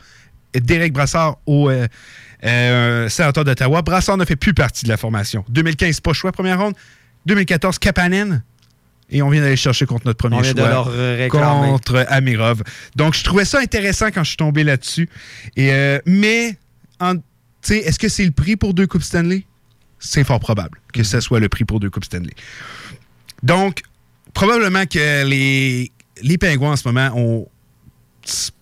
Derek 0.55 0.93
Brassard 0.93 1.39
au 1.47 1.71
euh, 1.71 1.87
euh, 2.45 3.09
sénateur 3.09 3.45
d'Ottawa. 3.45 3.83
Brassard 3.83 4.17
ne 4.17 4.25
fait 4.25 4.37
plus 4.37 4.55
partie 4.55 4.85
de 4.85 4.91
la 4.91 4.97
formation. 4.97 5.45
2015, 5.49 6.01
pas 6.01 6.11
de 6.11 6.17
choix 6.17 6.31
de 6.31 6.37
première 6.37 6.61
ronde. 6.61 6.75
2014, 7.27 7.79
Kapanen. 7.79 8.43
Et 9.11 9.23
on 9.23 9.29
vient 9.29 9.43
d'aller 9.43 9.57
chercher 9.57 9.87
contre 9.87 10.07
notre 10.07 10.19
premier 10.19 10.37
On 10.37 10.41
vient 10.41 10.55
de 10.55 10.61
choix. 10.61 10.69
leur 10.69 10.87
réclamer. 10.87 11.69
contre 11.69 12.07
Amirov. 12.09 12.63
Donc, 12.97 13.15
je 13.15 13.23
trouvais 13.23 13.45
ça 13.45 13.61
intéressant 13.61 14.07
quand 14.07 14.25
je 14.25 14.29
suis 14.29 14.37
tombé 14.37 14.65
là-dessus. 14.65 15.09
Et, 15.57 15.73
euh, 15.73 15.99
mais, 16.07 16.57
est-ce 17.69 17.99
que 17.99 18.09
c'est 18.09 18.25
le 18.25 18.33
prix 18.33 18.57
pour 18.57 18.75
deux 18.75 18.87
Coupes 18.87 19.03
Stanley? 19.03 19.45
C'est 19.99 20.25
fort 20.25 20.41
probable 20.41 20.79
que 20.95 21.03
ce 21.03 21.21
soit 21.21 21.41
le 21.41 21.49
prix 21.49 21.65
pour 21.65 21.81
deux 21.81 21.91
Coupes 21.91 22.05
Stanley. 22.05 22.33
Donc, 23.45 23.83
probablement 24.33 24.87
que 24.87 25.25
les, 25.27 25.93
les 26.23 26.39
Pingouins 26.39 26.73
en 26.73 26.77
ce 26.77 26.89
moment 26.89 27.11
ont 27.15 27.47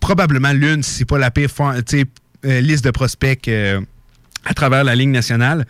probablement 0.01 0.51
l'une, 0.51 0.83
si 0.83 1.05
pas 1.05 1.17
la 1.17 1.31
pire 1.31 1.49
euh, 1.61 2.59
liste 2.59 2.83
de 2.83 2.91
prospects 2.91 3.47
euh, 3.47 3.79
à 4.43 4.53
travers 4.53 4.83
la 4.83 4.93
ligne 4.93 5.11
nationale. 5.11 5.65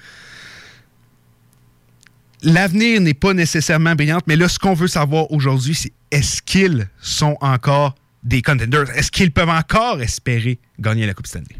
L'avenir 2.41 2.99
n'est 3.01 3.13
pas 3.13 3.35
nécessairement 3.35 3.93
brillant, 3.93 4.19
mais 4.25 4.35
là, 4.35 4.49
ce 4.49 4.57
qu'on 4.57 4.73
veut 4.73 4.87
savoir 4.87 5.31
aujourd'hui, 5.31 5.75
c'est 5.75 5.93
est-ce 6.09 6.41
qu'ils 6.41 6.87
sont 6.99 7.37
encore 7.39 7.93
des 8.23 8.41
contenders? 8.41 8.89
Est-ce 8.97 9.11
qu'ils 9.11 9.31
peuvent 9.31 9.47
encore 9.47 10.01
espérer 10.01 10.57
gagner 10.79 11.05
la 11.05 11.13
Coupe 11.13 11.27
Stanley? 11.27 11.55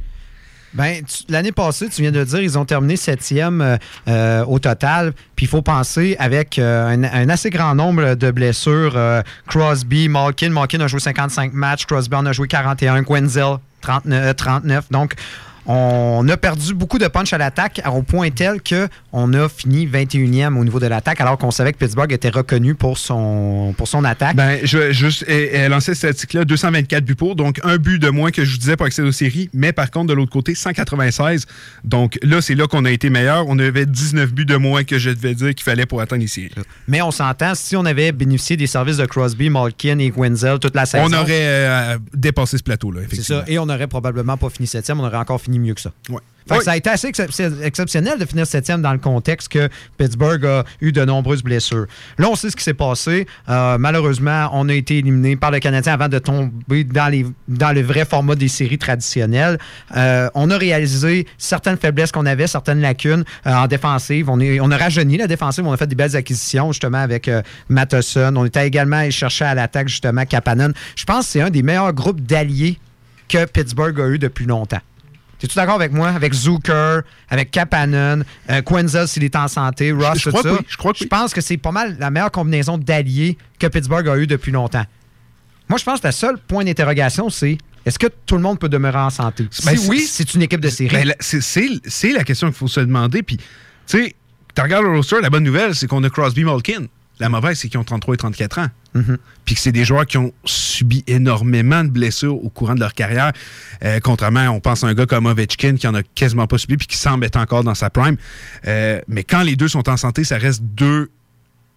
Ben, 0.74 1.04
l'année 1.30 1.52
passée, 1.52 1.88
tu 1.90 2.02
viens 2.02 2.12
de 2.12 2.24
dire, 2.24 2.40
ils 2.42 2.58
ont 2.58 2.66
terminé 2.66 2.96
septième 2.96 3.62
euh, 3.62 3.78
euh, 4.08 4.46
au 4.46 4.58
total. 4.60 5.14
Puis 5.36 5.46
il 5.46 5.50
faut 5.50 5.62
penser 5.62 6.16
avec 6.20 6.58
euh, 6.58 6.88
un, 6.88 7.04
un 7.04 7.30
assez 7.30 7.50
grand 7.50 7.76
nombre 7.76 8.16
de 8.16 8.32
blessures. 8.32 8.94
euh, 8.96 9.22
Crosby, 9.48 10.10
Malkin. 10.10 10.50
Malkin 10.50 10.80
a 10.82 10.88
joué 10.88 11.00
55 11.00 11.54
matchs. 11.54 11.86
Crosby 11.86 12.16
en 12.16 12.26
a 12.26 12.32
joué 12.32 12.48
41. 12.48 13.04
Gwenzel, 13.04 13.58
39. 13.82 14.24
euh, 14.26 14.34
39. 14.34 14.86
Donc, 14.92 15.14
on 15.66 16.28
a 16.30 16.38
perdu 16.38 16.74
beaucoup 16.74 16.98
de 16.98 17.08
punch 17.08 17.34
à 17.34 17.38
l'attaque 17.38 17.82
au 17.92 18.02
point 18.04 18.30
tel 18.30 18.60
qu'on 18.62 19.34
a 19.34 19.50
fini 19.50 19.88
21e 19.88 20.58
au 20.58 20.64
niveau 20.64 20.80
de 20.80 20.88
l'attaque, 20.88 21.22
alors 21.22 21.38
qu'on 21.38 21.52
savait 21.52 21.74
que 21.74 21.78
Pittsburgh 21.78 22.12
était 22.12 22.30
reconnu 22.30 22.76
pour 22.76 22.98
son, 22.98 23.74
pour 23.78 23.88
son 23.88 24.04
attaque. 24.04 24.36
Ben, 24.36 24.60
je 24.64 24.92
juste 24.92 25.26
lancer 25.70 25.96
cette 25.96 26.14
statistique-là 26.18 26.46
224 26.46 27.04
buts 27.06 27.16
pour, 27.16 27.36
donc 27.36 27.60
un 27.64 27.78
but 27.78 28.00
de 28.00 28.10
moins 28.10 28.32
que 28.32 28.44
je 28.44 28.52
vous 28.52 28.58
disais 28.58 28.76
pour 28.76 28.86
accéder 28.86 29.08
aux 29.08 29.12
séries, 29.12 29.50
mais 29.54 29.72
par 29.74 29.90
contre, 29.92 30.08
de 30.08 30.14
l'autre 30.14 30.32
côté, 30.32 30.56
196. 30.56 31.46
Donc 31.84 32.18
là, 32.22 32.42
c'est 32.42 32.56
là 32.56 32.68
qu'on 32.68 32.86
a 32.86 32.92
été 32.92 33.10
meilleur. 33.10 33.46
On 33.48 33.58
avait 33.60 33.86
19 33.86 34.34
buts 34.34 34.46
de 34.46 34.56
moins 34.56 34.84
que 34.84 34.98
je 35.00 35.10
devais 35.10 35.36
dire 35.36 35.54
qu'il 35.56 35.64
fallait 35.64 35.86
pour 35.86 36.02
atteindre 36.02 36.22
les 36.22 36.28
séries. 36.28 36.52
Mais 36.88 37.02
on 37.02 37.12
s'entend, 37.12 37.56
si 37.56 37.76
on 37.76 37.86
avait 37.86 38.12
bénéficié 38.12 38.58
des 38.58 38.68
services 38.68 38.98
de 38.98 39.06
Crosby, 39.06 39.50
Malkin 39.50 40.00
et 40.00 40.10
Gwenzel 40.10 40.60
toute 40.60 40.76
la 40.76 40.86
saison. 40.86 41.06
On 41.08 41.14
aurait 41.14 41.28
euh, 41.32 41.98
dépassé 42.14 42.58
ce 42.58 42.64
plateau-là, 42.64 43.02
C'est 43.02 43.14
effectivement. 43.14 43.40
ça. 43.42 43.52
Et 43.52 43.60
on 43.60 43.66
n'aurait 43.66 43.88
probablement 43.88 44.38
pas 44.38 44.50
fini 44.50 44.68
septième, 44.68 45.00
on 45.00 45.06
aurait 45.06 45.18
encore 45.18 45.42
fini 45.42 45.53
fini 45.54 45.60
mieux 45.68 45.74
que 45.74 45.82
ça. 45.82 45.92
Ouais. 46.10 46.18
Fait 46.46 46.58
que 46.58 46.64
Ça 46.66 46.72
a 46.72 46.76
été 46.76 46.90
assez 46.90 47.08
excep- 47.10 47.64
exceptionnel 47.64 48.20
de 48.20 48.26
finir 48.26 48.46
septième 48.46 48.82
dans 48.82 48.92
le 48.92 48.98
contexte 49.00 49.48
que 49.48 49.70
Pittsburgh 49.98 50.46
a 50.46 50.66
eu 50.82 50.92
de 50.92 51.06
nombreuses 51.06 51.42
blessures. 51.42 51.86
Là, 52.18 52.28
on 52.30 52.36
sait 52.36 52.50
ce 52.50 52.58
qui 52.58 52.66
s'est 52.66 52.74
passé. 52.74 53.26
Euh, 53.48 53.78
malheureusement, 53.78 54.50
on 54.52 54.68
a 54.68 54.74
été 54.74 54.98
éliminé 54.98 55.38
par 55.38 55.52
le 55.52 55.60
Canadien 55.60 55.94
avant 55.94 56.10
de 56.10 56.20
tomber 56.20 56.84
dans, 56.84 57.08
les, 57.08 57.26
dans 57.48 57.72
le 57.74 57.82
vrai 57.82 58.04
format 58.04 58.36
des 58.36 58.50
séries 58.50 58.78
traditionnelles. 58.78 59.58
Euh, 59.96 60.30
on 60.34 60.50
a 60.52 60.58
réalisé 60.58 61.28
certaines 61.38 61.78
faiblesses 61.78 62.12
qu'on 62.12 62.26
avait, 62.26 62.48
certaines 62.48 62.82
lacunes 62.82 63.24
euh, 63.48 63.54
en 63.54 63.68
défensive. 63.68 64.30
On, 64.30 64.42
est, 64.42 64.60
on 64.60 64.70
a 64.70 64.76
rajeuni 64.76 65.16
la 65.16 65.28
défensive. 65.28 65.66
On 65.66 65.72
a 65.72 65.78
fait 65.78 65.88
des 65.88 65.96
belles 65.96 66.18
acquisitions, 66.18 66.74
justement, 66.74 66.98
avec 66.98 67.32
Matheson. 67.70 68.34
On 68.36 68.44
était 68.44 68.68
également 68.68 68.98
allé 68.98 69.12
chercher 69.12 69.46
à 69.46 69.56
l'attaque, 69.56 69.88
justement, 69.88 70.26
Kapanen. 70.26 70.74
Je 70.98 71.06
pense 71.06 71.26
que 71.28 71.32
c'est 71.32 71.42
un 71.42 71.50
des 71.50 71.64
meilleurs 71.64 71.94
groupes 71.94 72.20
d'alliés 72.20 72.78
que 73.30 73.46
Pittsburgh 73.46 73.98
a 74.02 74.08
eu 74.10 74.20
depuis 74.20 74.46
longtemps. 74.46 74.82
Es-tu 75.44 75.56
d'accord 75.56 75.76
avec 75.76 75.92
moi? 75.92 76.08
Avec 76.10 76.34
Zucker, 76.34 77.02
avec 77.30 77.52
Kapanen, 77.52 78.24
euh, 78.50 78.62
Quenzel 78.62 79.08
s'il 79.08 79.24
est 79.26 79.36
en 79.36 79.48
santé, 79.50 79.92
Ross, 79.92 80.18
Je 80.20 80.24
tout 80.24 80.30
crois 80.30 80.42
ça. 80.44 80.54
oui, 80.54 80.60
je 80.68 80.78
crois 80.78 80.94
que 80.94 81.00
oui. 81.02 81.08
pense 81.08 81.34
que 81.34 81.42
c'est 81.42 81.58
pas 81.58 81.72
mal 81.72 81.98
la 82.00 82.10
meilleure 82.10 82.32
combinaison 82.32 82.78
d'alliés 82.78 83.38
que 83.60 83.68
Pittsburgh 83.68 84.08
a 84.08 84.18
eu 84.18 84.26
depuis 84.26 84.52
longtemps. 84.54 84.86
Moi, 85.70 85.78
je 85.78 85.84
pense 85.84 86.00
que 86.00 86.08
le 86.08 86.14
seul 86.14 86.38
point 86.38 86.64
d'interrogation, 86.64 87.30
c'est 87.30 87.58
est-ce 87.86 88.00
que 88.00 88.08
tout 88.26 88.36
le 88.36 88.42
monde 88.42 88.58
peut 88.60 88.70
demeurer 88.70 89.00
en 89.00 89.10
santé? 89.10 89.48
Ben, 89.66 89.76
si 89.78 89.90
oui, 89.90 90.00
c'est 90.10 90.34
une 90.34 90.42
équipe 90.44 90.62
de 90.62 90.70
série. 90.70 90.96
Ben, 90.96 91.08
la- 91.10 91.16
c'est- 91.20 91.42
c'est 91.42 91.68
c'est 91.86 92.12
la 92.14 92.24
question 92.24 92.48
qu'il 92.48 92.56
faut 92.58 92.68
se 92.70 92.80
demander. 92.80 93.22
Puis, 93.24 93.36
tu 93.38 93.44
sais, 93.88 94.16
tu 94.56 94.62
regardes 94.62 94.86
le 94.86 94.92
roster, 94.96 95.18
la 95.22 95.30
bonne 95.30 95.44
nouvelle, 95.44 95.76
c'est 95.76 95.88
qu'on 95.88 96.04
a 96.04 96.10
Crosby 96.10 96.44
Malkin. 96.46 96.86
La 97.20 97.30
mauvaise, 97.30 97.60
c'est 97.60 97.70
qu'ils 97.70 97.80
ont 97.80 97.84
33 97.84 98.16
et 98.16 98.18
34 98.18 98.60
ans. 98.60 98.68
Mhm. 98.96 99.18
Puis 99.46 99.56
que 99.56 99.62
c'est 99.62 99.72
des 99.72 99.86
joueurs 99.86 100.06
qui 100.06 100.18
ont 100.18 100.34
subi 100.46 101.04
énormément 101.08 101.84
de 101.84 101.90
blessures 101.90 102.44
au 102.44 102.50
courant 102.50 102.76
de 102.76 102.80
leur 102.80 102.94
carrière. 102.94 103.32
Euh, 103.84 104.00
contrairement, 104.02 104.48
on 104.50 104.60
pense 104.60 104.84
à 104.84 104.88
un 104.88 104.94
gars 104.94 105.06
comme 105.06 105.26
Ovechkin 105.26 105.76
qui 105.76 105.88
en 105.88 105.96
a 105.96 106.04
quasiment 106.04 106.48
pas 106.48 106.58
subi 106.58 106.78
puis 106.78 106.88
qui 106.88 106.98
semble 106.98 107.26
être 107.26 107.38
encore 107.38 107.64
dans 107.64 107.76
sa 107.76 107.90
prime. 107.90 108.18
Euh, 108.68 109.00
mais 109.08 109.24
quand 109.24 109.44
les 109.44 109.56
deux 109.56 109.68
sont 109.68 109.88
en 109.90 109.98
santé, 109.98 110.24
ça 110.24 110.38
reste 110.38 110.62
deux 110.64 111.12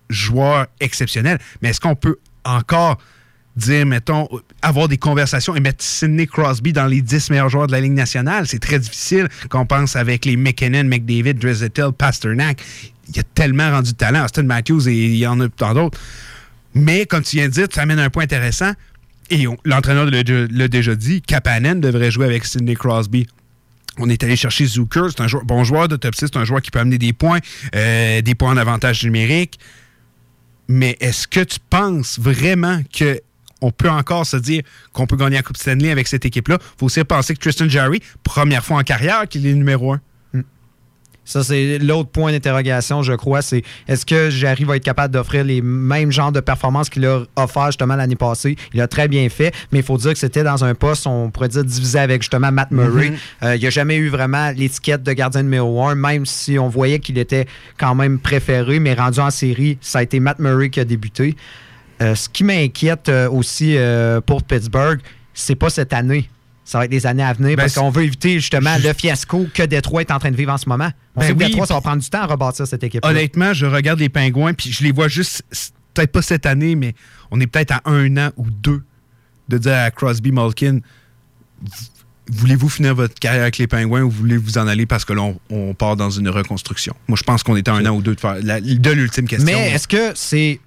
joueurs 0.08 0.66
exceptionnels. 0.80 1.38
Mais 1.62 1.70
est-ce 1.70 1.80
qu'on 1.80 1.96
peut 1.96 2.16
encore 2.44 2.98
dire, 3.56 3.86
mettons, 3.86 4.28
avoir 4.62 4.86
des 4.88 4.98
conversations 4.98 5.56
et 5.56 5.60
mettre 5.60 5.82
Sidney 5.82 6.26
Crosby 6.26 6.72
dans 6.72 6.86
les 6.86 7.00
10 7.00 7.30
meilleurs 7.30 7.48
joueurs 7.48 7.66
de 7.66 7.72
la 7.72 7.80
Ligue 7.80 7.92
nationale? 7.92 8.46
C'est 8.46 8.58
très 8.58 8.78
difficile 8.78 9.28
quand 9.48 9.60
on 9.60 9.66
pense 9.66 9.96
avec 9.96 10.24
les 10.24 10.36
McKinnon, 10.36 10.84
McDavid, 10.84 11.34
Drizzettel, 11.34 11.92
Pasternak. 11.92 12.62
Il 13.08 13.20
a 13.20 13.22
tellement 13.34 13.70
rendu 13.70 13.92
de 13.92 13.96
talent. 13.96 14.24
Austin 14.24 14.42
Matthews 14.44 14.88
et 14.88 14.92
il 14.94 15.16
y 15.16 15.26
en 15.26 15.40
a 15.40 15.48
tant 15.48 15.74
d'autres. 15.74 15.98
Mais, 16.74 17.06
comme 17.06 17.22
tu 17.22 17.36
viens 17.36 17.48
de 17.48 17.52
dire, 17.52 17.68
tu 17.68 17.78
amènes 17.78 17.98
un 17.98 18.10
point 18.10 18.24
intéressant. 18.24 18.72
Et 19.30 19.46
l'entraîneur 19.64 20.06
l'a 20.06 20.68
déjà 20.68 20.94
dit, 20.94 21.22
Kapanen 21.22 21.80
devrait 21.80 22.10
jouer 22.10 22.26
avec 22.26 22.44
Sidney 22.44 22.74
Crosby. 22.74 23.26
On 23.98 24.08
est 24.08 24.22
allé 24.22 24.36
chercher 24.36 24.66
Zucker, 24.66 25.06
c'est 25.08 25.22
un 25.22 25.26
bon 25.44 25.64
joueur 25.64 25.88
de 25.88 25.96
top 25.96 26.14
6, 26.14 26.26
c'est 26.26 26.36
un 26.36 26.44
joueur 26.44 26.60
qui 26.60 26.70
peut 26.70 26.78
amener 26.78 26.98
des 26.98 27.12
points, 27.12 27.38
euh, 27.74 28.20
des 28.20 28.34
points 28.34 28.50
en 28.50 28.56
avantage 28.56 29.02
numérique. 29.04 29.58
Mais 30.68 30.96
est-ce 31.00 31.26
que 31.26 31.40
tu 31.40 31.58
penses 31.70 32.18
vraiment 32.18 32.82
que 32.92 33.20
on 33.62 33.70
peut 33.70 33.88
encore 33.88 34.26
se 34.26 34.36
dire 34.36 34.62
qu'on 34.92 35.06
peut 35.06 35.16
gagner 35.16 35.36
la 35.36 35.42
Coupe 35.42 35.56
Stanley 35.56 35.90
avec 35.90 36.08
cette 36.08 36.26
équipe-là? 36.26 36.58
Il 36.60 36.78
faut 36.78 36.86
aussi 36.86 37.02
penser 37.04 37.34
que 37.34 37.40
Tristan 37.40 37.68
Jarry, 37.68 38.02
première 38.22 38.64
fois 38.64 38.78
en 38.78 38.82
carrière 38.82 39.26
qu'il 39.26 39.46
est 39.46 39.54
numéro 39.54 39.94
un. 39.94 40.00
Ça, 41.26 41.44
c'est 41.44 41.78
l'autre 41.78 42.08
point 42.08 42.32
d'interrogation, 42.32 43.02
je 43.02 43.12
crois. 43.12 43.42
C'est 43.42 43.62
est-ce 43.86 44.06
que 44.06 44.30
Jarry 44.30 44.64
va 44.64 44.76
être 44.76 44.84
capable 44.84 45.12
d'offrir 45.12 45.44
les 45.44 45.60
mêmes 45.60 46.10
genres 46.10 46.32
de 46.32 46.40
performances 46.40 46.88
qu'il 46.88 47.04
a 47.04 47.24
offert 47.36 47.66
justement 47.66 47.96
l'année 47.96 48.16
passée? 48.16 48.56
Il 48.72 48.80
a 48.80 48.88
très 48.88 49.08
bien 49.08 49.28
fait, 49.28 49.54
mais 49.72 49.80
il 49.80 49.84
faut 49.84 49.98
dire 49.98 50.12
que 50.12 50.18
c'était 50.18 50.42
dans 50.42 50.64
un 50.64 50.74
poste, 50.74 51.06
on 51.06 51.30
pourrait 51.30 51.48
dire, 51.48 51.64
divisé 51.64 51.98
avec 51.98 52.22
justement 52.22 52.50
Matt 52.50 52.70
Murray. 52.70 53.10
Mhm. 53.10 53.16
Euh, 53.42 53.56
il 53.56 53.62
n'a 53.62 53.70
jamais 53.70 53.96
eu 53.96 54.08
vraiment 54.08 54.50
l'étiquette 54.56 55.02
de 55.02 55.12
gardien 55.12 55.42
numéro 55.42 55.84
un, 55.84 55.94
même 55.94 56.24
si 56.24 56.58
on 56.58 56.68
voyait 56.68 57.00
qu'il 57.00 57.18
était 57.18 57.46
quand 57.76 57.94
même 57.94 58.18
préféré, 58.18 58.78
mais 58.78 58.94
rendu 58.94 59.20
en 59.20 59.30
série, 59.30 59.76
ça 59.82 59.98
a 59.98 60.02
été 60.02 60.20
Matt 60.20 60.38
Murray 60.38 60.70
qui 60.70 60.80
a 60.80 60.84
débuté. 60.84 61.36
Euh, 62.02 62.14
ce 62.14 62.28
qui 62.28 62.44
m'inquiète 62.44 63.08
euh, 63.08 63.28
aussi 63.30 63.76
euh, 63.76 64.20
pour 64.20 64.42
Pittsburgh, 64.42 65.00
c'est 65.32 65.54
pas 65.54 65.70
cette 65.70 65.92
année. 65.92 66.28
Ça 66.66 66.78
va 66.78 66.84
être 66.84 66.90
les 66.90 67.06
années 67.06 67.22
à 67.22 67.32
venir 67.32 67.56
Ben, 67.56 67.62
parce 67.62 67.76
qu'on 67.76 67.90
veut 67.90 68.02
éviter 68.02 68.40
justement 68.40 68.76
le 68.82 68.92
fiasco 68.92 69.46
que 69.54 69.62
Détroit 69.62 70.00
est 70.02 70.10
en 70.10 70.18
train 70.18 70.32
de 70.32 70.36
vivre 70.36 70.52
en 70.52 70.58
ce 70.58 70.68
moment. 70.68 70.90
On 71.14 71.20
Ben 71.20 71.28
sait 71.28 71.32
que 71.32 71.38
oui, 71.38 71.46
Détroit, 71.46 71.66
ça 71.66 71.74
va 71.74 71.80
prendre 71.80 72.02
du 72.02 72.10
temps 72.10 72.22
à 72.22 72.26
rebâtir 72.26 72.66
cette 72.66 72.82
équipe. 72.82 73.04
Honnêtement, 73.04 73.54
je 73.54 73.66
regarde 73.66 74.00
les 74.00 74.08
pingouins, 74.08 74.52
puis 74.52 74.72
je 74.72 74.82
les 74.82 74.90
vois 74.90 75.06
juste, 75.08 75.44
peut-être 75.94 76.10
pas 76.10 76.22
cette 76.22 76.44
année, 76.44 76.74
mais 76.74 76.94
on 77.30 77.40
est 77.40 77.46
peut-être 77.46 77.70
à 77.70 77.82
un 77.84 78.16
an 78.16 78.30
ou 78.36 78.50
deux 78.50 78.82
de 79.48 79.58
dire 79.58 79.74
à 79.74 79.90
Crosby 79.92 80.32
Malkin 80.32 80.80
Voulez-vous 82.28 82.68
finir 82.68 82.92
votre 82.92 83.14
carrière 83.14 83.42
avec 83.42 83.56
les 83.56 83.68
pingouins 83.68 84.02
ou 84.02 84.10
voulez 84.10 84.36
vous 84.36 84.58
en 84.58 84.66
aller 84.66 84.84
parce 84.84 85.04
que 85.04 85.12
là, 85.12 85.22
on, 85.22 85.38
on 85.48 85.74
part 85.74 85.94
dans 85.94 86.10
une 86.10 86.28
reconstruction? 86.28 86.92
Moi, 87.06 87.16
je 87.16 87.22
pense 87.22 87.44
qu'on 87.44 87.54
est 87.54 87.68
à 87.68 87.72
un 87.74 87.86
an 87.86 87.90
ou 87.90 88.02
deux 88.02 88.16
de 88.16 88.20
faire 88.20 88.42
de 88.42 88.90
l'ultime 88.90 89.28
question. 89.28 89.46
Mais 89.46 89.70
est-ce 89.70 89.86
que 89.86 90.10
c'est. 90.16 90.58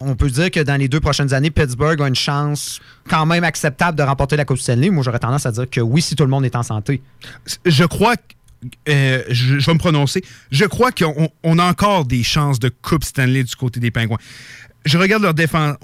On 0.00 0.14
peut 0.14 0.30
dire 0.30 0.50
que 0.50 0.60
dans 0.60 0.76
les 0.76 0.88
deux 0.88 1.00
prochaines 1.00 1.32
années, 1.32 1.50
Pittsburgh 1.50 2.00
a 2.02 2.08
une 2.08 2.14
chance 2.14 2.80
quand 3.08 3.24
même 3.24 3.44
acceptable 3.44 3.96
de 3.96 4.02
remporter 4.02 4.36
la 4.36 4.44
Coupe 4.44 4.58
Stanley. 4.58 4.90
Moi, 4.90 5.02
j'aurais 5.02 5.18
tendance 5.18 5.46
à 5.46 5.52
dire 5.52 5.68
que 5.70 5.80
oui, 5.80 6.02
si 6.02 6.14
tout 6.14 6.24
le 6.24 6.30
monde 6.30 6.44
est 6.44 6.56
en 6.56 6.62
santé. 6.62 7.00
je 7.64 7.84
crois 7.84 8.16
euh, 8.88 9.22
je, 9.28 9.54
vais 9.54 9.74
me 9.74 9.78
prononcer. 9.78 10.22
Je 10.50 10.64
crois 10.64 10.92
qu'on 10.92 11.30
on 11.42 11.58
a 11.58 11.64
encore 11.64 12.04
des 12.04 12.22
chances 12.22 12.58
de 12.58 12.68
Coupe 12.68 13.04
Stanley 13.04 13.44
du 13.44 13.54
côté 13.56 13.80
des 13.80 13.90
Pingouins. 13.90 14.18
Je 14.84 14.98
regarde 14.98 15.22
leur 15.22 15.34
défense. 15.34 15.76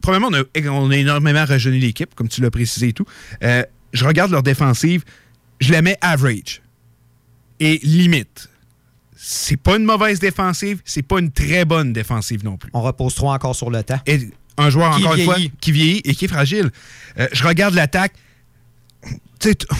Premièrement, 0.00 0.28
on 0.28 0.34
a, 0.34 0.70
on 0.70 0.90
a 0.90 0.96
énormément 0.96 1.44
rajeuni 1.44 1.78
l'équipe, 1.78 2.14
comme 2.14 2.28
tu 2.28 2.40
l'as 2.40 2.50
précisé 2.50 2.88
et 2.88 2.92
tout. 2.92 3.06
Euh, 3.42 3.64
je 3.92 4.04
regarde 4.04 4.30
leur 4.30 4.42
défensive. 4.42 5.04
Je 5.60 5.72
la 5.72 5.82
mets 5.82 5.96
average. 6.00 6.62
Et 7.58 7.78
limite. 7.82 8.49
C'est 9.22 9.58
pas 9.58 9.76
une 9.76 9.84
mauvaise 9.84 10.18
défensive, 10.18 10.80
c'est 10.84 11.02
pas 11.02 11.18
une 11.18 11.30
très 11.30 11.66
bonne 11.66 11.92
défensive 11.92 12.42
non 12.42 12.56
plus. 12.56 12.70
On 12.72 12.80
repose 12.80 13.14
trop 13.14 13.30
encore 13.30 13.54
sur 13.54 13.70
le 13.70 13.82
temps. 13.82 14.00
Et 14.06 14.30
un 14.56 14.70
joueur, 14.70 14.96
Qui 14.96 15.02
encore 15.02 15.14
une 15.14 15.24
fois, 15.24 15.36
qui 15.60 15.72
vieillit 15.72 16.00
et 16.04 16.14
qui 16.14 16.24
est 16.24 16.28
fragile. 16.28 16.70
Euh, 17.18 17.28
je 17.32 17.44
regarde 17.46 17.74
l'attaque. 17.74 18.14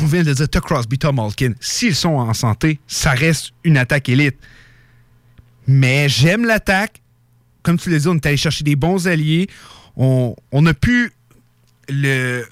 On 0.02 0.06
vient 0.06 0.22
de 0.22 0.34
dire, 0.34 0.48
t'as 0.48 0.60
Crosby, 0.60 0.98
t'as 0.98 1.12
Malkin. 1.12 1.52
S'ils 1.58 1.94
sont 1.94 2.10
en 2.10 2.34
santé, 2.34 2.80
ça 2.86 3.12
reste 3.12 3.52
une 3.64 3.78
attaque 3.78 4.10
élite. 4.10 4.36
Mais 5.66 6.08
j'aime 6.08 6.44
l'attaque. 6.44 7.00
Comme 7.62 7.78
tu 7.78 7.90
l'as 7.90 8.00
dit, 8.00 8.08
on 8.08 8.16
est 8.16 8.26
allé 8.26 8.36
chercher 8.36 8.64
des 8.64 8.76
bons 8.76 9.06
alliés. 9.08 9.48
On, 9.96 10.36
on 10.52 10.66
a 10.66 10.74
pu 10.74 11.12
le. 11.88 12.44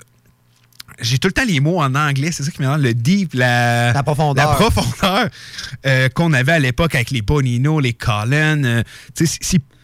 J'ai 1.01 1.19
tout 1.19 1.29
le 1.29 1.33
temps 1.33 1.45
les 1.47 1.61
mots 1.61 1.81
en 1.81 1.95
anglais, 1.95 2.31
c'est 2.33 2.43
ça 2.43 2.51
qui 2.51 2.61
m'énerve, 2.61 2.81
le 2.83 2.93
deep, 2.95 3.35
la, 3.35 3.93
La 3.93 4.03
profondeur. 4.03 4.49
la 4.51 4.55
profondeur 4.57 5.29
euh, 5.87 6.09
qu'on 6.09 6.33
avait 6.33 6.53
à 6.53 6.59
l'époque 6.59 6.95
avec 6.95 7.11
les 7.11 7.23
Bonino, 7.23 7.79
les 7.81 7.93
Collin. 7.93 8.65
euh, 8.65 8.83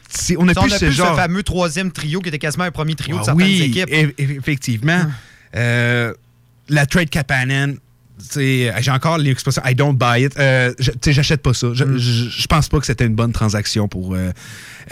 si- 0.08 0.36
on 0.36 0.48
a 0.48 0.54
plus 0.54 0.60
on 0.70 0.74
a 0.74 0.78
ce 0.78 0.84
plus 0.86 0.92
genre. 0.94 1.14
ce 1.16 1.20
fameux 1.20 1.42
troisième 1.42 1.90
trio 1.92 2.20
qui 2.20 2.28
était 2.28 2.38
quasiment 2.38 2.64
un 2.64 2.70
premier 2.70 2.94
trio 2.94 3.16
de 3.16 3.20
Ah 3.22 3.24
certaines 3.26 3.46
oui, 3.46 3.62
équipes. 3.62 3.88
eff- 3.90 4.14
effectivement. 4.18 5.06
Euh, 5.56 6.12
la 6.68 6.86
trade 6.86 7.10
sais, 7.10 7.76
j'ai 8.34 8.90
encore 8.90 9.18
l'expression 9.18 9.62
I 9.64 9.74
don't 9.74 9.96
buy 9.96 10.24
it. 10.24 10.38
Euh, 10.38 10.72
j'achète 10.78 11.42
pas 11.42 11.54
ça. 11.54 11.68
Mm. 11.68 11.98
Je, 11.98 12.46
pense 12.46 12.68
pas 12.68 12.78
que 12.78 12.86
c'était 12.86 13.06
une 13.06 13.14
bonne 13.14 13.32
transaction 13.32 13.88
pour 13.88 14.14
euh, 14.14 14.30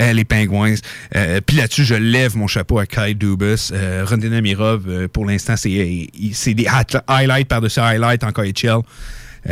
euh, 0.00 0.12
les 0.12 0.24
Penguins. 0.24 0.74
Euh, 1.14 1.40
Puis 1.44 1.56
là-dessus, 1.56 1.84
je 1.84 1.94
lève 1.94 2.36
mon 2.36 2.46
chapeau 2.46 2.78
à 2.78 2.86
Kai 2.86 3.14
Dubas. 3.14 3.70
Euh, 3.72 4.04
Rondin 4.08 4.32
Amirov, 4.32 4.84
euh, 4.88 5.08
pour 5.08 5.24
l'instant, 5.24 5.54
c'est 5.56 5.68
des 5.70 6.66
highlights 7.06 7.48
par-dessus 7.48 7.80
highlights 7.80 8.24
en 8.24 8.32
KHL. 8.32 8.80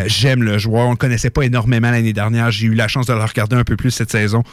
J'aime 0.07 0.43
le 0.43 0.59
joueur. 0.59 0.87
On 0.87 0.93
le 0.93 0.97
connaissait 0.97 1.31
pas 1.31 1.43
énormément 1.43 1.91
l'année 1.91 2.13
dernière. 2.13 2.51
J'ai 2.51 2.67
eu 2.67 2.75
la 2.75 2.89
chance 2.89 3.07
de 3.07 3.13
le 3.13 3.25
regarder 3.25 3.57
un 3.57 3.65
peu 3.65 3.77
plus 3.77 3.91
cette 3.91 4.11
saison. 4.11 4.45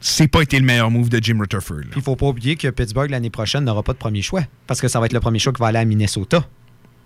C'est 0.00 0.28
pas 0.28 0.42
été 0.42 0.58
le 0.58 0.64
meilleur 0.64 0.90
move 0.90 1.08
de 1.08 1.18
Jim 1.22 1.38
Rutherford. 1.40 1.80
il 1.94 2.02
faut 2.02 2.16
pas 2.16 2.26
oublier 2.26 2.56
que 2.56 2.68
Pittsburgh 2.68 3.10
l'année 3.10 3.30
prochaine 3.30 3.64
n'aura 3.64 3.82
pas 3.82 3.92
de 3.92 3.98
premier 3.98 4.22
choix. 4.22 4.42
Parce 4.66 4.80
que 4.80 4.88
ça 4.88 5.00
va 5.00 5.06
être 5.06 5.12
le 5.12 5.20
premier 5.20 5.38
choix 5.38 5.52
qui 5.52 5.60
va 5.60 5.68
aller 5.68 5.78
à 5.78 5.84
Minnesota. 5.84 6.46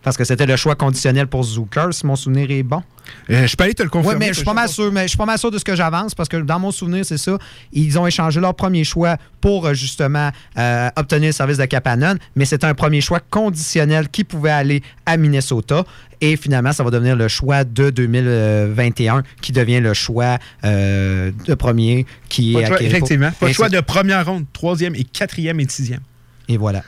Parce 0.03 0.17
que 0.17 0.25
c'était 0.25 0.47
le 0.47 0.57
choix 0.57 0.75
conditionnel 0.77 1.27
pour 1.27 1.45
Zucker, 1.45 1.89
si 1.93 2.07
mon 2.07 2.17
souvenir 2.17 2.51
est 2.51 2.63
bon. 2.63 2.83
Euh, 3.29 3.47
je 3.47 3.57
peux 3.57 3.65
aller 3.65 3.75
te 3.75 3.83
le 3.83 3.89
confirmer. 3.89 4.15
Oui, 4.15 4.21
mais 4.21 4.29
je 4.29 4.35
suis 4.35 4.45
pas 4.45 4.55
mal 4.55 4.69
sûr, 4.69 4.91
mais 4.93 5.03
je 5.03 5.09
suis 5.09 5.19
pas 5.19 5.27
mal 5.27 5.39
sûr 5.39 5.51
de 5.51 5.59
ce 5.59 5.65
que 5.65 5.77
j'avance 5.77 6.15
parce 6.15 6.29
que 6.29 6.37
dans 6.39 6.59
mon 6.59 6.71
souvenir, 6.71 7.05
c'est 7.05 7.19
ça. 7.19 7.39
Ils 7.73 7.99
ont 7.99 8.07
échangé 8.07 8.41
leur 8.41 8.55
premier 8.55 8.85
choix 8.85 9.17
pour 9.41 9.67
euh, 9.67 9.75
justement 9.75 10.31
euh, 10.57 10.89
obtenir 10.97 11.29
le 11.29 11.33
service 11.33 11.59
de 11.59 11.65
Kapanen, 11.67 12.19
mais 12.35 12.45
c'était 12.45 12.67
un 12.67 12.75
premier 12.75 13.01
choix 13.01 13.21
conditionnel 13.21 14.09
qui 14.09 14.25
pouvait 14.25 14.51
aller 14.51 14.83
à 15.07 15.17
Minnesota. 15.17 15.85
Et 16.23 16.37
finalement, 16.37 16.73
ça 16.73 16.85
va 16.85 16.91
devenir 16.91 17.17
le 17.17 17.29
choix 17.29 17.65
de 17.65 17.91
2021 17.91 19.23
qui 19.41 19.53
devient 19.53 19.81
le 19.81 19.95
choix 19.95 20.39
euh, 20.65 21.33
de 21.47 21.55
premier 21.55 22.07
qui 22.29 22.53
Pas 22.53 22.61
est 22.61 22.67
choix, 22.67 22.83
effectivement. 22.83 23.31
Pas 23.39 23.49
Et 23.49 23.53
choix 23.53 23.69
de 23.69 23.81
première 23.81 24.27
ronde, 24.27 24.45
troisième 24.53 24.95
et 24.95 25.05
quatrième 25.05 25.61
et 25.61 25.67
sixième. 25.69 26.01
Et 26.49 26.57
voilà. 26.57 26.83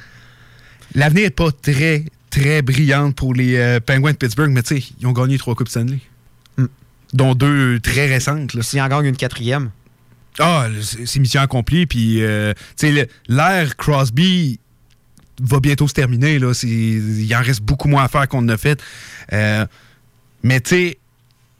L'avenir 0.94 1.24
n'est 1.24 1.30
pas 1.30 1.50
très, 1.50 2.04
très 2.32 2.62
brillant 2.62 3.12
pour 3.12 3.34
les 3.34 3.56
euh, 3.56 3.78
Penguins 3.78 4.12
de 4.12 4.16
Pittsburgh, 4.16 4.50
mais 4.50 4.62
tu 4.62 4.80
sais, 4.80 4.88
ils 4.98 5.06
ont 5.06 5.12
gagné 5.12 5.38
trois 5.38 5.54
Coupes 5.54 5.68
Stanley. 5.68 6.00
Dont 7.12 7.34
deux 7.34 7.78
très 7.78 8.06
récentes. 8.06 8.60
S'ils 8.62 8.80
en 8.80 8.88
gagnent 8.88 9.04
une 9.04 9.16
quatrième. 9.16 9.70
Ah, 10.38 10.66
c'est 10.80 11.20
mission 11.20 11.42
accomplie. 11.42 11.84
Puis, 11.84 12.22
euh, 12.22 12.54
tu 12.78 12.94
sais, 12.94 13.08
l'ère 13.28 13.76
Crosby 13.76 14.58
va 15.42 15.60
bientôt 15.60 15.86
se 15.86 15.92
terminer. 15.92 16.38
Là. 16.38 16.52
Il 16.62 17.36
en 17.36 17.42
reste 17.42 17.60
beaucoup 17.60 17.88
moins 17.88 18.04
à 18.04 18.08
faire 18.08 18.26
qu'on 18.28 18.48
a 18.48 18.56
fait. 18.56 18.80
Euh, 19.34 19.66
Mais 20.42 20.62
tu 20.62 20.70
sais, 20.70 20.98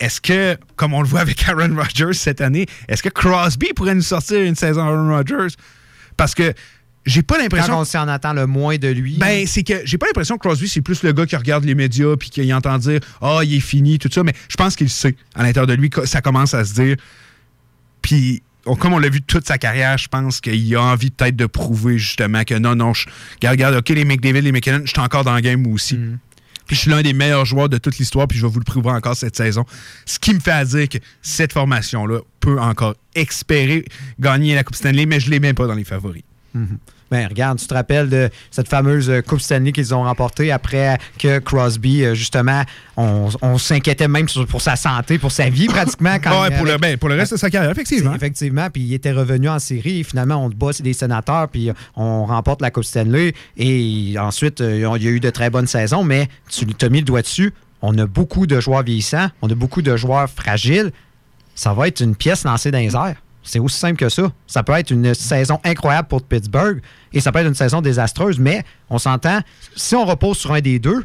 est-ce 0.01 0.23
que, 0.23 0.57
comme 0.77 0.95
on 0.95 1.03
le 1.03 1.09
voit 1.09 1.21
avec 1.21 1.47
Aaron 1.49 1.77
Rodgers 1.77 2.15
cette 2.15 2.41
année, 2.41 2.65
est-ce 2.89 3.03
que 3.03 3.11
Crosby 3.11 3.75
pourrait 3.75 3.95
nous 3.95 4.01
sortir 4.01 4.41
une 4.41 4.55
saison 4.55 4.81
Aaron 4.81 5.11
Rodgers? 5.11 5.55
Parce 6.17 6.35
que 6.35 6.55
j'ai 7.05 7.23
pas 7.23 7.39
l'impression. 7.39 7.73
Quand 7.75 7.81
on 7.81 7.85
s'en 7.85 8.07
attend 8.09 8.33
le 8.33 8.47
moins 8.47 8.77
de 8.77 8.89
lui. 8.89 9.17
Ben, 9.19 9.47
c'est 9.47 9.63
que 9.65 9.75
j'ai 9.85 9.99
pas 9.99 10.07
l'impression 10.07 10.37
que 10.37 10.47
Crosby, 10.47 10.69
c'est 10.69 10.83
plus 10.83 11.03
le 11.03 11.13
gars 11.13 11.27
qui 11.27 11.35
regarde 11.37 11.65
les 11.65 11.75
médias 11.75 12.17
puis 12.17 12.31
qui 12.31 12.53
entend 12.55 12.79
dire 12.79 13.01
Ah, 13.21 13.41
il 13.43 13.55
est 13.55 13.61
fini, 13.61 13.99
tout 13.99 14.09
ça. 14.13 14.23
Mais 14.23 14.33
je 14.49 14.57
pense 14.57 14.77
qu'il 14.77 14.89
sait. 14.91 15.17
À 15.35 15.43
l'intérieur 15.43 15.67
de 15.67 15.75
lui, 15.75 15.91
ça 16.05 16.21
commence 16.21 16.55
à 16.55 16.65
se 16.65 16.75
dire. 16.75 16.97
Puis, 18.03 18.43
on- 18.67 18.77
comme 18.77 18.93
on 18.93 18.99
l'a 18.99 19.09
vu 19.09 19.23
toute 19.23 19.47
sa 19.47 19.59
carrière, 19.59 19.99
je 19.99 20.09
pense 20.09 20.41
qu'il 20.41 20.75
a 20.77 20.83
envie 20.83 21.11
peut-être 21.11 21.37
de 21.37 21.47
prouver 21.47 21.99
justement 21.99 22.45
que 22.45 22.55
non, 22.55 22.75
non, 22.75 22.95
je, 22.95 23.07
regarde, 23.37 23.55
regarde, 23.57 23.75
OK, 23.77 23.89
les 23.91 24.05
McDavid, 24.05 24.41
les 24.43 24.53
McKinnon, 24.53 24.83
je 24.85 24.91
suis 24.91 25.01
encore 25.01 25.25
dans 25.25 25.35
le 25.35 25.41
game 25.41 25.67
aussi. 25.67 25.99
Puis 26.67 26.77
je 26.77 26.81
suis 26.83 26.91
l'un 26.91 27.03
des 27.03 27.13
meilleurs 27.13 27.45
joueurs 27.45 27.69
de 27.69 27.79
toute 27.79 27.99
l'histoire, 27.99 28.29
puis 28.29 28.39
je 28.39 28.47
vais 28.47 28.53
vous 28.53 28.61
le 28.61 28.65
prouver 28.65 28.91
encore 28.91 29.17
cette 29.17 29.37
saison. 29.37 29.65
Ce 30.07 30.19
qui 30.19 30.33
me 30.33 30.41
fait 30.41 30.53
à 30.53 30.65
dire 30.65 30.89
que 30.89 30.99
cette 31.21 31.53
formation-là 31.53 32.21
peut 32.41 32.61
encore 32.61 32.95
espérer 33.15 33.85
gagner 34.21 34.55
la 34.55 34.63
Coupe 34.63 34.77
Stanley, 34.77 35.07
mais 35.07 35.19
je 35.19 35.27
ne 35.27 35.33
les 35.33 35.41
mets 35.41 35.55
pas 35.55 35.67
dans 35.67 35.75
les 35.75 35.85
favoris. 35.85 36.23
Ben, 37.11 37.27
regarde, 37.29 37.59
tu 37.59 37.67
te 37.67 37.75
rappelles 37.75 38.09
de 38.09 38.31
cette 38.51 38.69
fameuse 38.69 39.11
euh, 39.11 39.21
Coupe 39.21 39.41
Stanley 39.43 39.73
qu'ils 39.73 39.95
ont 39.95 40.03
remportée 40.05 40.51
après 40.51 40.97
que 41.19 41.41
Crosby, 41.41 42.05
euh, 42.05 42.15
justement, 42.15 42.63
on, 42.97 43.29
on 43.43 43.59
s'inquiétait 43.59 44.09
même 44.09 44.27
pour 44.49 44.63
sa 44.63 44.77
santé, 44.77 45.19
pour 45.19 45.31
sa 45.31 45.51
vie 45.51 45.67
pratiquement. 45.67 46.17
Quand 46.23 46.43
Ouais, 46.49 46.57
pour 46.57 46.65
le- 46.65 46.79
ben, 46.79 46.97
pour 46.97 47.11
le 47.11 47.17
reste 47.17 47.33
de 47.33 47.37
sa 47.39 47.51
carrière, 47.51 47.71
effectivement. 47.71 48.15
Effectivement, 48.15 48.71
puis 48.71 48.83
il 48.83 48.95
était 48.95 49.13
revenu 49.13 49.51
en 49.51 49.59
série. 49.59 50.01
Et 50.01 50.05
finalement, 50.05 50.37
on 50.37 50.49
te 50.49 50.55
bat, 50.55 50.71
des 50.81 50.95
sénateurs, 50.95 51.49
puis 51.49 51.71
on 51.97 52.25
remporte 52.25 52.63
la 52.63 52.71
Coupe 52.71 52.85
Stanley. 52.85 53.35
Et 53.59 54.15
ensuite, 54.19 54.63
euh, 54.63 54.97
il 54.97 55.03
y 55.03 55.07
a 55.09 55.11
eu 55.11 55.21
de 55.21 55.29
très 55.31 55.51
bonnes 55.51 55.67
saisons, 55.67 56.05
mais 56.05 56.29
tu 56.49 56.65
t'as 56.67 56.89
mis 56.89 57.01
le 57.01 57.05
doigt 57.05 57.21
dessus. 57.21 57.53
On 57.83 57.97
a 57.99 58.07
beaucoup 58.07 58.47
de 58.47 58.59
joueurs 58.59 58.85
vieillissants, 58.85 59.29
on 59.43 59.51
a 59.51 59.55
beaucoup 59.55 59.83
de 59.83 59.95
joueurs 59.99 60.31
fragiles. 60.31 60.93
Ça 61.55 61.75
va 61.75 61.89
être 61.89 62.01
une 62.01 62.17
pièce 62.17 62.45
lancée 62.45 62.71
dans 62.71 62.79
les 62.79 62.95
airs. 62.97 63.17
C'est 63.43 63.59
aussi 63.59 63.79
simple 63.79 63.97
que 63.97 64.09
ça. 64.09 64.31
Ça 64.47 64.63
peut 64.63 64.73
être 64.75 64.91
une 64.91 65.15
saison 65.15 65.59
incroyable 65.65 66.09
pour 66.09 66.23
Pittsburgh 66.23 66.81
et 67.13 67.21
ça 67.21 67.33
peut 67.33 67.41
être 67.41 67.49
une 67.49 67.55
saison 67.55 67.81
désastreuse, 67.81 68.39
mais 68.39 68.65
on 68.91 68.99
s'entend, 68.99 69.41
si 69.77 69.95
on 69.97 70.05
repose 70.05 70.39
sur 70.39 70.53
un 70.53 70.61
des 70.61 70.79
deux, 70.79 71.05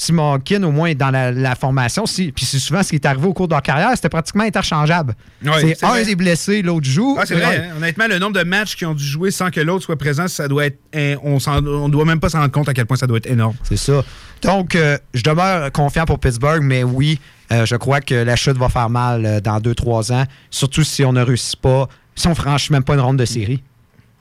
si 0.00 0.12
Malkin 0.12 0.62
au 0.62 0.70
moins 0.70 0.86
est 0.90 0.94
dans 0.94 1.10
la, 1.10 1.32
la 1.32 1.56
formation, 1.56 2.06
si, 2.06 2.30
puis 2.30 2.44
c'est 2.44 2.60
souvent 2.60 2.84
ce 2.84 2.90
qui 2.90 2.94
est 2.94 3.06
arrivé 3.06 3.26
au 3.26 3.32
cours 3.32 3.48
de 3.48 3.54
leur 3.54 3.62
carrière, 3.62 3.90
c'était 3.96 4.08
pratiquement 4.08 4.44
interchangeable. 4.44 5.16
C'est 5.42 5.82
un 5.82 5.88
vrai. 5.88 6.08
est 6.08 6.14
blessé, 6.14 6.62
l'autre 6.62 6.86
joue. 6.86 7.16
Ah, 7.18 7.24
c'est 7.26 7.34
vrai. 7.34 7.68
hein. 7.68 7.76
Honnêtement, 7.78 8.06
le 8.06 8.20
nombre 8.20 8.38
de 8.38 8.44
matchs 8.44 8.76
qui 8.76 8.86
ont 8.86 8.94
dû 8.94 9.02
jouer 9.02 9.32
sans 9.32 9.50
que 9.50 9.60
l'autre 9.60 9.84
soit 9.84 9.96
présent, 9.98 10.28
ça 10.28 10.46
doit 10.46 10.66
être. 10.66 10.78
on, 11.24 11.38
on 11.48 11.88
doit 11.88 12.04
même 12.04 12.20
pas 12.20 12.28
s'en 12.28 12.38
rendre 12.38 12.52
compte 12.52 12.68
à 12.68 12.74
quel 12.74 12.86
point 12.86 12.96
ça 12.96 13.08
doit 13.08 13.16
être 13.18 13.26
énorme. 13.26 13.56
C'est 13.64 13.76
ça. 13.76 14.04
Donc, 14.42 14.76
euh, 14.76 14.98
je 15.14 15.22
demeure 15.24 15.72
confiant 15.72 16.04
pour 16.04 16.20
Pittsburgh, 16.20 16.62
mais 16.62 16.84
oui, 16.84 17.18
euh, 17.52 17.64
je 17.66 17.76
crois 17.76 18.00
que 18.00 18.14
la 18.14 18.36
chute 18.36 18.56
va 18.56 18.68
faire 18.68 18.90
mal 18.90 19.24
euh, 19.24 19.40
dans 19.40 19.58
2-3 19.60 20.12
ans, 20.12 20.24
surtout 20.50 20.84
si 20.84 21.04
on 21.04 21.12
ne 21.12 21.22
réussit 21.22 21.60
pas, 21.60 21.88
si 22.14 22.26
on 22.26 22.34
franchit 22.34 22.72
même 22.72 22.84
pas 22.84 22.94
une 22.94 23.00
ronde 23.00 23.16
de 23.18 23.24
série. 23.24 23.62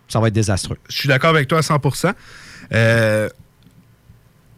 Ça 0.07 0.19
va 0.19 0.29
être 0.29 0.33
désastreux. 0.33 0.77
Je 0.89 0.95
suis 0.95 1.09
d'accord 1.09 1.31
avec 1.31 1.47
toi 1.47 1.57
à 1.57 1.61
100% 1.61 2.13
Euh, 2.73 3.29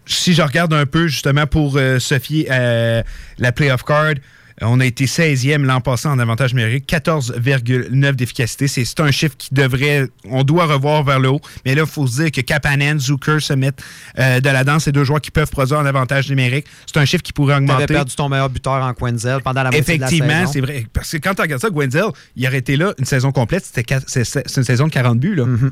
si 0.06 0.34
je 0.34 0.42
regarde 0.42 0.74
un 0.74 0.86
peu 0.88 1.08
justement 1.08 1.46
pour 1.46 1.78
euh, 1.78 2.00
se 2.00 2.18
fier 2.18 2.50
à 2.50 3.04
la 3.38 3.52
playoff 3.52 3.84
card, 3.84 4.16
on 4.62 4.80
a 4.80 4.86
été 4.86 5.06
16e 5.06 5.64
l'an 5.64 5.82
passé 5.82 6.08
en 6.08 6.20
avantage 6.20 6.54
numérique, 6.54 6.90
14,9 6.90 8.14
d'efficacité. 8.14 8.68
C'est 8.68 9.00
un 9.00 9.12
chiffre 9.12 9.36
qui 9.38 9.54
devrait, 9.54 10.08
on 10.26 10.44
doit 10.44 10.66
revoir 10.66 11.04
vers 11.04 11.20
le 11.20 11.30
haut. 11.30 11.42
Mais 11.66 11.76
là, 11.76 11.84
il 11.86 11.90
faut 11.90 12.08
se 12.08 12.22
dire 12.22 12.32
que 12.32 12.42
Kapanen, 12.42 13.00
Zucker 13.00 13.40
se 13.40 13.54
mettent 13.54 13.82
euh, 14.18 14.40
de 14.40 14.50
la 14.50 14.64
danse. 14.64 14.84
C'est 14.86 14.92
deux 14.92 15.04
joueurs 15.04 15.22
qui 15.22 15.32
peuvent 15.32 15.50
produire 15.50 15.80
en 15.80 15.86
avantage 15.86 16.30
numérique. 16.30 16.66
C'est 16.86 17.00
un 17.00 17.06
chiffre 17.06 17.24
qui 17.24 17.34
pourrait 17.34 17.58
Tu 17.58 17.64
avais 17.64 17.74
augmenter. 17.74 17.94
perdu 17.94 18.16
ton 18.16 18.30
meilleur 18.30 18.50
buteur 18.50 18.84
en 18.84 18.94
Quenzel 18.94 19.42
pendant 19.42 19.64
la 19.64 19.72
moitié 19.72 19.96
de 19.98 20.02
la 20.02 20.08
saison. 20.08 20.24
Effectivement, 20.24 20.52
c'est 20.52 20.62
vrai. 20.62 20.86
Parce 20.94 21.12
que 21.12 21.18
quand 21.18 21.34
tu 21.34 21.42
regardes 21.42 21.62
ça, 21.62 21.70
Gwenzel, 21.70 22.06
il 22.36 22.48
aurait 22.48 22.58
été 22.58 22.76
là 22.76 22.94
une 22.98 23.06
saison 23.06 23.32
complète. 23.32 23.66
C'est 24.08 24.58
une 24.58 24.64
saison 24.64 24.88
de 24.88 24.92
40 24.92 25.20
buts. 25.20 25.36
Là. 25.36 25.46
Mm-hmm. 25.46 25.72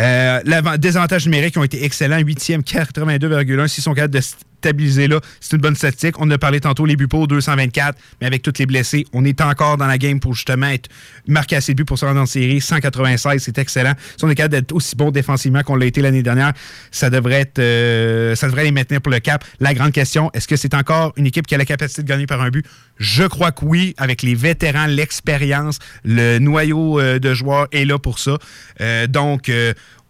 Euh, 0.00 0.76
désavantages 0.78 1.24
numériques 1.26 1.56
ont 1.56 1.62
été 1.62 1.84
excellents. 1.84 2.18
8e, 2.18 2.62
82,1. 2.62 3.68
S'ils 3.68 3.84
sont 3.84 3.94
capables 3.94 4.14
de 4.14 4.20
là, 4.64 5.20
c'est 5.40 5.56
une 5.56 5.62
bonne 5.62 5.74
statistique. 5.74 6.20
On 6.20 6.30
a 6.30 6.38
parlé 6.38 6.60
tantôt, 6.60 6.86
les 6.86 6.96
buts 6.96 7.08
pour 7.08 7.26
224, 7.28 7.98
mais 8.20 8.26
avec 8.26 8.42
tous 8.42 8.52
les 8.58 8.66
blessés, 8.66 9.04
on 9.12 9.24
est 9.24 9.40
encore 9.40 9.76
dans 9.76 9.86
la 9.86 9.98
game 9.98 10.20
pour 10.20 10.34
justement 10.34 10.68
être 10.68 10.88
marqué 11.26 11.56
assez 11.56 11.72
de 11.72 11.78
buts 11.78 11.84
pour 11.84 11.98
se 11.98 12.04
rendre 12.04 12.20
en 12.20 12.26
série. 12.26 12.60
196, 12.60 13.42
c'est 13.42 13.58
excellent. 13.58 13.94
Si 14.16 14.24
on 14.24 14.30
est 14.30 14.34
capable 14.34 14.54
d'être 14.54 14.72
aussi 14.72 14.96
bon 14.96 15.10
défensivement 15.10 15.62
qu'on 15.62 15.76
l'a 15.76 15.86
été 15.86 16.00
l'année 16.00 16.22
dernière, 16.22 16.52
ça 16.90 17.10
devrait 17.10 17.40
être, 17.40 17.58
euh, 17.58 18.34
ça 18.34 18.46
devrait 18.46 18.64
les 18.64 18.72
maintenir 18.72 19.00
pour 19.00 19.12
le 19.12 19.20
cap. 19.20 19.44
La 19.60 19.74
grande 19.74 19.92
question, 19.92 20.30
est-ce 20.34 20.48
que 20.48 20.56
c'est 20.56 20.74
encore 20.74 21.12
une 21.16 21.26
équipe 21.26 21.46
qui 21.46 21.54
a 21.54 21.58
la 21.58 21.64
capacité 21.64 22.02
de 22.02 22.08
gagner 22.08 22.26
par 22.26 22.40
un 22.40 22.50
but? 22.50 22.66
Je 22.98 23.24
crois 23.24 23.52
que 23.52 23.64
oui, 23.64 23.94
avec 23.98 24.22
les 24.22 24.34
vétérans, 24.34 24.86
l'expérience, 24.86 25.78
le 26.04 26.38
noyau 26.38 27.00
euh, 27.00 27.18
de 27.18 27.34
joueurs 27.34 27.68
est 27.72 27.84
là 27.84 27.98
pour 27.98 28.18
ça. 28.18 28.38
Euh, 28.80 29.06
donc, 29.06 29.50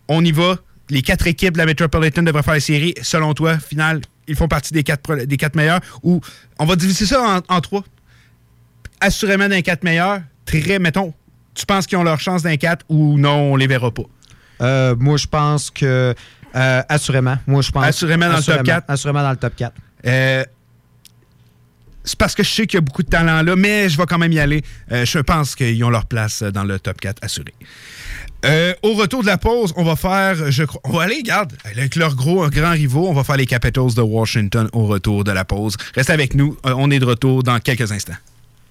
on 0.09 0.25
y 0.25 0.33
va. 0.33 0.59
Les 0.91 1.03
quatre 1.03 1.27
équipes 1.27 1.55
de 1.55 1.59
la 1.59 1.67
Metropolitan 1.67 2.23
devraient 2.23 2.43
faire 2.43 2.55
la 2.55 2.61
série. 2.61 2.95
Selon 3.03 3.33
toi, 3.35 3.59
final, 3.59 4.01
ils 4.29 4.37
font 4.37 4.49
partie 4.49 4.73
des 4.73 4.83
quatre, 4.83 5.15
des 5.25 5.37
quatre 5.37 5.55
meilleurs. 5.57 5.81
Ou 6.03 6.21
on 6.59 6.65
va 6.67 6.77
diviser 6.77 7.07
ça 7.07 7.43
en, 7.49 7.55
en 7.57 7.61
trois? 7.61 7.85
Assurément 9.01 9.49
d'un 9.49 9.63
quatre 9.63 9.83
meilleurs. 9.85 10.21
Très, 10.45 10.79
mettons, 10.79 11.13
tu 11.55 11.67
penses 11.67 11.87
qu'ils 11.87 11.99
ont 11.99 12.03
leur 12.05 12.21
chance 12.21 12.43
d'un 12.43 12.57
quatre 12.57 12.85
ou 12.89 13.19
non, 13.19 13.53
on 13.53 13.57
les 13.57 13.67
verra 13.67 13.91
pas? 13.93 14.03
Euh, 14.61 14.95
moi, 14.99 15.17
je 15.17 15.27
pense 15.27 15.71
que. 15.71 16.15
euh, 16.55 16.83
assurément. 16.89 17.37
Moi, 17.47 17.63
je 17.63 17.71
pense. 17.71 17.85
Assurément 17.85 18.27
dans 18.29 18.37
le 18.37 18.43
top 18.43 18.49
assurément- 18.55 18.65
4. 18.65 18.85
Assurément 18.89 19.23
dans 19.23 19.31
le 19.31 19.37
top 19.37 19.57
4. 19.57 19.73
Euh, 20.07 20.45
c'est 22.05 22.19
parce 22.19 22.35
que 22.35 22.43
je 22.43 22.51
sais 22.51 22.67
qu'il 22.67 22.77
y 22.77 22.79
a 22.79 22.83
beaucoup 22.83 23.03
de 23.03 23.09
talent 23.09 23.43
là, 23.43 23.57
mais 23.57 23.89
je 23.89 23.97
vais 23.97 24.07
quand 24.07 24.19
même 24.19 24.33
y 24.33 24.39
aller. 24.39 24.63
Euh, 24.93 25.05
je 25.05 25.19
pense 25.19 25.55
qu'ils 25.55 25.83
ont 25.85 25.91
leur 25.91 26.07
place 26.07 26.43
dans 26.43 26.65
le 26.65 26.79
top 26.79 27.01
4 27.01 27.19
assuré. 27.23 27.55
Euh, 28.45 28.75
au 28.83 28.93
retour 28.93 29.23
de 29.23 29.27
la 29.27 29.39
pause, 29.39 29.73
on 29.77 29.85
va 29.85 29.97
faire, 29.97 30.51
je 30.51 30.65
crois, 30.65 30.81
on 30.85 30.93
va 30.93 31.05
aller, 31.05 31.17
regarde, 31.17 31.55
avec 31.65 31.97
leurs 31.97 32.15
gros 32.15 32.47
grands 32.51 32.73
rivaux, 32.73 33.09
on 33.09 33.15
va 33.15 33.25
faire 33.25 33.39
les 33.39 33.47
Capitals 33.47 33.95
de 33.95 34.03
Washington 34.03 34.69
au 34.75 34.87
retour 34.87 35.25
de 35.25 35.33
la 35.33 35.47
pause. 35.47 35.77
Reste 35.95 36.11
avec 36.11 36.35
nous, 36.35 36.57
euh, 36.67 36.75
on 36.77 36.91
est 36.91 36.99
de 36.99 37.07
retour 37.07 37.43
dans 37.43 37.59
quelques 37.59 37.91
instants. 37.91 38.17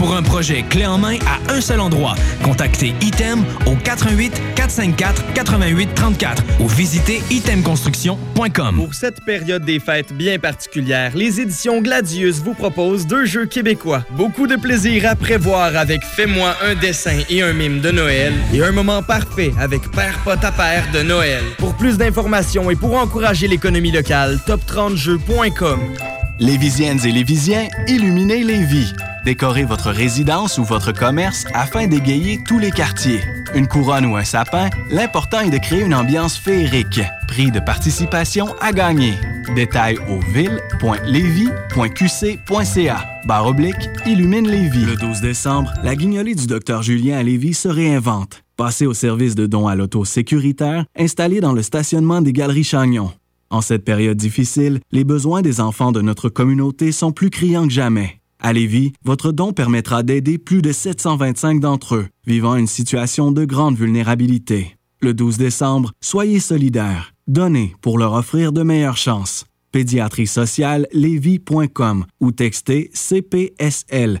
Pour 0.00 0.16
un 0.16 0.22
projet 0.22 0.62
clé 0.62 0.86
en 0.86 0.96
main 0.96 1.18
à 1.26 1.52
un 1.52 1.60
seul 1.60 1.78
endroit, 1.78 2.14
contactez 2.42 2.94
Item 3.02 3.44
au 3.66 3.76
88 3.76 4.32
454 4.54 5.34
88 5.34 5.94
34 5.94 6.42
ou 6.60 6.68
visitez 6.68 7.20
itemconstruction.com. 7.30 8.76
Pour 8.76 8.94
cette 8.94 9.22
période 9.26 9.62
des 9.62 9.78
fêtes 9.78 10.14
bien 10.14 10.38
particulière, 10.38 11.12
les 11.14 11.42
éditions 11.42 11.82
Gladius 11.82 12.36
vous 12.36 12.54
proposent 12.54 13.06
deux 13.06 13.26
jeux 13.26 13.44
québécois. 13.44 14.02
Beaucoup 14.12 14.46
de 14.46 14.56
plaisir 14.56 15.06
à 15.06 15.16
prévoir 15.16 15.76
avec 15.76 16.02
Fais-moi 16.02 16.56
un 16.66 16.74
dessin 16.76 17.18
et 17.28 17.42
un 17.42 17.52
mime 17.52 17.82
de 17.82 17.90
Noël 17.90 18.32
et 18.54 18.62
un 18.62 18.72
moment 18.72 19.02
parfait 19.02 19.52
avec 19.60 19.82
Père 19.90 20.18
Pot 20.24 20.42
à 20.42 20.50
Père 20.50 20.86
de 20.94 21.02
Noël. 21.02 21.42
Pour 21.58 21.76
plus 21.76 21.98
d'informations 21.98 22.70
et 22.70 22.74
pour 22.74 22.94
encourager 22.94 23.48
l'économie 23.48 23.92
locale, 23.92 24.38
top30jeux.com. 24.46 25.80
Lévisiennes 26.38 27.00
et 27.04 27.12
Lévisiens, 27.12 27.68
illuminez 27.86 28.44
les 28.44 28.64
vies. 28.64 28.94
Décorez 29.24 29.64
votre 29.64 29.90
résidence 29.90 30.58
ou 30.58 30.64
votre 30.64 30.92
commerce 30.92 31.44
afin 31.52 31.86
d'égayer 31.86 32.38
tous 32.46 32.58
les 32.58 32.70
quartiers. 32.70 33.20
Une 33.54 33.66
couronne 33.66 34.06
ou 34.06 34.16
un 34.16 34.24
sapin, 34.24 34.70
l'important 34.90 35.40
est 35.40 35.50
de 35.50 35.58
créer 35.58 35.82
une 35.82 35.94
ambiance 35.94 36.38
féerique. 36.38 37.02
Prix 37.28 37.50
de 37.50 37.60
participation 37.60 38.54
à 38.60 38.72
gagner. 38.72 39.12
Détails 39.54 39.98
au 40.08 40.20
ville.levy.qc.ca. 40.32 43.04
Barre 43.26 43.46
oblique, 43.46 43.90
illumine 44.06 44.48
Lévis. 44.48 44.86
Le 44.86 44.96
12 44.96 45.20
décembre, 45.20 45.74
la 45.82 45.96
guignolée 45.96 46.34
du 46.34 46.46
Dr 46.46 46.82
Julien 46.82 47.18
à 47.18 47.52
se 47.52 47.68
réinvente. 47.68 48.42
Passez 48.56 48.86
au 48.86 48.94
service 48.94 49.34
de 49.34 49.46
dons 49.46 49.68
à 49.68 49.74
l'auto 49.74 50.04
sécuritaire 50.04 50.84
installé 50.96 51.40
dans 51.40 51.52
le 51.52 51.62
stationnement 51.62 52.20
des 52.20 52.32
Galeries 52.32 52.64
Chagnon. 52.64 53.12
En 53.50 53.60
cette 53.60 53.84
période 53.84 54.16
difficile, 54.16 54.80
les 54.92 55.04
besoins 55.04 55.42
des 55.42 55.60
enfants 55.60 55.92
de 55.92 56.00
notre 56.00 56.28
communauté 56.28 56.92
sont 56.92 57.10
plus 57.10 57.30
criants 57.30 57.66
que 57.66 57.72
jamais. 57.72 58.19
À 58.42 58.54
Lévis, 58.54 58.94
votre 59.04 59.32
don 59.32 59.52
permettra 59.52 60.02
d'aider 60.02 60.38
plus 60.38 60.62
de 60.62 60.72
725 60.72 61.60
d'entre 61.60 61.96
eux 61.96 62.06
vivant 62.26 62.56
une 62.56 62.66
situation 62.66 63.32
de 63.32 63.44
grande 63.44 63.76
vulnérabilité. 63.76 64.76
Le 65.02 65.12
12 65.12 65.36
décembre, 65.36 65.92
soyez 66.00 66.40
solidaires. 66.40 67.12
Donnez 67.26 67.74
pour 67.82 67.98
leur 67.98 68.14
offrir 68.14 68.52
de 68.52 68.62
meilleures 68.62 68.96
chances. 68.96 69.44
Pédiatrie 69.72 70.26
sociale 70.26 70.86
ou 72.20 72.32
textez 72.32 72.90
CPSL 72.94 74.20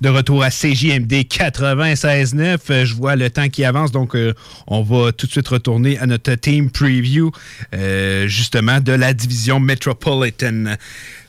De 0.00 0.08
retour 0.10 0.44
à 0.44 0.50
CJMD 0.50 1.12
96.9, 1.26 2.58
euh, 2.70 2.84
je 2.84 2.94
vois 2.94 3.16
le 3.16 3.30
temps 3.30 3.48
qui 3.48 3.64
avance, 3.64 3.90
donc 3.90 4.14
euh, 4.14 4.32
on 4.68 4.80
va 4.84 5.10
tout 5.10 5.26
de 5.26 5.32
suite 5.32 5.48
retourner 5.48 5.98
à 5.98 6.06
notre 6.06 6.34
team 6.34 6.70
preview, 6.70 7.32
euh, 7.74 8.28
justement, 8.28 8.78
de 8.78 8.92
la 8.92 9.12
division 9.12 9.58
Metropolitan. 9.58 10.76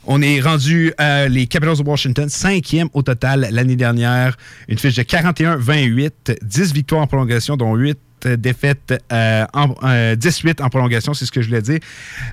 On 0.06 0.22
est 0.22 0.40
rendu 0.40 0.92
à 0.98 1.26
les 1.26 1.48
Capitals 1.48 1.78
de 1.78 1.82
Washington, 1.82 2.28
cinquième 2.28 2.88
au 2.92 3.02
total 3.02 3.48
l'année 3.50 3.74
dernière. 3.74 4.36
Une 4.68 4.78
fiche 4.78 4.94
de 4.94 5.02
41-28, 5.02 6.38
10 6.40 6.72
victoires 6.72 7.02
en 7.02 7.08
prolongation, 7.08 7.56
dont 7.56 7.74
8 7.74 7.98
défaites, 8.38 8.94
en, 9.10 9.74
euh, 9.82 10.14
18 10.14 10.60
en 10.60 10.68
prolongation, 10.68 11.12
c'est 11.12 11.26
ce 11.26 11.32
que 11.32 11.42
je 11.42 11.48
voulais 11.48 11.62
dire. 11.62 11.80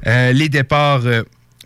Les 0.06 0.50
départs 0.50 1.02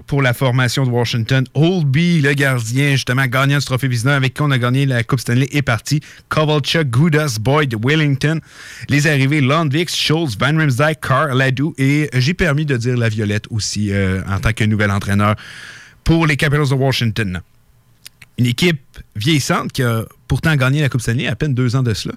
pour 0.07 0.21
la 0.21 0.33
formation 0.33 0.85
de 0.85 0.89
Washington. 0.89 1.45
Oldby, 1.53 2.21
le 2.21 2.33
gardien, 2.33 2.91
justement, 2.91 3.25
gagnant 3.25 3.57
du 3.57 3.65
trophée 3.65 3.87
Vizina 3.87 4.15
avec 4.15 4.33
qui 4.33 4.41
on 4.41 4.51
a 4.51 4.57
gagné 4.57 4.85
la 4.85 5.03
Coupe 5.03 5.19
Stanley, 5.19 5.47
est 5.51 5.61
parti. 5.61 6.01
Kovalchuk, 6.29 6.89
Goudas, 6.89 7.37
Boyd, 7.39 7.75
Wellington. 7.83 8.39
Les 8.89 9.07
arrivées, 9.07 9.41
Lundvik, 9.41 9.89
Schultz, 9.89 10.37
Van 10.39 10.57
Rimsdijk, 10.57 10.99
Carr, 11.01 11.33
Ladou 11.33 11.73
et 11.77 12.09
j'ai 12.13 12.33
permis 12.33 12.65
de 12.65 12.77
dire 12.77 12.97
la 12.97 13.09
Violette 13.09 13.45
aussi 13.49 13.91
euh, 13.91 14.21
en 14.27 14.39
tant 14.39 14.53
que 14.53 14.63
nouvel 14.63 14.91
entraîneur 14.91 15.35
pour 16.03 16.27
les 16.27 16.37
Capitals 16.37 16.69
de 16.69 16.73
Washington. 16.75 17.41
Une 18.37 18.45
équipe 18.45 18.81
vieillissante 19.15 19.71
qui 19.71 19.83
a 19.83 20.05
pourtant 20.27 20.55
gagné 20.55 20.81
la 20.81 20.89
Coupe 20.89 21.01
Stanley 21.01 21.27
à 21.27 21.35
peine 21.35 21.53
deux 21.53 21.75
ans 21.75 21.83
de 21.83 21.93
cela, 21.93 22.15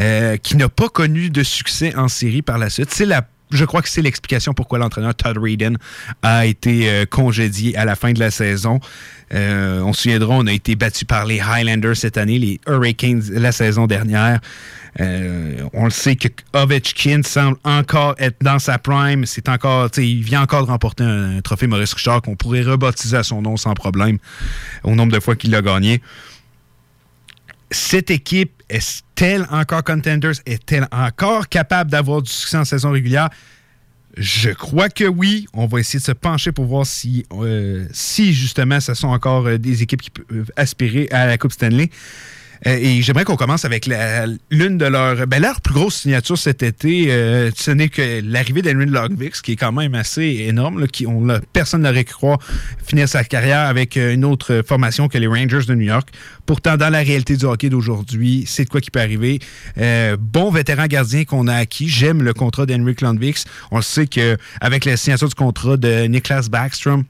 euh, 0.00 0.36
qui 0.36 0.56
n'a 0.56 0.68
pas 0.68 0.88
connu 0.88 1.30
de 1.30 1.42
succès 1.42 1.94
en 1.94 2.08
série 2.08 2.42
par 2.42 2.58
la 2.58 2.68
suite. 2.68 2.90
C'est 2.90 3.06
la 3.06 3.26
je 3.54 3.64
crois 3.64 3.82
que 3.82 3.88
c'est 3.88 4.02
l'explication 4.02 4.52
pourquoi 4.52 4.78
l'entraîneur 4.78 5.14
Todd 5.14 5.38
Reedon 5.38 5.74
a 6.22 6.46
été 6.46 6.90
euh, 6.90 7.06
congédié 7.06 7.76
à 7.76 7.84
la 7.84 7.94
fin 7.94 8.12
de 8.12 8.20
la 8.20 8.30
saison. 8.30 8.80
Euh, 9.32 9.80
on 9.80 9.92
se 9.92 10.02
souviendra, 10.02 10.34
on 10.34 10.46
a 10.46 10.52
été 10.52 10.76
battu 10.76 11.04
par 11.04 11.24
les 11.24 11.40
Highlanders 11.40 11.96
cette 11.96 12.18
année, 12.18 12.38
les 12.38 12.60
Hurricanes 12.66 13.22
la 13.30 13.52
saison 13.52 13.86
dernière. 13.86 14.40
Euh, 15.00 15.56
on 15.72 15.84
le 15.84 15.90
sait 15.90 16.14
que 16.14 16.28
Ovechkin 16.52 17.22
semble 17.24 17.56
encore 17.64 18.14
être 18.18 18.36
dans 18.42 18.58
sa 18.58 18.78
prime. 18.78 19.26
C'est 19.26 19.48
encore, 19.48 19.88
il 19.96 20.22
vient 20.22 20.42
encore 20.42 20.66
de 20.66 20.70
remporter 20.70 21.04
un, 21.04 21.40
trophée 21.40 21.66
Maurice 21.66 21.94
Richard 21.94 22.22
qu'on 22.22 22.36
pourrait 22.36 22.62
rebaptiser 22.62 23.16
à 23.16 23.22
son 23.22 23.42
nom 23.42 23.56
sans 23.56 23.74
problème 23.74 24.18
au 24.84 24.94
nombre 24.94 25.12
de 25.12 25.20
fois 25.20 25.34
qu'il 25.36 25.50
l'a 25.50 25.62
gagné. 25.62 26.00
Cette 27.70 28.10
équipe 28.10 28.53
est-elle 28.68 29.46
encore 29.50 29.84
contenders? 29.84 30.34
Est-elle 30.46 30.88
encore 30.90 31.48
capable 31.48 31.90
d'avoir 31.90 32.22
du 32.22 32.30
succès 32.30 32.56
en 32.56 32.64
saison 32.64 32.90
régulière? 32.90 33.30
Je 34.16 34.50
crois 34.50 34.88
que 34.88 35.04
oui. 35.04 35.46
On 35.52 35.66
va 35.66 35.80
essayer 35.80 35.98
de 35.98 36.04
se 36.04 36.12
pencher 36.12 36.52
pour 36.52 36.66
voir 36.66 36.86
si, 36.86 37.26
euh, 37.32 37.86
si 37.92 38.32
justement, 38.32 38.80
ce 38.80 38.94
sont 38.94 39.08
encore 39.08 39.46
euh, 39.46 39.58
des 39.58 39.82
équipes 39.82 40.02
qui 40.02 40.10
peuvent 40.10 40.52
aspirer 40.56 41.08
à 41.10 41.26
la 41.26 41.36
Coupe 41.36 41.52
Stanley. 41.52 41.90
Euh, 42.66 42.78
et 42.80 43.02
j'aimerais 43.02 43.24
qu'on 43.24 43.36
commence 43.36 43.64
avec 43.64 43.88
l'une 44.50 44.78
de 44.78 44.86
leurs. 44.86 45.26
Ben, 45.26 45.40
leur 45.42 45.60
plus 45.60 45.74
grosse 45.74 45.96
signature 45.96 46.38
cet 46.38 46.62
été, 46.62 47.06
euh, 47.10 47.50
ce 47.56 47.70
n'est 47.70 47.88
que 47.88 48.22
l'arrivée 48.24 48.62
d'Henry 48.62 48.86
Logvix, 48.86 49.40
qui 49.42 49.52
est 49.52 49.56
quand 49.56 49.72
même 49.72 49.94
assez 49.94 50.46
énorme. 50.48 50.86
qui, 50.88 51.06
on 51.06 51.26
personne 51.52 51.82
n'aurait 51.82 52.04
cru 52.04 52.34
finir 52.86 53.08
sa 53.08 53.24
carrière 53.24 53.66
avec 53.66 53.96
euh, 53.96 54.14
une 54.14 54.24
autre 54.24 54.62
formation 54.66 55.08
que 55.08 55.18
les 55.18 55.26
Rangers 55.26 55.66
de 55.66 55.74
New 55.74 55.86
York. 55.86 56.08
Pourtant, 56.46 56.76
dans 56.76 56.90
la 56.90 57.00
réalité 57.00 57.36
du 57.36 57.44
hockey 57.44 57.70
d'aujourd'hui, 57.70 58.44
c'est 58.46 58.64
de 58.64 58.68
quoi 58.68 58.80
qui 58.80 58.90
peut 58.90 59.00
arriver. 59.00 59.38
Euh, 59.78 60.16
bon 60.18 60.50
vétéran 60.50 60.86
gardien 60.86 61.24
qu'on 61.24 61.48
a 61.48 61.54
acquis. 61.54 61.88
J'aime 61.88 62.22
le 62.22 62.34
contrat 62.34 62.66
d'Henrik 62.66 63.00
Lundvix. 63.00 63.44
On 63.70 63.76
le 63.76 63.82
sait 63.82 64.06
qu'avec 64.06 64.84
la 64.84 64.96
signature 64.96 65.28
du 65.28 65.34
contrat 65.34 65.76
de 65.76 66.04
Niklas 66.06 66.48
Backstrom, 66.50 67.04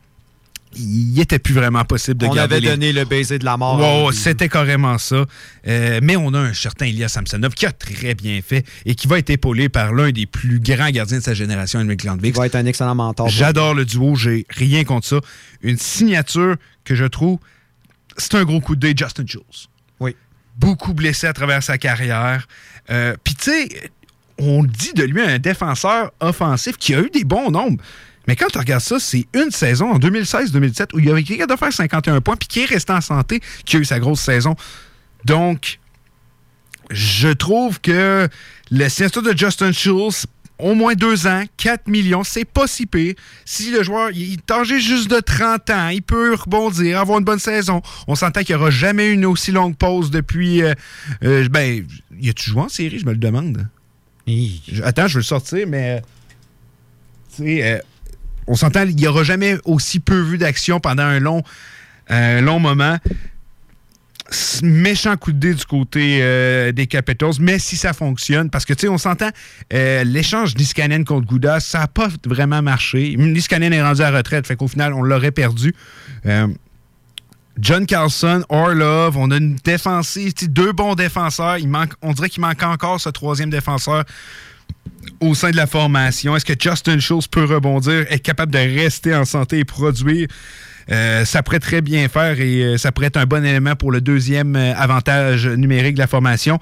il 0.77 1.19
était 1.21 1.39
plus 1.39 1.55
vraiment 1.55 1.85
possible 1.85 2.19
de 2.19 2.27
On 2.27 2.35
garder 2.35 2.55
avait 2.57 2.61
les- 2.61 2.69
donné 2.69 2.93
le 2.93 3.05
baiser 3.05 3.39
de 3.39 3.45
la 3.45 3.57
mort. 3.57 3.79
Wow, 3.79 4.13
c'était 4.13 4.49
carrément 4.49 4.99
ça. 4.99 5.25
Euh, 5.67 6.01
mais 6.03 6.17
on 6.17 6.33
a 6.35 6.39
un 6.41 6.53
certain 6.55 6.87
Elias 6.87 7.09
Samsonov 7.09 7.55
qui 7.55 7.67
a 7.67 7.73
très 7.73 8.15
bien 8.15 8.41
fait 8.47 8.65
et 8.85 8.95
qui 8.95 9.07
va 9.09 9.19
être 9.19 9.31
épaulé 9.31 9.69
par 9.69 9.93
l'un 9.93 10.11
des 10.11 10.27
plus 10.27 10.61
grands 10.61 10.91
gardiens 10.91 11.19
de 11.19 11.23
sa 11.23 11.35
génération, 11.35 11.81
Henrik 11.81 12.05
Landvik. 12.05 12.35
Il 12.35 12.39
va 12.39 12.47
être 12.47 12.55
un 12.57 12.67
excellent 12.67 12.95
mentor. 12.95 13.29
J'adore 13.29 13.75
le 13.75 13.85
duo, 13.85 14.15
j'ai 14.15 14.47
rien 14.51 14.85
contre 14.85 15.07
ça. 15.07 15.21
Une 15.63 15.79
signature 15.79 16.57
que 16.85 16.95
je 16.95 17.05
trouve, 17.05 17.39
c'est 18.17 18.35
un 18.35 18.45
gros 18.45 18.61
coup 18.61 18.77
d'œil, 18.77 18.95
Justin 18.97 19.25
Jules. 19.27 19.41
Oui. 20.01 20.15
Beaucoup 20.57 20.95
blessé 20.95 21.27
à 21.27 21.33
travers 21.33 21.63
sa 21.63 21.79
carrière. 21.79 22.47
Euh, 22.91 23.15
Puis 23.25 23.35
tu 23.35 23.51
sais, 23.51 23.91
on 24.39 24.65
dit 24.65 24.93
de 24.95 25.05
lui 25.05 25.21
un 25.23 25.39
défenseur 25.39 26.11
offensif 26.21 26.77
qui 26.77 26.95
a 26.95 27.01
eu 27.01 27.11
des 27.11 27.25
bons 27.25 27.51
nombres. 27.51 27.83
Mais 28.27 28.37
quand 28.37 28.47
tu 28.47 28.59
regardes 28.59 28.83
ça, 28.83 28.99
c'est 28.99 29.27
une 29.35 29.51
saison 29.51 29.93
en 29.93 29.99
2016-2017 29.99 30.95
où 30.95 30.99
il 30.99 31.11
a 31.11 31.19
été 31.19 31.37
capable 31.37 31.55
de 31.55 31.59
faire 31.59 31.73
51 31.73 32.21
points 32.21 32.37
puis 32.37 32.49
qui 32.49 32.61
est 32.61 32.67
resté 32.67 32.93
en 32.93 33.01
santé, 33.01 33.41
qui 33.65 33.77
a 33.77 33.81
eu 33.81 33.85
sa 33.85 33.99
grosse 33.99 34.21
saison. 34.21 34.57
Donc, 35.25 35.79
je 36.91 37.29
trouve 37.29 37.81
que 37.81 38.29
le 38.71 38.89
signature 38.89 39.23
de 39.23 39.37
Justin 39.37 39.73
Schultz 39.73 40.27
au 40.59 40.75
moins 40.75 40.95
deux 40.95 41.27
ans, 41.27 41.43
4 41.57 41.89
millions, 41.89 42.23
c'est 42.23 42.45
pas 42.45 42.67
si 42.67 42.87
pire. 42.87 43.15
Si 43.45 43.73
le 43.73 43.83
joueur 43.83 44.11
il 44.13 44.35
est 44.35 44.51
âgé 44.51 44.79
juste 44.79 45.11
de 45.11 45.19
30 45.19 45.71
ans, 45.71 45.89
il 45.89 46.03
peut 46.03 46.35
rebondir, 46.35 47.01
avoir 47.01 47.19
une 47.19 47.25
bonne 47.25 47.39
saison. 47.41 47.83
On 48.07 48.15
s'entend 48.15 48.43
qu'il 48.43 48.55
n'y 48.55 48.61
aura 48.63 48.71
jamais 48.71 49.11
une 49.11 49.27
aussi 49.27 49.51
longue 49.51 49.77
pause 49.77 50.11
depuis. 50.11 50.63
euh, 50.63 50.75
euh, 51.25 51.49
ben, 51.49 51.85
y 52.21 52.29
a-tu 52.29 52.51
joué 52.51 52.63
en 52.63 52.69
série 52.69 52.99
Je 52.99 53.07
me 53.07 53.13
le 53.13 53.19
demande? 53.19 53.67
Attends, 54.85 55.09
je 55.09 55.15
veux 55.15 55.21
le 55.21 55.25
sortir, 55.25 55.67
mais. 55.69 56.03
Tu 57.37 57.43
sais, 57.43 57.63
euh, 57.65 57.79
on 58.47 58.55
s'entend, 58.55 58.83
il 58.83 58.97
n'y 58.97 59.07
aura 59.07 59.25
jamais 59.25 59.57
aussi 59.65 60.01
peu 60.01 60.21
vu 60.21 60.39
d'action 60.39 60.81
pendant 60.81 61.03
un 61.03 61.21
long, 61.21 61.43
un 62.09 62.41
long 62.41 62.61
moment. 62.61 62.99
Méchant 64.63 65.17
coup 65.17 65.33
de 65.33 65.39
dé 65.39 65.55
du 65.55 65.65
côté 65.65 66.19
euh, 66.23 66.73
des 66.73 66.87
Capitals, 66.87 67.35
mais 67.41 67.59
si 67.59 67.77
ça 67.77 67.93
fonctionne, 67.93 68.49
parce 68.49 68.65
que 68.65 68.73
tu 68.73 68.83
sais, 68.83 68.89
on 68.89 68.99
s'entend, 68.99 69.29
euh, 69.73 70.03
l'échange 70.03 70.57
Niskanen 70.57 71.05
contre 71.05 71.27
Gouda, 71.27 71.61
ça 71.61 71.81
n'a 71.81 71.89
pas 71.89 72.09
vraiment 72.27 72.63
marché. 72.63 73.15
Niskanen 73.17 73.73
est 73.73 73.83
rendu 73.83 74.01
à 74.01 74.11
retraite, 74.11 74.47
fait 74.47 74.57
qu'au 74.57 74.67
final, 74.67 74.95
on 74.95 75.03
l'aurait 75.03 75.31
perdu. 75.31 75.75
Euh, 76.27 76.49
John 77.59 77.87
Carlson, 77.87 78.45
Orlov, 78.49 79.17
on 79.17 79.31
a 79.31 79.37
une 79.37 79.57
défensive, 79.57 80.33
deux 80.49 80.73
bons 80.73 80.95
défenseurs. 80.95 81.59
On 82.03 82.13
dirait 82.13 82.29
qu'il 82.29 82.41
manque 82.41 82.63
encore 82.63 83.01
ce 83.01 83.11
troisième 83.11 83.51
défenseur 83.51 84.05
au 85.25 85.35
sein 85.35 85.51
de 85.51 85.57
la 85.57 85.67
formation? 85.67 86.37
Est-ce 86.37 86.45
que 86.45 86.55
Justin 86.59 86.99
Schultz 86.99 87.29
peut 87.29 87.45
rebondir, 87.45 88.07
être 88.11 88.23
capable 88.23 88.53
de 88.53 88.59
rester 88.59 89.15
en 89.15 89.25
santé 89.25 89.59
et 89.59 89.65
produire? 89.65 90.29
Euh, 90.91 91.25
ça 91.25 91.43
pourrait 91.43 91.61
très 91.61 91.81
bien 91.81 92.09
faire 92.09 92.41
et 92.41 92.63
euh, 92.63 92.77
ça 92.77 92.93
pourrait 92.93 93.07
être 93.07 93.17
un 93.17 93.25
bon 93.25 93.45
élément 93.45 93.75
pour 93.75 93.91
le 93.91 94.01
deuxième 94.01 94.55
euh, 94.55 94.75
avantage 94.77 95.47
numérique 95.47 95.95
de 95.95 96.01
la 96.01 96.07
formation. 96.07 96.59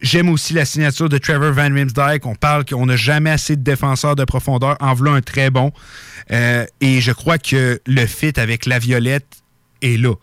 J'aime 0.00 0.28
aussi 0.28 0.54
la 0.54 0.64
signature 0.64 1.08
de 1.08 1.18
Trevor 1.18 1.52
Van 1.52 1.74
Rimsdijk. 1.74 2.24
On 2.24 2.34
parle 2.34 2.64
qu'on 2.64 2.86
n'a 2.86 2.96
jamais 2.96 3.30
assez 3.30 3.56
de 3.56 3.62
défenseurs 3.62 4.14
de 4.14 4.24
profondeur. 4.24 4.76
En 4.80 4.94
voilà 4.94 5.16
un 5.16 5.20
très 5.20 5.50
bon. 5.50 5.72
Et 6.30 7.00
je 7.00 7.10
crois 7.10 7.38
que 7.38 7.80
le 7.84 8.06
fit 8.06 8.38
avec 8.38 8.64
la 8.66 8.78
Violette 8.78 9.42
est 9.82 10.00
là. 10.00 10.14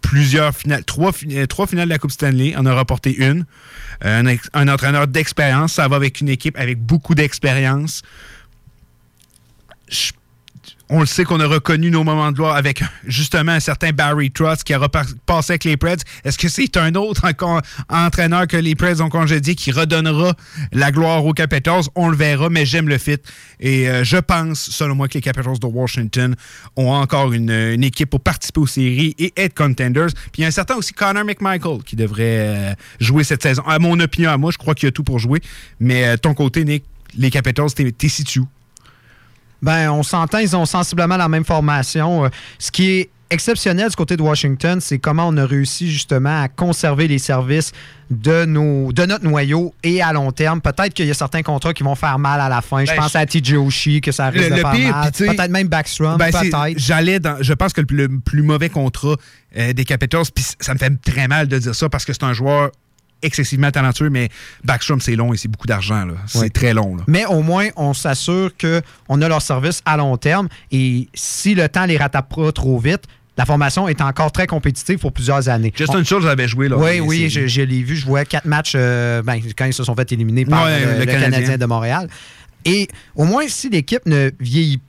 Plusieurs 0.00 0.54
finales, 0.56 0.84
trois, 0.84 1.12
euh, 1.30 1.46
trois 1.46 1.66
finales 1.66 1.86
de 1.88 1.92
la 1.92 1.98
Coupe 1.98 2.12
Stanley, 2.12 2.54
on 2.56 2.64
a 2.66 2.74
remporté 2.74 3.14
une. 3.14 3.44
Euh, 4.04 4.22
un, 4.54 4.60
un 4.60 4.68
entraîneur 4.68 5.06
d'expérience, 5.06 5.74
ça 5.74 5.86
va 5.88 5.96
avec 5.96 6.20
une 6.20 6.28
équipe 6.28 6.56
avec 6.56 6.78
beaucoup 6.80 7.14
d'expérience. 7.14 8.02
Je- 9.88 10.12
On 10.90 11.00
le 11.00 11.06
sait 11.06 11.24
qu'on 11.24 11.38
a 11.40 11.46
reconnu 11.46 11.90
nos 11.90 12.02
moments 12.02 12.30
de 12.30 12.36
gloire 12.36 12.56
avec 12.56 12.82
justement 13.06 13.52
un 13.52 13.60
certain 13.60 13.90
Barry 13.90 14.30
Trotz 14.30 14.62
qui 14.64 14.72
a 14.72 14.78
repar- 14.78 15.14
passé 15.26 15.52
avec 15.52 15.64
les 15.64 15.76
Preds. 15.76 15.98
Est-ce 16.24 16.38
que 16.38 16.48
c'est 16.48 16.78
un 16.78 16.94
autre 16.94 17.26
entraîneur 17.90 18.46
que 18.46 18.56
les 18.56 18.74
Preds 18.74 19.02
ont 19.02 19.10
congédié 19.10 19.54
qui 19.54 19.70
redonnera 19.70 20.34
la 20.72 20.90
gloire 20.90 21.26
aux 21.26 21.34
Capitals? 21.34 21.84
On 21.94 22.08
le 22.08 22.16
verra, 22.16 22.48
mais 22.48 22.64
j'aime 22.64 22.88
le 22.88 22.96
fit. 22.96 23.18
Et 23.60 23.88
euh, 23.88 24.02
je 24.02 24.16
pense, 24.16 24.70
selon 24.70 24.94
moi, 24.94 25.08
que 25.08 25.14
les 25.14 25.20
Capitals 25.20 25.58
de 25.58 25.66
Washington 25.66 26.34
ont 26.76 26.92
encore 26.92 27.34
une, 27.34 27.50
équipe 27.84 28.10
pour 28.10 28.20
participer 28.20 28.60
aux 28.60 28.66
séries 28.66 29.14
et 29.18 29.34
être 29.36 29.54
contenders. 29.54 30.08
Puis 30.32 30.38
il 30.38 30.40
y 30.42 30.44
a 30.44 30.48
un 30.48 30.52
certain 30.52 30.76
aussi 30.76 30.94
Connor 30.94 31.24
McMichael 31.24 31.82
qui 31.84 31.96
devrait 31.96 32.22
euh, 32.22 32.74
jouer 32.98 33.24
cette 33.24 33.42
saison. 33.42 33.62
À 33.66 33.78
mon 33.78 34.00
opinion, 34.00 34.30
à 34.30 34.38
moi, 34.38 34.52
je 34.52 34.58
crois 34.58 34.74
qu'il 34.74 34.86
y 34.86 34.88
a 34.88 34.92
tout 34.92 35.04
pour 35.04 35.18
jouer. 35.18 35.40
Mais 35.80 36.06
euh, 36.06 36.16
ton 36.16 36.32
côté, 36.32 36.64
Nick, 36.64 36.84
les 37.16 37.30
Capitals, 37.30 37.72
t'es 37.74 37.92
t'es 37.92 38.08
situé? 38.08 38.42
Ben, 39.62 39.90
on 39.90 40.02
s'entend, 40.02 40.38
ils 40.38 40.54
ont 40.56 40.66
sensiblement 40.66 41.16
la 41.16 41.28
même 41.28 41.44
formation. 41.44 42.24
Euh, 42.24 42.28
Ce 42.58 42.70
qui 42.70 42.90
est 42.90 43.10
exceptionnel 43.30 43.90
du 43.90 43.96
côté 43.96 44.16
de 44.16 44.22
Washington, 44.22 44.80
c'est 44.80 44.98
comment 44.98 45.28
on 45.28 45.36
a 45.36 45.44
réussi 45.44 45.90
justement 45.90 46.42
à 46.42 46.48
conserver 46.48 47.08
les 47.08 47.18
services 47.18 47.72
de, 48.10 48.46
nos, 48.46 48.90
de 48.90 49.04
notre 49.04 49.24
noyau 49.24 49.74
et 49.82 50.00
à 50.00 50.14
long 50.14 50.30
terme. 50.32 50.62
Peut-être 50.62 50.94
qu'il 50.94 51.04
y 51.06 51.10
a 51.10 51.14
certains 51.14 51.42
contrats 51.42 51.74
qui 51.74 51.82
vont 51.82 51.94
faire 51.94 52.18
mal 52.18 52.40
à 52.40 52.48
la 52.48 52.62
fin. 52.62 52.84
je 52.86 52.90
Ben, 52.90 52.96
pense 52.96 53.14
à 53.16 53.26
TJ 53.26 53.52
Oshie, 53.54 54.00
que 54.00 54.12
ça 54.12 54.30
risque 54.30 54.48
Le- 54.48 54.56
de 54.56 54.60
faire 54.60 54.70
pire, 54.70 54.96
mal. 54.96 55.12
Peut-être 55.12 55.50
même 55.50 55.68
Backstrom, 55.68 56.16
Ben, 56.16 56.30
peut-être. 56.32 56.78
J'allais 56.78 57.20
dans. 57.20 57.36
Je 57.42 57.52
pense 57.52 57.74
que 57.74 57.82
le 57.82 57.86
plus, 57.86 57.96
le 57.98 58.08
plus 58.20 58.42
mauvais 58.42 58.70
contrat 58.70 59.16
euh, 59.58 59.72
des 59.74 59.84
Capitals, 59.84 60.24
puis 60.34 60.44
ça 60.58 60.72
me 60.72 60.78
fait 60.78 60.90
très 61.04 61.28
mal 61.28 61.48
de 61.48 61.58
dire 61.58 61.74
ça 61.74 61.88
parce 61.90 62.06
que 62.06 62.14
c'est 62.14 62.24
un 62.24 62.32
joueur 62.32 62.70
excessivement 63.22 63.70
talentueux, 63.70 64.10
mais 64.10 64.28
Backstrom, 64.64 65.00
c'est 65.00 65.16
long 65.16 65.32
et 65.34 65.36
c'est 65.36 65.48
beaucoup 65.48 65.66
d'argent. 65.66 66.06
C'est 66.26 66.52
très 66.52 66.72
long. 66.74 66.96
là. 66.96 67.02
Mais 67.06 67.24
au 67.26 67.42
moins, 67.42 67.68
on 67.76 67.94
s'assure 67.94 68.50
qu'on 68.56 69.22
a 69.22 69.28
leur 69.28 69.42
service 69.42 69.82
à 69.84 69.96
long 69.96 70.16
terme. 70.16 70.48
Et 70.70 71.08
si 71.14 71.54
le 71.54 71.68
temps 71.68 71.84
les 71.86 71.96
rattrape 71.96 72.34
pas 72.34 72.52
trop 72.52 72.78
vite, 72.78 73.02
la 73.36 73.44
formation 73.46 73.86
est 73.88 74.00
encore 74.00 74.32
très 74.32 74.46
compétitive 74.48 74.98
pour 74.98 75.12
plusieurs 75.12 75.48
années. 75.48 75.72
Justin 75.76 76.02
Schultz 76.02 76.26
avait 76.26 76.48
joué. 76.48 76.68
Là, 76.68 76.76
Oui, 76.76 76.98
oui, 77.00 77.28
je, 77.30 77.46
je 77.46 77.62
l'ai 77.62 77.82
vu. 77.82 77.94
Je 77.96 78.04
vois 78.06 78.24
quatre 78.24 78.46
matchs 78.46 78.72
euh, 78.74 79.22
ben, 79.22 79.40
quand 79.56 79.64
ils 79.66 79.72
se 79.72 79.84
sont 79.84 79.94
fait 79.94 80.10
éliminer 80.12 80.44
par 80.44 80.64
Ouais, 80.64 80.80
le, 80.80 80.92
le 80.94 80.98
le 81.00 81.04
Canadien. 81.06 81.30
Canadien 81.30 81.58
de 81.58 81.66
Montréal. 81.66 82.08
Et 82.64 82.88
au 83.14 83.24
moins, 83.24 83.44
si 83.46 83.68
l'équipe 83.70 84.04
ne 84.06 84.32
vieillit 84.40 84.80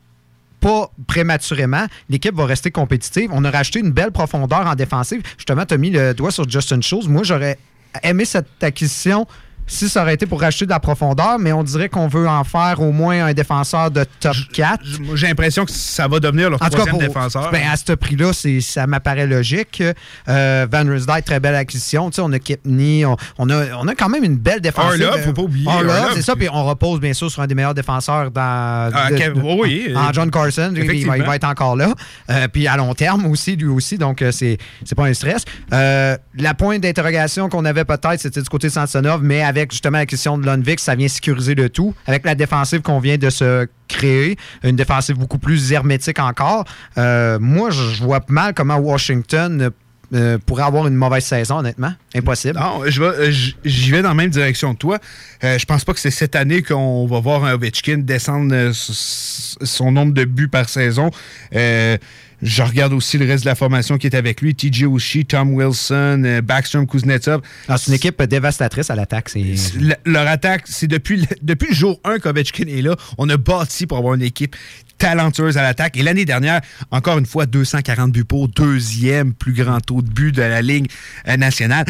pas 0.59 0.91
prématurément, 1.07 1.85
l'équipe 2.09 2.35
va 2.35 2.45
rester 2.45 2.71
compétitive. 2.71 3.29
On 3.31 3.45
a 3.45 3.51
rajouté 3.51 3.79
une 3.79 3.91
belle 3.91 4.11
profondeur 4.11 4.65
en 4.67 4.75
défensive. 4.75 5.21
Justement, 5.37 5.65
tu 5.65 5.75
as 5.75 5.77
mis 5.77 5.91
le 5.91 6.13
doigt 6.13 6.31
sur 6.31 6.49
Justin 6.49 6.81
Schultz. 6.81 7.07
Moi, 7.07 7.21
j'aurais 7.23 7.57
aimé 8.03 8.25
cette 8.25 8.63
acquisition 8.63 9.27
si 9.69 9.87
ça 9.87 10.01
aurait 10.01 10.15
été 10.15 10.25
pour 10.25 10.41
racheter 10.41 10.65
de 10.65 10.71
la 10.71 10.79
profondeur, 10.81 11.39
mais 11.39 11.53
on 11.53 11.63
dirait 11.63 11.87
qu'on 11.87 12.07
veut 12.07 12.27
en 12.27 12.43
faire 12.43 12.81
au 12.81 12.91
moins 12.91 13.27
un 13.27 13.33
défenseur 13.33 13.91
de 13.91 14.03
top 14.19 14.35
4. 14.53 14.81
Moi, 15.01 15.15
J'ai 15.15 15.27
l'impression 15.27 15.63
que 15.63 15.71
ça 15.71 16.07
va 16.07 16.19
devenir 16.19 16.49
leur 16.49 16.61
En 16.61 16.67
troisième 16.69 16.89
pour- 16.95 16.99
défenseur. 16.99 17.51
ben, 17.51 17.61
à 17.71 17.77
ce 17.77 17.93
prix-là, 17.93 18.31
ça 18.33 18.87
m'apparaît 18.87 19.27
logique. 19.27 19.81
Euh, 20.27 20.67
Van 20.71 20.83
Riesdijk, 20.85 21.23
très 21.23 21.39
belle 21.39 21.55
acquisition. 21.55 22.09
On 22.17 22.33
a 22.33 22.39
Kipney, 22.39 23.05
on, 23.05 23.15
on 23.37 23.49
a, 23.49 23.75
on 23.79 23.87
a 23.87 23.95
quand 23.95 24.09
même 24.09 24.23
une 24.23 24.37
belle 24.37 24.59
défensive. 24.61 25.05
Orlov, 25.05 25.21
faut 25.23 25.33
pas 25.33 25.41
oublier, 25.43 25.69
c'est 26.15 26.21
ça. 26.23 26.35
Puis 26.35 26.49
on 26.51 26.65
repose 26.65 26.99
bien 26.99 27.13
sûr 27.13 27.29
sur 27.31 27.41
un 27.41 27.47
des 27.47 27.55
meilleurs 27.55 27.73
défenseurs 27.75 28.31
dans. 28.31 28.89
Ah, 28.93 29.09
de- 29.11 29.39
oui, 29.61 29.93
en 29.95 30.11
John 30.11 30.31
Carson. 30.31 30.71
Il 30.73 30.79
va, 30.79 30.83
il 30.83 30.89
effectivement. 31.03 31.25
va 31.25 31.35
être 31.35 31.47
encore 31.47 31.75
là. 31.75 31.93
Euh, 32.29 32.47
puis 32.47 32.67
à 32.67 32.75
long 32.75 32.93
terme 32.93 33.25
aussi, 33.27 33.55
lui 33.55 33.67
aussi. 33.67 33.97
Donc, 33.97 34.21
euh, 34.21 34.31
c'est 34.31 34.57
pas 34.95 35.05
un 35.05 35.13
stress. 35.13 35.43
Euh, 35.73 36.17
la 36.37 36.53
pointe 36.53 36.81
d'interrogation 36.81 37.49
qu'on 37.49 37.65
avait 37.65 37.85
peut-être, 37.85 38.19
c'était 38.19 38.41
du 38.41 38.49
côté 38.49 38.67
de 38.67 38.73
Samsonov, 38.73 39.21
mais 39.23 39.43
avec 39.43 39.58
justement 39.69 39.97
la 39.99 40.05
question 40.05 40.37
de 40.37 40.45
Lundvik, 40.45 40.79
ça 40.79 40.95
vient 40.95 41.07
sécuriser 41.07 41.55
le 41.55 41.69
tout. 41.69 41.93
Avec 42.07 42.25
la 42.25 42.35
défensive 42.35 42.81
qu'on 42.81 42.99
vient 42.99 43.17
de 43.17 43.29
se 43.29 43.67
créer, 43.87 44.37
une 44.63 44.75
défensive 44.75 45.17
beaucoup 45.17 45.39
plus 45.39 45.71
hermétique 45.71 46.19
encore. 46.19 46.65
Euh, 46.97 47.37
moi, 47.39 47.69
je 47.71 48.03
vois 48.03 48.21
mal 48.29 48.53
comment 48.53 48.77
Washington 48.77 49.71
euh, 50.13 50.39
pourrait 50.43 50.63
avoir 50.63 50.87
une 50.87 50.95
mauvaise 50.95 51.23
saison, 51.23 51.57
honnêtement. 51.59 51.93
Impossible. 52.15 52.57
Non, 52.59 52.81
je 52.87 52.99
vais- 52.99 53.27
euh, 53.27 53.31
j'y 53.63 53.91
vais 53.91 54.01
dans 54.01 54.09
la 54.09 54.15
même 54.15 54.31
direction 54.31 54.73
que 54.73 54.79
toi. 54.79 54.97
Euh, 55.43 55.59
je 55.59 55.65
pense 55.65 55.85
pas 55.85 55.93
que 55.93 55.99
c'est 55.99 56.09
cette 56.09 56.35
année 56.35 56.63
qu'on 56.63 57.05
va 57.05 57.19
voir 57.19 57.45
un 57.45 57.53
Ovechkin 57.53 57.99
descendre 57.99 58.51
euh, 58.53 58.71
son 58.73 59.91
nombre 59.91 60.13
de 60.13 60.25
buts 60.25 60.47
par 60.47 60.67
saison. 60.67 61.11
Euh, 61.55 61.97
je 62.41 62.61
regarde 62.63 62.93
aussi 62.93 63.17
le 63.17 63.25
reste 63.25 63.43
de 63.43 63.49
la 63.49 63.55
formation 63.55 63.97
qui 63.97 64.07
est 64.07 64.15
avec 64.15 64.41
lui. 64.41 64.55
TJ 64.55 64.83
Oshie, 64.83 65.25
Tom 65.25 65.53
Wilson, 65.53 66.23
euh, 66.25 66.41
Backstrom, 66.41 66.87
Kuznetsov. 66.87 67.41
Ah, 67.67 67.77
c'est 67.77 67.87
une 67.87 67.95
équipe 67.95 68.21
dévastatrice 68.23 68.89
à 68.89 68.95
l'attaque. 68.95 69.29
c'est- 69.29 69.43
Le- 69.75 69.95
leur 70.05 70.27
attaque, 70.27 70.63
c'est 70.65 70.87
depuis, 70.87 71.17
le- 71.17 71.27
depuis 71.41 71.69
le 71.69 71.75
jour 71.75 71.99
1 72.03 72.19
qu'Ovechkin 72.19 72.67
est 72.67 72.81
là, 72.81 72.95
on 73.17 73.27
a 73.29 73.37
bâti 73.37 73.85
pour 73.87 73.97
avoir 73.97 74.13
une 74.13 74.21
équipe 74.21 74.55
talentueuse 74.97 75.57
à 75.57 75.63
l'attaque. 75.63 75.97
Et 75.97 76.03
l'année 76.03 76.25
dernière, 76.25 76.61
encore 76.91 77.17
une 77.17 77.25
fois, 77.25 77.45
240 77.45 78.11
buts 78.11 78.23
pour, 78.25 78.47
deuxième 78.49 79.33
plus 79.33 79.53
grand 79.53 79.79
taux 79.81 80.01
de 80.01 80.09
but 80.09 80.33
de 80.33 80.41
la 80.41 80.61
Ligue 80.61 80.89
euh, 81.27 81.37
nationale. 81.37 81.85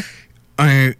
Un 0.57 0.91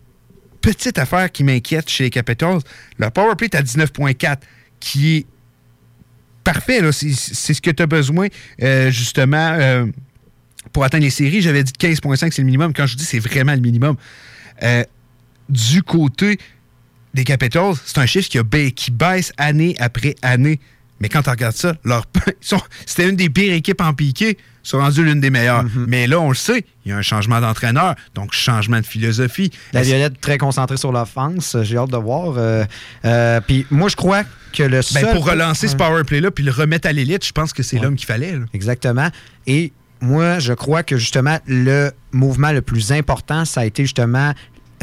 petite 0.62 0.98
affaire 0.98 1.32
qui 1.32 1.44
m'inquiète 1.44 1.90
chez 1.90 2.06
les 2.06 2.10
Capitals, 2.10 2.60
le 2.98 3.10
power 3.10 3.36
play 3.38 3.46
est 3.52 3.56
à 3.56 3.62
19.4, 3.62 4.42
qui 4.80 5.18
est 5.18 5.26
parfait. 6.54 6.82
C'est 6.92 7.54
ce 7.54 7.62
que 7.62 7.72
tu 7.72 7.84
as 7.84 7.88
besoin, 7.88 8.28
euh, 8.62 8.90
justement, 8.92 9.54
euh, 9.54 9.86
pour 10.74 10.84
atteindre 10.84 11.04
les 11.04 11.10
séries. 11.10 11.42
J'avais 11.42 11.64
dit 11.64 11.74
15.5, 11.78 12.32
c'est 12.32 12.42
le 12.42 12.46
minimum. 12.46 12.74
Quand 12.74 12.86
je 12.86 12.96
dis 12.96 13.06
c'est 13.06 13.20
vraiment 13.20 13.54
le 13.54 13.62
minimum, 13.62 13.96
euh, 14.64 14.84
du 15.48 15.84
côté 15.84 16.38
des 17.14 17.24
Capitals, 17.24 17.74
c'est 17.86 17.98
un 17.98 18.06
chiffre 18.06 18.30
qui 18.30 18.92
baisse 18.92 19.32
année 19.38 19.76
après 19.80 20.16
année. 20.22 20.60
Mais 21.02 21.10
quand 21.10 21.22
tu 21.22 21.30
regardes 21.30 21.56
ça, 21.56 21.76
leur- 21.84 22.06
c'était 22.86 23.10
une 23.10 23.16
des 23.16 23.30
pires 23.30 23.54
équipes 23.54 23.82
en 23.82 23.94
piqué. 23.94 24.38
Sont 24.62 24.80
rendus 24.80 25.04
l'une 25.04 25.22
des 25.22 25.30
meilleures. 25.30 25.64
Mm-hmm. 25.64 25.86
Mais 25.88 26.06
là, 26.06 26.20
on 26.20 26.30
le 26.30 26.36
sait, 26.36 26.66
il 26.86 26.90
y 26.90 26.92
a 26.94 26.98
un 26.98 27.02
changement 27.02 27.40
d'entraîneur, 27.40 27.96
donc 28.14 28.34
changement 28.34 28.80
de 28.80 28.86
philosophie. 28.86 29.52
La 29.74 29.82
Violette 29.82 30.20
très 30.22 30.38
concentrée 30.38 30.76
sur 30.78 30.92
l'offense. 30.92 31.56
J'ai 31.64 31.78
hâte 31.78 31.90
de 31.90 31.98
voir. 31.98 32.34
Euh, 32.38 32.66
euh, 33.06 33.40
Puis 33.42 33.66
moi, 33.72 33.88
je 33.90 33.96
crois 33.96 34.24
que 34.54 34.62
le 34.64 34.70
Ben, 34.78 34.82
seul... 34.84 35.14
pour 35.16 35.26
relancer 35.26 35.70
ce 35.70 35.76
power 35.76 36.04
play-là 36.04 36.30
puis 36.30 36.44
le 36.44 36.52
remettre 36.52 36.88
à 36.88 36.92
l'élite, 36.92 37.26
je 37.26 37.32
pense 37.32 37.54
que 37.54 37.64
c'est 37.64 37.80
l'homme 37.80 37.96
qu'il 37.96 38.06
fallait. 38.06 38.34
là. 38.34 38.46
Exactement. 38.54 39.08
Et 39.48 39.72
moi, 40.02 40.40
je 40.40 40.54
crois 40.54 40.84
que 40.84 40.98
justement, 40.98 41.40
le 41.48 41.92
mouvement 42.12 42.52
le 42.52 42.62
plus 42.62 42.92
important, 42.92 43.46
ça 43.46 43.62
a 43.62 43.66
été 43.66 43.84
justement 43.84 44.34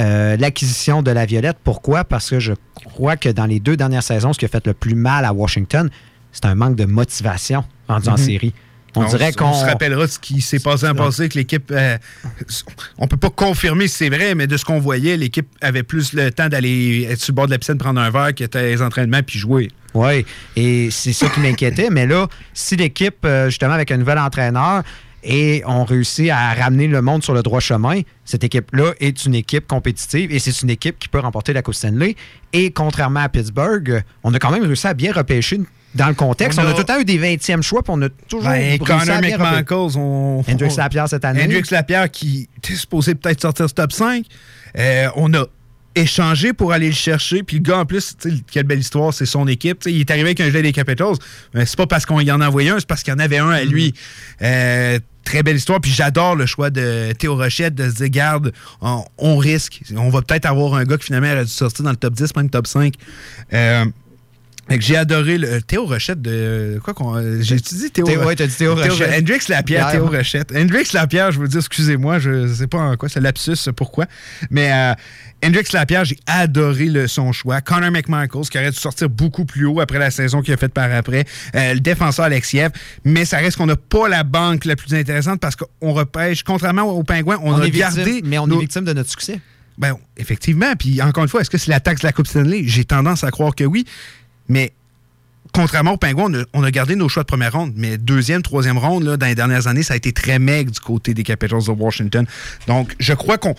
euh, 0.00 0.36
l'acquisition 0.38 1.02
de 1.02 1.10
la 1.10 1.26
Violette. 1.26 1.58
Pourquoi? 1.62 2.02
Parce 2.04 2.30
que 2.30 2.40
je 2.40 2.54
crois 2.96 3.16
que 3.16 3.28
dans 3.28 3.46
les 3.46 3.60
deux 3.60 3.76
dernières 3.76 4.02
saisons, 4.02 4.32
ce 4.32 4.38
qui 4.38 4.44
a 4.44 4.48
fait 4.48 4.66
le 4.66 4.74
plus 4.74 4.94
mal 4.94 5.24
à 5.24 5.32
Washington, 5.32 5.88
c'est 6.32 6.44
un 6.46 6.54
manque 6.54 6.76
de 6.76 6.84
motivation 6.84 7.64
en 7.88 8.00
Mhm. 8.00 8.16
série. 8.16 8.54
On 8.98 9.04
dirait 9.04 9.32
qu'on- 9.32 9.52
se 9.52 9.64
rappellera 9.66 10.06
de 10.06 10.10
ce 10.10 10.18
qui 10.18 10.40
s'est 10.40 10.58
passé 10.58 10.88
en 10.88 10.94
passé, 10.94 11.28
que 11.28 11.36
l'équipe. 11.38 11.70
euh, 11.70 11.98
on 12.96 13.06
peut 13.06 13.18
pas 13.18 13.28
confirmer 13.28 13.88
si 13.88 13.96
c'est 13.96 14.08
vrai, 14.08 14.34
mais 14.34 14.46
de 14.46 14.56
ce 14.56 14.64
qu'on 14.64 14.78
voyait, 14.80 15.18
l'équipe 15.18 15.46
avait 15.60 15.82
plus 15.82 16.14
le 16.14 16.30
temps 16.32 16.48
d'aller 16.48 17.06
être 17.10 17.20
sur 17.20 17.32
le 17.32 17.36
bord 17.36 17.46
de 17.46 17.50
la 17.50 17.58
piscine, 17.58 17.76
prendre 17.76 18.00
un 18.00 18.10
verre, 18.10 18.28
était 18.28 18.62
les 18.62 18.80
entraînements, 18.80 19.20
puis 19.22 19.38
jouer. 19.38 19.70
Oui, 19.92 20.24
et 20.56 20.90
c'est 20.90 21.12
ça 21.12 21.28
qui 21.28 21.40
m'inquiétait. 21.40 21.88
Mais 21.90 22.06
là, 22.06 22.26
si 22.54 22.76
l'équipe, 22.76 23.18
euh, 23.26 23.46
justement, 23.50 23.72
avec 23.74 23.90
un 23.90 23.98
nouvel 23.98 24.18
entraîneur, 24.18 24.82
et 25.26 25.62
on 25.66 25.84
réussit 25.84 26.30
à 26.30 26.54
ramener 26.54 26.86
le 26.86 27.02
monde 27.02 27.24
sur 27.24 27.34
le 27.34 27.42
droit 27.42 27.58
chemin, 27.58 28.00
cette 28.24 28.44
équipe-là 28.44 28.92
est 29.00 29.26
une 29.26 29.34
équipe 29.34 29.66
compétitive 29.66 30.32
et 30.32 30.38
c'est 30.38 30.62
une 30.62 30.70
équipe 30.70 30.98
qui 31.00 31.08
peut 31.08 31.18
remporter 31.18 31.52
la 31.52 31.62
Coupe 31.62 31.74
Stanley. 31.74 32.14
Et 32.52 32.70
contrairement 32.70 33.20
à 33.20 33.28
Pittsburgh, 33.28 34.04
on 34.22 34.32
a 34.32 34.38
quand 34.38 34.52
même 34.52 34.62
réussi 34.62 34.86
à 34.86 34.94
bien 34.94 35.12
repêcher 35.12 35.60
dans 35.96 36.06
le 36.06 36.14
contexte. 36.14 36.60
On 36.60 36.62
On 36.62 36.68
a, 36.68 36.72
tout 36.72 36.78
le 36.78 36.84
temps 36.84 37.00
eu 37.00 37.04
des 37.04 37.18
20e 37.18 37.62
choix, 37.62 37.82
puis 37.82 37.92
on 37.96 38.02
a 38.02 38.08
toujours 38.08 38.48
Ben, 38.48 38.78
réussi 38.80 39.10
à 39.10 39.20
bien. 39.20 39.36
McMichaels, 39.36 39.98
on. 39.98 40.44
Hendrix 40.48 40.76
Lapierre 40.76 41.08
cette 41.08 41.24
année. 41.24 41.42
Hendrix 41.42 41.64
Lapierre 41.72 42.08
qui 42.08 42.48
était 42.58 42.74
supposé 42.74 43.16
peut-être 43.16 43.40
sortir 43.40 43.68
ce 43.68 43.74
top 43.74 43.92
5. 43.92 44.24
Euh, 44.78 45.08
on 45.16 45.34
a 45.34 45.44
échangé 45.96 46.52
pour 46.52 46.72
aller 46.72 46.88
le 46.88 46.94
chercher. 46.94 47.42
Puis 47.42 47.56
le 47.56 47.62
gars, 47.62 47.78
en 47.78 47.86
plus, 47.86 48.16
quelle 48.50 48.66
belle 48.66 48.78
histoire, 48.78 49.12
c'est 49.12 49.26
son 49.26 49.48
équipe. 49.48 49.82
Il 49.86 50.00
est 50.00 50.10
arrivé 50.10 50.26
avec 50.26 50.40
un 50.40 50.46
gilet 50.46 50.62
des 50.62 50.72
Capitals. 50.72 51.14
Mais 51.54 51.66
c'est 51.66 51.76
pas 51.76 51.86
parce 51.86 52.06
qu'on 52.06 52.20
y 52.20 52.30
en 52.30 52.40
a 52.40 52.48
envoyé 52.48 52.70
un, 52.70 52.78
c'est 52.78 52.86
parce 52.86 53.02
qu'il 53.02 53.12
y 53.12 53.16
en 53.16 53.18
avait 53.18 53.38
un 53.38 53.50
à 53.50 53.64
lui. 53.64 53.94
Euh, 54.42 54.98
très 55.26 55.42
belle 55.42 55.56
histoire. 55.56 55.80
Puis 55.80 55.90
j'adore 55.90 56.36
le 56.36 56.46
choix 56.46 56.70
de 56.70 57.12
Théo 57.12 57.36
Rochette 57.36 57.74
de 57.74 57.90
se 57.90 57.96
dire, 57.96 58.08
garde, 58.08 58.52
on, 58.80 59.36
risque. 59.36 59.82
On 59.94 60.08
va 60.08 60.22
peut-être 60.22 60.46
avoir 60.46 60.74
un 60.74 60.84
gars 60.84 60.96
qui 60.96 61.04
finalement 61.04 61.30
aurait 61.32 61.44
dû 61.44 61.50
sortir 61.50 61.84
dans 61.84 61.90
le 61.90 61.96
top 61.96 62.14
10, 62.14 62.34
même 62.36 62.48
top 62.48 62.66
5. 62.66 62.94
Euh, 63.52 63.84
fait 63.84 63.90
que 63.90 64.05
j'ai 64.80 64.96
adoré 64.96 65.38
le 65.38 65.62
Théo 65.62 65.86
Rochette 65.86 66.20
de. 66.20 66.80
Quoi 66.82 66.92
qu'on. 66.94 67.16
euh, 67.16 67.38
J'ai 67.40 67.56
dit 67.56 67.90
Théo 67.90 68.04
Théo- 68.06 68.24
ouais, 68.24 68.34
t'as 68.34 68.46
dit 68.46 68.54
Théo 68.56 68.74
Rochette. 68.74 69.12
Hendrix 69.20 69.40
Lapierre. 69.48 69.90
Théo 69.92 70.06
Rochette. 70.06 70.52
Hendrix 70.56 70.88
Lapierre, 70.92 71.30
je 71.32 71.38
veux 71.40 71.48
dire, 71.48 71.58
excusez-moi, 71.60 72.18
je 72.18 72.52
sais 72.52 72.66
pas 72.66 72.78
en 72.78 72.96
quoi, 72.96 73.08
c'est 73.08 73.20
lapsus, 73.20 73.70
pourquoi. 73.76 74.06
Mais 74.50 74.72
euh, 74.72 74.94
Hendrix 75.44 75.66
Lapierre, 75.72 76.04
j'ai 76.04 76.18
adoré 76.26 76.86
le, 76.86 77.06
son 77.06 77.32
choix. 77.32 77.60
Connor 77.60 77.90
McMichaels, 77.92 78.48
qui 78.50 78.58
aurait 78.58 78.70
dû 78.70 78.76
sortir 78.78 79.08
beaucoup 79.08 79.44
plus 79.44 79.66
haut 79.66 79.80
après 79.80 79.98
la 79.98 80.10
saison 80.10 80.42
qu'il 80.42 80.52
a 80.52 80.56
faite 80.56 80.72
par 80.74 80.90
après. 80.92 81.24
Euh, 81.54 81.74
le 81.74 81.80
défenseur 81.80 82.24
Alexiev. 82.24 82.70
Mais 83.04 83.24
ça 83.24 83.36
reste 83.38 83.56
qu'on 83.58 83.66
n'a 83.66 83.76
pas 83.76 84.08
la 84.08 84.24
banque 84.24 84.64
la 84.64 84.74
plus 84.76 84.92
intéressante 84.94 85.40
parce 85.40 85.54
qu'on 85.56 85.92
repêche, 85.92 86.42
contrairement 86.42 86.82
aux 86.84 87.04
Pingouins, 87.04 87.38
on, 87.42 87.52
On 87.52 87.60
a 87.60 87.66
est 87.66 87.70
victime, 87.70 87.80
gardé. 87.80 88.22
mais 88.24 88.38
on 88.38 88.46
nos- 88.46 88.56
est 88.56 88.60
victime 88.62 88.84
de 88.84 88.92
notre 88.92 89.10
succès. 89.10 89.38
ben, 89.78 89.94
effectivement. 90.16 90.72
Puis 90.78 91.00
encore 91.02 91.22
une 91.22 91.28
fois, 91.28 91.42
est-ce 91.42 91.50
que 91.50 91.58
c'est 91.58 91.70
la 91.70 91.80
taxe 91.80 92.00
de 92.00 92.06
la 92.06 92.12
Coupe 92.12 92.26
Stanley? 92.26 92.62
J'ai 92.64 92.84
tendance 92.84 93.22
à 93.22 93.30
croire 93.30 93.54
que 93.54 93.64
oui. 93.64 93.84
Mais 94.48 94.72
contrairement 95.52 95.92
aux 95.92 95.96
Pingouins, 95.96 96.44
on 96.52 96.62
a, 96.62 96.70
gardé 96.70 96.96
nos 96.96 97.08
choix 97.08 97.22
de 97.22 97.28
première 97.28 97.52
ronde. 97.52 97.72
Mais 97.76 97.98
deuxième, 97.98 98.42
troisième 98.42 98.78
ronde, 98.78 99.04
là, 99.04 99.16
dans 99.16 99.26
les 99.26 99.34
dernières 99.34 99.66
années, 99.66 99.82
ça 99.82 99.94
a 99.94 99.96
été 99.96 100.12
très 100.12 100.38
maigre 100.38 100.70
du 100.70 100.80
côté 100.80 101.14
des 101.14 101.22
Capitals 101.22 101.64
de 101.64 101.70
Washington. 101.70 102.26
Donc, 102.66 102.94
je 102.98 103.14
crois 103.14 103.38
qu'on 103.38 103.54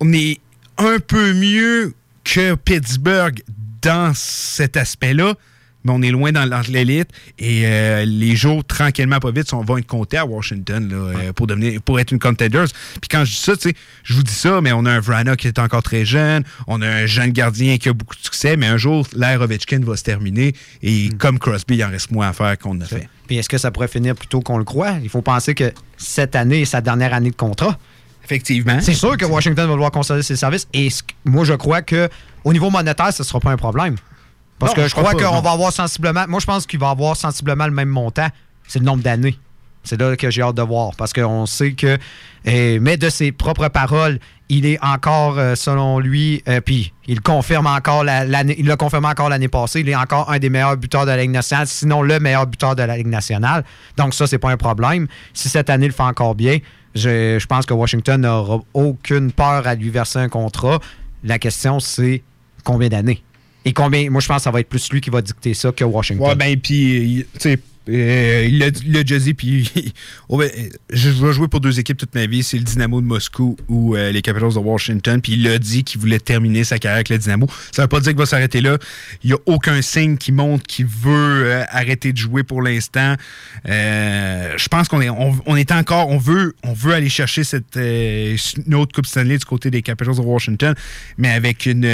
on 0.00 0.12
est 0.12 0.38
un 0.76 0.98
peu 0.98 1.32
mieux 1.32 1.94
que 2.24 2.54
Pittsburgh 2.54 3.42
dans 3.82 4.12
cet 4.14 4.76
aspect-là. 4.76 5.34
Mais 5.88 5.94
on 5.94 6.02
est 6.02 6.10
loin 6.10 6.32
dans 6.32 6.44
l'élite 6.68 7.08
et 7.38 7.62
euh, 7.64 8.04
les 8.04 8.36
jours, 8.36 8.64
tranquillement, 8.64 9.18
pas 9.20 9.30
vite, 9.30 9.48
sont- 9.48 9.62
vont 9.64 9.78
être 9.78 9.86
comptés 9.86 10.18
à 10.18 10.26
Washington 10.26 10.88
là, 10.88 10.96
euh, 10.96 11.32
pour, 11.32 11.46
devenir, 11.46 11.80
pour 11.82 11.98
être 11.98 12.12
une 12.12 12.18
contenders. 12.18 12.66
Puis 13.00 13.08
quand 13.10 13.24
je 13.24 13.30
dis 13.32 13.36
ça, 13.38 13.56
tu 13.56 13.70
sais, 13.70 13.74
je 14.04 14.14
vous 14.14 14.22
dis 14.22 14.32
ça, 14.32 14.60
mais 14.60 14.72
on 14.72 14.84
a 14.84 14.90
un 14.92 15.00
Vrana 15.00 15.36
qui 15.36 15.48
est 15.48 15.58
encore 15.58 15.82
très 15.82 16.04
jeune, 16.04 16.44
on 16.66 16.82
a 16.82 16.86
un 16.88 17.06
jeune 17.06 17.30
gardien 17.30 17.78
qui 17.78 17.88
a 17.88 17.92
beaucoup 17.92 18.14
de 18.16 18.20
succès, 18.22 18.56
mais 18.56 18.66
un 18.66 18.76
jour, 18.76 19.06
l'ère 19.16 19.40
Ovechkin 19.40 19.80
va 19.80 19.96
se 19.96 20.02
terminer 20.04 20.54
et 20.82 21.08
comme 21.18 21.38
Crosby, 21.38 21.76
il 21.76 21.84
en 21.84 21.90
reste 21.90 22.10
moins 22.10 22.28
à 22.28 22.32
faire 22.32 22.58
qu'on 22.58 22.78
a 22.80 22.84
fait. 22.84 23.08
Puis 23.26 23.36
est-ce 23.38 23.48
que 23.48 23.58
ça 23.58 23.70
pourrait 23.70 23.88
finir 23.88 24.14
plus 24.14 24.28
tôt 24.28 24.40
qu'on 24.40 24.58
le 24.58 24.64
croit? 24.64 24.96
Il 25.02 25.08
faut 25.08 25.22
penser 25.22 25.54
que 25.54 25.72
cette 25.96 26.36
année 26.36 26.62
est 26.62 26.64
sa 26.66 26.80
dernière 26.80 27.14
année 27.14 27.30
de 27.30 27.36
contrat. 27.36 27.78
Effectivement. 28.24 28.78
C'est 28.80 28.92
sûr 28.94 29.16
que 29.16 29.24
Washington 29.24 29.66
va 29.66 29.72
vouloir 29.72 29.90
consolider 29.90 30.22
ses 30.22 30.36
services. 30.36 30.68
Et 30.74 30.88
moi, 31.24 31.44
je 31.44 31.54
crois 31.54 31.80
que 31.80 32.08
au 32.44 32.52
niveau 32.52 32.68
monétaire, 32.68 33.10
ce 33.12 33.22
ne 33.22 33.26
sera 33.26 33.40
pas 33.40 33.50
un 33.52 33.56
problème. 33.56 33.96
Parce 34.58 34.72
Non, 34.72 34.76
que 34.76 34.82
je 34.82 34.88
je 34.88 34.94
crois 34.94 35.12
qu'on 35.14 35.40
va 35.40 35.50
avoir 35.52 35.72
sensiblement. 35.72 36.24
Moi, 36.28 36.40
je 36.40 36.46
pense 36.46 36.66
qu'il 36.66 36.80
va 36.80 36.90
avoir 36.90 37.16
sensiblement 37.16 37.66
le 37.66 37.72
même 37.72 37.88
montant. 37.88 38.28
C'est 38.66 38.78
le 38.80 38.84
nombre 38.84 39.02
d'années. 39.02 39.38
C'est 39.84 39.98
là 40.00 40.16
que 40.16 40.30
j'ai 40.30 40.42
hâte 40.42 40.56
de 40.56 40.62
voir. 40.62 40.90
Parce 40.96 41.12
qu'on 41.12 41.46
sait 41.46 41.72
que. 41.72 41.96
euh, 42.46 42.78
mais 42.80 42.96
de 42.96 43.08
ses 43.08 43.32
propres 43.32 43.68
paroles, 43.68 44.18
il 44.50 44.66
est 44.66 44.78
encore, 44.84 45.38
euh, 45.38 45.54
selon 45.54 45.98
lui, 45.98 46.42
euh, 46.48 46.60
puis 46.60 46.92
il 47.06 47.20
confirme 47.20 47.66
encore 47.66 48.02
la- 48.04 48.24
l'année. 48.24 48.56
il 48.58 48.66
l'a 48.66 48.76
confirmé 48.76 49.06
encore 49.08 49.28
l'année 49.28 49.48
passée. 49.48 49.80
Il 49.80 49.88
est 49.88 49.94
encore 49.96 50.30
un 50.30 50.38
des 50.38 50.50
meilleurs 50.50 50.76
buteurs 50.76 51.04
de 51.06 51.10
la 51.10 51.18
Ligue 51.18 51.30
nationale, 51.30 51.66
sinon 51.66 52.02
le 52.02 52.18
meilleur 52.18 52.46
buteur 52.46 52.74
de 52.74 52.82
la 52.82 52.96
Ligue 52.96 53.06
nationale. 53.06 53.64
Donc, 53.96 54.12
ça, 54.14 54.26
c'est 54.26 54.38
pas 54.38 54.50
un 54.50 54.56
problème. 54.56 55.06
Si 55.32 55.48
cette 55.48 55.70
année, 55.70 55.86
il 55.86 55.90
le 55.90 55.94
fait 55.94 56.02
encore 56.02 56.34
bien, 56.34 56.58
je, 56.94 57.38
je 57.38 57.46
pense 57.46 57.64
que 57.64 57.74
Washington 57.74 58.20
n'aura 58.22 58.58
aucune 58.74 59.32
peur 59.32 59.66
à 59.66 59.74
lui 59.74 59.90
verser 59.90 60.18
un 60.18 60.28
contrat. 60.28 60.80
La 61.24 61.38
question, 61.38 61.78
c'est 61.80 62.22
combien 62.64 62.88
d'années? 62.88 63.22
Et 63.68 63.72
combien. 63.74 64.08
Moi, 64.08 64.22
je 64.22 64.26
pense 64.26 64.38
que 64.38 64.42
ça 64.44 64.50
va 64.50 64.60
être 64.60 64.68
plus 64.68 64.90
lui 64.90 65.02
qui 65.02 65.10
va 65.10 65.20
dicter 65.20 65.52
ça 65.52 65.70
que 65.72 65.84
Washington. 65.84 66.26
Ouais, 66.26 66.34
ben, 66.34 66.58
puis, 66.58 67.26
tu 67.34 67.40
sais, 67.40 67.58
euh, 67.88 68.46
il 68.46 68.58
l'a 68.58 68.70
déjà 69.02 69.18
dit, 69.18 69.34
puis 69.34 69.70
oh, 70.28 70.38
ben, 70.38 70.50
je 70.90 71.08
vais 71.10 71.32
jouer 71.32 71.48
pour 71.48 71.60
deux 71.60 71.78
équipes 71.80 71.96
toute 71.96 72.14
ma 72.14 72.26
vie, 72.26 72.42
c'est 72.42 72.58
le 72.58 72.64
Dynamo 72.64 73.00
de 73.00 73.06
Moscou 73.06 73.56
ou 73.68 73.96
euh, 73.96 74.12
les 74.12 74.22
Capitals 74.22 74.52
de 74.52 74.58
Washington, 74.58 75.20
puis 75.20 75.32
il 75.32 75.46
a 75.48 75.58
dit 75.58 75.84
qu'il 75.84 76.00
voulait 76.00 76.20
terminer 76.20 76.64
sa 76.64 76.78
carrière 76.78 76.96
avec 76.96 77.08
le 77.08 77.18
Dynamo. 77.18 77.46
Ça 77.72 77.82
veut 77.82 77.88
pas 77.88 78.00
dire 78.00 78.12
qu'il 78.12 78.18
va 78.18 78.26
s'arrêter 78.26 78.60
là. 78.60 78.78
Il 79.22 79.30
n'y 79.30 79.34
a 79.34 79.38
aucun 79.46 79.80
signe 79.82 80.16
qui 80.16 80.32
montre 80.32 80.64
qu'il 80.66 80.86
veut 80.86 81.44
euh, 81.44 81.64
arrêter 81.70 82.12
de 82.12 82.18
jouer 82.18 82.42
pour 82.42 82.62
l'instant. 82.62 83.14
Euh, 83.68 84.54
je 84.56 84.68
pense 84.68 84.88
qu'on 84.88 85.00
est, 85.00 85.10
on, 85.10 85.56
est 85.56 85.72
encore, 85.72 86.08
on 86.08 86.18
veut, 86.18 86.54
on 86.62 86.72
veut 86.72 86.92
aller 86.92 87.08
chercher 87.08 87.44
cette 87.44 87.76
une 87.76 88.74
autre 88.74 88.94
Coupe 88.94 89.06
Stanley 89.06 89.38
du 89.38 89.44
côté 89.44 89.70
des 89.70 89.82
Capitals 89.82 90.16
de 90.16 90.20
Washington, 90.20 90.74
mais 91.16 91.30
avec 91.30 91.66
une 91.66 91.86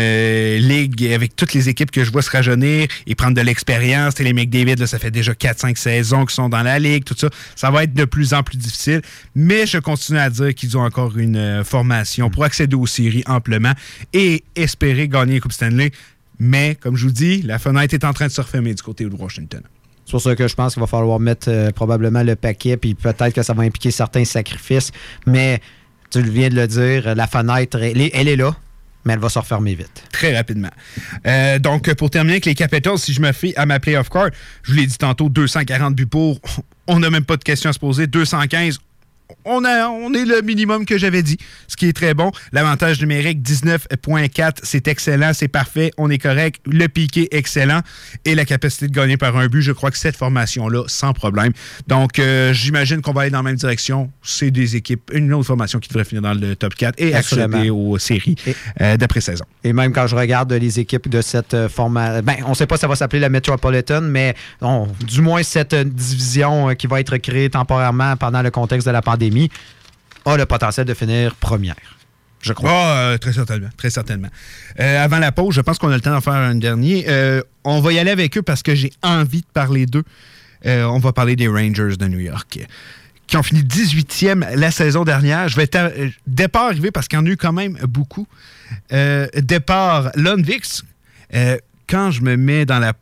ligue, 0.58 1.06
avec 1.12 1.36
toutes 1.36 1.52
les 1.54 1.68
équipes 1.68 1.90
que 1.90 2.04
je 2.04 2.10
vois 2.10 2.22
se 2.22 2.30
rajeunir 2.30 2.88
et 3.06 3.14
prendre 3.14 3.34
de 3.34 3.40
l'expérience. 3.40 4.18
Les 4.18 4.32
McDavid, 4.32 4.76
là, 4.76 4.86
ça 4.86 4.98
fait 4.98 5.10
déjà 5.10 5.32
4-5 5.32 5.76
saisons 5.84 6.24
qu'ils 6.24 6.34
sont 6.34 6.48
dans 6.48 6.62
la 6.62 6.78
ligue, 6.78 7.04
tout 7.04 7.14
ça. 7.16 7.28
Ça 7.54 7.70
va 7.70 7.84
être 7.84 7.94
de 7.94 8.04
plus 8.04 8.34
en 8.34 8.42
plus 8.42 8.56
difficile, 8.56 9.02
mais 9.34 9.66
je 9.66 9.78
continue 9.78 10.18
à 10.18 10.30
dire 10.30 10.54
qu'ils 10.54 10.76
ont 10.76 10.82
encore 10.82 11.16
une 11.18 11.36
euh, 11.36 11.64
formation 11.64 12.30
pour 12.30 12.44
accéder 12.44 12.76
aux 12.76 12.86
séries 12.86 13.24
amplement 13.26 13.72
et 14.12 14.44
espérer 14.56 15.08
gagner 15.08 15.34
la 15.34 15.40
Coupe 15.40 15.52
Stanley. 15.52 15.90
Mais, 16.38 16.76
comme 16.80 16.96
je 16.96 17.06
vous 17.06 17.12
dis, 17.12 17.42
la 17.42 17.58
fenêtre 17.58 17.94
est 17.94 18.04
en 18.04 18.12
train 18.12 18.26
de 18.26 18.32
se 18.32 18.40
refermer 18.40 18.74
du 18.74 18.82
côté 18.82 19.04
de 19.04 19.14
Washington. 19.14 19.62
C'est 20.04 20.10
pour 20.10 20.20
ça 20.20 20.34
que 20.34 20.48
je 20.48 20.54
pense 20.54 20.74
qu'il 20.74 20.80
va 20.80 20.86
falloir 20.86 21.18
mettre 21.20 21.48
euh, 21.48 21.70
probablement 21.70 22.22
le 22.22 22.36
paquet, 22.36 22.76
puis 22.76 22.94
peut-être 22.94 23.32
que 23.32 23.42
ça 23.42 23.54
va 23.54 23.62
impliquer 23.62 23.90
certains 23.90 24.24
sacrifices. 24.24 24.90
Mais 25.26 25.60
tu 26.10 26.22
viens 26.22 26.48
de 26.48 26.56
le 26.56 26.66
dire, 26.66 27.14
la 27.14 27.26
fenêtre, 27.26 27.78
elle 27.80 28.28
est 28.28 28.36
là, 28.36 28.54
mais 29.04 29.14
elle 29.14 29.18
va 29.18 29.28
se 29.28 29.38
refermer 29.38 29.74
vite. 29.74 30.04
Très 30.12 30.36
rapidement. 30.36 30.70
Euh, 31.26 31.58
donc, 31.58 31.92
pour 31.94 32.10
terminer 32.10 32.34
avec 32.34 32.46
les 32.46 32.54
Capitals, 32.54 32.98
si 32.98 33.12
je 33.12 33.20
me 33.20 33.32
fie 33.32 33.52
à 33.56 33.66
ma 33.66 33.80
playoff 33.80 34.08
card, 34.08 34.30
je 34.62 34.72
vous 34.72 34.78
l'ai 34.78 34.86
dit 34.86 34.98
tantôt, 34.98 35.28
240 35.28 35.94
buts 35.94 36.06
pour. 36.06 36.40
On 36.86 36.98
n'a 36.98 37.08
même 37.08 37.24
pas 37.24 37.36
de 37.36 37.44
questions 37.44 37.70
à 37.70 37.72
se 37.72 37.78
poser. 37.78 38.06
215, 38.06 38.78
on, 39.44 39.64
a, 39.64 39.88
on 39.88 40.12
est 40.14 40.24
le 40.24 40.42
minimum 40.42 40.84
que 40.86 40.98
j'avais 40.98 41.22
dit, 41.22 41.38
ce 41.68 41.76
qui 41.76 41.86
est 41.88 41.92
très 41.92 42.14
bon. 42.14 42.30
L'avantage 42.52 43.00
numérique, 43.00 43.42
19.4, 43.42 44.58
c'est 44.62 44.86
excellent, 44.88 45.32
c'est 45.34 45.48
parfait, 45.48 45.90
on 45.98 46.10
est 46.10 46.18
correct. 46.18 46.60
Le 46.66 46.86
piqué, 46.88 47.28
excellent. 47.36 47.80
Et 48.24 48.34
la 48.34 48.44
capacité 48.44 48.86
de 48.88 48.92
gagner 48.92 49.16
par 49.16 49.36
un 49.36 49.46
but, 49.46 49.62
je 49.62 49.72
crois 49.72 49.90
que 49.90 49.98
cette 49.98 50.16
formation-là, 50.16 50.82
sans 50.86 51.12
problème. 51.12 51.52
Donc, 51.86 52.18
euh, 52.18 52.52
j'imagine 52.52 53.00
qu'on 53.00 53.12
va 53.12 53.22
aller 53.22 53.30
dans 53.30 53.38
la 53.38 53.42
même 53.44 53.56
direction. 53.56 54.10
C'est 54.22 54.50
des 54.50 54.76
équipes, 54.76 55.10
une 55.12 55.32
autre 55.32 55.46
formation 55.46 55.78
qui 55.78 55.88
devrait 55.88 56.04
finir 56.04 56.22
dans 56.22 56.34
le 56.34 56.54
top 56.56 56.74
4 56.74 56.94
et 56.98 57.14
accéder 57.14 57.70
aux 57.70 57.98
séries 57.98 58.36
euh, 58.80 58.96
d'après-saison. 58.96 59.44
Et 59.62 59.72
même 59.72 59.92
quand 59.92 60.06
je 60.06 60.16
regarde 60.16 60.52
les 60.52 60.80
équipes 60.80 61.08
de 61.08 61.22
cette 61.22 61.54
euh, 61.54 61.68
formation, 61.68 62.22
ben, 62.22 62.36
on 62.46 62.50
ne 62.50 62.54
sait 62.54 62.66
pas 62.66 62.76
si 62.76 62.82
ça 62.82 62.88
va 62.88 62.96
s'appeler 62.96 63.20
la 63.20 63.28
Metropolitan, 63.30 64.02
mais 64.02 64.34
on- 64.60 64.86
du 65.06 65.20
moins 65.22 65.42
cette 65.42 65.74
division 65.74 66.74
qui 66.74 66.86
va 66.86 67.00
être 67.00 67.16
créée 67.16 67.48
temporairement 67.50 68.16
pendant 68.16 68.42
le 68.42 68.50
contexte 68.50 68.86
de 68.86 68.92
la 68.92 69.00
pandémie 69.00 69.13
a 70.24 70.36
le 70.36 70.46
potentiel 70.46 70.86
de 70.86 70.94
finir 70.94 71.34
première. 71.34 71.76
Je 72.44 72.52
crois. 72.52 72.70
Ah, 72.70 72.96
euh, 72.96 73.18
très 73.18 73.32
certainement. 73.32 73.70
Très 73.76 73.90
certainement. 73.90 74.28
Euh, 74.78 75.02
avant 75.02 75.18
la 75.18 75.32
pause, 75.32 75.54
je 75.54 75.62
pense 75.62 75.78
qu'on 75.78 75.88
a 75.88 75.94
le 75.94 76.02
temps 76.02 76.10
d'en 76.10 76.20
faire 76.20 76.34
un 76.34 76.54
dernier. 76.54 77.06
Euh, 77.08 77.42
on 77.64 77.80
va 77.80 77.92
y 77.92 77.98
aller 77.98 78.10
avec 78.10 78.36
eux 78.36 78.42
parce 78.42 78.62
que 78.62 78.74
j'ai 78.74 78.92
envie 79.02 79.40
de 79.40 79.46
parler 79.52 79.86
d'eux. 79.86 80.04
On 80.66 80.98
va 80.98 81.12
parler 81.12 81.36
des 81.36 81.46
Rangers 81.46 81.96
de 81.98 82.06
New 82.06 82.20
York 82.20 82.58
qui 83.26 83.36
ont 83.36 83.42
fini 83.42 83.60
18e 83.62 84.56
la 84.56 84.70
saison 84.70 85.04
dernière. 85.04 85.48
Je 85.48 85.56
vais 85.56 85.68
départ 86.26 86.64
arrivé 86.64 86.90
parce 86.90 87.06
qu'il 87.06 87.18
y 87.18 87.22
en 87.22 87.26
a 87.26 87.28
eu 87.28 87.36
quand 87.36 87.52
même 87.52 87.76
beaucoup. 87.86 88.26
Départ 88.90 90.10
Lundvix. 90.14 90.82
Quand 91.86 92.10
je 92.10 92.22
me 92.22 92.36
mets 92.36 92.64
dans 92.64 92.78
la 92.78 92.94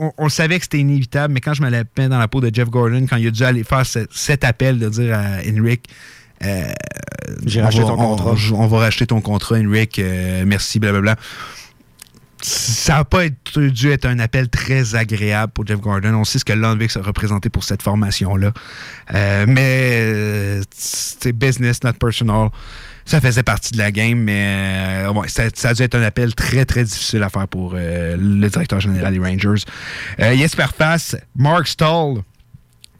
on, 0.00 0.12
on 0.18 0.28
savait 0.28 0.58
que 0.58 0.64
c'était 0.64 0.78
inévitable, 0.80 1.34
mais 1.34 1.40
quand 1.40 1.54
je 1.54 1.62
me 1.62 1.70
la 1.70 1.84
dans 2.08 2.18
la 2.18 2.28
peau 2.28 2.40
de 2.40 2.50
Jeff 2.54 2.68
Gordon, 2.68 3.06
quand 3.08 3.16
il 3.16 3.26
a 3.28 3.30
dû 3.30 3.42
aller 3.44 3.64
faire 3.64 3.86
ce- 3.86 4.06
cet 4.10 4.44
appel 4.44 4.78
de 4.78 4.88
dire 4.88 5.14
à 5.16 5.38
Henrik, 5.48 5.88
euh, 6.44 6.64
J'ai 7.46 7.60
on 7.60 7.64
racheté 7.64 7.82
va- 7.82 7.88
ton 7.88 7.94
on- 8.00 8.16
contrat. 8.16 8.34
On, 8.52 8.60
on 8.60 8.66
va 8.66 8.78
racheter 8.78 9.06
ton 9.06 9.20
contrat, 9.20 9.56
Henrik, 9.58 9.98
euh, 9.98 10.44
merci, 10.46 10.78
blablabla. 10.80 11.16
ça 12.44 12.94
n'a 12.94 13.04
pas 13.04 13.26
être- 13.26 13.60
dû 13.60 13.90
être 13.92 14.04
un 14.04 14.18
appel 14.18 14.48
très 14.48 14.96
agréable 14.96 15.52
pour 15.52 15.64
Jeff 15.64 15.80
Gordon. 15.80 16.12
On 16.14 16.24
sait 16.24 16.40
ce 16.40 16.44
que 16.44 16.52
Lundvik 16.52 16.96
a 16.96 17.00
représenté 17.02 17.48
pour 17.50 17.62
cette 17.62 17.82
formation-là. 17.82 18.52
Euh, 19.14 19.44
mais 19.46 20.00
euh, 20.02 20.62
c'est 20.76 21.32
business, 21.32 21.84
not 21.84 21.92
personal. 21.92 22.48
Ça 23.12 23.20
faisait 23.20 23.42
partie 23.42 23.72
de 23.72 23.76
la 23.76 23.92
game, 23.92 24.18
mais 24.20 25.04
euh, 25.06 25.22
ça, 25.26 25.42
ça 25.52 25.68
a 25.68 25.74
dû 25.74 25.82
être 25.82 25.96
un 25.96 26.02
appel 26.02 26.34
très, 26.34 26.64
très 26.64 26.82
difficile 26.82 27.22
à 27.22 27.28
faire 27.28 27.46
pour 27.46 27.74
euh, 27.76 28.16
le 28.18 28.48
directeur 28.48 28.80
général 28.80 29.12
des 29.12 29.18
Rangers. 29.18 29.66
Euh, 30.18 30.34
Jesper 30.34 30.64
Mark 31.36 31.66
Stahl, 31.66 32.22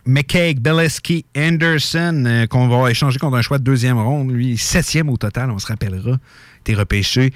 McCaig, 0.04 0.60
Beleski, 0.60 1.24
Anderson, 1.34 2.24
euh, 2.26 2.46
qu'on 2.46 2.68
va 2.68 2.90
échanger 2.90 3.18
contre 3.18 3.38
un 3.38 3.40
choix 3.40 3.56
de 3.56 3.64
deuxième 3.64 3.98
ronde. 3.98 4.30
Lui, 4.30 4.58
septième 4.58 5.08
au 5.08 5.16
total, 5.16 5.50
on 5.50 5.58
se 5.58 5.66
rappellera. 5.66 6.18
Été 6.60 6.74
repêché. 6.74 7.32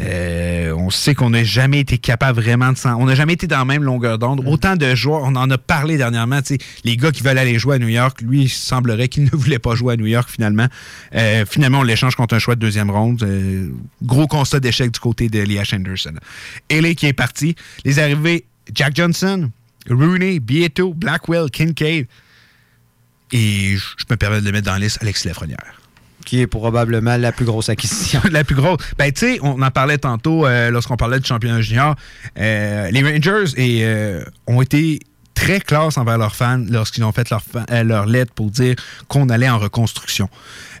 Euh, 0.00 0.72
on 0.74 0.90
sait 0.90 1.14
qu'on 1.14 1.30
n'a 1.30 1.44
jamais 1.44 1.80
été 1.80 1.98
capable 1.98 2.40
vraiment 2.40 2.72
de 2.72 2.78
s'en... 2.78 3.00
On 3.00 3.06
n'a 3.06 3.14
jamais 3.14 3.34
été 3.34 3.46
dans 3.46 3.58
la 3.58 3.64
même 3.64 3.82
longueur 3.82 4.18
d'onde. 4.18 4.42
Autant 4.46 4.76
de 4.76 4.94
joueurs, 4.94 5.22
on 5.22 5.36
en 5.36 5.50
a 5.50 5.58
parlé 5.58 5.98
dernièrement, 5.98 6.40
les 6.84 6.96
gars 6.96 7.10
qui 7.12 7.22
veulent 7.22 7.38
aller 7.38 7.58
jouer 7.58 7.76
à 7.76 7.78
New 7.78 7.88
York, 7.88 8.22
lui, 8.22 8.44
il 8.44 8.48
semblerait 8.48 9.08
qu'il 9.08 9.24
ne 9.30 9.30
voulait 9.30 9.58
pas 9.58 9.74
jouer 9.74 9.94
à 9.94 9.96
New 9.96 10.06
York 10.06 10.30
finalement. 10.30 10.66
Euh, 11.14 11.44
finalement, 11.48 11.80
on 11.80 11.82
l'échange 11.82 12.16
contre 12.16 12.34
un 12.34 12.38
choix 12.38 12.54
de 12.54 12.60
deuxième 12.60 12.90
ronde. 12.90 13.22
Euh, 13.22 13.70
gros 14.02 14.26
constat 14.26 14.60
d'échec 14.60 14.90
du 14.90 15.00
côté 15.00 15.28
de 15.28 15.40
Elias 15.40 15.70
Anderson. 15.74 16.14
Ellie 16.68 16.96
qui 16.96 17.06
est 17.06 17.12
parti. 17.12 17.54
Les 17.84 17.98
arrivées, 17.98 18.44
Jack 18.74 18.96
Johnson, 18.96 19.50
Rooney, 19.90 20.40
Bieto, 20.40 20.94
Blackwell, 20.94 21.50
Kincaid. 21.50 22.06
Et 23.32 23.76
je 23.76 23.84
je 23.98 24.04
me 24.10 24.16
permets 24.16 24.40
de 24.40 24.46
le 24.46 24.52
mettre 24.52 24.66
dans 24.66 24.72
la 24.72 24.78
liste, 24.78 24.98
Alexis 25.00 25.28
Lafrenière. 25.28 25.81
Qui 26.24 26.40
est 26.40 26.46
probablement 26.46 27.16
la 27.16 27.32
plus 27.32 27.44
grosse 27.44 27.68
acquisition. 27.68 28.20
la 28.30 28.44
plus 28.44 28.54
grosse. 28.54 28.78
Ben, 28.98 29.12
tu 29.12 29.20
sais, 29.20 29.38
on 29.42 29.60
en 29.62 29.70
parlait 29.70 29.98
tantôt 29.98 30.46
euh, 30.46 30.70
lorsqu'on 30.70 30.96
parlait 30.96 31.20
du 31.20 31.26
championnat 31.26 31.60
junior. 31.60 31.96
Euh, 32.38 32.90
les 32.90 33.02
Rangers 33.02 33.54
euh, 33.58 34.24
ont 34.46 34.62
été 34.62 35.00
très 35.34 35.60
classe 35.60 35.98
envers 35.98 36.18
leurs 36.18 36.36
fans 36.36 36.62
lorsqu'ils 36.68 37.02
ont 37.04 37.12
fait 37.12 37.28
leur, 37.30 37.42
leur 37.84 38.06
lettre 38.06 38.32
pour 38.32 38.50
dire 38.50 38.76
qu'on 39.08 39.28
allait 39.28 39.48
en 39.48 39.58
reconstruction. 39.58 40.28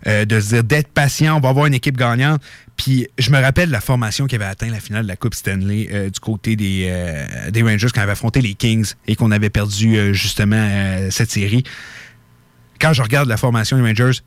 De 0.04 0.40
se 0.40 0.48
dire 0.48 0.64
d'être 0.64 0.88
patient, 0.88 1.36
on 1.36 1.40
va 1.40 1.48
avoir 1.48 1.66
une 1.66 1.74
équipe 1.74 1.96
gagnante. 1.96 2.42
Puis 2.76 3.08
je 3.18 3.30
me 3.30 3.40
rappelle 3.40 3.70
la 3.70 3.80
formation 3.80 4.26
qui 4.26 4.34
avait 4.34 4.44
atteint 4.44 4.68
la 4.68 4.80
finale 4.80 5.04
de 5.04 5.08
la 5.08 5.16
Coupe 5.16 5.34
Stanley 5.34 6.10
du 6.10 6.20
côté 6.20 6.54
des, 6.54 6.92
des 7.50 7.62
Rangers 7.62 7.88
quand 7.94 8.00
on 8.00 8.04
avait 8.04 8.12
affronté 8.12 8.40
les 8.40 8.54
Kings 8.54 8.92
et 9.06 9.16
qu'on 9.16 9.30
avait 9.30 9.50
perdu 9.50 10.12
justement 10.14 10.68
cette 11.10 11.30
série. 11.30 11.64
Quand 12.80 12.92
je 12.92 13.02
regarde 13.02 13.28
la 13.28 13.36
formation 13.36 13.76
des 13.76 13.82
Rangers, 13.84 14.20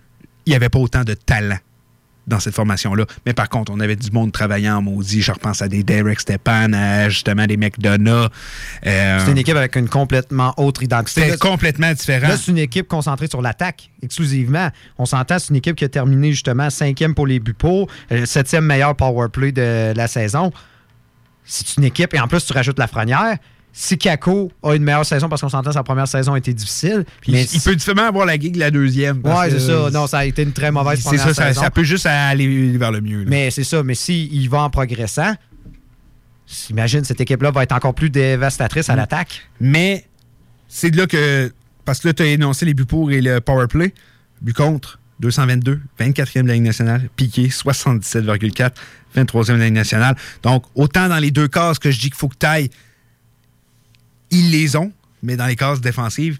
il 0.45 0.51
n'y 0.51 0.55
avait 0.55 0.69
pas 0.69 0.79
autant 0.79 1.03
de 1.03 1.13
talent 1.13 1.57
dans 2.27 2.39
cette 2.39 2.55
formation-là. 2.55 3.05
Mais 3.25 3.33
par 3.33 3.49
contre, 3.49 3.71
on 3.71 3.79
avait 3.79 3.95
du 3.95 4.11
monde 4.11 4.31
travaillant 4.31 4.77
en 4.77 4.81
maudit. 4.81 5.21
Je 5.21 5.31
repense 5.31 5.61
à 5.61 5.67
des 5.67 5.83
Derek 5.83 6.19
Stepan, 6.19 6.73
à 6.73 7.07
justement 7.09 7.45
des 7.45 7.57
McDonough. 7.57 8.29
Euh, 8.85 9.19
C'est 9.23 9.31
une 9.31 9.37
équipe 9.37 9.55
avec 9.55 9.75
une 9.75 9.87
complètement 9.87 10.53
autre 10.57 10.81
identité. 10.81 11.21
C'était 11.21 11.37
complètement 11.37 11.91
différent. 11.93 12.29
Là, 12.29 12.37
c'est 12.37 12.51
une 12.51 12.57
équipe 12.57 12.87
concentrée 12.87 13.27
sur 13.27 13.41
l'attaque 13.41 13.91
exclusivement. 14.01 14.69
On 14.97 15.05
s'entend, 15.05 15.37
c'est 15.39 15.49
une 15.49 15.57
équipe 15.57 15.75
qui 15.75 15.85
a 15.85 15.89
terminé 15.89 16.31
justement 16.31 16.69
cinquième 16.69 17.13
pour 17.13 17.27
les 17.27 17.39
buts 17.39 17.53
pour, 17.53 17.89
euh, 18.11 18.25
septième 18.25 18.65
meilleur 18.65 18.95
power 18.95 19.29
play 19.29 19.51
de 19.51 19.93
la 19.95 20.07
saison. 20.07 20.51
C'est 21.43 21.77
une 21.77 21.83
équipe, 21.83 22.11
et 22.15 22.19
en 22.19 22.27
plus, 22.27 22.43
tu 22.43 22.53
rajoutes 22.53 22.79
la 22.79 22.87
frenière. 22.87 23.37
Si 23.77 23.97
Kako 23.97 24.53
a 24.63 24.73
une 24.73 24.83
meilleure 24.83 25.05
saison, 25.05 25.27
parce 25.27 25.41
qu'on 25.41 25.49
s'entend, 25.49 25.73
sa 25.73 25.83
première 25.83 26.07
saison 26.07 26.33
a 26.33 26.37
été 26.37 26.53
difficile. 26.53 27.03
Puis 27.19 27.33
il 27.33 27.59
peut 27.59 27.73
difficilement 27.75 28.07
avoir 28.07 28.25
la 28.25 28.39
gig 28.39 28.55
la 28.55 28.71
deuxième. 28.71 29.21
parce 29.21 29.47
Ouais, 29.47 29.59
c'est 29.59 29.67
ça. 29.67 29.89
Non, 29.91 30.07
ça 30.07 30.19
a 30.19 30.25
été 30.25 30.43
une 30.43 30.53
très 30.53 30.71
mauvaise 30.71 31.01
première 31.03 31.19
ça, 31.27 31.33
ça, 31.33 31.47
saison. 31.49 31.61
ça 31.61 31.71
peut 31.71 31.83
juste 31.83 32.05
aller 32.05 32.77
vers 32.77 32.93
le 32.93 33.01
mieux. 33.01 33.19
là. 33.23 33.25
Mais 33.27 33.51
c'est 33.51 33.65
ça. 33.65 33.83
Mais 33.83 33.93
s'il 33.93 34.49
va 34.49 34.61
en 34.61 34.69
progressant, 34.69 35.33
imagine, 36.69 37.03
cette 37.03 37.19
équipe-là 37.19 37.51
va 37.51 37.63
être 37.63 37.73
encore 37.73 37.93
plus 37.93 38.09
dévastatrice 38.09 38.89
à 38.89 38.93
Mm. 38.93 38.97
l'attaque. 38.97 39.41
Mais 39.59 40.05
c'est 40.69 40.91
de 40.91 40.97
là 40.97 41.05
que. 41.07 41.51
Parce 41.83 41.99
que 41.99 42.07
là, 42.07 42.13
tu 42.13 42.23
as 42.23 42.27
énoncé 42.27 42.65
les 42.65 42.73
buts 42.73 42.85
pour 42.85 43.11
et 43.11 43.19
le 43.21 43.41
power 43.41 43.67
play. 43.67 43.93
But 44.41 44.55
contre, 44.55 44.99
222, 45.19 45.81
24e 45.99 46.43
de 46.43 46.47
la 46.47 46.53
Ligue 46.55 46.63
nationale. 46.63 47.09
Piqué, 47.17 47.49
77,4, 47.49 48.71
23e 49.15 49.53
de 49.55 49.59
la 49.59 49.65
Ligue 49.65 49.73
nationale. 49.73 50.15
Donc, 50.43 50.63
autant 50.75 51.09
dans 51.09 51.17
les 51.19 51.31
deux 51.31 51.47
cases 51.49 51.77
que 51.77 51.91
je 51.91 51.99
dis 51.99 52.07
qu'il 52.07 52.15
faut 52.15 52.27
que 52.29 52.37
tu 52.39 52.45
ailles, 52.45 52.69
ils 54.35 54.51
les 54.51 54.75
ont, 54.75 54.91
mais 55.23 55.37
dans 55.37 55.47
les 55.47 55.55
cases 55.55 55.81
défensives, 55.81 56.37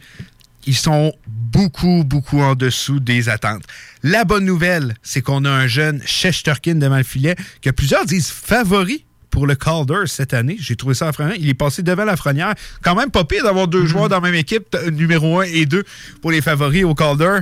ils 0.68 0.76
sont 0.76 1.14
beaucoup, 1.28 2.04
beaucoup 2.04 2.42
en 2.42 2.56
dessous 2.56 3.00
des 3.00 3.30
attentes. 3.30 3.64
La 4.04 4.26
bonne 4.26 4.46
nouvelle, 4.46 4.96
c'est 5.04 5.22
qu'on 5.22 5.46
a 5.46 5.50
un 5.50 5.68
jeune 5.68 6.02
Shesterkin 6.06 6.76
devant 6.76 6.98
le 6.98 7.04
filet 7.04 7.36
que 7.62 7.70
plusieurs 7.70 8.06
disent 8.06 8.30
favori 8.30 9.06
pour 9.30 9.48
le 9.48 9.56
Calder 9.56 10.04
cette 10.08 10.34
année. 10.34 10.58
J'ai 10.60 10.76
trouvé 10.76 10.96
ça 10.96 11.12
vraiment. 11.12 11.34
Il 11.38 11.50
est 11.50 11.54
passé 11.54 11.84
devant 11.84 12.06
la 12.06 12.16
frenière. 12.16 12.56
Quand 12.82 12.96
même 12.96 13.12
pas 13.12 13.26
pire 13.26 13.44
d'avoir 13.44 13.68
deux 13.68 13.86
joueurs 13.86 14.10
dans 14.10 14.18
la 14.18 14.22
même 14.22 14.36
équipe, 14.36 14.76
numéro 14.92 15.40
1 15.42 15.44
et 15.44 15.66
2 15.66 15.84
pour 16.22 16.32
les 16.32 16.42
favoris 16.42 16.84
au 16.84 16.96
Calder. 16.96 17.40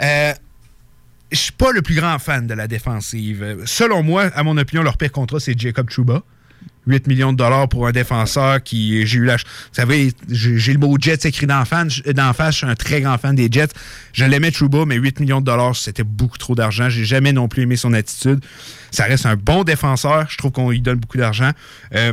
Euh, 0.00 0.32
je 1.30 1.38
suis 1.38 1.52
pas 1.52 1.72
le 1.72 1.82
plus 1.82 1.94
grand 1.94 2.18
fan 2.18 2.46
de 2.46 2.54
la 2.54 2.68
défensive. 2.68 3.42
Euh, 3.42 3.62
Selon 3.64 4.02
moi, 4.02 4.24
à 4.34 4.42
mon 4.42 4.56
opinion, 4.58 4.82
leur 4.82 4.96
pire 4.98 5.10
contrat, 5.12 5.40
c'est 5.40 5.58
Jacob 5.58 5.88
Trouba. 5.88 6.22
8 6.86 7.06
millions 7.06 7.32
de 7.32 7.38
dollars 7.38 7.68
pour 7.68 7.86
un 7.86 7.92
défenseur 7.92 8.62
qui. 8.62 9.06
J'ai 9.06 9.18
eu 9.18 9.24
la. 9.24 9.36
Vous 9.36 9.42
savez, 9.72 10.12
j'ai 10.28 10.72
le 10.72 10.78
mot 10.78 10.96
Jets 10.98 11.28
écrit 11.28 11.46
d'en 11.46 11.64
face. 11.64 12.02
Je 12.02 12.50
suis 12.52 12.66
un 12.66 12.74
très 12.74 13.00
grand 13.00 13.18
fan 13.18 13.34
des 13.34 13.48
Jets. 13.50 13.68
Je 14.12 14.24
l'aimais 14.24 14.50
Trouba, 14.50 14.84
mais 14.86 14.96
8 14.96 15.20
millions 15.20 15.40
de 15.40 15.46
dollars, 15.46 15.76
c'était 15.76 16.04
beaucoup 16.04 16.38
trop 16.38 16.54
d'argent. 16.54 16.88
J'ai 16.88 17.04
jamais 17.04 17.32
non 17.32 17.48
plus 17.48 17.62
aimé 17.62 17.76
son 17.76 17.92
attitude. 17.92 18.40
Ça 18.90 19.04
reste 19.04 19.26
un 19.26 19.36
bon 19.36 19.64
défenseur. 19.64 20.26
Je 20.28 20.36
trouve 20.38 20.52
qu'on 20.52 20.70
lui 20.70 20.80
donne 20.80 20.98
beaucoup 20.98 21.18
d'argent. 21.18 21.50
Euh, 21.94 22.12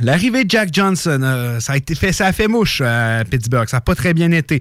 L'arrivée 0.00 0.44
de 0.44 0.50
Jack 0.50 0.70
Johnson, 0.72 1.20
euh, 1.22 1.60
ça 1.60 1.74
a 1.74 1.94
fait, 1.94 2.12
ça 2.12 2.26
a 2.26 2.32
fait 2.32 2.48
mouche 2.48 2.80
à 2.80 3.22
Pittsburgh. 3.30 3.68
Ça 3.68 3.76
n'a 3.76 3.80
pas 3.80 3.94
très 3.94 4.12
bien 4.12 4.32
été. 4.32 4.60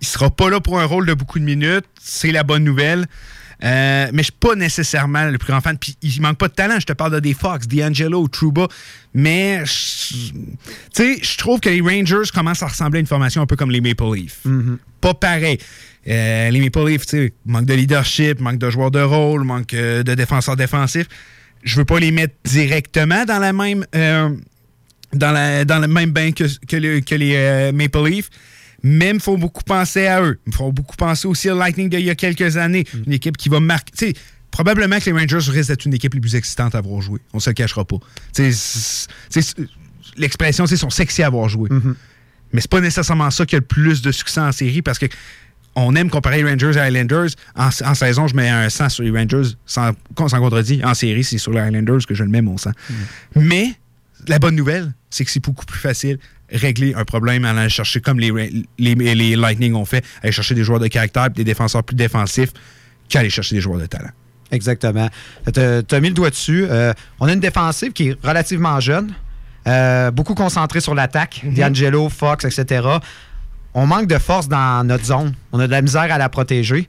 Il 0.00 0.06
sera 0.06 0.28
pas 0.28 0.50
là 0.50 0.60
pour 0.60 0.80
un 0.80 0.84
rôle 0.84 1.06
de 1.06 1.14
beaucoup 1.14 1.38
de 1.38 1.44
minutes. 1.44 1.84
C'est 2.00 2.32
la 2.32 2.42
bonne 2.42 2.64
nouvelle. 2.64 3.06
Euh, 3.64 4.08
mais 4.12 4.18
je 4.22 4.24
suis 4.24 4.32
pas 4.40 4.54
nécessairement 4.56 5.26
le 5.28 5.38
plus 5.38 5.52
grand 5.52 5.60
fan. 5.60 5.78
Puis 5.78 5.96
il 6.02 6.20
manque 6.20 6.38
pas 6.38 6.48
de 6.48 6.54
talent. 6.54 6.80
Je 6.80 6.86
te 6.86 6.92
parle 6.92 7.12
de 7.14 7.20
des 7.20 7.34
Fox, 7.34 7.68
D'Angelo, 7.68 8.26
Trouba. 8.28 8.66
Mais 9.14 9.64
je- 9.64 10.30
tu 10.32 10.34
sais, 10.92 11.18
je 11.22 11.36
trouve 11.38 11.60
que 11.60 11.68
les 11.68 11.80
Rangers 11.80 12.28
commencent 12.34 12.62
à 12.62 12.66
ressembler 12.68 12.98
à 12.98 13.00
une 13.00 13.06
formation 13.06 13.40
un 13.42 13.46
peu 13.46 13.54
comme 13.56 13.70
les 13.70 13.80
Maple 13.80 14.04
Leafs. 14.14 14.40
Pas 15.00 15.14
pareil. 15.14 15.58
Euh, 16.08 16.50
les 16.50 16.60
Maple 16.60 16.88
Leafs, 16.88 17.06
tu 17.06 17.10
sais, 17.16 17.32
manque 17.46 17.66
de 17.66 17.74
leadership, 17.74 18.40
manque 18.40 18.58
de 18.58 18.68
joueurs 18.70 18.90
de 18.90 19.00
rôle, 19.00 19.44
manque 19.44 19.74
euh, 19.74 20.02
de 20.02 20.14
défenseurs 20.14 20.56
défensifs. 20.56 21.06
Je 21.62 21.76
veux 21.76 21.84
pas 21.84 22.00
les 22.00 22.10
mettre 22.10 22.34
directement 22.44 23.24
dans 23.24 23.38
la 23.38 23.52
même 23.52 23.86
euh, 23.94 24.30
dans, 25.12 25.30
la, 25.30 25.64
dans 25.64 25.78
le 25.78 25.86
même 25.86 26.10
bain 26.10 26.32
que, 26.32 26.44
que, 26.66 26.76
le- 26.76 27.00
que 27.00 27.14
les 27.14 27.70
Maple 27.72 28.08
Leafs. 28.08 28.30
Mais 28.82 29.10
il 29.10 29.20
faut 29.20 29.36
beaucoup 29.36 29.62
penser 29.62 30.06
à 30.06 30.22
eux. 30.22 30.40
Il 30.46 30.54
faut 30.54 30.72
beaucoup 30.72 30.96
penser 30.96 31.28
aussi 31.28 31.48
au 31.50 31.56
Lightning 31.56 31.88
d'il 31.88 32.00
y 32.00 32.10
a 32.10 32.14
quelques 32.14 32.56
années. 32.56 32.84
Une 33.06 33.12
équipe 33.12 33.36
qui 33.36 33.48
va 33.48 33.60
marquer. 33.60 33.92
tu 33.96 34.06
sais, 34.08 34.14
Probablement 34.50 34.98
que 34.98 35.06
les 35.06 35.12
Rangers 35.12 35.50
risquent 35.50 35.68
d'être 35.70 35.86
une 35.86 35.94
équipe 35.94 36.12
les 36.12 36.20
plus 36.20 36.34
excitantes 36.34 36.74
à 36.74 36.78
avoir 36.78 37.00
joué. 37.00 37.20
On 37.32 37.40
se 37.40 37.48
le 37.48 37.54
cachera 37.54 37.86
pas. 37.86 37.96
L'expression, 40.16 40.66
c'est 40.66 40.76
sont 40.76 40.90
sexy 40.90 41.22
à 41.22 41.28
avoir 41.28 41.48
joué. 41.48 41.70
Mais 42.52 42.60
c'est 42.60 42.70
pas 42.70 42.82
nécessairement 42.82 43.30
ça 43.30 43.46
qui 43.46 43.56
a 43.56 43.58
le 43.58 43.64
plus 43.64 44.02
de 44.02 44.12
succès 44.12 44.40
en 44.40 44.52
série 44.52 44.82
parce 44.82 44.98
que 44.98 45.06
on 45.74 45.96
aime 45.96 46.10
comparer 46.10 46.42
les 46.42 46.50
Rangers 46.50 46.72
et 46.78 46.90
les 46.90 47.00
Islanders. 47.00 47.30
En, 47.56 47.68
en 47.68 47.94
saison, 47.94 48.26
je 48.26 48.36
mets 48.36 48.50
un 48.50 48.68
100 48.68 48.90
sur 48.90 49.04
les 49.04 49.10
Rangers 49.10 49.54
sans, 49.64 49.92
sans 50.18 50.38
contredit. 50.38 50.84
En 50.84 50.92
série, 50.92 51.24
c'est 51.24 51.38
sur 51.38 51.52
les 51.52 51.66
Islanders 51.66 52.04
que 52.06 52.14
je 52.14 52.22
le 52.22 52.28
mets, 52.28 52.42
mon 52.42 52.58
100. 52.58 52.72
Mais 53.36 53.72
la 54.28 54.38
bonne 54.38 54.54
nouvelle, 54.54 54.92
c'est 55.08 55.24
que 55.24 55.30
c'est 55.30 55.42
beaucoup 55.42 55.64
plus 55.64 55.80
facile 55.80 56.18
régler 56.52 56.94
un 56.94 57.04
problème 57.04 57.44
en 57.44 57.48
allant 57.48 57.68
chercher 57.68 58.00
comme 58.00 58.20
les, 58.20 58.30
les, 58.78 58.94
les 58.94 59.36
Lightning 59.36 59.74
ont 59.74 59.84
fait, 59.84 60.04
aller 60.22 60.32
chercher 60.32 60.54
des 60.54 60.64
joueurs 60.64 60.80
de 60.80 60.88
caractère 60.88 61.26
et 61.26 61.30
des 61.30 61.44
défenseurs 61.44 61.82
plus 61.82 61.96
défensifs 61.96 62.52
qu'aller 63.08 63.30
chercher 63.30 63.56
des 63.56 63.60
joueurs 63.60 63.80
de 63.80 63.86
talent. 63.86 64.10
Exactement. 64.50 65.08
Tu 65.52 65.60
as 65.60 66.00
mis 66.00 66.08
le 66.08 66.14
doigt 66.14 66.30
dessus. 66.30 66.66
Euh, 66.68 66.92
on 67.18 67.26
a 67.26 67.32
une 67.32 67.40
défensive 67.40 67.92
qui 67.92 68.10
est 68.10 68.16
relativement 68.22 68.78
jeune, 68.80 69.14
euh, 69.66 70.10
beaucoup 70.10 70.34
concentrée 70.34 70.80
sur 70.80 70.94
l'attaque. 70.94 71.42
D'Angelo, 71.44 72.08
Fox, 72.08 72.44
etc. 72.44 72.86
On 73.74 73.86
manque 73.86 74.06
de 74.06 74.18
force 74.18 74.48
dans 74.48 74.86
notre 74.86 75.06
zone. 75.06 75.34
On 75.52 75.58
a 75.58 75.66
de 75.66 75.72
la 75.72 75.80
misère 75.80 76.12
à 76.12 76.18
la 76.18 76.28
protéger. 76.28 76.88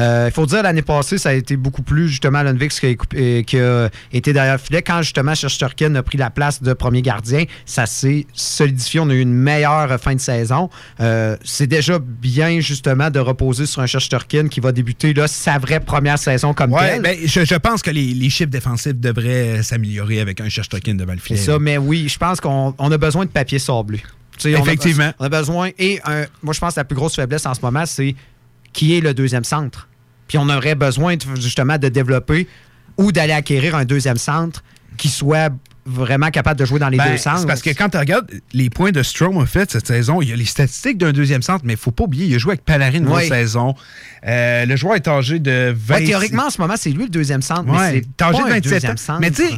Euh, 0.00 0.26
Il 0.28 0.32
faut 0.32 0.46
dire, 0.46 0.62
l'année 0.62 0.82
passée, 0.82 1.18
ça 1.18 1.28
a 1.28 1.32
été 1.34 1.56
beaucoup 1.56 1.82
plus 1.82 2.08
justement 2.08 2.42
Lundvik 2.42 2.70
qui, 2.72 2.96
euh, 3.16 3.42
qui 3.42 3.58
a 3.58 3.90
été 4.12 4.32
derrière 4.32 4.54
le 4.54 4.58
filet. 4.58 4.82
Quand 4.82 5.02
justement 5.02 5.34
Shesterkin 5.34 5.94
a 5.94 6.02
pris 6.02 6.16
la 6.18 6.30
place 6.30 6.62
de 6.62 6.72
premier 6.72 7.02
gardien, 7.02 7.44
ça 7.66 7.86
s'est 7.86 8.26
solidifié. 8.32 9.00
On 9.00 9.10
a 9.10 9.14
eu 9.14 9.20
une 9.20 9.32
meilleure 9.34 10.00
fin 10.00 10.14
de 10.14 10.20
saison. 10.20 10.70
Euh, 11.00 11.36
C'est 11.44 11.66
déjà 11.66 11.98
bien 12.00 12.60
justement 12.60 13.10
de 13.10 13.18
reposer 13.20 13.66
sur 13.66 13.82
un 13.82 13.86
Shesterkin 13.86 14.48
qui 14.48 14.60
va 14.60 14.72
débuter 14.72 15.12
là, 15.14 15.28
sa 15.28 15.58
vraie 15.58 15.80
première 15.80 16.18
saison 16.18 16.54
comme 16.54 16.72
Ouais, 16.72 16.92
telle. 16.92 17.02
ben, 17.02 17.16
je, 17.24 17.44
je 17.44 17.54
pense 17.56 17.82
que 17.82 17.90
les, 17.90 18.14
les 18.14 18.30
chiffres 18.30 18.50
défensifs 18.50 18.94
devraient 18.96 19.62
s'améliorer 19.62 20.20
avec 20.20 20.40
un 20.40 20.48
Shesterkin 20.48 20.94
devant 20.94 21.12
le 21.12 21.18
C'est 21.18 21.24
filet. 21.34 21.40
ça, 21.40 21.58
mais 21.58 21.76
oui, 21.78 22.08
je 22.08 22.16
pense 22.18 22.40
qu'on 22.40 22.74
on 22.78 22.90
a 22.92 22.98
besoin 22.98 23.24
de 23.26 23.30
papier 23.30 23.58
sablé. 23.58 24.02
Sais, 24.38 24.54
on 24.54 24.58
a- 24.58 24.62
Effectivement. 24.62 25.12
On 25.18 25.24
a, 25.24 25.28
besoin. 25.28 25.70
Et 25.78 26.00
un- 26.06 26.24
moi, 26.42 26.54
je 26.54 26.60
pense 26.60 26.74
que 26.74 26.80
la 26.80 26.84
plus 26.84 26.96
grosse 26.96 27.14
faiblesse 27.16 27.44
en 27.44 27.52
ce 27.52 27.60
moment, 27.60 27.84
c'est 27.84 28.14
qui 28.72 28.96
est 28.96 29.00
le 29.00 29.12
deuxième 29.12 29.44
centre. 29.44 29.88
Puis 30.30 30.38
on 30.38 30.48
aurait 30.48 30.76
besoin 30.76 31.16
de- 31.16 31.40
justement 31.40 31.76
de 31.76 31.88
développer 31.88 32.46
ou 32.96 33.10
d'aller 33.10 33.32
acquérir 33.32 33.74
un 33.74 33.84
deuxième 33.84 34.16
centre 34.16 34.62
qui 34.96 35.08
soit 35.08 35.52
vraiment 35.84 36.30
capable 36.30 36.60
de 36.60 36.64
jouer 36.64 36.78
dans 36.78 36.88
les 36.88 36.98
Ben, 36.98 37.10
deux 37.10 37.16
sens. 37.16 37.44
parce 37.46 37.62
que 37.62 37.70
quand 37.70 37.88
tu 37.88 37.96
regardes 37.98 38.30
les 38.52 38.70
points 38.70 38.92
de 38.92 39.02
Strom 39.02 39.36
a 39.38 39.46
fait 39.46 39.68
cette 39.72 39.88
saison, 39.88 40.22
il 40.22 40.28
y 40.28 40.32
a 40.32 40.36
les 40.36 40.44
statistiques 40.44 40.98
d'un 40.98 41.10
deuxième 41.10 41.42
centre, 41.42 41.64
mais 41.64 41.72
il 41.72 41.78
faut 41.78 41.90
pas 41.90 42.04
oublier, 42.04 42.26
il 42.26 42.34
a 42.36 42.38
joué 42.38 42.52
avec 42.52 42.64
Panarin 42.64 42.98
une 42.98 43.08
Oui. 43.08 43.26
saison. 43.26 43.74
Euh, 44.24 44.66
le 44.66 44.76
joueur 44.76 44.94
est 44.94 45.08
âgé 45.08 45.40
de 45.40 45.74
20 45.76 45.94
Ouais, 45.96 46.04
théoriquement, 46.04 46.44
en 46.44 46.50
ce 46.50 46.60
moment, 46.60 46.74
c'est 46.76 46.90
lui 46.90 47.04
le 47.04 47.08
deuxième 47.08 47.42
centre, 47.42 47.68
Ouais, 47.68 47.92
mais 47.94 48.02
c'est 48.18 48.22
âgé 48.24 48.38
pas 48.38 48.44
de 48.44 48.50
un 48.50 48.54
27 48.54 48.72
deuxième 48.72 48.92
ans. 48.92 48.96
centre. 48.98 49.20
Mais 49.20 49.30
tu 49.32 49.42
sais, 49.48 49.54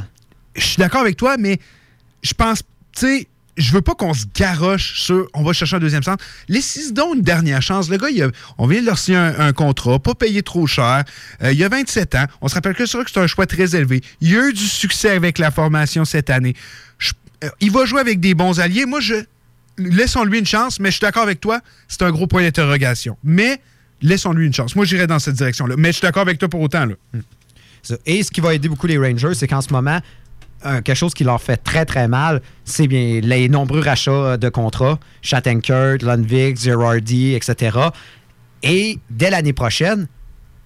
je 0.56 0.64
suis 0.64 0.78
d'accord 0.78 1.02
avec 1.02 1.18
toi, 1.18 1.36
mais 1.38 1.58
je 2.22 2.32
pense, 2.32 2.62
tu 2.96 3.06
sais, 3.06 3.28
je 3.56 3.72
veux 3.72 3.82
pas 3.82 3.94
qu'on 3.94 4.14
se 4.14 4.24
garoche 4.34 5.00
sur 5.00 5.28
on 5.34 5.42
va 5.42 5.52
chercher 5.52 5.76
un 5.76 5.80
deuxième 5.80 6.02
centre. 6.02 6.24
Laissez 6.48 6.92
donc 6.92 7.16
une 7.16 7.22
dernière 7.22 7.60
chance. 7.60 7.90
Le 7.90 7.98
gars, 7.98 8.30
on 8.58 8.66
vient 8.66 8.80
de 8.80 8.86
leur 8.86 8.98
signer 8.98 9.18
un, 9.18 9.52
contrat, 9.52 9.98
pas 9.98 10.14
payé 10.14 10.42
trop 10.42 10.66
cher. 10.66 11.04
Euh, 11.42 11.52
il 11.52 11.62
a 11.62 11.68
27 11.68 12.14
ans. 12.14 12.24
On 12.40 12.48
se 12.48 12.54
rappelle 12.54 12.74
que 12.74 12.86
c'est 12.86 12.98
que 13.04 13.10
c'est 13.10 13.20
un 13.20 13.26
choix 13.26 13.46
très 13.46 13.76
élevé. 13.76 14.00
Il 14.20 14.36
a 14.36 14.48
eu 14.48 14.52
du 14.52 14.66
succès 14.66 15.10
avec 15.10 15.38
la 15.38 15.50
formation 15.50 16.04
cette 16.04 16.30
année. 16.30 16.54
Euh, 17.44 17.48
il 17.60 17.70
va 17.70 17.84
jouer 17.84 18.00
avec 18.00 18.20
des 18.20 18.34
bons 18.34 18.58
alliés. 18.58 18.86
Moi, 18.86 19.00
je 19.00 19.16
laissons-lui 19.78 20.38
une 20.38 20.46
chance, 20.46 20.80
mais 20.80 20.90
je 20.90 20.96
suis 20.96 21.02
d'accord 21.02 21.22
avec 21.22 21.40
toi, 21.40 21.60
c'est 21.88 22.02
un 22.02 22.10
gros 22.10 22.26
point 22.26 22.42
d'interrogation. 22.42 23.16
Mais 23.24 23.60
laissons-lui 24.00 24.46
une 24.46 24.54
chance. 24.54 24.76
Moi, 24.76 24.84
j'irais 24.84 25.06
dans 25.06 25.18
cette 25.18 25.34
direction-là. 25.34 25.74
Mais 25.78 25.88
je 25.88 25.98
suis 25.98 26.02
d'accord 26.02 26.22
avec 26.22 26.38
toi 26.38 26.48
pour 26.48 26.60
autant. 26.60 26.86
Ça. 27.82 27.96
Et 28.06 28.22
ce 28.22 28.30
qui 28.30 28.40
va 28.40 28.54
aider 28.54 28.68
beaucoup 28.68 28.86
les 28.86 28.98
Rangers, 28.98 29.34
c'est 29.34 29.48
qu'en 29.48 29.60
ce 29.60 29.72
moment, 29.72 30.00
quelque 30.62 30.94
chose 30.94 31.14
qui 31.14 31.24
leur 31.24 31.40
fait 31.40 31.56
très 31.56 31.84
très 31.84 32.09
mal, 32.09 32.43
c'est 32.64 32.86
bien 32.86 33.20
les 33.22 33.48
nombreux 33.48 33.80
rachats 33.80 34.10
euh, 34.10 34.36
de 34.36 34.48
contrats, 34.48 34.98
Shattenkirk, 35.22 36.02
Lundvik, 36.02 36.59
Girardi, 36.60 37.34
etc. 37.34 37.78
Et 38.62 38.98
dès 39.10 39.30
l'année 39.30 39.52
prochaine, 39.52 40.06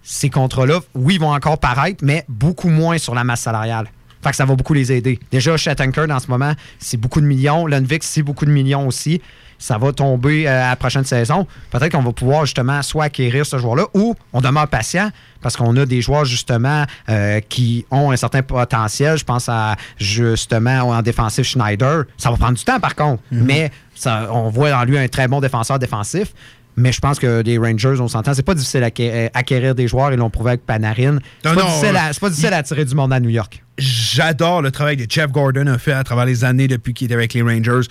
ces 0.03 0.31
contrats-là, 0.31 0.81
oui, 0.95 1.19
vont 1.19 1.33
encore 1.33 1.59
paraître, 1.59 2.05
mais 2.05 2.25
beaucoup 2.29 2.69
moins 2.69 2.99
sur 2.99 3.15
la 3.15 3.25
masse 3.25 3.41
salariale. 3.41 3.89
Fait 4.23 4.31
que 4.31 4.37
ça 4.37 4.45
va 4.45 4.55
beaucoup 4.55 4.75
les 4.75 4.93
aider. 4.93 5.19
Déjà, 5.31 5.57
Shattenkirk, 5.57 6.11
en 6.11 6.19
ce 6.19 6.29
moment, 6.29 6.53
c'est 6.79 6.97
beaucoup 6.97 7.21
de 7.21 7.27
millions. 7.27 7.67
Lundvik, 7.67 8.03
c'est 8.03 8.23
beaucoup 8.23 8.45
de 8.45 8.51
millions 8.51 8.87
aussi. 8.87 9.21
Ça 9.59 9.79
va 9.79 9.93
tomber 9.93 10.47
euh, 10.47 10.65
à 10.65 10.71
la 10.71 10.77
prochaine 10.77 11.05
saison. 11.05 11.47
Peut-être 11.71 11.93
qu'on 11.93 12.03
va 12.03 12.13
pouvoir 12.13 12.45
justement 12.45 12.83
soit 12.83 13.05
acquérir 13.05 13.47
ce 13.47 13.59
joueur-là 13.59 13.87
ou 13.95 14.15
on 14.33 14.41
demeure 14.41 14.69
patient 14.69 15.11
parce 15.41 15.57
qu'on 15.57 15.77
a 15.77 15.87
des 15.87 16.01
joueurs 16.03 16.25
justement 16.25 16.85
euh, 17.09 17.41
qui 17.49 17.85
ont 17.91 18.11
un 18.11 18.17
certain 18.17 18.43
potentiel. 18.43 19.19
Je 19.19 19.25
pense 19.25 19.49
à 19.49 19.77
justement 19.99 20.81
en 20.89 21.03
défensif 21.03 21.47
Schneider. 21.47 22.05
Ça 22.17 22.31
va 22.31 22.37
prendre 22.37 22.57
du 22.59 22.65
temps 22.65 22.81
par 22.81 22.95
contre, 22.95 23.23
mais 23.31 23.71
ça, 23.95 24.29
on 24.33 24.49
voit 24.49 24.73
en 24.75 24.85
lui 24.85 24.99
un 24.99 25.09
très 25.09 25.29
bon 25.29 25.41
défenseur 25.41 25.79
défensif. 25.79 26.33
Mais 26.79 26.93
je 26.93 27.01
pense 27.01 27.19
que 27.19 27.41
les 27.43 27.57
Rangers, 27.57 27.95
on 28.01 28.09
s'entend, 28.09 28.35
c'est 28.35 28.43
pas 28.43 28.55
difficile 28.55 28.83
à 28.83 28.91
acquérir, 29.33 29.75
des 29.75 29.89
joueurs. 29.89 30.13
Ils 30.13 30.19
l'ont 30.19 30.29
prouvé 30.29 30.51
avec 30.51 30.67
Panarin. 30.67 31.19
C'est 31.43 31.55
pas, 31.55 31.63
euh, 31.63 32.13
pas 32.21 32.29
difficile 32.29 32.53
à 32.53 32.59
attirer 32.59 32.85
du 32.85 32.95
monde 32.95 33.15
à 33.15 33.21
New 33.21 33.31
York. 33.31 33.63
J'adore 33.79 34.61
le 34.61 34.71
travail 34.71 34.99
que 34.99 35.05
Jeff 35.09 35.31
Gordon 35.31 35.67
a 35.69 35.79
fait 35.79 35.93
à 35.95 36.05
travers 36.05 36.27
les 36.27 36.45
années 36.45 36.69
depuis 36.69 36.93
qu'il 36.93 37.07
était 37.07 37.15
avec 37.15 37.33
les 37.33 37.41
Rangers. 37.41 37.89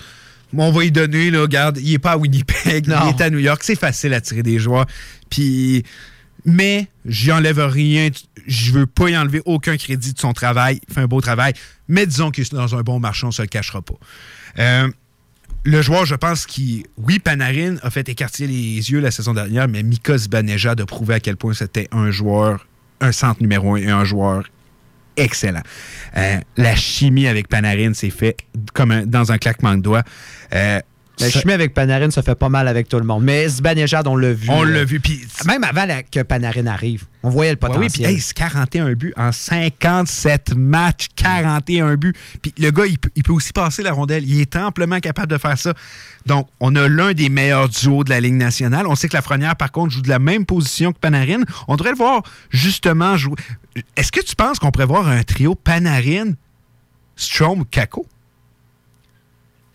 On 0.56 0.72
va 0.72 0.84
y 0.84 0.92
donner, 0.92 1.32
là, 1.32 1.42
regarde, 1.42 1.80
il 1.80 1.94
est 1.96 2.00
pas 2.00 2.12
à 2.12 2.18
Winnipeg, 2.18 2.88
Non. 2.88 2.98
il 3.06 3.10
est 3.10 3.22
à 3.24 3.30
New 3.32 3.40
York. 3.40 3.62
C'est 3.64 3.76
facile 3.76 4.14
à 4.14 4.22
tirer 4.22 4.44
des 4.44 4.60
joueurs. 4.60 4.86
Puis, 5.32 5.84
mais 6.46 6.88
j'y 7.06 7.32
enlève 7.32 7.60
rien. 7.60 8.10
Je 8.48 8.72
veux 8.72 8.86
pas 8.86 9.10
y 9.10 9.18
enlever 9.18 9.42
aucun 9.46 9.78
crédit 9.78 10.14
de 10.14 10.20
son 10.20 10.34
travail. 10.34 10.80
Il 10.88 10.94
fait 10.94 11.02
un 11.02 11.08
beau 11.08 11.22
travail. 11.22 11.54
Mais 11.88 12.06
disons 12.06 12.32
qu'il 12.32 12.44
est 12.44 12.54
dans 12.54 12.76
un 12.76 12.82
bon 12.82 13.00
marché, 13.00 13.26
on 13.26 13.32
se 13.32 13.42
le 13.42 13.48
cachera 13.48 13.82
pas. 13.82 13.96
Euh, 14.60 14.90
le 15.64 15.82
joueur, 15.82 16.06
je 16.06 16.16
pense 16.16 16.46
qui, 16.46 16.86
oui, 16.98 17.18
Panarin 17.18 17.78
a 17.82 17.90
fait 17.90 18.08
écarter 18.08 18.46
les 18.46 18.92
yeux 18.92 19.00
la 19.00 19.10
saison 19.10 19.34
dernière, 19.34 19.68
mais 19.68 19.82
Mika 19.82 20.16
Zibanejad 20.18 20.80
a 20.80 20.86
prouvé 20.86 21.16
à 21.16 21.20
quel 21.20 21.38
point 21.38 21.54
c'était 21.54 21.88
un 21.92 22.12
joueur, 22.12 22.68
un 23.02 23.12
centre 23.12 23.42
numéro 23.42 23.74
un 23.74 23.78
et 23.78 23.90
un 23.90 24.04
joueur 24.04 24.44
excellent. 25.18 25.64
Euh, 26.18 26.38
la 26.58 26.76
chimie 26.76 27.28
avec 27.28 27.48
Panarin 27.48 27.94
s'est 27.94 28.10
fait 28.10 28.38
comme 28.74 29.06
dans 29.06 29.32
un 29.32 29.38
claquement 29.38 29.76
de 29.76 29.82
doigts. 29.82 30.04
Euh, 30.54 30.80
La 31.20 31.30
chimie 31.30 31.54
avec 31.54 31.74
Panarin, 31.74 32.10
ça 32.12 32.22
fait 32.22 32.36
pas 32.36 32.50
mal 32.50 32.68
avec 32.68 32.90
tout 32.90 32.98
le 33.00 33.06
monde. 33.06 33.24
Mais 33.24 33.48
Zibanejad, 33.48 34.06
on 34.08 34.18
l'a 34.18 34.34
vu. 34.34 34.50
On 34.50 34.64
là. 34.64 34.72
l'a 34.80 34.84
vu. 34.84 35.02
Même 35.46 35.64
avant 35.64 35.86
la- 35.86 36.04
que 36.04 36.22
Panarin 36.24 36.68
arrive, 36.68 37.06
on 37.24 37.30
voyait 37.30 37.52
le 37.54 37.58
Ouais, 37.62 37.70
oui, 37.70 37.76
potentiel. 37.78 38.08
puis 38.08 38.16
hey, 38.16 38.22
c'est 38.22 38.34
41 38.34 38.94
buts 38.94 39.14
en 39.16 39.32
57 39.32 40.54
matchs, 40.56 41.08
41 41.16 41.96
buts. 41.96 42.14
Puis 42.42 42.54
le 42.58 42.70
gars, 42.72 42.86
il 42.86 43.00
peut, 43.00 43.10
il 43.16 43.24
peut 43.24 43.32
aussi 43.34 43.54
passer 43.54 43.82
la 43.82 43.94
rondelle. 43.94 44.28
Il 44.28 44.42
est 44.42 44.56
amplement 44.58 45.00
capable 45.00 45.28
de 45.32 45.38
faire 45.38 45.58
ça. 45.58 45.74
Donc, 46.26 46.48
on 46.60 46.76
a 46.76 46.88
l'un 46.90 47.14
des 47.14 47.30
meilleurs 47.30 47.70
duos 47.70 48.04
de 48.04 48.10
la 48.10 48.20
Ligue 48.20 48.34
nationale. 48.34 48.86
On 48.88 48.96
sait 48.96 49.08
que 49.08 49.14
Lafrenière, 49.16 49.56
par 49.56 49.72
contre, 49.72 49.94
joue 49.94 50.02
de 50.02 50.10
la 50.10 50.20
même 50.20 50.46
position 50.46 50.92
que 50.92 51.00
Panarin. 51.00 51.42
On 51.68 51.76
devrait 51.78 51.92
le 51.92 51.98
voir 51.98 52.24
justement 52.50 53.16
jouer. 53.16 53.36
Est-ce 53.96 54.12
que 54.12 54.22
tu 54.22 54.36
penses 54.36 54.60
qu'on 54.60 54.72
pourrait 54.72 54.86
voir 54.86 55.08
un 55.08 55.24
trio 55.24 55.56
Panarin, 55.56 56.34
Strom, 57.16 57.64
Kako? 57.66 58.06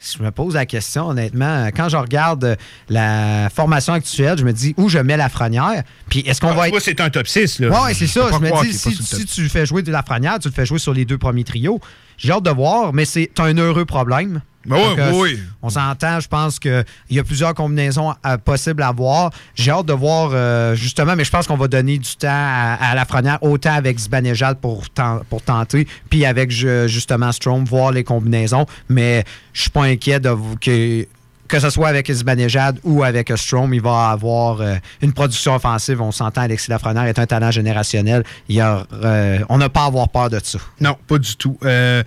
Je 0.00 0.22
me 0.22 0.30
pose 0.30 0.54
la 0.54 0.64
question, 0.64 1.08
honnêtement. 1.08 1.66
Quand 1.76 1.90
je 1.90 1.96
regarde 1.98 2.44
euh, 2.44 2.56
la 2.88 3.50
formation 3.54 3.92
actuelle, 3.92 4.38
je 4.38 4.44
me 4.44 4.52
dis 4.52 4.74
où 4.78 4.88
je 4.88 4.98
mets 4.98 5.18
la 5.18 5.28
frenière. 5.28 5.82
Puis 6.08 6.20
est-ce 6.20 6.40
qu'on 6.40 6.54
va 6.54 6.68
être. 6.68 6.80
C'est 6.80 7.00
un 7.00 7.10
top 7.10 7.28
6. 7.28 7.58
Là. 7.58 7.68
Ouais, 7.68 7.92
c'est 7.92 8.06
ça. 8.06 8.30
Je 8.32 8.38
me 8.38 8.62
dis, 8.64 8.72
si, 8.72 8.94
si 8.94 9.26
tu 9.26 9.48
fais 9.50 9.66
jouer 9.66 9.82
de 9.82 9.92
la 9.92 10.02
frenière, 10.02 10.38
tu 10.38 10.48
le 10.48 10.54
fais 10.54 10.64
jouer 10.64 10.78
sur 10.78 10.94
les 10.94 11.04
deux 11.04 11.18
premiers 11.18 11.44
trios. 11.44 11.80
J'ai 12.16 12.32
hâte 12.32 12.44
de 12.44 12.50
voir, 12.50 12.94
mais 12.94 13.04
c'est 13.04 13.30
un 13.38 13.54
heureux 13.56 13.84
problème. 13.84 14.40
Ben 14.66 14.76
Donc, 14.76 14.98
euh, 14.98 15.10
oui, 15.14 15.30
oui. 15.34 15.40
On 15.62 15.70
s'entend, 15.70 16.20
je 16.20 16.28
pense 16.28 16.58
qu'il 16.58 16.84
y 17.10 17.18
a 17.18 17.24
plusieurs 17.24 17.54
combinaisons 17.54 18.12
possibles 18.44 18.82
à 18.82 18.92
voir. 18.92 19.30
J'ai 19.54 19.70
hâte 19.70 19.86
de 19.86 19.92
voir, 19.94 20.30
euh, 20.34 20.74
justement, 20.74 21.16
mais 21.16 21.24
je 21.24 21.30
pense 21.30 21.46
qu'on 21.46 21.56
va 21.56 21.66
donner 21.66 21.96
du 21.96 22.16
temps 22.16 22.28
à, 22.28 22.76
à 22.80 22.94
la 22.94 23.04
frenière, 23.06 23.42
autant 23.42 23.72
avec 23.72 23.98
Zibanejad 23.98 24.58
pour, 24.58 24.90
ten- 24.90 25.20
pour 25.30 25.40
tenter, 25.42 25.86
puis 26.10 26.26
avec 26.26 26.50
ju- 26.50 26.88
justement 26.88 27.32
Strom, 27.32 27.64
voir 27.64 27.90
les 27.92 28.04
combinaisons. 28.04 28.66
Mais 28.90 29.24
je 29.54 29.62
suis 29.62 29.70
pas 29.70 29.84
inquiet 29.84 30.20
de 30.20 30.28
vous 30.30 30.56
que 30.60 31.06
que 31.50 31.58
ce 31.58 31.68
soit 31.68 31.88
avec 31.88 32.10
Zibanejad 32.10 32.78
ou 32.84 33.02
avec 33.02 33.32
Strom, 33.36 33.74
il 33.74 33.82
va 33.82 34.10
avoir 34.10 34.60
euh, 34.60 34.76
une 35.02 35.12
production 35.12 35.54
offensive. 35.54 36.00
On 36.00 36.12
s'entend, 36.12 36.42
Alexis 36.42 36.70
Lafrenière 36.70 37.04
est 37.04 37.18
un 37.18 37.26
talent 37.26 37.50
générationnel. 37.50 38.24
Il 38.48 38.60
a, 38.60 38.86
euh, 38.92 39.40
on 39.48 39.58
n'a 39.58 39.68
pas 39.68 39.82
à 39.82 39.86
avoir 39.86 40.08
peur 40.08 40.30
de 40.30 40.38
ça. 40.42 40.58
Non, 40.80 40.96
pas 41.06 41.18
du 41.18 41.36
tout. 41.36 41.58
Euh, 41.64 42.02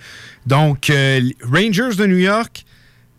donc, 0.46 0.90
Rangers 1.42 1.96
de 1.96 2.06
New 2.06 2.18
York, 2.18 2.64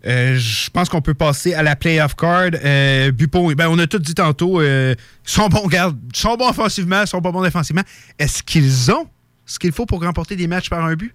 je 0.04 0.70
pense 0.70 0.88
qu'on 0.88 1.00
peut 1.00 1.14
passer 1.14 1.54
à 1.54 1.62
la 1.62 1.76
playoff 1.76 2.14
card. 2.14 2.50
Euh, 2.64 3.12
Buffon, 3.12 3.52
ben, 3.52 3.68
on 3.68 3.78
a 3.78 3.86
tout 3.86 3.98
dit 3.98 4.14
tantôt, 4.14 4.60
euh, 4.60 4.94
sont 5.24 5.48
bons, 5.48 5.60
regarde, 5.60 5.96
ils 6.12 6.18
sont 6.18 6.36
bons 6.36 6.50
offensivement, 6.50 7.06
sont 7.06 7.20
pas 7.20 7.32
bons 7.32 7.42
défensivement. 7.42 7.82
Est-ce 8.18 8.42
qu'ils 8.42 8.90
ont 8.90 9.06
ce 9.44 9.58
qu'il 9.58 9.72
faut 9.72 9.86
pour 9.86 10.02
remporter 10.02 10.36
des 10.36 10.48
matchs 10.48 10.70
par 10.70 10.84
un 10.84 10.94
but? 10.94 11.14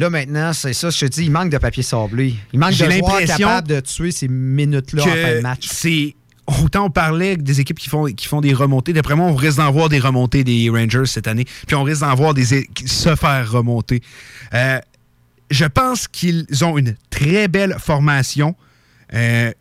Là, 0.00 0.08
maintenant, 0.08 0.54
c'est 0.54 0.72
ça, 0.72 0.88
je 0.88 0.98
te 0.98 1.04
dis, 1.04 1.24
il 1.24 1.30
manque 1.30 1.50
de 1.50 1.58
papier 1.58 1.82
sablé. 1.82 2.34
Il 2.54 2.58
manque 2.58 2.70
de 2.70 2.76
joueurs 2.76 2.88
l'impression 2.88 3.36
capables 3.36 3.68
de 3.68 3.80
tuer 3.80 4.10
ces 4.12 4.28
minutes-là 4.28 5.02
en 5.02 5.06
fin 5.06 5.34
de 5.36 5.40
match. 5.40 5.68
c'est 5.70 6.16
autant 6.64 6.86
on 6.86 6.90
parlait 6.90 7.36
des 7.36 7.60
équipes 7.60 7.78
qui 7.78 7.90
font, 7.90 8.06
qui 8.06 8.26
font 8.26 8.40
des 8.40 8.54
remontées. 8.54 8.94
D'après 8.94 9.14
moi, 9.14 9.26
on 9.26 9.34
risque 9.34 9.58
d'en 9.58 9.70
voir 9.70 9.90
des 9.90 9.98
remontées 9.98 10.42
des 10.42 10.70
Rangers 10.70 11.04
cette 11.04 11.28
année. 11.28 11.44
Puis 11.66 11.76
on 11.76 11.82
risque 11.82 12.00
d'en 12.00 12.14
voir 12.14 12.32
des 12.32 12.44
se 12.86 13.14
faire 13.14 13.50
remonter. 13.52 14.00
Euh, 14.54 14.80
je 15.50 15.66
pense 15.66 16.08
qu'ils 16.08 16.46
ont 16.64 16.78
une 16.78 16.96
très 17.10 17.46
belle 17.48 17.76
formation. 17.78 18.56
Euh, 19.12 19.52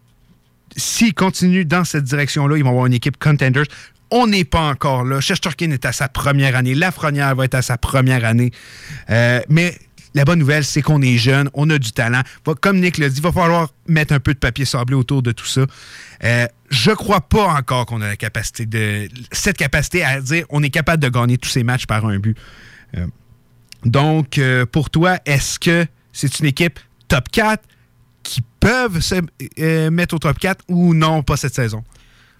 S'ils 0.77 1.13
continuent 1.13 1.65
dans 1.65 1.83
cette 1.83 2.05
direction-là, 2.05 2.55
ils 2.55 2.63
vont 2.63 2.69
avoir 2.69 2.85
une 2.85 2.93
équipe 2.93 3.17
contenders. 3.17 3.65
On 4.09 4.27
n'est 4.27 4.45
pas 4.45 4.61
encore 4.61 5.03
là. 5.03 5.19
Shesterkin 5.19 5.71
est 5.71 5.85
à 5.85 5.91
sa 5.91 6.07
première 6.07 6.55
année. 6.55 6.75
Lafrenière 6.75 7.35
va 7.35 7.45
être 7.45 7.55
à 7.55 7.61
sa 7.61 7.77
première 7.77 8.23
année. 8.23 8.51
Euh, 9.09 9.41
mais 9.49 9.77
la 10.13 10.25
bonne 10.25 10.39
nouvelle, 10.39 10.63
c'est 10.63 10.81
qu'on 10.81 11.01
est 11.01 11.17
jeune, 11.17 11.49
on 11.53 11.69
a 11.69 11.77
du 11.77 11.91
talent. 11.91 12.21
Comme 12.61 12.79
Nick 12.79 12.97
l'a 12.97 13.09
dit, 13.09 13.17
il 13.17 13.23
va 13.23 13.31
falloir 13.31 13.69
mettre 13.87 14.13
un 14.13 14.19
peu 14.19 14.33
de 14.33 14.39
papier 14.39 14.65
sablé 14.65 14.95
autour 14.95 15.21
de 15.21 15.31
tout 15.31 15.45
ça. 15.45 15.65
Euh, 16.23 16.47
je 16.69 16.91
crois 16.91 17.21
pas 17.21 17.47
encore 17.47 17.85
qu'on 17.85 18.01
a 18.01 18.07
la 18.07 18.17
capacité 18.17 18.65
de. 18.65 19.07
cette 19.31 19.57
capacité 19.57 20.03
à 20.03 20.19
dire 20.21 20.45
on 20.49 20.63
est 20.63 20.69
capable 20.69 21.01
de 21.03 21.09
gagner 21.09 21.37
tous 21.37 21.49
ces 21.49 21.63
matchs 21.63 21.85
par 21.85 22.05
un 22.05 22.17
but. 22.19 22.37
Euh, 22.97 23.05
donc, 23.85 24.37
euh, 24.37 24.65
pour 24.65 24.89
toi, 24.89 25.19
est-ce 25.25 25.59
que 25.59 25.85
c'est 26.11 26.39
une 26.39 26.45
équipe 26.47 26.79
top 27.07 27.29
4 27.31 27.63
qui 28.23 28.41
peuvent 28.59 28.99
se 28.99 29.15
euh, 29.59 29.89
mettre 29.89 30.15
au 30.15 30.19
top 30.19 30.37
4 30.37 30.65
ou 30.67 30.93
non, 30.93 31.23
pas 31.23 31.37
cette 31.37 31.55
saison? 31.55 31.83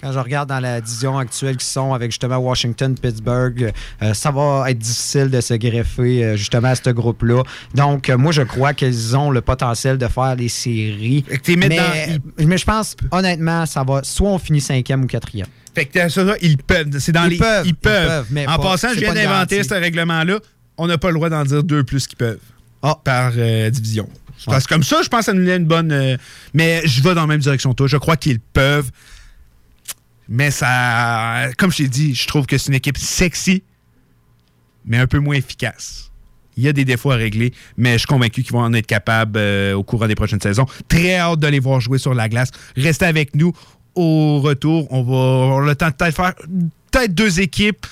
Quand 0.01 0.13
je 0.13 0.19
regarde 0.19 0.47
dans 0.47 0.61
la 0.61 0.79
division 0.79 1.17
actuelle 1.17 1.57
qui 1.57 1.65
sont 1.65 1.93
avec 1.93 2.11
justement 2.11 2.37
Washington, 2.37 2.95
Pittsburgh, 2.97 3.73
euh, 4.01 4.13
ça 4.13 4.31
va 4.31 4.71
être 4.71 4.77
difficile 4.77 5.29
de 5.29 5.41
se 5.41 5.53
greffer 5.55 6.23
euh, 6.23 6.35
justement 6.37 6.69
à 6.69 6.75
ce 6.75 6.89
groupe-là. 6.91 7.43
Donc, 7.75 8.09
euh, 8.09 8.17
moi, 8.17 8.31
je 8.31 8.43
crois 8.43 8.73
qu'ils 8.73 9.17
ont 9.17 9.29
le 9.29 9.41
potentiel 9.41 9.97
de 9.97 10.07
faire 10.07 10.35
les 10.37 10.47
séries. 10.47 11.25
Mais, 11.57 11.67
dans- 11.69 12.45
mais 12.47 12.57
je 12.57 12.63
pense, 12.65 12.95
honnêtement, 13.11 13.65
ça 13.65 13.83
va. 13.83 13.99
Soit 14.03 14.29
on 14.29 14.39
finit 14.39 14.61
cinquième 14.61 15.03
ou 15.03 15.07
quatrième. 15.07 15.47
Fait 15.75 15.85
que 15.85 16.07
ça, 16.07 16.23
là, 16.23 16.35
ils 16.41 16.57
peuvent. 16.57 16.97
C'est 16.99 17.11
dans 17.11 17.25
Ils 17.25 17.31
les. 17.31 17.37
peuvent, 17.37 17.65
ils 17.65 17.69
ils 17.69 17.75
peuvent. 17.75 18.25
mais 18.31 18.47
en 18.47 18.55
pas- 18.55 18.63
passant, 18.71 18.87
je 18.95 18.99
viens 19.01 19.13
d'inventer 19.13 19.63
ce 19.63 19.73
règlement-là. 19.73 20.39
On 20.77 20.87
n'a 20.87 20.97
pas 20.97 21.09
le 21.09 21.15
droit 21.15 21.29
d'en 21.29 21.43
dire 21.43 21.61
deux 21.61 21.83
plus 21.83 22.07
qu'ils 22.07 22.17
peuvent. 22.17 22.39
Ah. 22.81 22.97
Par 23.03 23.31
division. 23.33 24.07
Parce 24.45 24.65
que 24.65 24.73
comme 24.73 24.83
ça, 24.83 25.01
je 25.03 25.09
pense 25.09 25.19
que 25.19 25.25
ça 25.25 25.33
nous 25.33 25.45
donne 25.45 25.63
une 25.63 25.67
bonne. 25.67 26.17
mais 26.53 26.81
je 26.85 27.03
vais 27.03 27.13
dans 27.13 27.21
la 27.21 27.27
même 27.27 27.41
direction 27.41 27.71
que 27.71 27.75
toi. 27.75 27.87
Je 27.87 27.97
crois 27.97 28.15
qu'ils 28.15 28.39
peuvent. 28.39 28.89
Mais 30.29 30.51
ça. 30.51 31.47
Comme 31.57 31.71
je 31.71 31.77
t'ai 31.77 31.87
dit, 31.87 32.13
je 32.13 32.27
trouve 32.27 32.45
que 32.45 32.57
c'est 32.57 32.67
une 32.67 32.75
équipe 32.75 32.97
sexy, 32.97 33.63
mais 34.85 34.97
un 34.97 35.07
peu 35.07 35.19
moins 35.19 35.35
efficace. 35.35 36.11
Il 36.55 36.63
y 36.63 36.67
a 36.67 36.73
des 36.73 36.85
défauts 36.85 37.11
à 37.11 37.15
régler, 37.15 37.53
mais 37.77 37.93
je 37.93 37.99
suis 37.99 38.07
convaincu 38.07 38.43
qu'ils 38.43 38.51
vont 38.51 38.59
en 38.59 38.73
être 38.73 38.85
capables 38.85 39.37
euh, 39.37 39.73
au 39.73 39.83
courant 39.83 40.07
des 40.07 40.15
prochaines 40.15 40.41
saisons. 40.41 40.65
Très 40.87 41.15
hâte 41.15 41.39
de 41.39 41.47
les 41.47 41.59
voir 41.59 41.79
jouer 41.79 41.97
sur 41.97 42.13
la 42.13 42.29
glace. 42.29 42.51
Restez 42.75 43.05
avec 43.05 43.35
nous. 43.35 43.53
Au 43.95 44.39
retour, 44.41 44.87
on 44.91 45.01
va 45.03 45.43
avoir 45.45 45.61
le 45.61 45.75
temps 45.75 45.87
de 45.87 45.93
peut-être 45.93 46.15
faire 46.15 46.33
peut-être 46.91 47.13
deux 47.13 47.39
équipes. 47.39 47.85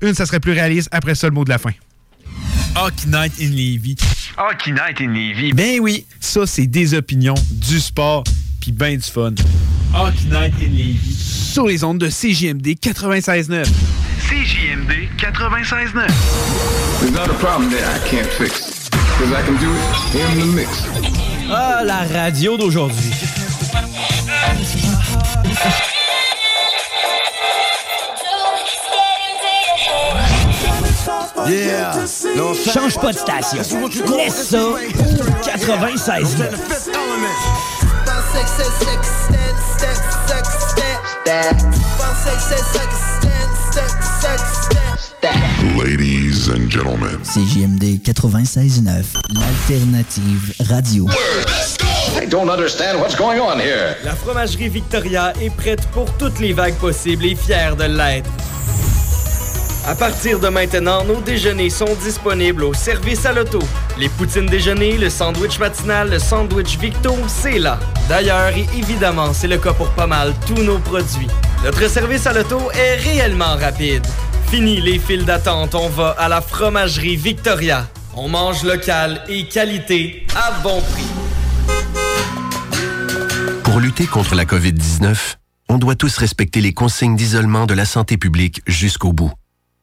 Une, 0.00 0.14
ça 0.14 0.26
serait 0.26 0.40
plus 0.40 0.52
réaliste. 0.52 0.88
Après 0.92 1.14
ça, 1.14 1.28
le 1.28 1.34
mot 1.34 1.44
de 1.44 1.50
la 1.50 1.58
fin. 1.58 1.72
Hockey 2.76 3.06
Night 3.06 3.32
in 3.40 3.50
Levy. 3.50 3.96
Hockey 4.36 4.72
Night 4.72 5.00
in 5.00 5.08
Levy. 5.08 5.52
Ben 5.52 5.80
oui, 5.80 6.06
ça, 6.20 6.46
c'est 6.46 6.66
des 6.66 6.94
opinions, 6.94 7.34
du 7.50 7.80
sport, 7.80 8.24
puis 8.64 8.72
ben 8.72 8.96
du 8.96 9.02
fun. 9.02 9.34
Hockey 9.92 10.24
Night 10.30 10.54
in 10.58 10.70
Levy. 10.70 11.14
Sur 11.14 11.66
les 11.66 11.84
ondes 11.84 11.98
de 11.98 12.08
CJMD 12.08 12.68
96.9. 12.80 13.66
CJMD 14.26 15.10
96.9. 15.18 16.08
There's 17.00 17.12
not 17.12 17.28
a 17.28 17.34
problem 17.34 17.68
there 17.68 17.84
I 17.84 17.98
can't 18.08 18.26
fix. 18.26 18.88
Because 18.90 19.32
I 19.32 19.42
can 19.44 19.56
do 19.58 19.70
it 19.70 20.34
in 20.34 20.40
the 20.40 20.46
mix. 20.56 20.68
Ah, 21.50 21.82
la 21.84 22.04
radio 22.04 22.56
d'aujourd'hui. 22.56 23.10
Yeah. 31.46 31.92
Change 32.72 32.98
pas 32.98 33.12
de 33.12 33.18
station. 33.18 33.58
Laisse 34.16 34.48
ça 34.48 34.74
au 38.34 38.38
96 38.38 39.94
Ladies 45.76 46.48
and 46.50 46.68
gentlemen. 46.70 47.18
CJMD 47.22 48.00
96.9, 48.02 49.16
l'alternative 49.34 50.54
radio. 50.68 51.06
I 52.20 52.26
don't 52.26 52.50
understand 52.50 53.00
what's 53.00 53.16
going 53.16 53.40
on 53.40 53.58
here. 53.58 53.96
La 54.04 54.14
fromagerie 54.14 54.68
Victoria 54.68 55.32
est 55.40 55.50
prête 55.50 55.86
pour 55.92 56.10
toutes 56.16 56.40
les 56.40 56.52
vagues 56.52 56.76
possibles 56.76 57.24
et 57.26 57.34
fière 57.34 57.76
de 57.76 57.84
l'être. 57.84 58.30
À 59.86 59.94
partir 59.94 60.40
de 60.40 60.48
maintenant, 60.48 61.04
nos 61.04 61.20
déjeuners 61.20 61.68
sont 61.68 61.94
disponibles 62.02 62.64
au 62.64 62.72
service 62.72 63.26
à 63.26 63.34
l'auto. 63.34 63.58
Les 63.98 64.08
poutines 64.08 64.46
déjeuner, 64.46 64.96
le 64.96 65.10
sandwich 65.10 65.58
matinal, 65.58 66.08
le 66.08 66.18
sandwich 66.18 66.78
Victo, 66.78 67.14
c'est 67.26 67.58
là. 67.58 67.78
D'ailleurs, 68.08 68.56
et 68.56 68.66
évidemment, 68.74 69.34
c'est 69.34 69.46
le 69.46 69.58
cas 69.58 69.74
pour 69.74 69.90
pas 69.90 70.06
mal 70.06 70.32
tous 70.46 70.62
nos 70.62 70.78
produits. 70.78 71.28
Notre 71.62 71.86
service 71.90 72.26
à 72.26 72.32
l'auto 72.32 72.70
est 72.72 72.94
réellement 72.94 73.56
rapide. 73.56 74.06
Fini 74.50 74.80
les 74.80 74.98
files 74.98 75.26
d'attente, 75.26 75.74
on 75.74 75.90
va 75.90 76.10
à 76.18 76.28
la 76.30 76.40
fromagerie 76.40 77.16
Victoria. 77.16 77.86
On 78.16 78.28
mange 78.28 78.64
local 78.64 79.22
et 79.28 79.46
qualité 79.48 80.26
à 80.34 80.62
bon 80.62 80.80
prix. 80.80 81.08
Pour 83.64 83.80
lutter 83.80 84.06
contre 84.06 84.34
la 84.34 84.46
COVID-19, 84.46 85.36
on 85.68 85.76
doit 85.76 85.94
tous 85.94 86.16
respecter 86.16 86.62
les 86.62 86.72
consignes 86.72 87.16
d'isolement 87.16 87.66
de 87.66 87.74
la 87.74 87.84
santé 87.84 88.16
publique 88.16 88.62
jusqu'au 88.66 89.12
bout. 89.12 89.32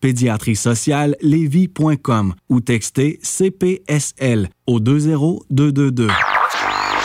pédiatrie 0.00 0.56
sociale 0.56 1.16
lévis.com 1.20 2.34
ou 2.48 2.60
textez 2.60 3.18
CPSL 3.22 4.48
au 4.66 4.80
20222. 4.80 6.08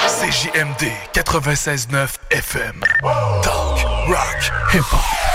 CJMD 0.07 0.89
96.9 1.13 2.15
FM. 2.31 2.81
Talk, 3.43 3.79
rock, 4.07 4.51
hip-hop. 4.73 5.34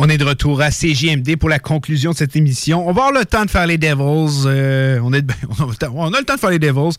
On 0.00 0.08
est 0.08 0.16
de 0.16 0.24
retour 0.24 0.60
à 0.60 0.70
CJMD 0.70 1.34
pour 1.34 1.48
la 1.48 1.58
conclusion 1.58 2.12
de 2.12 2.16
cette 2.16 2.36
émission. 2.36 2.88
On 2.88 2.92
va 2.92 3.06
avoir 3.06 3.12
le 3.12 3.24
temps 3.24 3.44
de 3.44 3.50
faire 3.50 3.66
les 3.66 3.78
Devils. 3.78 4.44
euh, 4.46 5.00
on, 5.02 5.12
a 5.12 5.16
le 5.18 6.24
temps, 6.24 6.34
de 6.34 6.40
faire 6.40 6.50
les 6.50 6.60
Devils. 6.60 6.94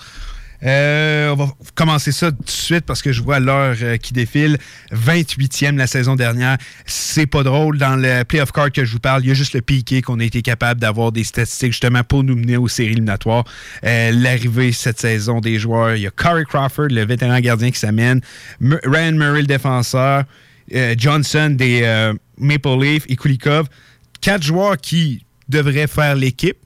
Euh, 0.66 1.30
on 1.30 1.36
va 1.36 1.48
commencer 1.76 2.12
ça 2.12 2.30
tout 2.30 2.44
de 2.44 2.50
suite 2.50 2.86
parce 2.86 3.02
que 3.02 3.14
je 3.14 3.24
vois 3.24 3.40
l'heure 3.40 3.78
euh, 3.82 3.96
qui 3.96 4.12
défile. 4.12 4.58
28e 4.92 5.78
la 5.78 5.88
saison 5.88 6.18
dernière. 6.18 6.58
C'est 6.86 7.26
pas 7.26 7.44
drôle. 7.44 7.78
Dans 7.78 7.96
le 7.96 8.26
playoff 8.26 8.52
card 8.52 8.70
que 8.70 8.84
je 8.84 8.92
vous 8.92 9.00
parle, 9.00 9.24
il 9.24 9.30
y 9.30 9.32
a 9.32 9.34
juste 9.34 9.54
le 9.54 9.62
piqué 9.62 10.02
qu'on 10.02 10.20
a 10.20 10.24
été 10.26 10.42
capable 10.42 10.82
d'avoir 10.82 11.14
des 11.14 11.24
statistiques 11.24 11.72
justement 11.72 12.04
pour 12.04 12.26
nous 12.26 12.36
mener 12.36 12.58
aux 12.58 12.68
séries 12.68 12.92
éliminatoires. 12.92 13.46
L'arrivée 13.82 14.74
cette 14.74 15.00
saison 15.00 15.40
des 15.40 15.58
joueurs, 15.58 15.96
il 15.96 16.02
y 16.02 16.08
a 16.08 16.12
Corey 16.12 16.44
Crawford, 16.44 16.90
le 16.90 17.06
vétéran 17.06 17.40
gardien 17.40 17.72
qui 17.72 17.80
s'amène, 17.80 18.20
Ryan 18.60 19.14
Murray, 19.14 19.42
le 19.44 19.48
défenseur, 19.48 20.26
euh, 20.74 20.96
Johnson 20.98 21.52
des 21.52 21.82
euh, 21.84 22.14
Maple 22.38 22.80
Leaf 22.80 23.06
et 23.08 23.16
Kulikov. 23.16 23.68
Quatre 24.22 24.44
joueurs 24.44 24.78
qui 24.78 25.26
devraient 25.48 25.88
faire 25.88 26.16
l'équipe. 26.16 26.58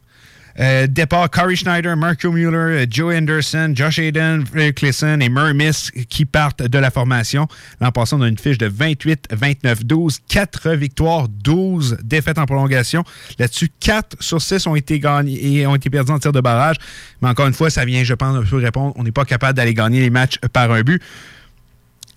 Euh, 0.60 0.86
départ, 0.86 1.30
Corey 1.32 1.56
Schneider, 1.56 1.98
Marco 1.98 2.32
Mueller, 2.32 2.86
Joe 2.90 3.16
Anderson, 3.16 3.74
Josh 3.76 3.96
Frederick 3.96 4.76
Clisson 4.76 5.20
et 5.20 5.30
Murray 5.30 5.54
Miss 5.54 5.90
qui 6.10 6.26
partent 6.26 6.62
de 6.62 6.78
la 6.78 6.92
formation. 6.92 7.48
L'an 7.82 7.92
passé, 7.92 8.16
on 8.16 8.22
a 8.22 8.28
une 8.28 8.38
fiche 8.38 8.60
de 8.60 8.68
28, 8.68 9.30
29, 9.32 9.86
12, 9.86 10.20
4 10.28 10.72
victoires, 10.74 11.28
12 11.28 11.98
défaites 12.04 12.38
en 12.38 12.46
prolongation. 12.46 13.04
Là-dessus, 13.40 13.70
4 13.80 14.18
sur 14.20 14.42
6 14.42 14.68
ont 14.68 14.76
été 14.76 15.00
gagnés 15.00 15.60
et 15.60 15.66
ont 15.66 15.76
été 15.76 15.90
perdus 15.90 16.12
en 16.12 16.20
tir 16.20 16.32
de 16.32 16.42
barrage. 16.42 16.76
Mais 17.22 17.30
encore 17.30 17.48
une 17.48 17.54
fois, 17.54 17.72
ça 17.72 17.84
vient, 17.84 18.04
je 18.04 18.14
pense, 18.14 18.36
un 18.36 18.44
peu 18.44 18.58
répondre. 18.58 18.94
On 18.96 19.04
n'est 19.04 19.12
pas 19.12 19.26
capable 19.26 19.58
d'aller 19.58 19.74
gagner 19.74 20.02
les 20.02 20.12
matchs 20.12 20.38
par 20.52 20.72
un 20.72 20.82
but. 20.82 21.02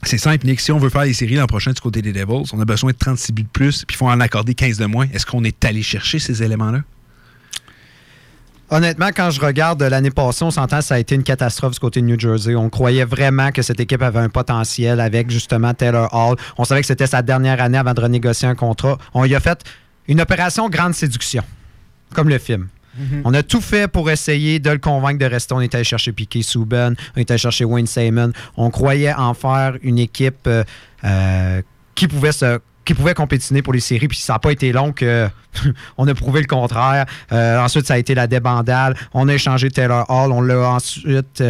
C'est 0.06 0.18
simple, 0.18 0.46
Nick. 0.46 0.60
Si 0.60 0.70
on 0.70 0.78
veut 0.78 0.88
faire 0.88 1.02
les 1.02 1.12
séries 1.12 1.34
l'an 1.34 1.48
prochain 1.48 1.72
du 1.72 1.80
côté 1.80 2.00
des 2.00 2.12
Devils, 2.12 2.48
on 2.52 2.60
a 2.60 2.64
besoin 2.64 2.92
de 2.92 2.96
36 2.96 3.32
buts 3.32 3.42
de 3.42 3.48
plus, 3.48 3.84
puis 3.84 3.96
il 3.96 3.98
faut 3.98 4.06
en 4.06 4.20
accorder 4.20 4.54
15 4.54 4.78
de 4.78 4.86
moins. 4.86 5.08
Est-ce 5.12 5.26
qu'on 5.26 5.42
est 5.42 5.64
allé 5.64 5.82
chercher 5.82 6.20
ces 6.20 6.44
éléments-là? 6.44 6.82
Honnêtement, 8.70 9.08
quand 9.08 9.30
je 9.30 9.40
regarde 9.40 9.82
l'année 9.82 10.12
passée, 10.12 10.44
on 10.44 10.52
s'entend 10.52 10.78
que 10.78 10.84
ça 10.84 10.94
a 10.94 10.98
été 11.00 11.16
une 11.16 11.24
catastrophe 11.24 11.72
du 11.72 11.80
côté 11.80 12.00
de 12.02 12.06
New 12.06 12.18
Jersey. 12.20 12.54
On 12.54 12.70
croyait 12.70 13.04
vraiment 13.04 13.50
que 13.50 13.62
cette 13.62 13.80
équipe 13.80 14.02
avait 14.02 14.20
un 14.20 14.28
potentiel 14.28 15.00
avec 15.00 15.28
justement 15.28 15.74
Taylor 15.74 16.08
Hall. 16.14 16.36
On 16.56 16.64
savait 16.64 16.82
que 16.82 16.86
c'était 16.86 17.08
sa 17.08 17.22
dernière 17.22 17.60
année 17.60 17.78
avant 17.78 17.92
de 17.92 18.00
renégocier 18.00 18.46
un 18.46 18.54
contrat. 18.54 18.98
On 19.12 19.24
y 19.24 19.34
a 19.34 19.40
fait 19.40 19.64
une 20.06 20.20
opération 20.20 20.68
grande 20.68 20.94
séduction, 20.94 21.42
comme 22.14 22.28
le 22.28 22.38
film. 22.38 22.68
On 23.24 23.34
a 23.34 23.42
tout 23.42 23.60
fait 23.60 23.88
pour 23.88 24.10
essayer 24.10 24.58
de 24.58 24.70
le 24.70 24.78
convaincre 24.78 25.18
de 25.18 25.26
rester. 25.26 25.54
On 25.54 25.60
était 25.60 25.76
allé 25.76 25.84
chercher 25.84 26.12
Piquet 26.12 26.42
Souben, 26.42 26.94
on 27.16 27.20
était 27.20 27.32
allé 27.32 27.38
chercher 27.38 27.64
Wayne 27.64 27.86
Simon. 27.86 28.32
On 28.56 28.70
croyait 28.70 29.14
en 29.14 29.34
faire 29.34 29.76
une 29.82 29.98
équipe 29.98 30.46
euh, 30.46 30.64
euh, 31.04 31.62
qui 31.94 32.08
pouvait 32.08 32.32
se 32.32 32.58
compétiner 33.14 33.62
pour 33.62 33.72
les 33.72 33.80
séries, 33.80 34.06
puis 34.06 34.18
ça 34.18 34.34
n'a 34.34 34.38
pas 34.38 34.52
été 34.52 34.70
long 34.72 34.94
on 35.98 36.06
a 36.06 36.14
prouvé 36.14 36.40
le 36.40 36.46
contraire. 36.46 37.06
Euh, 37.32 37.58
ensuite, 37.58 37.86
ça 37.86 37.94
a 37.94 37.98
été 37.98 38.14
la 38.14 38.26
débandale. 38.26 38.94
On 39.14 39.28
a 39.28 39.34
échangé 39.34 39.70
Taylor 39.70 40.04
Hall. 40.08 40.30
On 40.30 40.40
l'a 40.40 40.70
ensuite. 40.70 41.42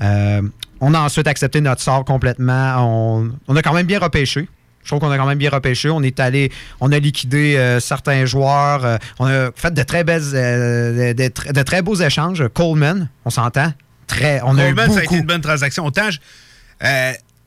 on 0.00 0.94
a 0.94 1.00
ensuite 1.00 1.26
accepté 1.26 1.60
notre 1.60 1.82
sort 1.82 2.04
complètement. 2.04 3.30
On 3.46 3.56
a 3.56 3.62
quand 3.62 3.74
même 3.74 3.86
bien 3.86 4.00
repêché. 4.00 4.48
Je 4.82 4.88
trouve 4.88 5.00
qu'on 5.00 5.10
a 5.10 5.18
quand 5.18 5.26
même 5.26 5.38
bien 5.38 5.50
repêché. 5.50 5.90
On 5.90 6.02
est 6.02 6.18
allé, 6.20 6.50
on 6.80 6.90
a 6.90 6.98
liquidé 6.98 7.56
euh, 7.56 7.80
certains 7.80 8.24
joueurs. 8.24 8.84
euh, 8.84 8.96
on 9.18 9.26
a 9.26 9.50
fait 9.54 9.72
de 9.74 9.82
très 9.82 10.04
belles, 10.04 10.22
euh, 10.34 11.12
de, 11.12 11.22
de 11.22 11.28
tr- 11.28 11.52
de 11.52 11.62
très 11.62 11.82
beaux 11.82 11.96
échanges. 11.96 12.44
Coleman, 12.54 13.08
on 13.24 13.30
s'entend. 13.30 13.72
Très, 14.06 14.40
on 14.44 14.56
a 14.58 14.68
eu 14.68 14.74
Coleman, 14.74 14.92
ça 14.92 15.00
a 15.00 15.04
été 15.04 15.16
une 15.18 15.26
bonne 15.26 15.40
transaction. 15.42 15.84
Autant, 15.86 16.10
je 16.10 16.18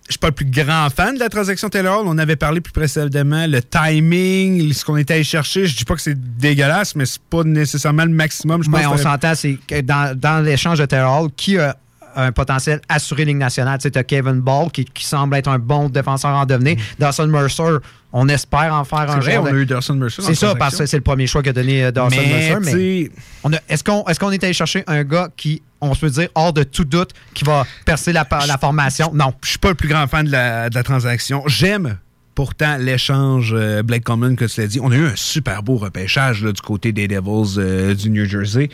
je 0.05 0.11
suis 0.11 0.19
pas 0.19 0.27
le 0.27 0.33
plus 0.33 0.45
grand 0.45 0.89
fan 0.93 1.15
de 1.15 1.19
la 1.21 1.29
transaction 1.29 1.69
Taylor 1.69 2.01
Hall. 2.01 2.07
On 2.07 2.17
avait 2.17 2.35
parlé 2.35 2.59
plus 2.59 2.73
précédemment. 2.73 3.47
Le 3.47 3.61
timing, 3.61 4.73
ce 4.73 4.83
qu'on 4.83 4.97
était 4.97 5.13
allé 5.15 5.23
chercher, 5.23 5.65
je 5.65 5.75
dis 5.77 5.85
pas 5.85 5.95
que 5.95 6.01
c'est 6.01 6.37
dégueulasse, 6.37 6.95
mais 6.95 7.05
c'est 7.05 7.21
pas 7.21 7.43
nécessairement 7.43 8.03
le 8.03 8.11
maximum. 8.11 8.63
Je 8.63 8.69
pense 8.69 8.79
Mais 8.79 8.85
on 8.85 8.97
s'entend, 8.97 9.33
c'est 9.33 9.57
que 9.65 9.79
dans, 9.81 10.13
dans 10.17 10.43
l'échange 10.43 10.79
de 10.79 10.85
Taylor 10.85 11.21
Hall, 11.23 11.29
qui 11.35 11.57
a 11.57 11.77
un 12.15 12.31
potentiel 12.31 12.81
assuré 12.89 13.25
Ligue 13.25 13.37
nationale? 13.37 13.77
Tu 13.79 13.89
sais, 13.89 13.97
as 13.97 14.03
Kevin 14.03 14.39
Ball 14.41 14.69
qui, 14.71 14.85
qui 14.85 15.05
semble 15.05 15.35
être 15.35 15.47
un 15.49 15.59
bon 15.59 15.89
défenseur 15.89 16.31
en 16.31 16.45
devenir. 16.45 16.77
Dawson 16.99 17.27
Mercer, 17.27 17.77
on 18.11 18.27
espère 18.29 18.73
en 18.73 18.83
faire 18.83 19.09
un 19.09 19.19
vrai, 19.19 19.37
on 19.37 19.45
a 19.45 19.51
eu 19.51 19.65
Dawson 19.65 19.95
Mercer 19.95 20.21
C'est 20.21 20.35
ça, 20.35 20.55
parce 20.55 20.77
que 20.77 20.85
c'est 20.85 20.97
le 20.97 21.03
premier 21.03 21.27
choix 21.27 21.41
qu'a 21.43 21.53
donné 21.53 21.83
euh, 21.85 21.91
Dawson 21.91 22.15
Mais, 22.17 22.49
Mercer. 22.53 22.75
Mais 22.75 23.11
on 23.43 23.53
a- 23.53 23.59
est-ce 23.69 23.83
qu'on 23.83 24.03
est, 24.05 24.19
qu'on 24.19 24.31
est 24.31 24.43
allé 24.43 24.53
chercher 24.53 24.83
un 24.87 25.03
gars 25.03 25.29
qui, 25.35 25.61
on 25.81 25.95
peut 25.95 26.09
dire, 26.09 26.29
hors 26.35 26.53
de 26.53 26.63
tout 26.63 26.85
doute, 26.85 27.11
qui 27.33 27.43
va 27.43 27.65
percer 27.85 28.13
la, 28.13 28.27
la 28.47 28.57
formation? 28.57 29.11
Non. 29.13 29.33
Je 29.43 29.49
suis 29.49 29.59
pas 29.59 29.69
le 29.69 29.75
plus 29.75 29.89
grand 29.89 30.07
fan 30.07 30.25
de 30.25 30.31
la, 30.31 30.69
de 30.69 30.75
la 30.75 30.83
transaction. 30.83 31.43
J'aime 31.47 31.97
pourtant 32.35 32.77
l'échange 32.79 33.51
euh, 33.55 33.83
Blake 33.83 34.03
Coleman 34.03 34.35
que 34.35 34.45
tu 34.45 34.59
l'as 34.61 34.67
dit. 34.67 34.79
On 34.81 34.91
a 34.91 34.95
eu 34.95 35.05
un 35.05 35.15
super 35.15 35.61
beau 35.61 35.77
repêchage 35.77 36.43
là, 36.43 36.51
du 36.51 36.61
côté 36.61 36.91
des 36.91 37.07
Devils 37.07 37.55
euh, 37.59 37.93
du 37.93 38.09
New 38.09 38.25
Jersey. 38.25 38.69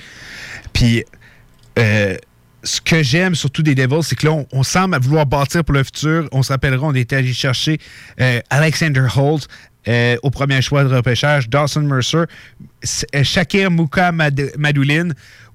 Puis 0.72 1.04
euh, 1.78 2.16
ce 2.64 2.82
que 2.82 3.04
j'aime 3.04 3.36
surtout 3.36 3.64
des 3.64 3.76
Devils, 3.76 4.04
c'est 4.04 4.16
que 4.16 4.28
là, 4.28 4.44
on, 4.52 4.64
semble 4.64 5.00
vouloir 5.00 5.26
bâtir 5.26 5.64
pour 5.64 5.74
le 5.74 5.84
futur. 5.84 6.28
On 6.32 6.44
se 6.44 6.52
rappellera, 6.52 6.88
on 6.88 6.94
était 6.94 7.18
allé 7.18 7.34
chercher 7.34 7.80
euh, 8.20 8.40
Alexander 8.50 9.06
Holt 9.16 9.48
euh, 9.88 10.18
au 10.24 10.30
premier 10.30 10.62
choix 10.62 10.84
de 10.84 10.94
repêchage, 10.94 11.50
Dawson 11.50 11.82
Mercer, 11.82 12.26
euh, 13.16 13.24
Shakir 13.24 13.72
Mouka 13.72 14.12
Mad- 14.12 14.52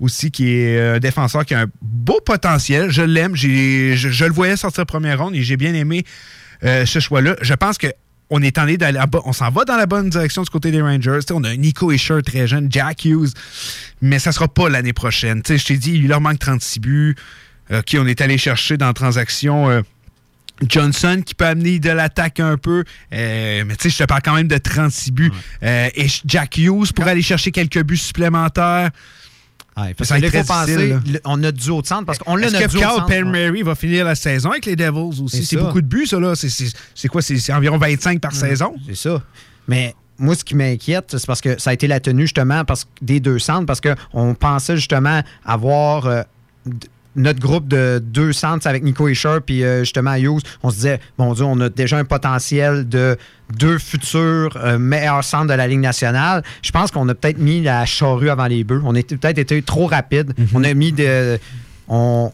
aussi, 0.01 0.31
qui 0.31 0.51
est 0.51 0.81
un 0.97 0.98
défenseur 0.98 1.44
qui 1.44 1.55
a 1.55 1.62
un 1.62 1.66
beau 1.82 2.20
potentiel. 2.24 2.90
Je 2.90 3.02
l'aime. 3.02 3.36
Je, 3.36 4.24
le 4.24 4.32
voyais 4.32 4.56
sortir 4.56 4.86
première 4.86 5.18
ronde 5.18 5.35
et 5.35 5.43
j'ai 5.43 5.56
bien 5.56 5.74
aimé 5.74 6.05
ce 6.62 6.98
choix-là. 6.98 7.36
Je 7.43 7.55
pense 7.55 7.76
que 7.76 7.89
on 8.30 8.42
est 8.42 8.59
s'en 9.32 9.51
va 9.51 9.64
dans 9.64 9.76
la 9.76 9.86
bonne 9.86 10.10
direction 10.10 10.42
du 10.42 10.51
côté 10.51 10.70
des 10.70 10.80
Rangers. 10.80 11.20
On 11.30 11.44
a 11.44 11.51
un 11.51 11.56
Nico 11.56 11.92
Escher 11.92 12.20
très 12.24 12.46
jeune, 12.46 12.68
Jack 12.70 13.05
Hughes, 13.05 13.32
mais 14.01 14.18
ça 14.18 14.32
sera 14.32 14.48
pas 14.48 14.68
l'année 14.68 14.92
prochaine. 14.92 15.42
Je 15.46 15.62
t'ai 15.62 15.76
dit, 15.76 15.94
il 15.94 16.09
leur 16.09 16.20
manque 16.20 16.38
36 16.38 16.80
buts. 16.80 17.16
Euh, 17.70 17.80
qui 17.80 17.98
on 17.98 18.06
est 18.06 18.20
allé 18.20 18.36
chercher 18.36 18.76
dans 18.76 18.88
la 18.88 18.92
transaction. 18.92 19.70
euh, 19.70 19.80
Johnson 20.68 21.22
qui 21.24 21.34
peut 21.34 21.46
amener 21.46 21.78
de 21.78 21.90
l'attaque 21.90 22.38
un 22.38 22.56
peu. 22.56 22.84
Euh, 23.12 23.64
mais 23.66 23.74
tu 23.76 23.84
sais, 23.84 23.90
je 23.90 23.98
te 23.98 24.05
parle 24.05 24.20
quand 24.22 24.34
même 24.34 24.48
de 24.48 24.59
36 24.59 25.10
buts. 25.10 25.32
Et 25.62 26.06
Jack 26.26 26.59
Hughes 26.59 26.92
pour 26.94 27.06
aller 27.06 27.22
chercher 27.22 27.51
quelques 27.51 27.82
buts 27.82 27.96
supplémentaires. 27.96 28.90
Parce 29.74 30.09
Ça 30.09 30.20
que 30.20 30.28
faut 30.30 30.44
penser, 30.44 30.88
le- 30.88 31.20
on 31.24 31.42
a 31.42 31.51
du 31.51 31.70
haut 31.70 31.82
de 31.82 31.86
centre 31.86 32.05
parce 32.06 32.18
qu'on 32.18 32.36
l'a 32.36 32.46
Est-ce 32.46 32.59
que 32.74 32.78
Carl 32.78 32.96
centre, 32.98 33.09
Palmieri 33.09 33.62
va 33.62 33.74
finir 33.74 34.05
la 34.05 34.14
saison 34.14 34.51
avec 34.51 34.66
les 34.66 34.76
Devils 34.76 35.20
aussi? 35.22 35.44
C'est 35.44 35.56
beaucoup 35.56 35.80
de 35.82 35.86
buts, 35.86 36.06
ça, 36.06 36.20
là. 36.20 36.34
C'est- 36.36 37.09
quoi? 37.09 37.22
C'est 37.22 37.52
environ 37.52 37.76
25 37.78 38.20
par 38.20 38.32
saison? 38.32 38.74
C'est 38.86 38.96
ça. 38.96 39.20
Mais 39.66 39.94
moi, 40.18 40.36
ce 40.36 40.44
qui 40.44 40.55
m'inquiète, 40.55 41.16
c'est 41.18 41.26
parce 41.26 41.40
que 41.40 41.59
ça 41.60 41.70
a 41.70 41.72
été 41.72 41.88
la 41.88 41.98
tenue 41.98 42.22
justement 42.22 42.64
parce, 42.64 42.86
des 43.02 43.18
deux 43.18 43.38
centres, 43.40 43.66
parce 43.66 43.80
qu'on 43.80 44.34
pensait 44.34 44.76
justement 44.76 45.22
avoir 45.44 46.06
euh, 46.06 46.22
notre 47.16 47.41
groupe 47.41 47.69
de 47.69 48.03
deux 48.05 48.32
centres 48.32 48.66
avec 48.66 48.82
Nico 48.82 49.09
Escher 49.09 49.39
puis 49.45 49.62
euh, 49.65 49.81
justement 49.81 50.15
Hughes. 50.15 50.43
On 50.62 50.70
se 50.70 50.77
disait, 50.77 51.01
mon 51.19 51.32
Dieu, 51.35 51.45
on 51.45 51.61
a 51.61 51.69
déjà 51.69 51.99
un 51.99 52.05
potentiel 52.05 52.89
de 52.89 53.16
deux 53.57 53.78
futurs 53.78 54.57
euh, 54.57 54.78
meilleurs 54.78 55.23
centres 55.24 55.47
de 55.49 55.55
la 55.55 55.66
Ligue 55.69 55.81
nationale. 55.81 56.43
Je 56.62 56.70
pense 56.70 56.91
qu'on 56.91 57.09
a 57.09 57.15
peut-être 57.15 57.39
mis 57.39 57.62
la 57.62 57.85
charrue 57.86 58.31
avant 58.31 58.47
les 58.47 58.65
bœufs. 58.65 58.82
On 58.85 58.95
a 58.95 59.03
peut-être 59.03 59.39
été 59.39 59.62
trop 59.62 59.86
rapide. 59.86 60.32
On 60.55 60.65
a 60.65 60.74
mis 60.74 60.93
de. 60.93 61.39
On, 61.89 62.32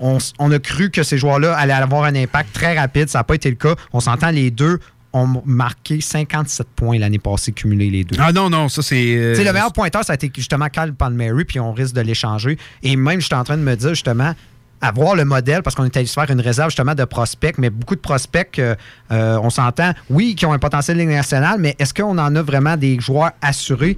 on, 0.00 0.16
s- 0.18 0.32
on 0.38 0.50
a 0.52 0.58
cru 0.58 0.90
que 0.90 1.02
ces 1.02 1.18
joueurs-là 1.18 1.56
allaient 1.56 1.72
avoir 1.72 2.04
un 2.04 2.14
impact 2.14 2.52
très 2.52 2.78
rapide. 2.78 3.08
Ça 3.08 3.20
n'a 3.20 3.24
pas 3.24 3.34
été 3.34 3.48
le 3.50 3.56
cas. 3.56 3.74
On 3.92 4.00
s'entend, 4.00 4.30
les 4.30 4.50
deux 4.50 4.78
ont 5.18 5.42
marqué 5.44 6.00
57 6.00 6.66
points 6.76 6.98
l'année 6.98 7.18
passée, 7.18 7.52
cumulés 7.52 7.90
les 7.90 8.04
deux. 8.04 8.16
Ah 8.20 8.32
non, 8.32 8.48
non, 8.50 8.68
ça 8.68 8.82
c'est. 8.82 9.16
euh, 9.16 9.34
le 9.36 9.52
meilleur 9.52 9.72
pointeur, 9.72 10.04
ça 10.04 10.12
a 10.12 10.14
été 10.14 10.30
justement 10.34 10.68
Kyle 10.68 10.94
Palmieri, 10.96 11.44
puis 11.44 11.60
on 11.60 11.72
risque 11.72 11.94
de 11.94 12.00
l'échanger. 12.00 12.56
Et 12.82 12.96
même, 12.96 13.20
je 13.20 13.26
suis 13.26 13.34
en 13.34 13.44
train 13.44 13.56
de 13.56 13.62
me 13.62 13.74
dire 13.76 13.90
justement, 13.90 14.34
avoir 14.80 15.16
le 15.16 15.24
modèle, 15.24 15.62
parce 15.62 15.74
qu'on 15.74 15.84
est 15.84 15.96
allé 15.96 16.06
se 16.06 16.12
faire 16.14 16.30
une 16.30 16.40
réserve 16.40 16.70
justement 16.70 16.94
de 16.94 17.04
prospects, 17.04 17.56
mais 17.58 17.68
beaucoup 17.70 17.96
de 17.96 18.00
prospects, 18.00 18.58
euh, 18.60 18.74
euh, 19.10 19.38
on 19.42 19.50
s'entend, 19.50 19.92
oui, 20.08 20.34
qui 20.36 20.46
ont 20.46 20.52
un 20.52 20.58
potentiel 20.58 20.96
Ligue 20.98 21.08
nationale, 21.08 21.56
mais 21.58 21.74
est-ce 21.78 21.92
qu'on 21.92 22.16
en 22.16 22.36
a 22.36 22.42
vraiment 22.42 22.76
des 22.76 22.98
joueurs 23.00 23.32
assurés? 23.42 23.96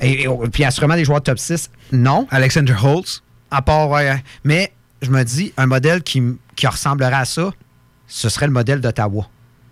Et, 0.00 0.24
et- 0.24 0.28
puis 0.52 0.64
assurément 0.64 0.96
des 0.96 1.04
joueurs 1.04 1.22
top 1.22 1.38
6? 1.38 1.70
Non. 1.92 2.26
Alexander 2.30 2.74
Holtz? 2.82 3.22
À 3.50 3.62
part. 3.62 3.88
Mais 4.44 4.72
je 5.00 5.10
me 5.10 5.22
dis, 5.22 5.52
un 5.56 5.66
modèle 5.66 6.02
qui, 6.02 6.20
qui 6.56 6.66
ressemblerait 6.66 7.14
à 7.14 7.24
ça, 7.24 7.52
ce 8.08 8.28
serait 8.28 8.46
le 8.46 8.52
modèle 8.52 8.80
d'Ottawa. 8.80 9.28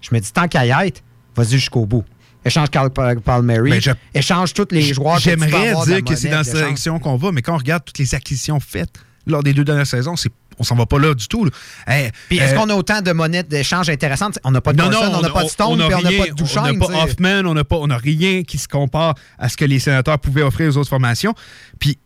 Je 0.09 0.15
me 0.15 0.21
dis, 0.21 0.33
tant 0.33 0.49
qu'à 0.49 0.67
y 0.67 0.87
être, 0.87 1.03
vas-y 1.37 1.51
jusqu'au 1.53 1.87
bout. 1.87 2.05
Échange 2.45 2.69
Carl 2.71 2.91
Pa- 2.91 3.17
Palmieri. 3.17 3.71
Ben, 3.71 3.81
je- 3.81 3.91
échange 4.15 4.53
tous 4.53 4.69
les 4.71 4.83
joueurs. 4.93 5.19
J'aimerais 5.19 5.75
dire 5.87 6.05
que 6.05 6.15
c'est 6.15 6.29
dans 6.29 6.45
cette 6.45 6.57
direction 6.57 6.99
qu'on 6.99 7.17
va, 7.17 7.33
mais 7.33 7.41
quand 7.43 7.55
on 7.55 7.59
regarde 7.59 7.85
toutes 7.85 7.99
les 7.99 8.15
acquisitions 8.15 8.61
faites 8.61 8.93
lors 9.27 9.43
des 9.43 9.55
deux 9.55 9.65
dernières 9.65 9.87
saisons, 9.87 10.17
c'est 10.17 10.31
on 10.59 10.63
s'en 10.63 10.77
va 10.77 10.87
pas 10.87 10.99
là 10.99 11.15
du 11.15 11.27
tout. 11.27 11.49
Hey, 11.87 12.11
Puis 12.29 12.39
est-ce 12.39 12.55
euh, 12.55 12.57
qu'on 12.59 12.69
a 12.71 12.75
autant 12.75 13.01
de 13.01 13.11
monnaies 13.13 13.43
d'échange 13.43 13.89
intéressantes? 13.89 14.39
On 14.45 14.53
n'a 14.53 14.61
pas 14.61 14.73
de 14.73 14.79
non, 14.81 14.87
on 14.87 15.21
n'a 15.21 15.31
pas 15.31 15.43
de 15.43 15.49
Stone, 15.49 15.83
puis 15.85 15.95
on 15.95 16.03
n'a 16.03 16.11
pas 16.13 16.27
de 16.29 16.35
Duchamp. 16.35 16.65
On 16.67 16.73
n'a 16.73 16.87
pas 16.87 17.05
Hoffman, 17.05 17.43
on 17.47 17.55
n'a 17.55 17.65
pas, 17.65 17.77
on 17.77 17.87
n'a 17.89 17.97
rien 17.97 18.43
qui 18.45 18.59
se 18.59 18.69
compare 18.69 19.15
à 19.39 19.49
ce 19.49 19.57
que 19.57 19.65
les 19.65 19.81
sénateurs 19.81 20.19
pouvaient 20.19 20.43
offrir 20.43 20.69
aux 20.69 20.77
autres 20.77 20.91
formations. 20.91 21.35
Puis 21.81 21.99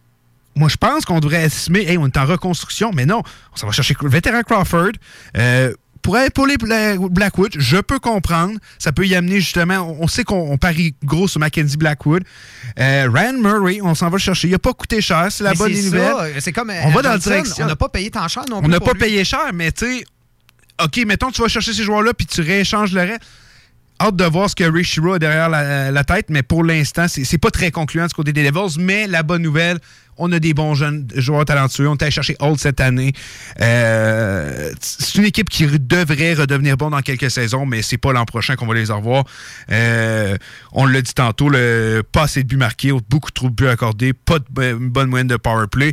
moi, 0.55 0.69
je 0.69 0.77
pense 0.77 1.05
qu'on 1.05 1.21
devrait 1.21 1.43
estimer, 1.45 1.81
hey, 1.91 1.99
on 1.99 2.07
est 2.07 2.17
en 2.17 2.25
reconstruction, 2.25 2.91
mais 2.95 3.05
non, 3.07 3.23
on 3.53 3.57
s'en 3.57 3.67
va 3.67 3.73
chercher 3.73 3.95
le 4.01 4.09
vétéran 4.09 4.41
Crawford. 4.43 4.93
Euh, 5.37 5.75
pour 6.03 6.19
épauler 6.19 6.57
Bla- 6.57 6.97
Blackwood, 6.99 7.53
je 7.59 7.77
peux 7.79 7.99
comprendre. 7.99 8.59
Ça 8.79 8.93
peut 8.93 9.07
y 9.07 9.15
amener 9.15 9.41
justement. 9.41 9.77
On 10.01 10.05
on 10.05 10.07
sait 10.09 10.25
qu'on 10.25 10.51
on 10.53 10.59
parie 10.59 10.95
gros 11.05 11.29
sur 11.29 11.41
Mackenzie 11.41 11.77
Blackwood. 11.77 12.23
Euh, 12.79 13.09
Ryan 13.13 13.35
Murray, 13.39 13.81
on 13.83 13.95
s'en 13.95 14.07
va 14.11 14.17
le 14.17 14.23
chercher. 14.23 14.49
Il 14.49 14.53
n'a 14.53 14.59
pas 14.59 14.73
coûté 14.73 15.01
cher, 15.01 15.27
c'est 15.31 15.45
la 15.45 15.51
Mais 15.51 15.57
bonne 15.57 15.73
nouvelle. 15.73 16.35
ça, 16.35 16.41
C'est 16.41 16.53
comme 16.53 16.71
euh, 16.71 16.81
on 16.85 16.91
va 16.91 17.03
dans 17.03 17.11
la 17.11 17.19
direction. 17.19 17.65
On 17.65 17.69
n'a 17.69 17.77
pas 17.77 17.89
payé 17.89 18.11
tant 18.11 18.27
cher 18.29 18.45
non 18.51 18.59
On 18.59 18.63
plus. 18.63 18.71
n'a 18.71 18.79
pour 18.79 18.89
pas 18.89 18.93
lui. 18.95 19.01
payé 19.01 19.25
cher, 19.25 19.51
mais 19.53 19.73
tu 19.73 19.87
sais, 19.99 20.05
OK, 20.83 20.97
mettons, 21.07 21.31
tu 21.31 21.43
vas 21.43 21.49
chercher 21.49 21.73
ces 21.73 21.83
joueurs-là 21.83 22.13
puis 22.15 22.27
tu 22.27 22.41
rééchanges 22.41 22.93
le 22.93 23.01
reste. 23.01 23.21
Hâte 24.01 24.17
de 24.17 24.25
voir 24.25 24.49
ce 24.49 24.55
que 24.55 24.65
Ray 24.65 24.85
a 25.15 25.19
derrière 25.19 25.49
la, 25.49 26.05
tête, 26.05 26.27
mais 26.31 26.43
pour 26.43 26.63
l'instant, 26.63 27.07
c'est 27.09 27.39
pas 27.39 27.51
très 27.51 27.71
concluant 27.71 28.07
du 28.07 28.15
côté 28.15 28.33
des 28.33 28.49
Devils. 28.49 28.79
Mais 28.79 29.09
la 29.09 29.25
bonne 29.25 29.43
nouvelle, 29.43 29.79
on 30.19 30.31
a 30.33 30.39
des 30.39 30.55
bons 30.55 30.75
jeunes 30.75 31.09
joueurs 31.17 31.45
talentueux. 31.45 31.89
On 31.89 31.95
est 31.97 32.03
allé 32.03 32.11
chercher 32.11 32.37
Holt 32.39 32.61
cette 32.61 32.81
année. 32.81 33.13
Euh, 33.61 34.73
c'est 34.81 35.17
une 35.17 35.25
équipe 35.25 35.49
qui 35.49 35.67
devrait 35.67 36.35
redevenir 36.35 36.77
bon 36.77 36.91
dans 36.91 37.01
quelques 37.01 37.31
saisons, 37.31 37.67
mais 37.67 37.83
c'est 37.83 37.99
pas 37.99 38.13
l'an 38.13 38.25
prochain 38.25 38.55
qu'on 38.57 38.67
va 38.67 38.75
les 38.75 38.85
revoir. 38.85 39.25
Euh, 39.71 40.37
on 40.73 40.87
l'a 40.87 41.03
dit 41.03 41.15
tantôt, 41.15 41.49
le, 41.49 42.03
pas 42.11 42.23
assez 42.23 42.43
de 42.43 42.49
buts 42.49 42.57
marqués, 42.57 42.93
beaucoup 43.09 43.31
trop 43.31 43.49
de 43.49 43.55
buts 43.55 43.69
accordés, 43.69 44.13
pas 44.13 44.39
de 44.39 44.45
bo- 44.51 44.79
bonne 44.81 45.09
moyenne 45.09 45.29
de 45.29 45.37
power 45.37 45.67
play. 45.71 45.93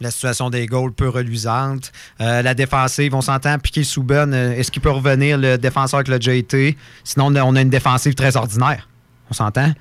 La 0.00 0.10
situation 0.10 0.50
des 0.50 0.66
goals 0.66 0.92
peu 0.92 1.08
reluisante. 1.08 1.90
Euh, 2.20 2.42
la 2.42 2.52
défensive, 2.54 3.14
on 3.14 3.22
s'entend, 3.22 3.58
Piqué 3.58 3.82
Souben, 3.82 4.34
euh, 4.34 4.52
est-ce 4.52 4.70
qu'il 4.70 4.82
peut 4.82 4.90
revenir 4.90 5.38
le 5.38 5.56
défenseur 5.56 6.02
l'a 6.06 6.18
déjà 6.18 6.34
été? 6.34 6.76
Sinon, 7.02 7.34
on 7.34 7.56
a- 7.56 7.60
une 7.62 7.70
défensive 7.70 8.14
très 8.14 8.36
ordinaire. 8.36 8.88
On 9.30 9.34
s'entend? 9.34 9.72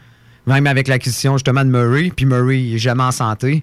Même 0.47 0.67
avec 0.67 0.87
l'acquisition 0.87 1.33
justement 1.37 1.65
de 1.65 1.69
Murray, 1.69 2.11
puis 2.15 2.25
Murray 2.25 2.61
il 2.61 2.75
est 2.75 2.79
jamais 2.79 3.03
en 3.03 3.11
santé. 3.11 3.61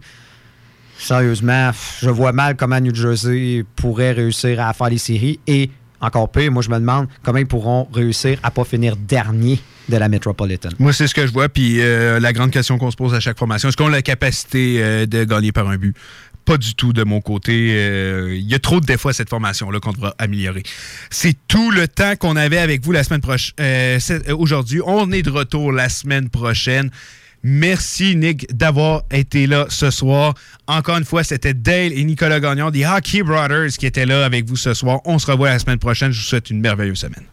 Sérieusement, 0.98 1.70
je 2.00 2.10
vois 2.10 2.32
mal 2.32 2.56
comment 2.56 2.78
New 2.80 2.94
Jersey 2.94 3.64
pourrait 3.76 4.12
réussir 4.12 4.60
à 4.60 4.72
faire 4.72 4.88
les 4.90 4.98
séries. 4.98 5.40
Et 5.46 5.70
encore 6.00 6.30
pire, 6.30 6.52
moi 6.52 6.62
je 6.62 6.68
me 6.70 6.78
demande 6.78 7.06
comment 7.22 7.38
ils 7.38 7.46
pourront 7.46 7.88
réussir 7.92 8.38
à 8.42 8.50
pas 8.50 8.64
finir 8.64 8.96
dernier 8.96 9.58
de 9.88 9.96
la 9.96 10.08
Metropolitan. 10.08 10.68
Moi, 10.78 10.92
c'est 10.92 11.06
ce 11.08 11.14
que 11.14 11.26
je 11.26 11.32
vois. 11.32 11.48
Puis 11.48 11.80
euh, 11.80 12.20
la 12.20 12.32
grande 12.32 12.50
question 12.50 12.78
qu'on 12.78 12.90
se 12.90 12.96
pose 12.96 13.14
à 13.14 13.20
chaque 13.20 13.38
formation, 13.38 13.68
est-ce 13.68 13.76
qu'on 13.76 13.86
a 13.88 13.90
la 13.90 14.02
capacité 14.02 15.06
de 15.06 15.24
gagner 15.24 15.50
par 15.50 15.68
un 15.68 15.76
but? 15.76 15.96
Pas 16.44 16.56
du 16.56 16.74
tout 16.74 16.92
de 16.92 17.04
mon 17.04 17.20
côté. 17.20 17.74
Euh, 17.76 18.34
Il 18.34 18.48
y 18.50 18.54
a 18.54 18.58
trop 18.58 18.80
de 18.80 18.86
défauts 18.86 19.08
à 19.08 19.12
cette 19.12 19.28
formation-là 19.30 19.80
qu'on 19.80 19.92
devra 19.92 20.14
améliorer. 20.18 20.62
C'est 21.10 21.36
tout 21.48 21.70
le 21.70 21.88
temps 21.88 22.16
qu'on 22.16 22.36
avait 22.36 22.58
avec 22.58 22.84
vous 22.84 22.92
la 22.92 23.04
semaine 23.04 23.20
prochaine. 23.20 23.54
Aujourd'hui, 24.38 24.80
on 24.84 25.10
est 25.12 25.22
de 25.22 25.30
retour 25.30 25.72
la 25.72 25.88
semaine 25.88 26.28
prochaine. 26.28 26.90
Merci, 27.44 28.14
Nick, 28.14 28.46
d'avoir 28.56 29.02
été 29.10 29.48
là 29.48 29.66
ce 29.68 29.90
soir. 29.90 30.34
Encore 30.68 30.98
une 30.98 31.04
fois, 31.04 31.24
c'était 31.24 31.54
Dale 31.54 31.92
et 31.92 32.04
Nicolas 32.04 32.38
Gagnon 32.38 32.70
des 32.70 32.86
Hockey 32.86 33.22
Brothers 33.22 33.70
qui 33.78 33.86
étaient 33.86 34.06
là 34.06 34.24
avec 34.24 34.46
vous 34.46 34.56
ce 34.56 34.74
soir. 34.74 35.00
On 35.04 35.18
se 35.18 35.28
revoit 35.28 35.48
la 35.50 35.58
semaine 35.58 35.78
prochaine. 35.78 36.12
Je 36.12 36.20
vous 36.20 36.26
souhaite 36.26 36.50
une 36.50 36.60
merveilleuse 36.60 36.98
semaine. 36.98 37.24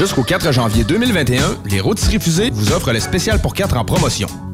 Jusqu'au 0.00 0.22
4 0.22 0.50
janvier 0.50 0.82
2021, 0.82 1.58
les 1.66 1.78
rôtisseries 1.78 2.20
fusées 2.20 2.48
vous 2.54 2.72
offrent 2.72 2.90
le 2.90 3.00
spécial 3.00 3.38
pour 3.38 3.52
4 3.52 3.76
en 3.76 3.84
promotion. 3.84 4.28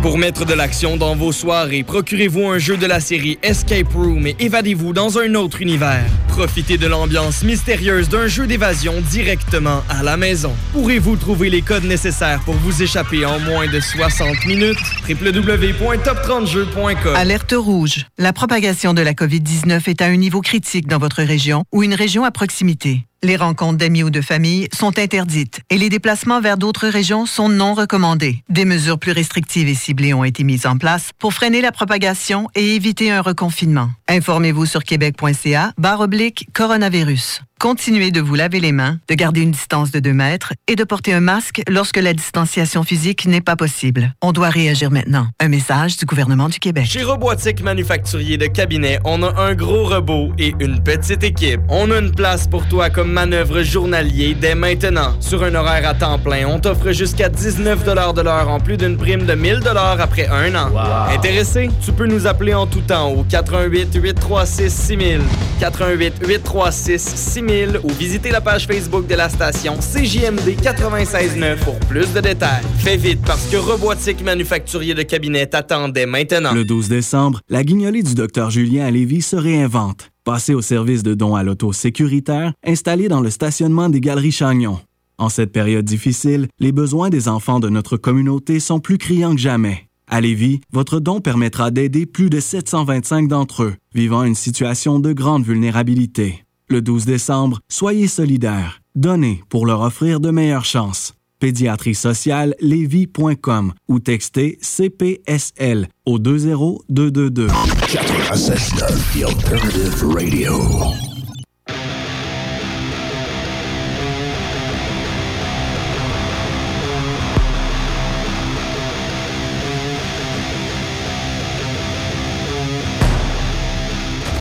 Pour 0.00 0.16
mettre 0.16 0.44
de 0.44 0.54
l'action 0.54 0.96
dans 0.96 1.16
vos 1.16 1.32
soirées, 1.32 1.82
procurez-vous 1.82 2.46
un 2.46 2.58
jeu 2.58 2.76
de 2.76 2.86
la 2.86 3.00
série 3.00 3.36
Escape 3.42 3.92
Room 3.92 4.28
et 4.28 4.36
évadez-vous 4.38 4.92
dans 4.92 5.18
un 5.18 5.34
autre 5.34 5.60
univers. 5.60 6.06
Profitez 6.28 6.78
de 6.78 6.86
l'ambiance 6.86 7.42
mystérieuse 7.42 8.08
d'un 8.08 8.28
jeu 8.28 8.46
d'évasion 8.46 8.94
directement 9.10 9.82
à 9.88 10.04
la 10.04 10.16
maison. 10.16 10.54
Pourrez-vous 10.72 11.16
trouver 11.16 11.50
les 11.50 11.62
codes 11.62 11.82
nécessaires 11.82 12.40
pour 12.44 12.54
vous 12.54 12.80
échapper 12.80 13.26
en 13.26 13.40
moins 13.40 13.66
de 13.66 13.80
60 13.80 14.46
minutes? 14.46 14.78
www.top30jeux.com 15.08 17.16
Alerte 17.16 17.54
rouge. 17.56 18.06
La 18.18 18.32
propagation 18.32 18.94
de 18.94 19.02
la 19.02 19.14
COVID-19 19.14 19.90
est 19.90 20.00
à 20.00 20.06
un 20.06 20.16
niveau 20.16 20.42
critique 20.42 20.86
dans 20.86 20.98
votre 20.98 21.24
région 21.24 21.64
ou 21.72 21.82
une 21.82 21.94
région 21.94 22.22
à 22.22 22.30
proximité. 22.30 23.07
Les 23.24 23.36
rencontres 23.36 23.78
d'amis 23.78 24.04
ou 24.04 24.10
de 24.10 24.20
famille 24.20 24.68
sont 24.72 24.96
interdites 24.96 25.60
et 25.70 25.78
les 25.78 25.88
déplacements 25.88 26.40
vers 26.40 26.56
d'autres 26.56 26.86
régions 26.86 27.26
sont 27.26 27.48
non 27.48 27.74
recommandés. 27.74 28.44
Des 28.48 28.64
mesures 28.64 28.98
plus 28.98 29.10
restrictives 29.10 29.68
et 29.68 29.74
ciblées 29.74 30.14
ont 30.14 30.22
été 30.22 30.44
mises 30.44 30.66
en 30.66 30.78
place 30.78 31.10
pour 31.18 31.34
freiner 31.34 31.60
la 31.60 31.72
propagation 31.72 32.48
et 32.54 32.76
éviter 32.76 33.10
un 33.10 33.20
reconfinement. 33.20 33.90
Informez-vous 34.06 34.66
sur 34.66 34.84
québec.ca 34.84 35.72
barre 35.78 36.00
oblique 36.00 36.48
coronavirus. 36.52 37.42
Continuez 37.60 38.12
de 38.12 38.20
vous 38.20 38.36
laver 38.36 38.60
les 38.60 38.70
mains, 38.70 39.00
de 39.08 39.14
garder 39.16 39.40
une 39.40 39.50
distance 39.50 39.90
de 39.90 39.98
2 39.98 40.12
mètres 40.12 40.52
et 40.68 40.76
de 40.76 40.84
porter 40.84 41.12
un 41.12 41.18
masque 41.18 41.60
lorsque 41.68 41.96
la 41.96 42.12
distanciation 42.14 42.84
physique 42.84 43.26
n'est 43.26 43.40
pas 43.40 43.56
possible. 43.56 44.14
On 44.22 44.30
doit 44.30 44.48
réagir 44.48 44.92
maintenant. 44.92 45.26
Un 45.40 45.48
message 45.48 45.96
du 45.96 46.04
gouvernement 46.04 46.48
du 46.48 46.60
Québec. 46.60 46.86
Chez 46.86 47.02
Robotique 47.02 47.60
Manufacturier 47.60 48.36
de 48.36 48.46
Cabinet, 48.46 49.00
on 49.04 49.24
a 49.24 49.40
un 49.40 49.56
gros 49.56 49.88
robot 49.88 50.30
et 50.38 50.54
une 50.60 50.80
petite 50.84 51.24
équipe. 51.24 51.60
On 51.68 51.90
a 51.90 51.98
une 51.98 52.12
place 52.12 52.46
pour 52.46 52.64
toi 52.68 52.90
comme 52.90 53.10
manœuvre 53.10 53.62
journalier 53.64 54.36
dès 54.40 54.54
maintenant. 54.54 55.16
Sur 55.18 55.42
un 55.42 55.56
horaire 55.56 55.88
à 55.88 55.94
temps 55.94 56.20
plein, 56.20 56.46
on 56.46 56.60
t'offre 56.60 56.92
jusqu'à 56.92 57.28
19 57.28 57.82
de 57.82 58.22
l'heure 58.22 58.50
en 58.50 58.60
plus 58.60 58.76
d'une 58.76 58.96
prime 58.96 59.26
de 59.26 59.34
1000 59.34 59.62
après 59.98 60.28
un 60.28 60.54
an. 60.54 60.70
Intéressé? 61.12 61.70
Tu 61.84 61.90
peux 61.90 62.06
nous 62.06 62.28
appeler 62.28 62.54
en 62.54 62.68
tout 62.68 62.82
temps 62.82 63.10
au 63.10 63.24
88 63.24 63.98
836 64.00 64.72
6000, 64.72 65.20
88 65.58 66.14
836 66.24 66.98
6000 67.02 67.47
ou 67.48 67.88
visiter 67.94 68.30
la 68.30 68.42
page 68.42 68.66
Facebook 68.66 69.06
de 69.06 69.14
la 69.14 69.30
station 69.30 69.76
CJMD 69.78 70.60
96.9 70.60 71.56
pour 71.64 71.78
plus 71.80 72.12
de 72.12 72.20
détails. 72.20 72.62
Fais 72.78 72.98
vite 72.98 73.20
parce 73.24 73.46
que 73.46 73.56
Robotique 73.56 74.22
Manufacturier 74.22 74.92
de 74.92 75.02
Cabinet 75.02 75.46
t'attendait 75.46 76.04
maintenant. 76.04 76.52
Le 76.52 76.66
12 76.66 76.88
décembre, 76.88 77.40
la 77.48 77.64
guignolée 77.64 78.02
du 78.02 78.14
Dr 78.14 78.50
Julien 78.50 78.84
à 78.84 78.90
Lévis 78.90 79.22
se 79.22 79.36
réinvente. 79.36 80.10
Passez 80.24 80.52
au 80.52 80.60
service 80.60 81.02
de 81.02 81.14
dons 81.14 81.36
à 81.36 81.42
l'auto 81.42 81.72
sécuritaire 81.72 82.52
installé 82.66 83.08
dans 83.08 83.22
le 83.22 83.30
stationnement 83.30 83.88
des 83.88 84.00
Galeries 84.00 84.32
Chagnon. 84.32 84.78
En 85.16 85.30
cette 85.30 85.50
période 85.50 85.86
difficile, 85.86 86.48
les 86.60 86.72
besoins 86.72 87.08
des 87.08 87.28
enfants 87.28 87.60
de 87.60 87.70
notre 87.70 87.96
communauté 87.96 88.60
sont 88.60 88.78
plus 88.78 88.98
criants 88.98 89.34
que 89.34 89.40
jamais. 89.40 89.88
À 90.06 90.20
Lévis, 90.20 90.60
votre 90.70 91.00
don 91.00 91.22
permettra 91.22 91.70
d'aider 91.70 92.04
plus 92.04 92.28
de 92.28 92.40
725 92.40 93.26
d'entre 93.26 93.62
eux 93.62 93.74
vivant 93.94 94.22
une 94.22 94.34
situation 94.34 94.98
de 94.98 95.14
grande 95.14 95.44
vulnérabilité. 95.44 96.44
Le 96.70 96.82
12 96.82 97.06
décembre, 97.06 97.60
soyez 97.68 98.08
solidaires. 98.08 98.82
Donnez 98.94 99.42
pour 99.48 99.64
leur 99.64 99.80
offrir 99.80 100.20
de 100.20 100.30
meilleures 100.30 100.66
chances. 100.66 101.14
Pédiatrie 101.38 101.94
sociale 101.94 102.54
lévis.com 102.60 103.72
ou 103.88 104.00
textez 104.00 104.58
CPSL 104.60 105.88
au 106.04 106.18
20222. 106.18 107.46
96.9 107.46 109.18
The 109.18 109.24
Alternative 109.24 110.04
Radio. 110.12 111.17